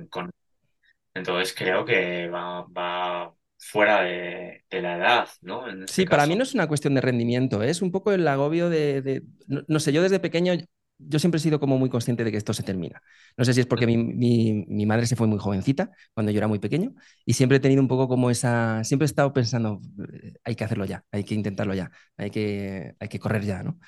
Entonces 1.15 1.55
creo 1.57 1.85
que 1.85 2.29
va, 2.29 2.63
va 2.63 3.33
fuera 3.65 4.03
de, 4.03 4.63
la 4.71 4.97
edad, 4.97 5.29
¿no? 5.41 5.67
Este 5.67 5.93
sí, 5.93 6.05
para 6.05 6.27
mí 6.27 6.37
no 6.37 6.43
es 6.43 6.55
una 6.55 6.69
cuestión 6.69 6.95
de 6.95 7.01
rendimiento, 7.01 7.63
¿eh? 7.63 7.71
es 7.71 7.83
un 7.83 7.91
poco 7.91 8.13
el 8.13 8.27
agobio 8.29 8.69
de, 8.69 9.23
no, 9.47 9.81
sé, 9.81 9.93
yo 9.93 10.03
desde 10.03 10.21
pequeño 10.21 10.53
yo 10.99 11.19
siempre 11.19 11.39
he 11.39 11.43
sido 11.43 11.59
como 11.59 11.77
muy 11.77 11.91
consciente 11.91 12.23
de 12.25 12.31
que 12.31 12.37
esto 12.37 12.55
se 12.55 12.63
termina. 12.63 13.03
No 13.37 13.45
sé 13.45 13.53
si 13.53 13.61
es 13.61 13.67
porque 13.67 13.87
mi, 13.87 14.87
madre 14.87 15.07
se 15.07 15.17
fue 15.17 15.27
muy 15.27 15.39
jovencita, 15.39 15.91
cuando 16.13 16.31
yo 16.31 16.39
era 16.39 16.47
muy 16.47 16.61
pequeño, 16.61 16.95
y 17.25 17.33
siempre 17.33 17.57
he 17.57 17.61
tenido 17.61 17.83
un 17.83 17.89
poco 17.89 18.07
como 18.07 18.31
esa, 18.31 18.85
siempre 18.85 19.05
he 19.05 19.07
estado 19.07 19.33
pensando, 19.33 19.81
eh, 20.13 20.35
hay 20.45 20.55
que 20.55 20.65
hacerlo 20.65 20.85
ya, 20.85 21.05
hay 21.11 21.25
que 21.25 21.35
intentarlo 21.35 21.75
ya, 21.75 21.91
hay 22.17 22.31
que, 22.31 22.95
hay 23.01 23.09
que 23.09 23.19
correr 23.19 23.45
ya, 23.45 23.63
¿no? 23.63 23.79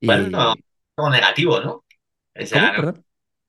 Bueno, 0.00 0.54
como 0.94 1.10
negativo, 1.10 1.60
¿no? 1.60 1.84
O 2.34 2.46
sea, 2.46 2.94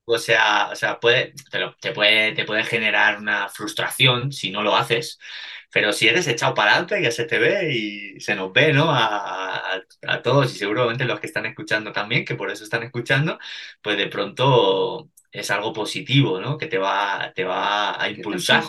o 0.06 0.18
sea, 0.18 0.74
puede, 1.02 1.34
te, 1.80 1.92
puede, 1.92 2.34
te 2.34 2.46
puede 2.46 2.64
generar 2.64 3.20
una 3.20 3.50
frustración 3.50 4.32
si 4.32 4.52
no 4.52 4.62
lo 4.62 4.76
haces, 4.76 5.20
pero 5.72 5.92
si 5.92 6.08
eres 6.08 6.28
echado 6.28 6.54
para 6.54 6.72
adelante, 6.72 7.02
ya 7.02 7.12
se 7.12 7.26
te 7.26 7.40
ve 7.40 7.74
y 7.74 8.20
se 8.20 8.36
nos 8.36 8.54
ve, 8.54 8.74
¿no? 8.74 8.88
A, 8.90 9.82
todos 10.24 10.54
y 10.54 10.58
seguramente 10.58 11.06
los 11.06 11.20
que 11.20 11.28
están 11.28 11.46
escuchando 11.46 11.92
también, 11.92 12.26
que 12.26 12.36
por 12.36 12.52
eso 12.52 12.64
están 12.64 12.84
escuchando, 12.84 13.40
pues 13.82 13.98
de 13.98 14.08
pronto 14.08 15.10
es 15.32 15.50
algo 15.50 15.74
positivo, 15.74 16.40
¿no? 16.40 16.58
Que 16.58 16.68
te 16.68 16.78
va, 16.78 17.32
te 17.34 17.44
va 17.44 18.02
a 18.02 18.10
impulsar. 18.10 18.64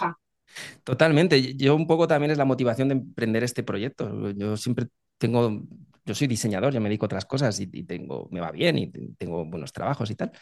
Totalmente. 0.82 1.54
Yo 1.56 1.74
un 1.74 1.86
poco 1.86 2.06
también 2.08 2.30
es 2.30 2.38
la 2.38 2.44
motivación 2.44 2.88
de 2.88 2.94
emprender 2.94 3.44
este 3.44 3.62
proyecto. 3.62 4.30
Yo 4.32 4.56
siempre 4.56 4.86
tengo, 5.18 5.62
yo 6.04 6.14
soy 6.14 6.26
diseñador, 6.26 6.72
yo 6.72 6.80
me 6.80 6.88
dedico 6.88 7.06
a 7.06 7.08
otras 7.08 7.24
cosas 7.24 7.58
y, 7.60 7.66
tengo, 7.84 8.28
me 8.30 8.40
va 8.40 8.50
bien 8.50 8.78
y 8.78 8.90
tengo 9.16 9.44
buenos 9.44 9.72
trabajos 9.72 10.10
y 10.10 10.14
tal. 10.16 10.32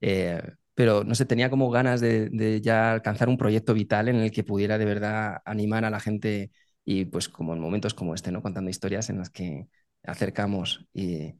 Eh, 0.00 0.40
pero 0.74 1.04
no 1.04 1.14
sé, 1.14 1.26
tenía 1.26 1.50
como 1.50 1.70
ganas 1.70 2.00
de, 2.00 2.60
ya 2.62 2.92
alcanzar 2.92 3.28
un 3.28 3.36
proyecto 3.36 3.74
vital 3.74 4.08
en 4.08 4.16
el 4.16 4.30
que 4.30 4.44
pudiera 4.44 4.78
de 4.78 4.84
verdad 4.86 5.38
animar 5.44 5.84
a 5.84 5.90
la 5.90 6.00
gente 6.00 6.50
y 6.84 7.04
pues 7.04 7.28
como 7.28 7.52
en 7.54 7.60
momentos 7.60 7.94
como 7.94 8.14
este, 8.14 8.32
¿no? 8.32 8.42
Contando 8.42 8.70
historias 8.70 9.10
en 9.10 9.18
las 9.18 9.30
que 9.30 9.68
acercamos 10.04 10.86
y 10.94 11.34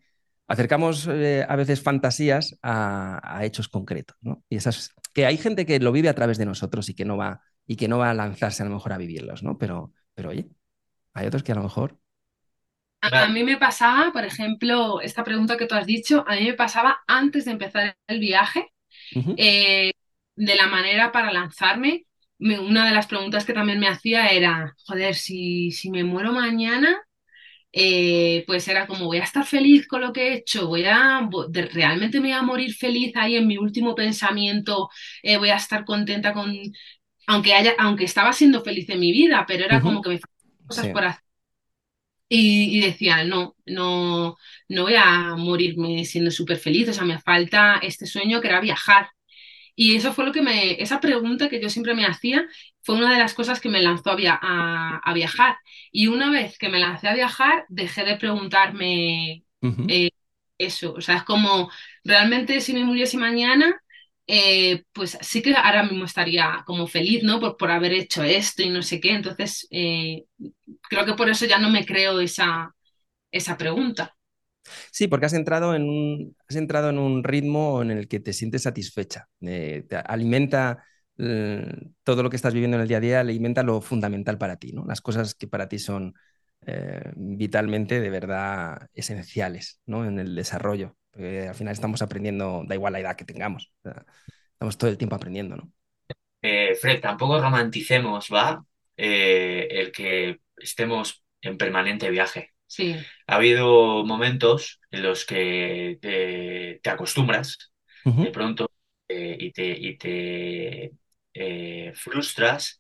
acercamos 0.47 1.09
eh, 1.09 1.47
a 1.49 1.57
veces 1.57 1.83
fantasías 1.83 2.59
a, 2.63 3.41
hechos 3.43 3.69
concretos, 3.69 4.17
¿no? 4.21 4.45
Y 4.49 4.57
esas 4.57 4.91
que 5.15 5.27
hay 5.27 5.39
gente 5.39 5.65
que 5.67 5.81
lo 5.81 5.93
vive 5.93 6.09
a 6.09 6.15
través 6.15 6.39
de 6.39 6.47
nosotros 6.47 6.89
y 6.89 6.95
que 6.95 7.05
no 7.05 7.17
va 7.17 7.41
y 7.67 7.77
que 7.77 7.89
no 7.89 7.99
va 7.99 8.11
a 8.11 8.15
lanzarse 8.15 8.63
a 8.63 8.67
lo 8.67 8.75
mejor 8.75 8.93
a 8.93 8.99
vivirlos, 8.99 9.43
¿no? 9.43 9.59
Pero, 9.59 9.93
pero 10.15 10.31
oye, 10.31 10.51
hay 11.15 11.27
otros 11.27 11.43
que 11.43 11.53
a 11.53 11.55
lo 11.55 11.63
mejor 11.63 12.00
a, 13.01 13.29
mí 13.29 13.45
me 13.45 13.57
pasaba, 13.57 14.13
por 14.13 14.25
ejemplo, 14.25 15.01
esta 15.01 15.25
pregunta 15.25 15.57
que 15.57 15.67
tú 15.67 15.75
has 15.75 15.87
dicho, 15.87 16.25
a 16.27 16.37
mí 16.37 16.45
me 16.45 16.55
pasaba 16.55 17.01
antes 17.07 17.45
de 17.45 17.53
empezar 17.53 17.97
el 18.07 18.21
viaje, 18.21 18.73
eh, 19.37 19.93
de 20.37 20.55
la 20.55 20.67
manera 20.67 21.13
para 21.13 21.33
lanzarme, 21.33 22.05
una 22.39 22.87
de 22.87 22.95
las 22.95 23.07
preguntas 23.07 23.45
que 23.45 23.53
también 23.53 23.79
me 23.81 23.89
hacía 23.89 24.29
era, 24.29 24.75
joder, 24.87 25.15
si, 25.15 25.71
si 25.73 25.91
me 25.91 26.05
muero 26.05 26.33
mañana, 26.33 26.97
eh, 27.73 28.45
pues 28.47 28.67
era 28.69 28.87
como, 28.87 29.07
voy 29.07 29.19
a 29.19 29.25
estar 29.25 29.45
feliz 29.47 29.87
con 29.87 30.01
lo 30.01 30.13
que 30.13 30.29
he 30.29 30.35
hecho, 30.35 30.67
voy 30.67 30.85
a, 30.85 31.29
realmente 31.73 32.19
me 32.19 32.29
voy 32.29 32.37
a 32.37 32.43
morir 32.43 32.75
feliz 32.75 33.13
ahí 33.17 33.37
en 33.37 33.47
mi 33.47 33.59
último 33.59 33.95
pensamiento, 33.95 34.89
eh, 35.23 35.37
voy 35.37 35.51
a 35.51 35.57
estar 35.57 35.85
contenta 35.85 36.33
con, 36.33 36.53
aunque 37.27 37.55
haya, 37.55 37.75
aunque 37.79 38.05
estaba 38.05 38.33
siendo 38.33 38.63
feliz 38.63 38.89
en 38.89 39.01
mi 39.01 39.13
vida, 39.13 39.45
pero 39.47 39.65
era 39.65 39.81
como 39.81 40.03
que 40.03 40.11
me 40.11 40.19
faltaban 40.19 40.67
cosas 40.67 40.89
por 40.89 41.05
hacer. 41.05 41.30
Y, 42.33 42.79
y, 42.79 42.81
decía, 42.83 43.25
no, 43.25 43.57
no, 43.67 44.37
no 44.69 44.83
voy 44.85 44.95
a 44.95 45.35
morirme 45.37 46.05
siendo 46.05 46.31
súper 46.31 46.59
feliz, 46.59 46.89
o 46.89 46.93
sea, 46.93 47.05
me 47.05 47.19
falta 47.19 47.81
este 47.83 48.07
sueño 48.07 48.41
que 48.41 48.49
era 48.49 48.61
viajar. 48.61 49.11
Y 49.75 49.97
eso 49.97 50.13
fue 50.13 50.27
lo 50.27 50.33
que 50.33 50.43
me, 50.43 50.81
esa 50.83 51.01
pregunta 51.01 51.49
que 51.49 51.61
yo 51.61 51.71
siempre 51.71 51.95
me 51.95 52.07
hacía, 52.07 52.47
fue 52.83 52.97
una 52.97 53.13
de 53.13 53.19
las 53.19 53.35
cosas 53.35 53.61
que 53.61 53.69
me 53.69 53.83
lanzó 53.83 54.11
a, 54.11 55.01
a, 55.03 55.15
viajar. 55.15 55.57
Y 55.91 56.07
una 56.09 56.31
vez 56.31 56.59
que 56.59 56.69
me 56.69 56.79
lancé 56.79 57.09
a 57.09 57.15
viajar, 57.15 57.65
dejé 57.69 58.05
de 58.05 58.17
preguntarme 58.17 59.45
eh, 59.89 60.11
eso. 60.59 60.95
O 60.95 61.01
sea, 61.01 61.17
es 61.17 61.25
como, 61.25 61.71
realmente 62.05 62.61
si 62.61 62.73
me 62.75 62.85
muriese 62.85 63.17
mañana, 63.19 63.80
eh, 64.31 64.85
pues 64.93 65.19
sí 65.23 65.43
que 65.43 65.55
ahora 65.55 65.83
mismo 65.85 66.05
estaría 66.05 66.63
como 66.67 66.87
feliz, 66.87 67.23
¿no? 67.25 67.41
Por, 67.41 67.57
por 67.57 67.71
haber 67.71 67.93
hecho 67.93 68.23
esto 68.25 68.63
y 68.63 68.71
no 68.71 68.83
sé 68.83 69.01
qué. 69.01 69.13
Entonces, 69.15 69.67
eh, 69.71 70.25
creo 70.89 71.07
que 71.07 71.15
por 71.15 71.29
eso 71.31 71.47
ya 71.47 71.59
no 71.59 71.71
me 71.71 71.87
creo 71.87 72.21
esa, 72.21 72.75
esa 73.33 73.57
pregunta. 73.59 74.17
Sí, 74.93 75.09
porque 75.09 75.27
has 75.27 75.33
entrado 75.33 75.75
en 75.75 75.83
un, 75.89 76.37
has 76.49 76.57
entrado 76.57 76.91
en 76.91 76.99
un 76.99 77.25
ritmo 77.25 77.83
en 77.83 77.91
el 77.91 78.09
que 78.09 78.21
te 78.21 78.33
sientes 78.33 78.63
satisfecha. 78.63 79.29
Eh, 79.41 79.85
te 79.89 79.97
alimenta 79.97 80.85
todo 82.05 82.23
lo 82.23 82.31
que 82.31 82.37
estás 82.37 82.55
viviendo 82.55 82.77
en 82.77 82.83
el 82.83 82.89
día 82.89 82.97
a 82.99 83.01
día, 83.01 83.21
alimenta 83.21 83.63
lo 83.63 83.81
fundamental 83.81 84.39
para 84.39 84.57
ti, 84.57 84.73
¿no? 84.73 84.85
Las 84.87 85.01
cosas 85.03 85.35
que 85.35 85.47
para 85.49 85.69
ti 85.69 85.79
son 85.79 86.15
eh, 86.67 87.13
vitalmente, 87.17 88.01
de 88.01 88.11
verdad, 88.11 88.89
esenciales, 88.95 89.81
¿no? 89.87 90.05
En 90.05 90.19
el 90.19 90.35
desarrollo. 90.35 90.97
al 91.15 91.55
final 91.55 91.73
estamos 91.73 92.03
aprendiendo, 92.03 92.63
da 92.67 92.75
igual 92.75 92.93
la 92.93 93.01
edad 93.01 93.17
que 93.17 93.25
tengamos. 93.25 93.73
estamos 94.53 94.79
todo 94.79 94.91
el 94.91 94.99
tiempo 94.99 95.17
aprendiendo, 95.17 95.57
¿no? 95.57 95.73
Fred, 96.81 97.01
tampoco 97.01 97.41
romanticemos, 97.41 98.29
¿va? 98.33 98.65
el 98.97 99.93
que 99.93 100.41
estemos 100.57 101.25
en 101.43 101.57
permanente 101.59 102.11
viaje. 102.11 102.53
Sí. 102.67 102.97
Ha 103.27 103.37
habido 103.37 104.05
momentos 104.05 104.81
en 104.91 105.03
los 105.03 105.25
que 105.25 105.99
te, 106.01 106.89
acostumbras 106.89 107.73
de 108.05 108.31
pronto 108.31 108.71
eh, 109.09 109.37
y 109.39 109.53
te, 109.53 109.69
y 109.69 109.99
te 109.99 110.93
eh, 111.35 111.93
frustras 111.95 112.79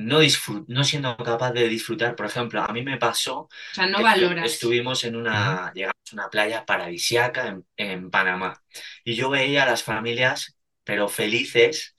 no, 0.00 0.20
no 0.68 0.84
siendo 0.84 1.16
capaz 1.16 1.52
de 1.52 1.68
disfrutar. 1.68 2.16
Por 2.16 2.26
ejemplo, 2.26 2.62
a 2.62 2.72
mí 2.72 2.82
me 2.82 2.96
pasó. 2.98 3.40
O 3.40 3.48
sea, 3.72 3.86
no 3.86 4.02
valoras. 4.02 4.52
Estuvimos 4.52 5.04
en 5.04 5.16
una, 5.16 5.72
llegamos 5.74 5.94
a 6.10 6.14
una 6.14 6.30
playa 6.30 6.64
paradisiaca 6.66 7.48
en, 7.48 7.66
en, 7.76 8.10
Panamá 8.10 8.62
y 9.04 9.14
yo 9.14 9.30
veía 9.30 9.64
a 9.64 9.66
las 9.66 9.82
familias, 9.82 10.56
pero 10.84 11.08
felices, 11.08 11.96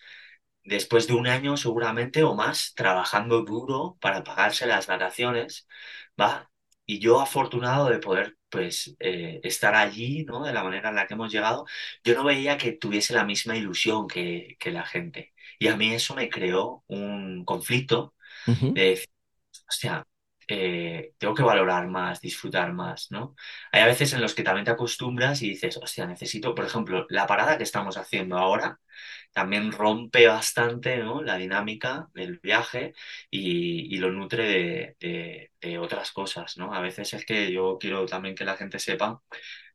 después 0.64 1.08
de 1.08 1.14
un 1.14 1.28
año 1.28 1.58
seguramente 1.58 2.24
o 2.24 2.36
más, 2.36 2.74
trabajando 2.76 3.42
duro 3.44 3.98
para 4.02 4.24
pagarse 4.24 4.66
las 4.66 4.88
vacaciones, 4.88 5.68
¿va? 6.20 6.52
y 6.86 7.00
yo 7.00 7.22
afortunado 7.22 7.90
de 7.90 8.00
poder 8.00 8.38
pues 8.50 8.96
eh, 9.00 9.40
estar 9.44 9.76
allí, 9.76 10.26
¿no? 10.26 10.44
De 10.44 10.52
la 10.54 10.64
manera 10.64 10.90
en 10.90 10.96
la 10.96 11.08
que 11.08 11.14
hemos 11.14 11.32
llegado, 11.32 11.66
yo 12.04 12.16
no 12.16 12.26
veía 12.26 12.58
que 12.58 12.74
tuviese 12.74 13.14
la 13.14 13.24
misma 13.24 13.56
ilusión 13.56 14.08
que, 14.08 14.58
que 14.60 14.72
la 14.72 14.86
gente. 14.86 15.31
Y 15.62 15.68
a 15.68 15.78
mí 15.78 15.94
eso 15.94 16.16
me 16.16 16.28
creó 16.28 16.84
un 16.88 17.46
conflicto 17.46 18.16
de 18.48 18.82
decir, 18.82 19.10
hostia, 19.70 20.08
eh, 20.48 21.14
tengo 21.20 21.36
que 21.36 21.44
valorar 21.44 21.88
más, 21.88 22.20
disfrutar 22.20 22.74
más, 22.74 23.12
¿no? 23.12 23.36
Hay 23.72 23.82
a 23.82 23.86
veces 23.86 24.12
en 24.14 24.22
los 24.22 24.34
que 24.34 24.42
también 24.42 24.66
te 24.66 24.72
acostumbras 24.72 25.40
y 25.44 25.50
dices, 25.50 25.78
hostia, 25.78 26.08
necesito, 26.08 26.56
por 26.56 26.66
ejemplo, 26.66 27.06
la 27.10 27.28
parada 27.28 27.58
que 27.58 27.64
estamos 27.64 27.96
haciendo 27.98 28.40
ahora, 28.40 28.80
también 29.34 29.72
rompe 29.72 30.28
bastante 30.28 30.98
¿no? 30.98 31.22
la 31.22 31.38
dinámica 31.38 32.08
del 32.16 32.40
viaje 32.40 32.94
y, 33.30 33.98
lo 33.98 34.12
nutre 34.12 34.96
de, 35.00 35.80
otras 35.80 36.12
cosas, 36.12 36.58
¿no? 36.58 36.74
A 36.74 36.82
veces 36.82 37.14
es 37.14 37.24
que 37.26 37.52
yo 37.52 37.78
quiero 37.80 38.06
también 38.08 38.36
que 38.36 38.46
la 38.46 38.58
gente 38.58 38.80
sepa, 38.80 39.22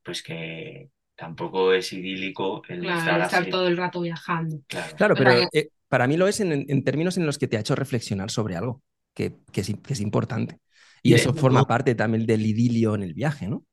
pues 0.02 0.22
que 0.22 0.90
tampoco 1.16 1.72
es 1.72 1.92
idílico 1.92 2.62
el 2.68 2.84
estar, 2.84 3.46
todo 3.48 3.66
el 3.66 3.76
rato 3.76 4.00
viajando. 4.00 4.60
Claro, 4.96 5.14
pero 5.16 5.48
eh, 5.52 5.70
para 5.88 6.06
mí 6.06 6.16
lo 6.16 6.28
es 6.28 6.40
en, 6.40 6.84
términos 6.84 7.16
en 7.16 7.26
los 7.26 7.38
que 7.38 7.48
te 7.48 7.56
ha 7.56 7.60
hecho 7.60 7.74
reflexionar 7.74 8.30
sobre 8.30 8.56
algo 8.56 8.82
que, 9.14 9.34
es, 9.54 10.00
importante. 10.00 10.58
Y 11.02 11.14
eso 11.14 11.32
forma 11.32 11.64
parte 11.66 11.94
también 11.94 12.26
del 12.26 12.44
idilio 12.44 12.94
en 12.94 13.02
el 13.02 13.14
viaje, 13.14 13.48
¿no? 13.48 13.64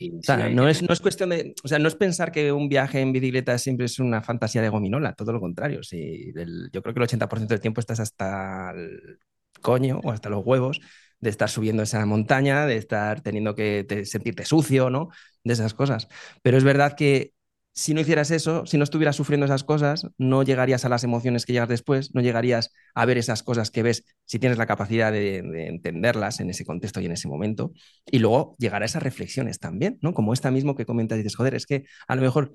o 0.00 0.22
sea, 0.22 0.48
no 0.48 0.68
es, 0.68 0.80
no 0.82 0.92
es 0.92 1.00
cuestión 1.00 1.30
de. 1.30 1.54
O 1.64 1.68
sea, 1.68 1.80
no 1.80 1.88
es 1.88 1.96
pensar 1.96 2.30
que 2.30 2.52
un 2.52 2.68
viaje 2.68 3.00
en 3.00 3.12
bicicleta 3.12 3.58
siempre 3.58 3.86
es 3.86 3.98
una 3.98 4.22
fantasía 4.22 4.62
de 4.62 4.68
gominola, 4.68 5.12
todo 5.14 5.32
lo 5.32 5.40
contrario. 5.40 5.82
Sí, 5.82 6.32
yo 6.72 6.82
creo 6.82 6.94
que 6.94 7.00
el 7.00 7.08
80% 7.08 7.48
del 7.48 7.60
tiempo 7.60 7.80
estás 7.80 7.98
hasta 7.98 8.70
el 8.76 9.18
coño 9.60 10.00
o 10.04 10.12
hasta 10.12 10.28
los 10.28 10.44
huevos 10.46 10.80
de 11.20 11.30
estar 11.30 11.50
subiendo 11.50 11.82
esa 11.82 12.04
montaña, 12.06 12.66
de 12.66 12.76
estar 12.76 13.20
teniendo 13.22 13.54
que 13.54 14.04
sentirte 14.04 14.44
sucio, 14.44 14.88
¿no? 14.88 15.08
De 15.48 15.54
esas 15.54 15.74
cosas. 15.74 16.08
Pero 16.42 16.58
es 16.58 16.64
verdad 16.64 16.94
que 16.94 17.32
si 17.72 17.94
no 17.94 18.00
hicieras 18.00 18.30
eso, 18.32 18.66
si 18.66 18.76
no 18.76 18.84
estuvieras 18.84 19.16
sufriendo 19.16 19.46
esas 19.46 19.64
cosas, 19.64 20.06
no 20.18 20.42
llegarías 20.42 20.84
a 20.84 20.88
las 20.88 21.04
emociones 21.04 21.46
que 21.46 21.52
llegas 21.52 21.68
después, 21.68 22.12
no 22.14 22.20
llegarías 22.20 22.72
a 22.94 23.06
ver 23.06 23.18
esas 23.18 23.42
cosas 23.42 23.70
que 23.70 23.82
ves 23.82 24.04
si 24.24 24.38
tienes 24.38 24.58
la 24.58 24.66
capacidad 24.66 25.12
de, 25.12 25.38
entenderlas 25.68 26.40
en 26.40 26.50
ese 26.50 26.64
contexto 26.64 27.00
y 27.00 27.06
en 27.06 27.12
ese 27.12 27.28
momento. 27.28 27.72
Y 28.04 28.18
luego 28.18 28.56
llegar 28.58 28.82
a 28.82 28.86
esas 28.86 29.02
reflexiones 29.02 29.58
también, 29.60 29.98
¿no? 30.02 30.12
Como 30.12 30.32
esta 30.32 30.50
mismo 30.50 30.74
que 30.74 30.86
comentas 30.86 31.16
y 31.16 31.22
dices, 31.22 31.36
joder, 31.36 31.54
es 31.54 31.66
que 31.66 31.84
a 32.08 32.16
lo 32.16 32.22
mejor 32.22 32.52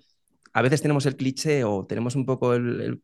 a 0.54 0.62
veces 0.62 0.82
tenemos 0.82 1.06
el 1.06 1.16
cliché 1.16 1.64
o 1.64 1.86
tenemos 1.86 2.16
un 2.16 2.26
poco 2.26 2.54
el, 2.54 3.02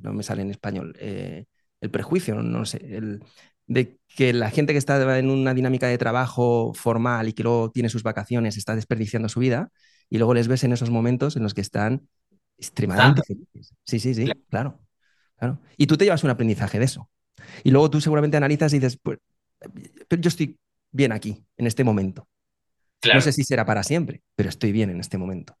no 0.00 0.12
me 0.12 0.22
sale 0.22 0.42
en 0.42 0.50
español, 0.50 0.94
eh, 1.00 1.46
el 1.80 1.90
prejuicio, 1.90 2.42
no, 2.42 2.66
sé, 2.66 2.78
el, 2.94 3.20
de 3.68 3.98
que 4.08 4.32
la 4.32 4.50
gente 4.50 4.72
que 4.72 4.78
está 4.78 5.18
en 5.18 5.30
una 5.30 5.54
dinámica 5.54 5.86
de 5.86 5.98
trabajo 5.98 6.72
formal 6.74 7.28
y 7.28 7.32
que 7.32 7.44
luego 7.44 7.70
tiene 7.70 7.88
sus 7.88 8.02
vacaciones 8.02 8.56
está 8.56 8.74
desperdiciando 8.74 9.28
su 9.28 9.40
vida 9.40 9.70
y 10.10 10.18
luego 10.18 10.34
les 10.34 10.48
ves 10.48 10.64
en 10.64 10.72
esos 10.72 10.90
momentos 10.90 11.36
en 11.36 11.42
los 11.44 11.54
que 11.54 11.60
están 11.60 12.08
extremadamente 12.56 13.22
felices. 13.22 13.74
Sí, 13.84 14.00
sí, 14.00 14.14
sí, 14.14 14.28
claro. 14.48 14.80
claro. 15.36 15.60
Y 15.76 15.86
tú 15.86 15.96
te 15.96 16.04
llevas 16.04 16.24
un 16.24 16.30
aprendizaje 16.30 16.78
de 16.78 16.86
eso. 16.86 17.08
Y 17.62 17.70
luego 17.70 17.90
tú 17.90 18.00
seguramente 18.00 18.36
analizas 18.36 18.72
y 18.72 18.78
dices, 18.78 18.98
pues, 19.00 19.18
yo 20.18 20.28
estoy 20.28 20.58
bien 20.90 21.12
aquí, 21.12 21.44
en 21.56 21.66
este 21.66 21.84
momento. 21.84 22.26
No 23.14 23.20
sé 23.20 23.32
si 23.32 23.44
será 23.44 23.64
para 23.64 23.84
siempre, 23.84 24.22
pero 24.34 24.48
estoy 24.48 24.72
bien 24.72 24.90
en 24.90 24.98
este 24.98 25.18
momento. 25.18 25.56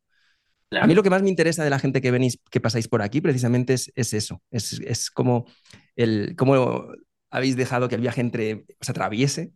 A 0.70 0.86
mí 0.86 0.94
lo 0.94 1.02
que 1.02 1.10
más 1.10 1.22
me 1.22 1.30
interesa 1.30 1.64
de 1.64 1.70
la 1.70 1.78
gente 1.78 2.02
que 2.02 2.10
venís, 2.10 2.38
que 2.50 2.60
pasáis 2.60 2.88
por 2.88 3.00
aquí, 3.00 3.20
precisamente 3.20 3.74
es, 3.74 3.90
eso. 3.94 4.42
Es, 4.50 5.10
como 5.10 5.46
el 5.96 6.34
cómo 6.36 6.88
habéis 7.30 7.56
dejado 7.56 7.88
que 7.88 7.94
el 7.94 8.00
viaje 8.00 8.20
entre 8.20 8.64
os 8.80 8.88
atraviese 8.88 9.52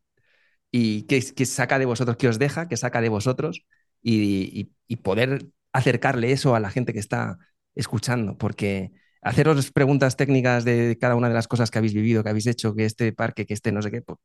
y 0.70 1.02
que, 1.02 1.22
que 1.34 1.46
saca 1.46 1.78
de 1.78 1.84
vosotros, 1.84 2.16
que 2.16 2.28
os 2.28 2.38
deja, 2.38 2.68
que 2.68 2.76
saca 2.76 3.00
de 3.00 3.08
vosotros 3.08 3.64
y, 4.02 4.70
poder 5.02 5.46
acercarle 5.72 6.32
eso 6.32 6.54
a 6.54 6.60
la 6.60 6.70
gente 6.70 6.92
que 6.92 6.98
está 6.98 7.38
escuchando, 7.74 8.36
porque 8.36 8.92
haceros 9.22 9.70
preguntas 9.72 10.16
técnicas 10.16 10.64
de 10.64 10.98
cada 11.00 11.16
una 11.16 11.28
de 11.28 11.34
las 11.34 11.48
cosas 11.48 11.70
que 11.70 11.78
habéis 11.78 11.94
vivido, 11.94 12.22
que 12.22 12.30
habéis 12.30 12.46
hecho, 12.46 12.74
que 12.74 12.84
este 12.84 13.12
parque, 13.12 13.46
que 13.46 13.54
este 13.54 13.72
no 13.72 13.80
sé 13.80 13.90
qué, 13.90 14.02
pues, 14.02 14.18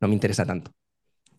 no 0.00 0.08
me 0.08 0.14
interesa 0.14 0.44
tanto. 0.44 0.72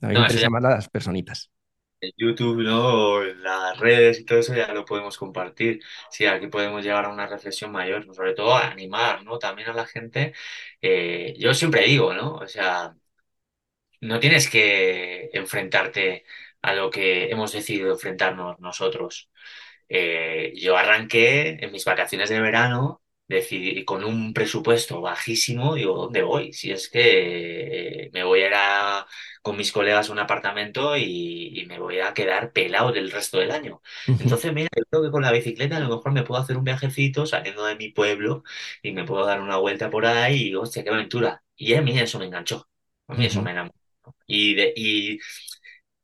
A 0.01 0.07
mí 0.07 0.13
me 0.13 0.21
interesa 0.21 0.49
más 0.49 0.63
las 0.63 0.89
personitas. 0.89 1.51
En 1.99 2.11
YouTube, 2.15 2.61
¿no? 2.63 3.23
En 3.23 3.41
las 3.41 3.79
redes 3.79 4.19
y 4.19 4.25
todo 4.25 4.37
eso 4.39 4.53
ya 4.55 4.71
lo 4.71 4.85
podemos 4.85 5.17
compartir. 5.17 5.79
Sí, 6.11 6.25
aquí 6.27 6.45
podemos 6.47 6.83
llegar 6.83 7.05
a 7.05 7.09
una 7.09 7.25
reflexión 7.27 7.71
mayor, 7.71 8.05
sobre 8.15 8.33
todo 8.35 8.53
a 8.53 8.67
animar, 8.69 9.23
¿no? 9.23 9.39
También 9.39 9.69
a 9.69 9.73
la 9.73 9.85
gente. 9.87 10.33
Eh, 10.81 11.33
yo 11.39 11.53
siempre 11.55 11.83
digo, 11.87 12.13
¿no? 12.13 12.35
O 12.35 12.47
sea, 12.47 12.95
no 14.01 14.19
tienes 14.19 14.49
que 14.49 15.29
enfrentarte 15.33 16.25
a 16.61 16.73
lo 16.73 16.89
que 16.89 17.29
hemos 17.29 17.51
decidido 17.51 17.91
enfrentarnos 17.91 18.59
nosotros. 18.59 19.29
Eh, 19.89 20.53
yo 20.57 20.77
arranqué 20.77 21.57
en 21.63 21.71
mis 21.71 21.85
vacaciones 21.85 22.29
de 22.29 22.41
verano 22.41 23.01
decidí, 23.27 23.83
con 23.85 24.03
un 24.03 24.33
presupuesto 24.33 25.01
bajísimo, 25.01 25.75
digo, 25.75 25.95
¿dónde 25.95 26.21
voy? 26.21 26.53
Si 26.53 26.71
es 26.71 26.89
que 26.89 28.05
eh, 28.05 28.09
me 28.13 28.23
voy 28.23 28.41
a 28.41 28.47
ir 28.47 28.53
con 29.41 29.57
mis 29.57 29.71
colegas 29.71 30.09
a 30.09 30.13
un 30.13 30.19
apartamento 30.19 30.97
y, 30.97 31.65
me 31.67 31.79
voy 31.79 31.99
a 31.99 32.13
quedar 32.13 32.53
pelado 32.53 32.91
del 32.91 33.11
resto 33.11 33.39
del 33.39 33.51
año. 33.51 33.81
Entonces, 34.07 34.53
mira, 34.53 34.69
yo 34.75 34.83
creo 34.89 35.03
que 35.03 35.11
con 35.11 35.21
la 35.21 35.31
bicicleta 35.31 35.77
a 35.77 35.79
lo 35.81 35.89
mejor 35.89 36.13
me 36.13 36.23
puedo 36.23 36.41
hacer 36.41 36.57
un 36.57 36.63
viajecito 36.63 37.25
saliendo 37.25 37.65
de 37.65 37.75
mi 37.75 37.89
pueblo 37.89 38.43
y 38.81 38.91
me 38.93 39.03
puedo 39.03 39.25
dar 39.25 39.41
una 39.41 39.57
vuelta 39.57 39.89
por 39.89 40.05
ahí 40.05 40.49
y, 40.49 40.55
hostia, 40.55 40.83
qué 40.83 40.89
aventura. 40.89 41.43
Y 41.55 41.73
a 41.73 41.81
mí 41.81 41.97
eso 41.99 42.19
me 42.19 42.25
enganchó. 42.25 42.67
A 43.07 43.15
mí 43.15 43.25
eso 43.25 43.41
me 43.41 43.51
enamoró. 43.51 43.73
Y, 44.27 44.55
de, 44.55 44.73
y 44.75 45.19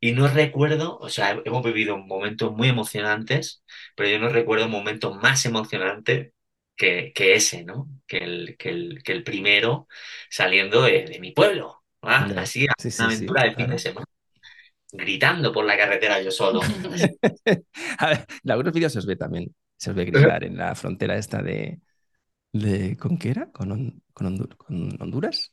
y 0.04 0.12
no 0.12 0.28
recuerdo, 0.28 0.98
o 0.98 1.08
sea, 1.08 1.40
hemos 1.46 1.64
vivido 1.64 1.96
momentos 1.96 2.52
muy 2.52 2.68
emocionantes, 2.68 3.64
pero 3.96 4.10
yo 4.10 4.18
no 4.18 4.28
recuerdo 4.28 4.66
un 4.66 4.70
momento 4.70 5.14
más 5.14 5.46
emocionante 5.46 6.33
que, 6.76 7.12
ese, 7.16 7.64
¿no? 7.64 7.88
Que 8.06 8.18
el, 8.18 8.56
que 8.58 8.68
el, 8.70 9.02
que 9.02 9.12
el 9.12 9.22
primero 9.22 9.88
saliendo 10.30 10.82
de, 10.82 11.18
mi 11.20 11.32
pueblo. 11.32 11.82
Así, 12.00 12.66
una 12.98 13.06
aventura 13.06 13.44
de 13.44 13.54
fin 13.54 13.68
de 13.68 13.78
semana. 13.78 14.06
Gritando 14.92 15.52
por 15.52 15.64
la 15.64 15.76
carretera 15.76 16.20
yo 16.22 16.30
solo. 16.30 16.60
a 17.98 18.06
ver, 18.06 18.26
en 18.44 18.50
algunos 18.50 18.72
vídeos 18.72 18.92
se 18.92 18.98
os 19.00 19.06
ve 19.06 19.16
también, 19.16 19.54
se 19.76 19.90
os 19.90 19.96
ve 19.96 20.04
gritar 20.04 20.44
en 20.44 20.56
la 20.56 20.74
frontera 20.74 21.16
esta 21.16 21.42
de, 21.42 21.80
de 22.52 22.96
¿con 22.96 23.18
qué 23.18 23.30
era? 23.30 23.50
¿Con, 23.50 24.02
con, 24.12 24.46
con 24.46 25.02
Honduras? 25.02 25.52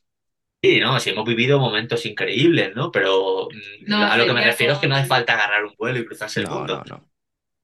Sí, 0.62 0.78
no, 0.78 1.00
sí 1.00 1.10
hemos 1.10 1.26
vivido 1.26 1.58
momentos 1.58 2.06
increíbles, 2.06 2.72
¿no? 2.76 2.92
Pero 2.92 3.48
mm, 3.88 3.92
a 3.92 4.16
lo 4.16 4.26
que 4.26 4.32
me 4.32 4.44
refiero 4.44 4.74
es 4.74 4.78
que 4.78 4.86
no 4.86 4.94
hace 4.94 5.08
falta 5.08 5.34
agarrar 5.34 5.64
un 5.64 5.74
vuelo 5.76 5.98
y 5.98 6.06
cruzarse 6.06 6.38
el 6.38 6.48
mundo. 6.48 6.84
No, 6.88 6.96
no. 6.98 7.10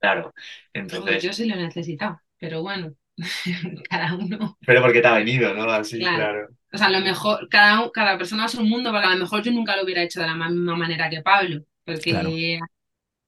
Claro. 0.01 0.35
Entonces... 0.72 1.22
yo 1.22 1.32
sí 1.32 1.47
lo 1.47 1.55
he 1.55 1.59
necesitado, 1.59 2.20
pero 2.39 2.60
bueno, 2.60 2.94
cada 3.90 4.15
uno. 4.15 4.57
Pero 4.66 4.82
porque 4.82 5.01
te 5.01 5.09
ha 5.09 5.15
venido, 5.15 5.55
¿no? 5.55 5.65
Así, 5.65 5.99
claro. 5.99 6.49
O 6.73 6.78
sea, 6.78 6.89
a 6.89 6.90
lo 6.90 7.01
mejor 7.01 7.49
cada, 7.49 7.90
cada 7.90 8.19
persona 8.19 8.47
es 8.47 8.55
un 8.55 8.69
mundo, 8.69 8.90
porque 8.90 9.07
a 9.07 9.15
lo 9.15 9.20
mejor 9.20 9.43
yo 9.43 9.53
nunca 9.53 9.77
lo 9.77 9.85
hubiera 9.85 10.03
hecho 10.03 10.20
de 10.20 10.27
la 10.27 10.35
misma 10.35 10.77
manera 10.77 11.09
que 11.11 11.23
Pablo, 11.23 11.62
porque 11.85 12.59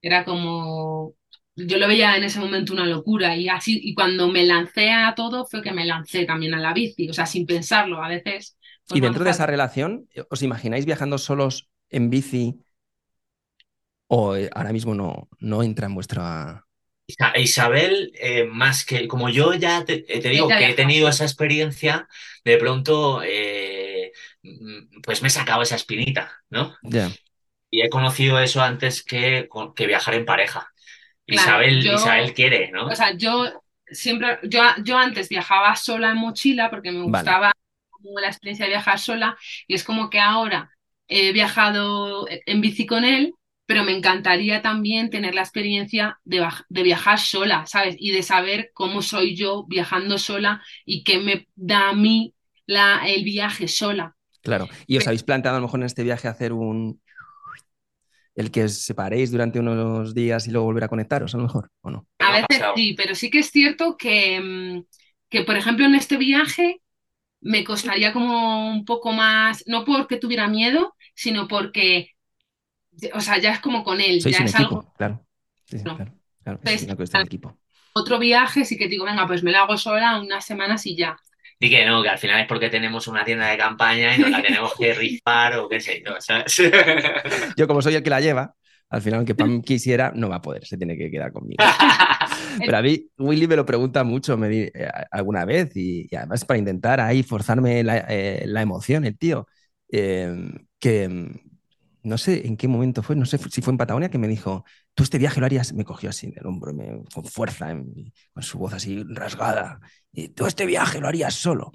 era 0.02 0.24
como 0.24 1.14
yo 1.56 1.76
lo 1.76 1.88
veía 1.88 2.16
en 2.16 2.24
ese 2.24 2.40
momento 2.40 2.72
una 2.72 2.86
locura 2.86 3.36
y 3.36 3.48
así 3.48 3.78
y 3.82 3.92
cuando 3.94 4.28
me 4.28 4.46
lancé 4.46 4.90
a 4.90 5.14
todo 5.14 5.44
fue 5.44 5.60
que 5.60 5.72
me 5.72 5.84
lancé 5.84 6.24
también 6.24 6.54
a 6.54 6.60
la 6.60 6.72
bici, 6.72 7.10
o 7.10 7.12
sea, 7.12 7.26
sin 7.26 7.44
pensarlo 7.44 8.02
a 8.02 8.08
veces 8.08 8.56
y 8.94 9.00
dentro 9.00 9.24
de 9.24 9.30
esa 9.30 9.46
relación, 9.46 10.08
¿os 10.30 10.42
imagináis 10.42 10.84
viajando 10.84 11.18
solos 11.18 11.68
en 11.90 12.10
bici 12.10 12.60
o 14.08 14.36
eh, 14.36 14.50
ahora 14.52 14.72
mismo 14.72 14.94
no, 14.94 15.28
no 15.38 15.62
entra 15.62 15.86
en 15.86 15.94
vuestra... 15.94 16.66
Isabel, 17.36 18.12
eh, 18.14 18.44
más 18.44 18.84
que 18.84 19.08
como 19.08 19.28
yo 19.28 19.54
ya 19.54 19.84
te, 19.84 20.04
eh, 20.08 20.20
digo 20.28 20.48
que 20.48 20.70
he 20.70 20.74
tenido 20.74 21.08
esa 21.08 21.24
experiencia, 21.24 22.08
de 22.44 22.56
pronto 22.56 23.22
mm, 24.42 25.00
pues 25.02 25.22
me 25.22 25.28
he 25.28 25.30
sacado 25.30 25.62
esa 25.62 25.76
espinita, 25.76 26.32
¿no? 26.50 26.76
Y 27.70 27.82
he 27.82 27.90
conocido 27.90 28.38
eso 28.38 28.62
antes 28.62 29.02
que, 29.04 29.48
que 29.76 29.86
viajar 29.86 30.14
en 30.14 30.24
pareja. 30.24 30.72
Isabel, 31.26 31.86
Isabel 31.86 32.34
quiere, 32.34 32.70
¿no? 32.72 32.86
O 32.86 32.96
sea, 32.96 33.16
yo 33.16 33.62
siempre, 33.86 34.38
yo, 34.44 34.62
yo 34.82 34.98
antes 34.98 35.28
viajaba 35.28 35.76
sola 35.76 36.10
en 36.10 36.16
mochila 36.16 36.70
porque 36.70 36.90
me 36.90 37.02
gustaba 37.02 37.52
la 38.02 38.28
experiencia 38.28 38.64
de 38.64 38.70
viajar 38.70 38.98
sola 38.98 39.36
y 39.66 39.74
es 39.74 39.84
como 39.84 40.10
que 40.10 40.20
ahora 40.20 40.70
he 41.06 41.32
viajado 41.32 42.26
en 42.28 42.60
bici 42.60 42.86
con 42.86 43.04
él, 43.04 43.34
pero 43.70 43.84
me 43.84 43.96
encantaría 43.96 44.62
también 44.62 45.10
tener 45.10 45.32
la 45.32 45.42
experiencia 45.42 46.18
de, 46.24 46.44
de, 46.68 46.82
viajar 46.82 47.20
sola, 47.20 47.66
¿sabes? 47.66 47.94
Y 48.00 48.10
de 48.10 48.24
saber 48.24 48.72
cómo 48.74 49.00
soy 49.00 49.36
yo 49.36 49.64
viajando 49.68 50.18
sola 50.18 50.60
y 50.84 51.04
qué 51.04 51.20
me 51.20 51.46
da 51.54 51.90
a 51.90 51.92
mí 51.92 52.34
la, 52.66 53.02
el 53.06 53.22
viaje 53.22 53.68
sola. 53.68 54.16
Claro, 54.42 54.68
y 54.88 54.96
os 54.96 55.06
habéis 55.06 55.22
planteado 55.22 55.56
a 55.56 55.60
lo 55.60 55.66
mejor 55.68 55.78
en 55.78 55.86
este 55.86 56.02
viaje 56.02 56.26
hacer 56.26 56.52
un... 56.52 57.00
el 58.34 58.50
que 58.50 58.64
os 58.64 58.72
separéis 58.72 59.30
durante 59.30 59.60
unos 59.60 60.16
días 60.16 60.48
y 60.48 60.50
luego 60.50 60.66
volver 60.66 60.82
a 60.82 60.88
conectaros, 60.88 61.32
a 61.36 61.38
lo 61.38 61.44
mejor, 61.44 61.70
¿o 61.82 61.90
no? 61.92 62.08
A 62.18 62.32
veces 62.32 62.66
sí, 62.74 62.94
pero 62.94 63.14
sí 63.14 63.30
que 63.30 63.38
es 63.38 63.52
cierto 63.52 63.96
que, 63.96 64.40
mm, 64.40 64.82
que 65.28 65.44
por 65.44 65.56
ejemplo, 65.56 65.86
en 65.86 65.94
este 65.94 66.16
viaje 66.16 66.80
me 67.40 67.62
costaría 67.62 68.12
como 68.12 68.68
un 68.68 68.84
poco 68.84 69.12
más, 69.12 69.62
no 69.68 69.84
porque 69.84 70.16
tuviera 70.16 70.48
miedo, 70.48 70.96
sino 71.14 71.46
porque, 71.46 72.16
o 73.14 73.20
sea, 73.20 73.38
ya 73.38 73.52
es 73.52 73.60
como 73.60 73.84
con 73.84 74.00
él, 74.00 74.20
ya 74.20 74.44
es 74.44 74.54
algo. 74.54 74.92
Claro, 74.96 75.24
claro, 75.68 76.12
claro. 76.42 76.60
es 76.64 76.82
una 76.84 76.96
cuestión 76.96 77.22
de 77.22 77.26
equipo. 77.26 77.58
Otro 77.92 78.18
viaje 78.18 78.64
sí 78.64 78.76
que 78.76 78.88
digo, 78.88 79.04
venga, 79.04 79.26
pues 79.26 79.42
me 79.42 79.50
lo 79.50 79.58
hago 79.58 79.76
sola 79.76 80.20
unas 80.20 80.44
semanas 80.44 80.86
y 80.86 80.96
ya. 80.96 81.16
Y 81.58 81.68
que 81.68 81.84
no, 81.84 82.02
que 82.02 82.08
al 82.08 82.18
final 82.18 82.40
es 82.40 82.46
porque 82.46 82.70
tenemos 82.70 83.06
una 83.06 83.24
tienda 83.24 83.48
de 83.48 83.58
campaña 83.58 84.16
y 84.16 84.18
nos 84.18 84.30
la 84.30 84.40
tenemos 84.40 84.72
que 84.78 84.94
rifar 84.94 85.58
o 85.58 85.68
qué 85.68 85.80
sé 85.80 86.02
yo, 86.04 86.14
Yo 87.56 87.66
como 87.66 87.82
soy 87.82 87.96
el 87.96 88.02
que 88.02 88.10
la 88.10 88.20
lleva, 88.20 88.54
al 88.88 89.02
final, 89.02 89.18
aunque 89.18 89.34
Pam 89.34 89.62
quisiera, 89.62 90.10
no 90.14 90.28
va 90.28 90.36
a 90.36 90.42
poder, 90.42 90.64
se 90.64 90.78
tiene 90.78 90.96
que 90.96 91.10
quedar 91.10 91.32
conmigo. 91.32 91.62
Pero 92.58 92.76
a 92.76 92.82
mí, 92.82 93.06
Willy 93.18 93.46
me 93.46 93.56
lo 93.56 93.66
pregunta 93.66 94.02
mucho 94.04 94.36
me 94.36 94.62
eh, 94.62 94.72
alguna 95.10 95.44
vez 95.44 95.76
y, 95.76 96.08
además 96.14 96.44
para 96.44 96.58
intentar 96.58 97.00
ahí 97.00 97.22
forzarme 97.22 97.84
la, 97.84 98.06
eh, 98.08 98.44
emoción, 98.56 99.04
el 99.04 99.18
tío. 99.18 99.46
Em, 99.88 100.54
que 100.78 101.08
no 102.02 102.18
sé 102.18 102.46
en 102.46 102.56
qué 102.56 102.68
momento 102.68 103.02
fue, 103.02 103.16
no 103.16 103.26
sé 103.26 103.38
si 103.38 103.62
fue 103.62 103.72
en 103.72 103.78
Patagonia, 103.78 104.10
que 104.10 104.18
me 104.18 104.28
dijo, 104.28 104.64
tú 104.94 105.02
este 105.02 105.18
viaje 105.18 105.40
lo 105.40 105.46
harías, 105.46 105.72
me 105.72 105.84
cogió 105.84 106.10
así 106.10 106.30
del 106.30 106.46
hombro, 106.46 106.72
me, 106.72 107.02
con 107.12 107.24
fuerza, 107.24 107.74
con 108.32 108.42
su 108.42 108.58
voz 108.58 108.72
así 108.74 109.04
rasgada, 109.08 109.80
y 110.12 110.28
tú 110.28 110.46
este 110.46 110.66
viaje 110.66 111.00
lo 111.00 111.08
harías 111.08 111.34
solo. 111.34 111.72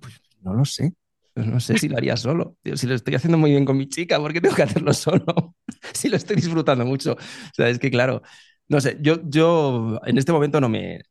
pues 0.00 0.20
no 0.40 0.54
lo 0.54 0.64
sé. 0.64 0.92
no 1.34 1.60
sé 1.60 1.78
si 1.78 1.88
lo 1.88 1.96
haría 1.96 2.16
solo. 2.16 2.56
si 2.74 2.86
lo 2.86 2.94
estoy 2.94 3.14
haciendo 3.14 3.38
muy 3.38 3.50
bien 3.50 3.64
con 3.64 3.76
mi 3.76 3.88
chica, 3.88 4.18
¿por 4.18 4.32
qué 4.32 4.40
tengo 4.40 4.56
que 4.56 4.62
hacerlo 4.62 4.92
solo? 4.92 5.54
si 5.92 6.08
lo 6.08 6.16
estoy 6.16 6.36
disfrutando 6.36 6.84
mucho. 6.84 7.12
O 7.12 7.54
sea, 7.54 7.68
es 7.68 7.78
que 7.78 7.90
claro, 7.90 8.22
no 8.68 8.80
sé, 8.80 8.98
yo, 9.00 9.20
yo 9.24 10.00
en 10.04 10.18
este 10.18 10.32
momento 10.32 10.60
no 10.60 10.68
me, 10.68 11.02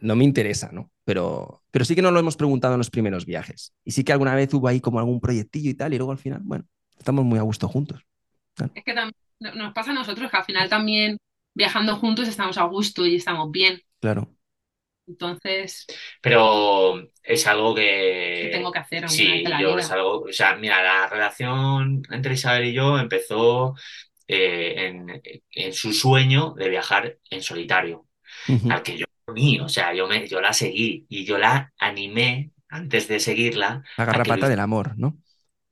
no 0.00 0.16
me 0.16 0.24
interesa, 0.24 0.70
¿no? 0.72 0.90
Pero, 1.04 1.62
pero 1.70 1.84
sí 1.84 1.94
que 1.94 2.02
nos 2.02 2.12
lo 2.12 2.20
hemos 2.20 2.36
preguntado 2.36 2.74
en 2.74 2.78
los 2.78 2.90
primeros 2.90 3.26
viajes. 3.26 3.74
Y 3.84 3.92
sí 3.92 4.04
que 4.04 4.12
alguna 4.12 4.34
vez 4.34 4.52
hubo 4.54 4.68
ahí 4.68 4.80
como 4.80 4.98
algún 4.98 5.20
proyectillo 5.20 5.70
y 5.70 5.74
tal, 5.74 5.94
y 5.94 5.98
luego 5.98 6.12
al 6.12 6.18
final, 6.18 6.40
bueno, 6.42 6.64
estamos 7.00 7.24
muy 7.24 7.38
a 7.38 7.42
gusto 7.42 7.66
juntos. 7.66 8.00
Es 8.74 8.84
que 8.84 8.92
también 8.92 9.14
nos 9.40 9.72
pasa 9.72 9.90
a 9.90 9.94
nosotros 9.94 10.30
que 10.30 10.36
al 10.36 10.44
final 10.44 10.68
también 10.68 11.16
viajando 11.54 11.96
juntos 11.96 12.28
estamos 12.28 12.58
a 12.58 12.64
gusto 12.64 13.06
y 13.06 13.16
estamos 13.16 13.50
bien. 13.50 13.82
Claro. 14.00 14.28
Entonces. 15.08 15.86
Pero 16.20 17.08
es 17.22 17.46
algo 17.46 17.74
que. 17.74 18.50
tengo 18.52 18.70
que 18.70 18.78
hacer. 18.78 19.08
Sí, 19.08 19.42
yo 19.60 19.78
es 19.78 19.90
algo. 19.90 20.20
O 20.20 20.32
sea, 20.32 20.54
mira, 20.56 20.82
la 20.82 21.08
relación 21.08 22.02
entre 22.10 22.34
Isabel 22.34 22.66
y 22.66 22.74
yo 22.74 22.98
empezó 22.98 23.74
eh, 24.28 25.20
en, 25.50 25.72
su 25.72 25.92
sueño 25.92 26.54
de 26.54 26.68
viajar 26.68 27.18
en 27.30 27.42
solitario, 27.42 28.06
al 28.68 28.82
que 28.82 28.98
yo 28.98 29.06
o 29.62 29.68
sea, 29.68 29.94
yo, 29.94 30.08
me, 30.08 30.26
yo 30.26 30.40
la 30.40 30.52
seguí 30.52 31.06
y 31.08 31.24
yo 31.24 31.38
la 31.38 31.72
animé 31.78 32.50
antes 32.68 33.08
de 33.08 33.20
seguirla. 33.20 33.84
La 33.96 34.04
garrapata 34.04 34.48
del 34.48 34.60
amor, 34.60 34.94
¿no? 34.96 35.18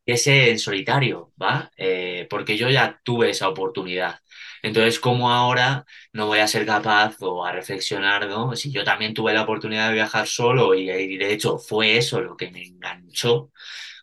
Ese 0.08 0.50
en 0.50 0.58
solitario, 0.58 1.32
¿va? 1.40 1.70
Eh, 1.76 2.26
porque 2.30 2.56
yo 2.56 2.70
ya 2.70 2.98
tuve 3.04 3.28
esa 3.28 3.46
oportunidad. 3.46 4.20
Entonces, 4.62 4.98
¿cómo 5.00 5.30
ahora 5.30 5.84
no 6.14 6.26
voy 6.26 6.38
a 6.38 6.48
ser 6.48 6.64
capaz 6.64 7.16
o 7.20 7.44
a 7.44 7.52
reflexionar, 7.52 8.26
¿no? 8.26 8.56
Si 8.56 8.72
yo 8.72 8.84
también 8.84 9.12
tuve 9.12 9.34
la 9.34 9.42
oportunidad 9.42 9.88
de 9.88 9.94
viajar 9.94 10.26
solo 10.26 10.74
y, 10.74 10.86
de 10.86 11.30
hecho 11.30 11.58
fue 11.58 11.98
eso 11.98 12.22
lo 12.22 12.38
que 12.38 12.50
me 12.50 12.62
enganchó, 12.62 13.52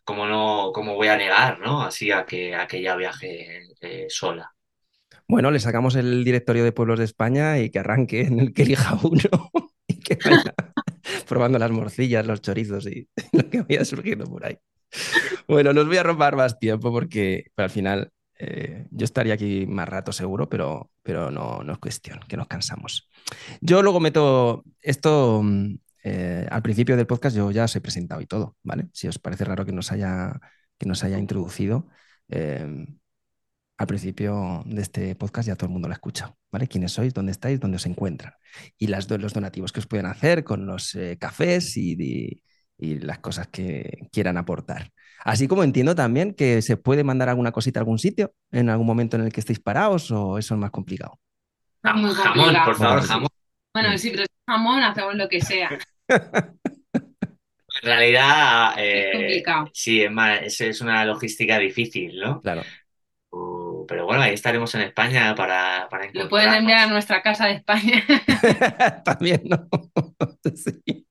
¿cómo 0.03 0.27
no, 0.27 0.69
cómo 0.76 0.94
voy 0.94 1.07
a 1.07 1.18
negar, 1.18 1.60
¿no? 1.60 1.82
Así 1.82 2.11
a 2.11 2.23
que, 2.23 2.53
a 2.53 2.68
que 2.68 2.84
ya 2.84 2.95
viaje 2.95 3.64
eh, 3.82 4.06
sola. 4.07 4.53
Bueno, 5.27 5.49
le 5.49 5.60
sacamos 5.60 5.95
el 5.95 6.23
directorio 6.23 6.64
de 6.64 6.72
pueblos 6.72 6.99
de 6.99 7.06
España 7.06 7.57
y 7.57 7.72
que 7.72 7.80
arranque 7.80 8.22
en 8.22 8.40
el 8.40 8.53
que 8.53 8.61
elija 8.61 8.95
uno 9.02 9.49
y 9.88 9.99
que 10.02 10.19
vaya 10.23 10.53
probando 11.27 11.57
las 11.57 11.72
morcillas, 11.72 12.27
los 12.27 12.41
chorizos 12.41 12.86
y 12.86 13.10
lo 13.32 13.49
que 13.49 13.64
vaya 13.64 13.84
surgiendo 13.84 14.26
por 14.26 14.45
ahí. 14.45 14.60
Bueno, 15.48 15.74
nos 15.74 15.86
voy 15.88 15.98
a 15.98 16.04
robar 16.04 16.36
más 16.36 16.58
tiempo 16.60 16.92
porque 16.92 17.52
al 17.56 17.70
final 17.70 18.12
eh, 18.40 18.88
yo 18.92 19.06
estaría 19.06 19.36
aquí 19.36 19.66
más 19.68 19.88
rato 19.88 20.12
seguro, 20.12 20.50
pero, 20.50 20.92
pero 21.04 21.32
no, 21.32 21.64
no 21.64 21.74
es 21.74 21.80
cuestión, 21.80 22.20
que 22.28 22.38
nos 22.38 22.48
cansamos. 22.48 23.10
Yo 23.62 23.82
luego 23.82 24.00
meto 24.00 24.64
esto 24.82 25.42
mm, 25.44 25.76
eh, 26.04 26.48
al 26.50 26.62
principio 26.62 26.98
del 26.98 27.08
podcast, 27.08 27.36
yo 27.36 27.52
ya 27.52 27.66
os 27.66 27.76
he 27.76 27.82
presentado 27.82 28.22
y 28.22 28.26
todo, 28.28 28.56
¿vale? 28.64 28.88
Si 28.94 29.08
os 29.08 29.20
parece 29.20 29.46
raro 29.46 29.66
que 29.66 29.72
nos 29.72 29.92
haya, 29.92 30.40
que 30.78 30.88
nos 30.88 31.04
haya 31.04 31.18
introducido. 31.18 31.88
Eh, 32.30 32.86
al 33.78 33.88
principio 33.88 34.64
de 34.66 34.82
este 34.82 35.16
podcast 35.16 35.48
ya 35.48 35.56
todo 35.56 35.68
el 35.68 35.74
mundo 35.74 35.88
lo 35.88 35.94
ha 35.94 35.96
escuchado, 35.96 36.38
¿vale? 36.52 36.68
¿Quiénes 36.68 36.94
sois? 36.94 37.14
¿Dónde 37.14 37.32
estáis? 37.34 37.60
¿Dónde 37.60 37.76
os 37.78 37.86
encuentran? 37.86 38.34
Y 38.78 38.88
las, 38.88 39.10
los 39.10 39.34
donativos 39.34 39.72
que 39.74 39.80
os 39.80 39.88
pueden 39.88 40.06
hacer 40.06 40.44
con 40.44 40.66
los 40.66 40.96
eh, 40.96 41.18
cafés 41.20 41.76
y, 41.76 42.42
las 42.78 43.20
cosas 43.20 43.48
que 43.48 44.08
quieran 44.12 44.38
aportar. 44.38 44.92
Así 45.24 45.48
como 45.48 45.64
entiendo 45.64 45.96
también 45.96 46.34
que 46.34 46.62
se 46.62 46.78
puede 46.78 47.04
mandar 47.04 47.30
alguna 47.30 47.52
cosita 47.52 47.80
a 47.80 47.82
algún 47.82 48.00
sitio 48.00 48.34
en 48.52 48.70
algún 48.70 48.86
momento 48.86 49.16
en 49.18 49.24
el 49.24 49.34
que 49.34 49.40
estéis 49.40 49.60
parados 49.60 50.12
o 50.12 50.38
eso 50.38 50.54
es 50.54 50.60
más 50.60 50.72
complicado. 50.72 51.20
Jamón, 51.84 52.16
por 52.66 52.76
favor, 52.76 53.02
jamón. 53.02 53.30
Bueno, 53.74 53.98
sí, 53.98 54.12
pero 54.12 54.24
es 54.24 54.30
jamón 54.48 54.84
hacemos 54.84 55.16
lo 55.16 55.28
que 55.30 55.42
sea. 55.42 55.70
En 57.82 57.90
realidad, 57.90 58.74
es 58.80 59.06
eh, 59.06 59.10
complicado. 59.12 59.70
Sí, 59.74 60.02
es, 60.02 60.10
más, 60.10 60.62
es 60.62 60.82
una 60.82 61.04
logística 61.04 61.60
difícil, 61.60 62.18
¿no? 62.18 62.42
Claro 62.42 62.64
pero 63.88 64.06
bueno, 64.06 64.22
ahí 64.22 64.34
estaremos 64.34 64.74
en 64.76 64.82
España 64.82 65.36
para, 65.36 65.88
para 65.90 66.10
Lo 66.14 66.30
pueden 66.30 66.54
enviar 66.54 66.80
a 66.80 66.88
nuestra 66.88 67.22
casa 67.22 67.48
de 67.48 67.54
España. 67.54 68.04
También, 69.06 69.42
¿no? 69.46 69.68
sí. 70.56 71.05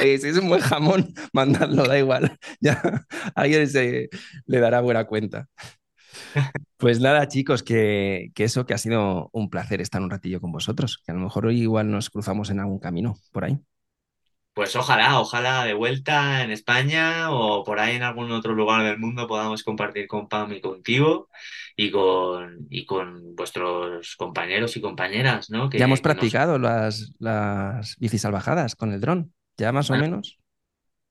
Oye, 0.00 0.18
si 0.18 0.28
es 0.28 0.38
un 0.38 0.48
buen 0.48 0.60
jamón, 0.60 1.14
mandadlo, 1.32 1.86
da 1.86 1.98
igual. 1.98 2.38
Ya 2.60 2.80
alguien 3.34 3.68
se 3.68 4.08
le 4.46 4.60
dará 4.60 4.80
buena 4.80 5.04
cuenta. 5.04 5.48
Pues 6.76 7.00
nada, 7.00 7.28
chicos, 7.28 7.62
que, 7.62 8.30
que, 8.34 8.44
eso, 8.44 8.66
que 8.66 8.74
ha 8.74 8.78
sido 8.78 9.30
un 9.32 9.50
placer 9.50 9.80
estar 9.80 10.00
un 10.00 10.10
ratillo 10.10 10.40
con 10.40 10.52
vosotros, 10.52 11.02
que 11.04 11.12
a 11.12 11.14
lo 11.14 11.20
mejor 11.20 11.46
hoy 11.46 11.60
igual 11.60 11.90
nos 11.90 12.10
cruzamos 12.10 12.50
en 12.50 12.60
algún 12.60 12.78
camino 12.78 13.16
por 13.32 13.44
ahí. 13.44 13.58
Pues 14.56 14.74
ojalá, 14.74 15.20
ojalá 15.20 15.66
de 15.66 15.74
vuelta 15.74 16.42
en 16.42 16.50
España 16.50 17.30
o 17.30 17.62
por 17.62 17.78
ahí 17.78 17.96
en 17.96 18.02
algún 18.02 18.32
otro 18.32 18.54
lugar 18.54 18.84
del 18.84 18.98
mundo 18.98 19.26
podamos 19.26 19.62
compartir 19.62 20.06
con 20.06 20.30
Pam 20.30 20.50
y 20.54 20.62
contigo 20.62 21.28
y 21.76 21.90
con, 21.90 22.66
y 22.70 22.86
con 22.86 23.36
vuestros 23.36 24.16
compañeros 24.16 24.74
y 24.78 24.80
compañeras, 24.80 25.50
¿no? 25.50 25.68
ya 25.68 25.84
hemos 25.84 26.00
practicado 26.00 26.58
las, 26.58 27.12
las 27.18 27.96
bicis 27.98 28.22
salvajadas 28.22 28.76
con 28.76 28.94
el 28.94 29.00
dron, 29.02 29.34
ya 29.56 29.72
más 29.72 29.90
o 29.90 29.96
menos. 29.96 30.38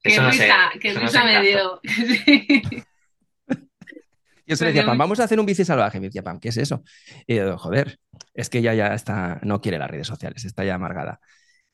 Qué 0.02 0.20
risa, 0.20 0.72
qué 0.80 0.94
risa 0.94 1.24
me 1.24 1.42
dio. 1.42 1.82
Yo 4.48 4.56
se 4.56 4.64
le 4.66 4.72
decía, 4.72 4.86
Pam, 4.86 4.98
vamos 4.98 5.20
a 5.20 5.24
hacer 5.24 5.40
un 5.40 5.46
bici 5.46 5.66
salvaje. 5.66 6.00
Me 6.00 6.08
decía, 6.08 6.24
Pam, 6.24 6.40
¿qué 6.40 6.50
es 6.50 6.58
eso? 6.58 6.84
Y 7.26 7.36
yo, 7.36 7.58
joder, 7.58 8.00
es 8.34 8.50
que 8.50 8.60
ella 8.60 8.74
ya 8.74 8.94
está, 8.94 9.40
no 9.42 9.60
quiere 9.60 9.80
las 9.80 9.90
redes 9.90 10.08
sociales, 10.08 10.46
está 10.46 10.64
ya 10.64 10.76
amargada. 10.76 11.20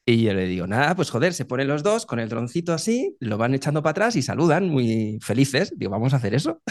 Y 0.05 0.23
yo 0.23 0.33
le 0.33 0.45
digo, 0.45 0.67
nada, 0.67 0.95
pues 0.95 1.09
joder, 1.11 1.33
se 1.33 1.45
ponen 1.45 1.67
los 1.67 1.83
dos 1.83 2.05
con 2.05 2.19
el 2.19 2.29
droncito 2.29 2.73
así, 2.73 3.17
lo 3.19 3.37
van 3.37 3.53
echando 3.53 3.83
para 3.83 3.91
atrás 3.91 4.15
y 4.15 4.21
saludan 4.21 4.69
muy 4.69 5.19
felices. 5.21 5.73
Digo, 5.77 5.91
vamos 5.91 6.13
a 6.13 6.17
hacer 6.17 6.33
eso. 6.33 6.61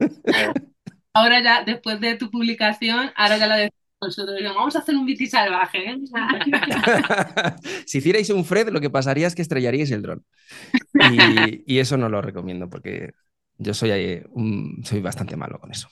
Ahora 1.14 1.42
ya, 1.42 1.64
después 1.64 2.00
de 2.00 2.16
tu 2.16 2.30
publicación, 2.30 3.10
ahora 3.16 3.38
ya 3.38 3.46
lo 3.46 3.54
decimos 3.54 3.85
nosotros. 4.00 4.38
vamos 4.42 4.76
a 4.76 4.80
hacer 4.80 4.96
un 4.96 5.06
bici 5.06 5.26
salvaje. 5.26 5.90
¿eh? 5.90 5.98
si 7.86 7.98
hicierais 7.98 8.30
un 8.30 8.44
Fred, 8.44 8.68
lo 8.68 8.80
que 8.80 8.90
pasaría 8.90 9.26
es 9.26 9.34
que 9.34 9.42
estrellaríais 9.42 9.90
el 9.90 10.02
dron. 10.02 10.24
Y, 11.66 11.78
eso 11.78 11.96
no 11.96 12.08
lo 12.08 12.22
recomiendo 12.22 12.68
porque 12.68 13.12
yo 13.58 13.74
soy, 13.74 13.90
eh, 13.92 14.26
soy 14.82 15.00
bastante 15.00 15.36
malo 15.36 15.58
con 15.58 15.70
eso. 15.70 15.88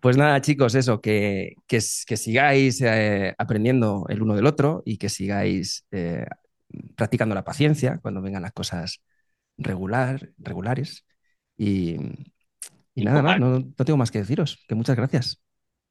Pues 0.00 0.16
nada, 0.16 0.40
chicos, 0.40 0.74
eso, 0.74 1.00
que, 1.00 1.54
que, 1.66 1.80
sigáis 1.80 2.80
eh, 2.80 3.34
aprendiendo 3.36 4.06
el 4.08 4.22
uno 4.22 4.34
del 4.34 4.46
otro 4.46 4.82
y 4.84 4.96
que 4.98 5.08
sigáis 5.08 5.84
eh, 5.90 6.26
practicando 6.96 7.34
la 7.34 7.44
paciencia 7.44 7.98
cuando 8.00 8.22
vengan 8.22 8.42
las 8.42 8.52
cosas 8.52 9.00
regular, 9.56 10.30
regulares. 10.38 11.04
Y, 11.56 11.96
nada 12.94 13.22
más, 13.22 13.40
no, 13.40 13.72
tengo 13.72 13.96
más 13.96 14.10
que 14.10 14.20
deciros, 14.20 14.64
que 14.68 14.74
muchas 14.74 14.96
gracias. 14.96 15.40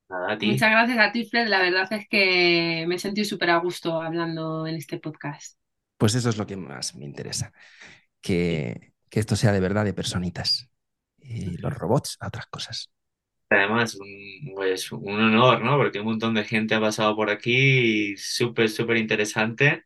Muchas 0.09 0.71
gracias 0.71 0.99
a 0.99 1.11
ti, 1.11 1.25
Fred. 1.25 1.47
La 1.47 1.61
verdad 1.61 1.91
es 1.91 2.07
que 2.09 2.85
me 2.87 2.95
he 2.95 2.99
sentido 2.99 3.25
súper 3.25 3.49
a 3.49 3.57
gusto 3.57 4.01
hablando 4.01 4.65
en 4.67 4.75
este 4.75 4.99
podcast. 4.99 5.57
Pues 5.97 6.15
eso 6.15 6.29
es 6.29 6.37
lo 6.37 6.45
que 6.45 6.55
más 6.55 6.95
me 6.95 7.05
interesa, 7.05 7.51
que, 8.21 8.93
que 9.09 9.19
esto 9.19 9.35
sea 9.35 9.51
de 9.51 9.59
verdad 9.59 9.85
de 9.85 9.93
personitas 9.93 10.69
y 11.19 11.57
los 11.57 11.73
robots 11.73 12.17
a 12.19 12.27
otras 12.27 12.45
cosas. 12.47 12.89
Además, 13.49 13.95
un, 13.95 14.53
pues 14.55 14.91
un 14.91 15.19
honor, 15.21 15.63
¿no? 15.63 15.77
Porque 15.77 15.99
un 15.99 16.05
montón 16.05 16.33
de 16.33 16.43
gente 16.43 16.75
ha 16.75 16.81
pasado 16.81 17.15
por 17.15 17.29
aquí 17.29 18.11
y 18.11 18.17
súper, 18.17 18.69
súper 18.69 18.97
interesante. 18.97 19.85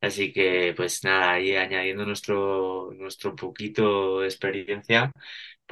Así 0.00 0.32
que, 0.32 0.72
pues 0.76 1.04
nada, 1.04 1.32
ahí 1.32 1.54
añadiendo 1.54 2.06
nuestro, 2.06 2.90
nuestro 2.94 3.36
poquito 3.36 4.20
de 4.20 4.26
experiencia 4.26 5.12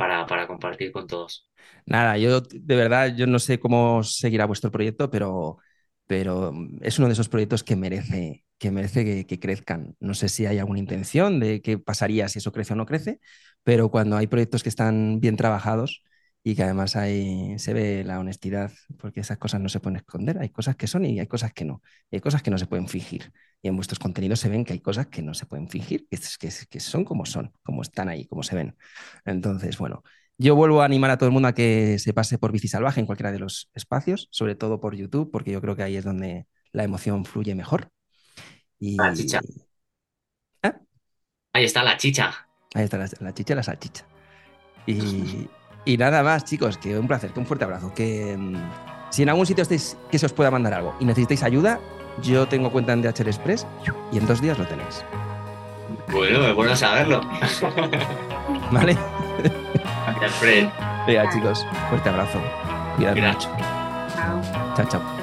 para, 0.00 0.46
compartir 0.46 0.92
con 0.92 1.06
todos. 1.06 1.48
Nada, 1.84 2.16
yo 2.16 2.40
de 2.40 2.76
verdad, 2.76 3.14
yo 3.14 3.26
no 3.26 3.38
sé 3.38 3.60
cómo 3.60 4.02
seguirá 4.02 4.46
vuestro 4.46 4.70
proyecto, 4.70 5.10
pero, 5.10 5.58
pero 6.06 6.52
es 6.80 6.98
uno 6.98 7.08
de 7.08 7.12
esos 7.12 7.28
proyectos 7.28 7.62
que 7.62 7.76
merece, 7.76 8.44
que, 8.58 8.70
merece 8.70 9.26
que, 9.26 9.38
crezcan. 9.38 9.96
No 10.00 10.14
sé 10.14 10.28
si 10.28 10.46
hay 10.46 10.58
alguna 10.58 10.78
intención 10.78 11.38
de 11.38 11.60
qué 11.60 11.78
pasaría 11.78 12.28
si 12.28 12.38
eso 12.38 12.52
crece 12.52 12.72
o 12.72 12.76
no 12.76 12.86
crece, 12.86 13.20
pero 13.62 13.90
cuando 13.90 14.16
hay 14.16 14.26
proyectos 14.26 14.62
que 14.62 14.70
están 14.70 15.20
bien 15.20 15.36
trabajados, 15.36 16.02
y 16.42 16.54
que 16.54 16.62
además 16.62 16.96
ahí 16.96 17.58
se 17.58 17.74
ve 17.74 18.02
la 18.04 18.18
honestidad, 18.18 18.72
porque 18.98 19.20
esas 19.20 19.38
cosas 19.38 19.60
no 19.60 19.68
se 19.68 19.80
pueden 19.80 19.96
esconder, 19.96 20.38
hay 20.38 20.48
cosas 20.48 20.76
que 20.76 20.86
son 20.86 21.04
y 21.04 21.20
hay 21.20 21.26
cosas 21.26 21.52
que 21.52 21.64
no, 21.64 21.82
hay 22.10 22.20
cosas 22.20 22.42
que 22.42 22.50
no 22.50 22.58
se 22.58 22.66
pueden 22.66 22.88
fingir. 22.88 23.32
Y 23.62 23.68
en 23.68 23.76
vuestros 23.76 23.98
contenidos 23.98 24.40
se 24.40 24.48
ven 24.48 24.64
que 24.64 24.72
hay 24.72 24.80
cosas 24.80 25.08
que 25.08 25.22
no 25.22 25.34
se 25.34 25.44
pueden 25.46 25.68
fingir, 25.68 26.06
que, 26.08 26.18
que, 26.38 26.50
que 26.68 26.80
son 26.80 27.04
como 27.04 27.26
son, 27.26 27.52
como 27.62 27.82
están 27.82 28.08
ahí, 28.08 28.26
como 28.26 28.42
se 28.42 28.56
ven. 28.56 28.76
Entonces, 29.26 29.76
bueno, 29.76 30.02
yo 30.38 30.56
vuelvo 30.56 30.80
a 30.80 30.86
animar 30.86 31.10
a 31.10 31.18
todo 31.18 31.26
el 31.26 31.34
mundo 31.34 31.48
a 31.48 31.54
que 31.54 31.98
se 31.98 32.14
pase 32.14 32.38
por 32.38 32.52
Bici 32.52 32.68
Salvaje 32.68 33.00
en 33.00 33.06
cualquiera 33.06 33.32
de 33.32 33.38
los 33.38 33.70
espacios, 33.74 34.28
sobre 34.30 34.54
todo 34.54 34.80
por 34.80 34.96
YouTube, 34.96 35.30
porque 35.30 35.52
yo 35.52 35.60
creo 35.60 35.76
que 35.76 35.82
ahí 35.82 35.96
es 35.96 36.04
donde 36.04 36.46
la 36.72 36.84
emoción 36.84 37.26
fluye 37.26 37.54
mejor. 37.54 37.90
Y... 38.78 38.96
La 38.96 39.12
chicha. 39.12 39.42
¿Eh? 40.62 40.72
Ahí 41.52 41.64
está 41.64 41.82
la 41.82 41.98
chicha. 41.98 42.48
Ahí 42.74 42.84
está 42.84 42.96
la, 42.96 43.10
la 43.20 43.34
chicha 43.34 43.52
y 43.52 43.56
la 43.56 43.62
salchicha. 43.62 44.06
Y, 44.86 45.46
y 45.84 45.96
nada 45.96 46.22
más, 46.22 46.44
chicos, 46.44 46.78
que 46.78 46.98
un 46.98 47.06
placer, 47.06 47.32
que 47.32 47.40
un 47.40 47.46
fuerte 47.46 47.64
abrazo. 47.64 47.92
Que 47.94 48.36
mm, 48.36 48.56
si 49.10 49.22
en 49.22 49.28
algún 49.28 49.46
sitio 49.46 49.62
estáis 49.62 49.96
que 50.10 50.18
se 50.18 50.26
os 50.26 50.32
pueda 50.32 50.50
mandar 50.50 50.74
algo 50.74 50.94
y 51.00 51.04
necesitáis 51.04 51.42
ayuda, 51.42 51.80
yo 52.22 52.46
tengo 52.46 52.70
cuenta 52.70 52.92
en 52.92 53.02
DHL 53.02 53.28
Express 53.28 53.66
y 54.12 54.18
en 54.18 54.26
dos 54.26 54.40
días 54.40 54.58
lo 54.58 54.66
tenéis. 54.66 55.04
Bueno, 56.12 56.46
es 56.46 56.54
bueno 56.54 56.76
saberlo. 56.76 57.20
¿Vale? 58.70 58.96
Gracias, 60.06 60.32
Fred. 60.38 60.68
Venga, 61.06 61.30
chicos, 61.32 61.66
fuerte 61.88 62.08
abrazo. 62.08 62.40
Cuidado 62.96 63.16
mucho. 63.16 63.48
Chao, 64.76 64.88
chao. 64.88 65.19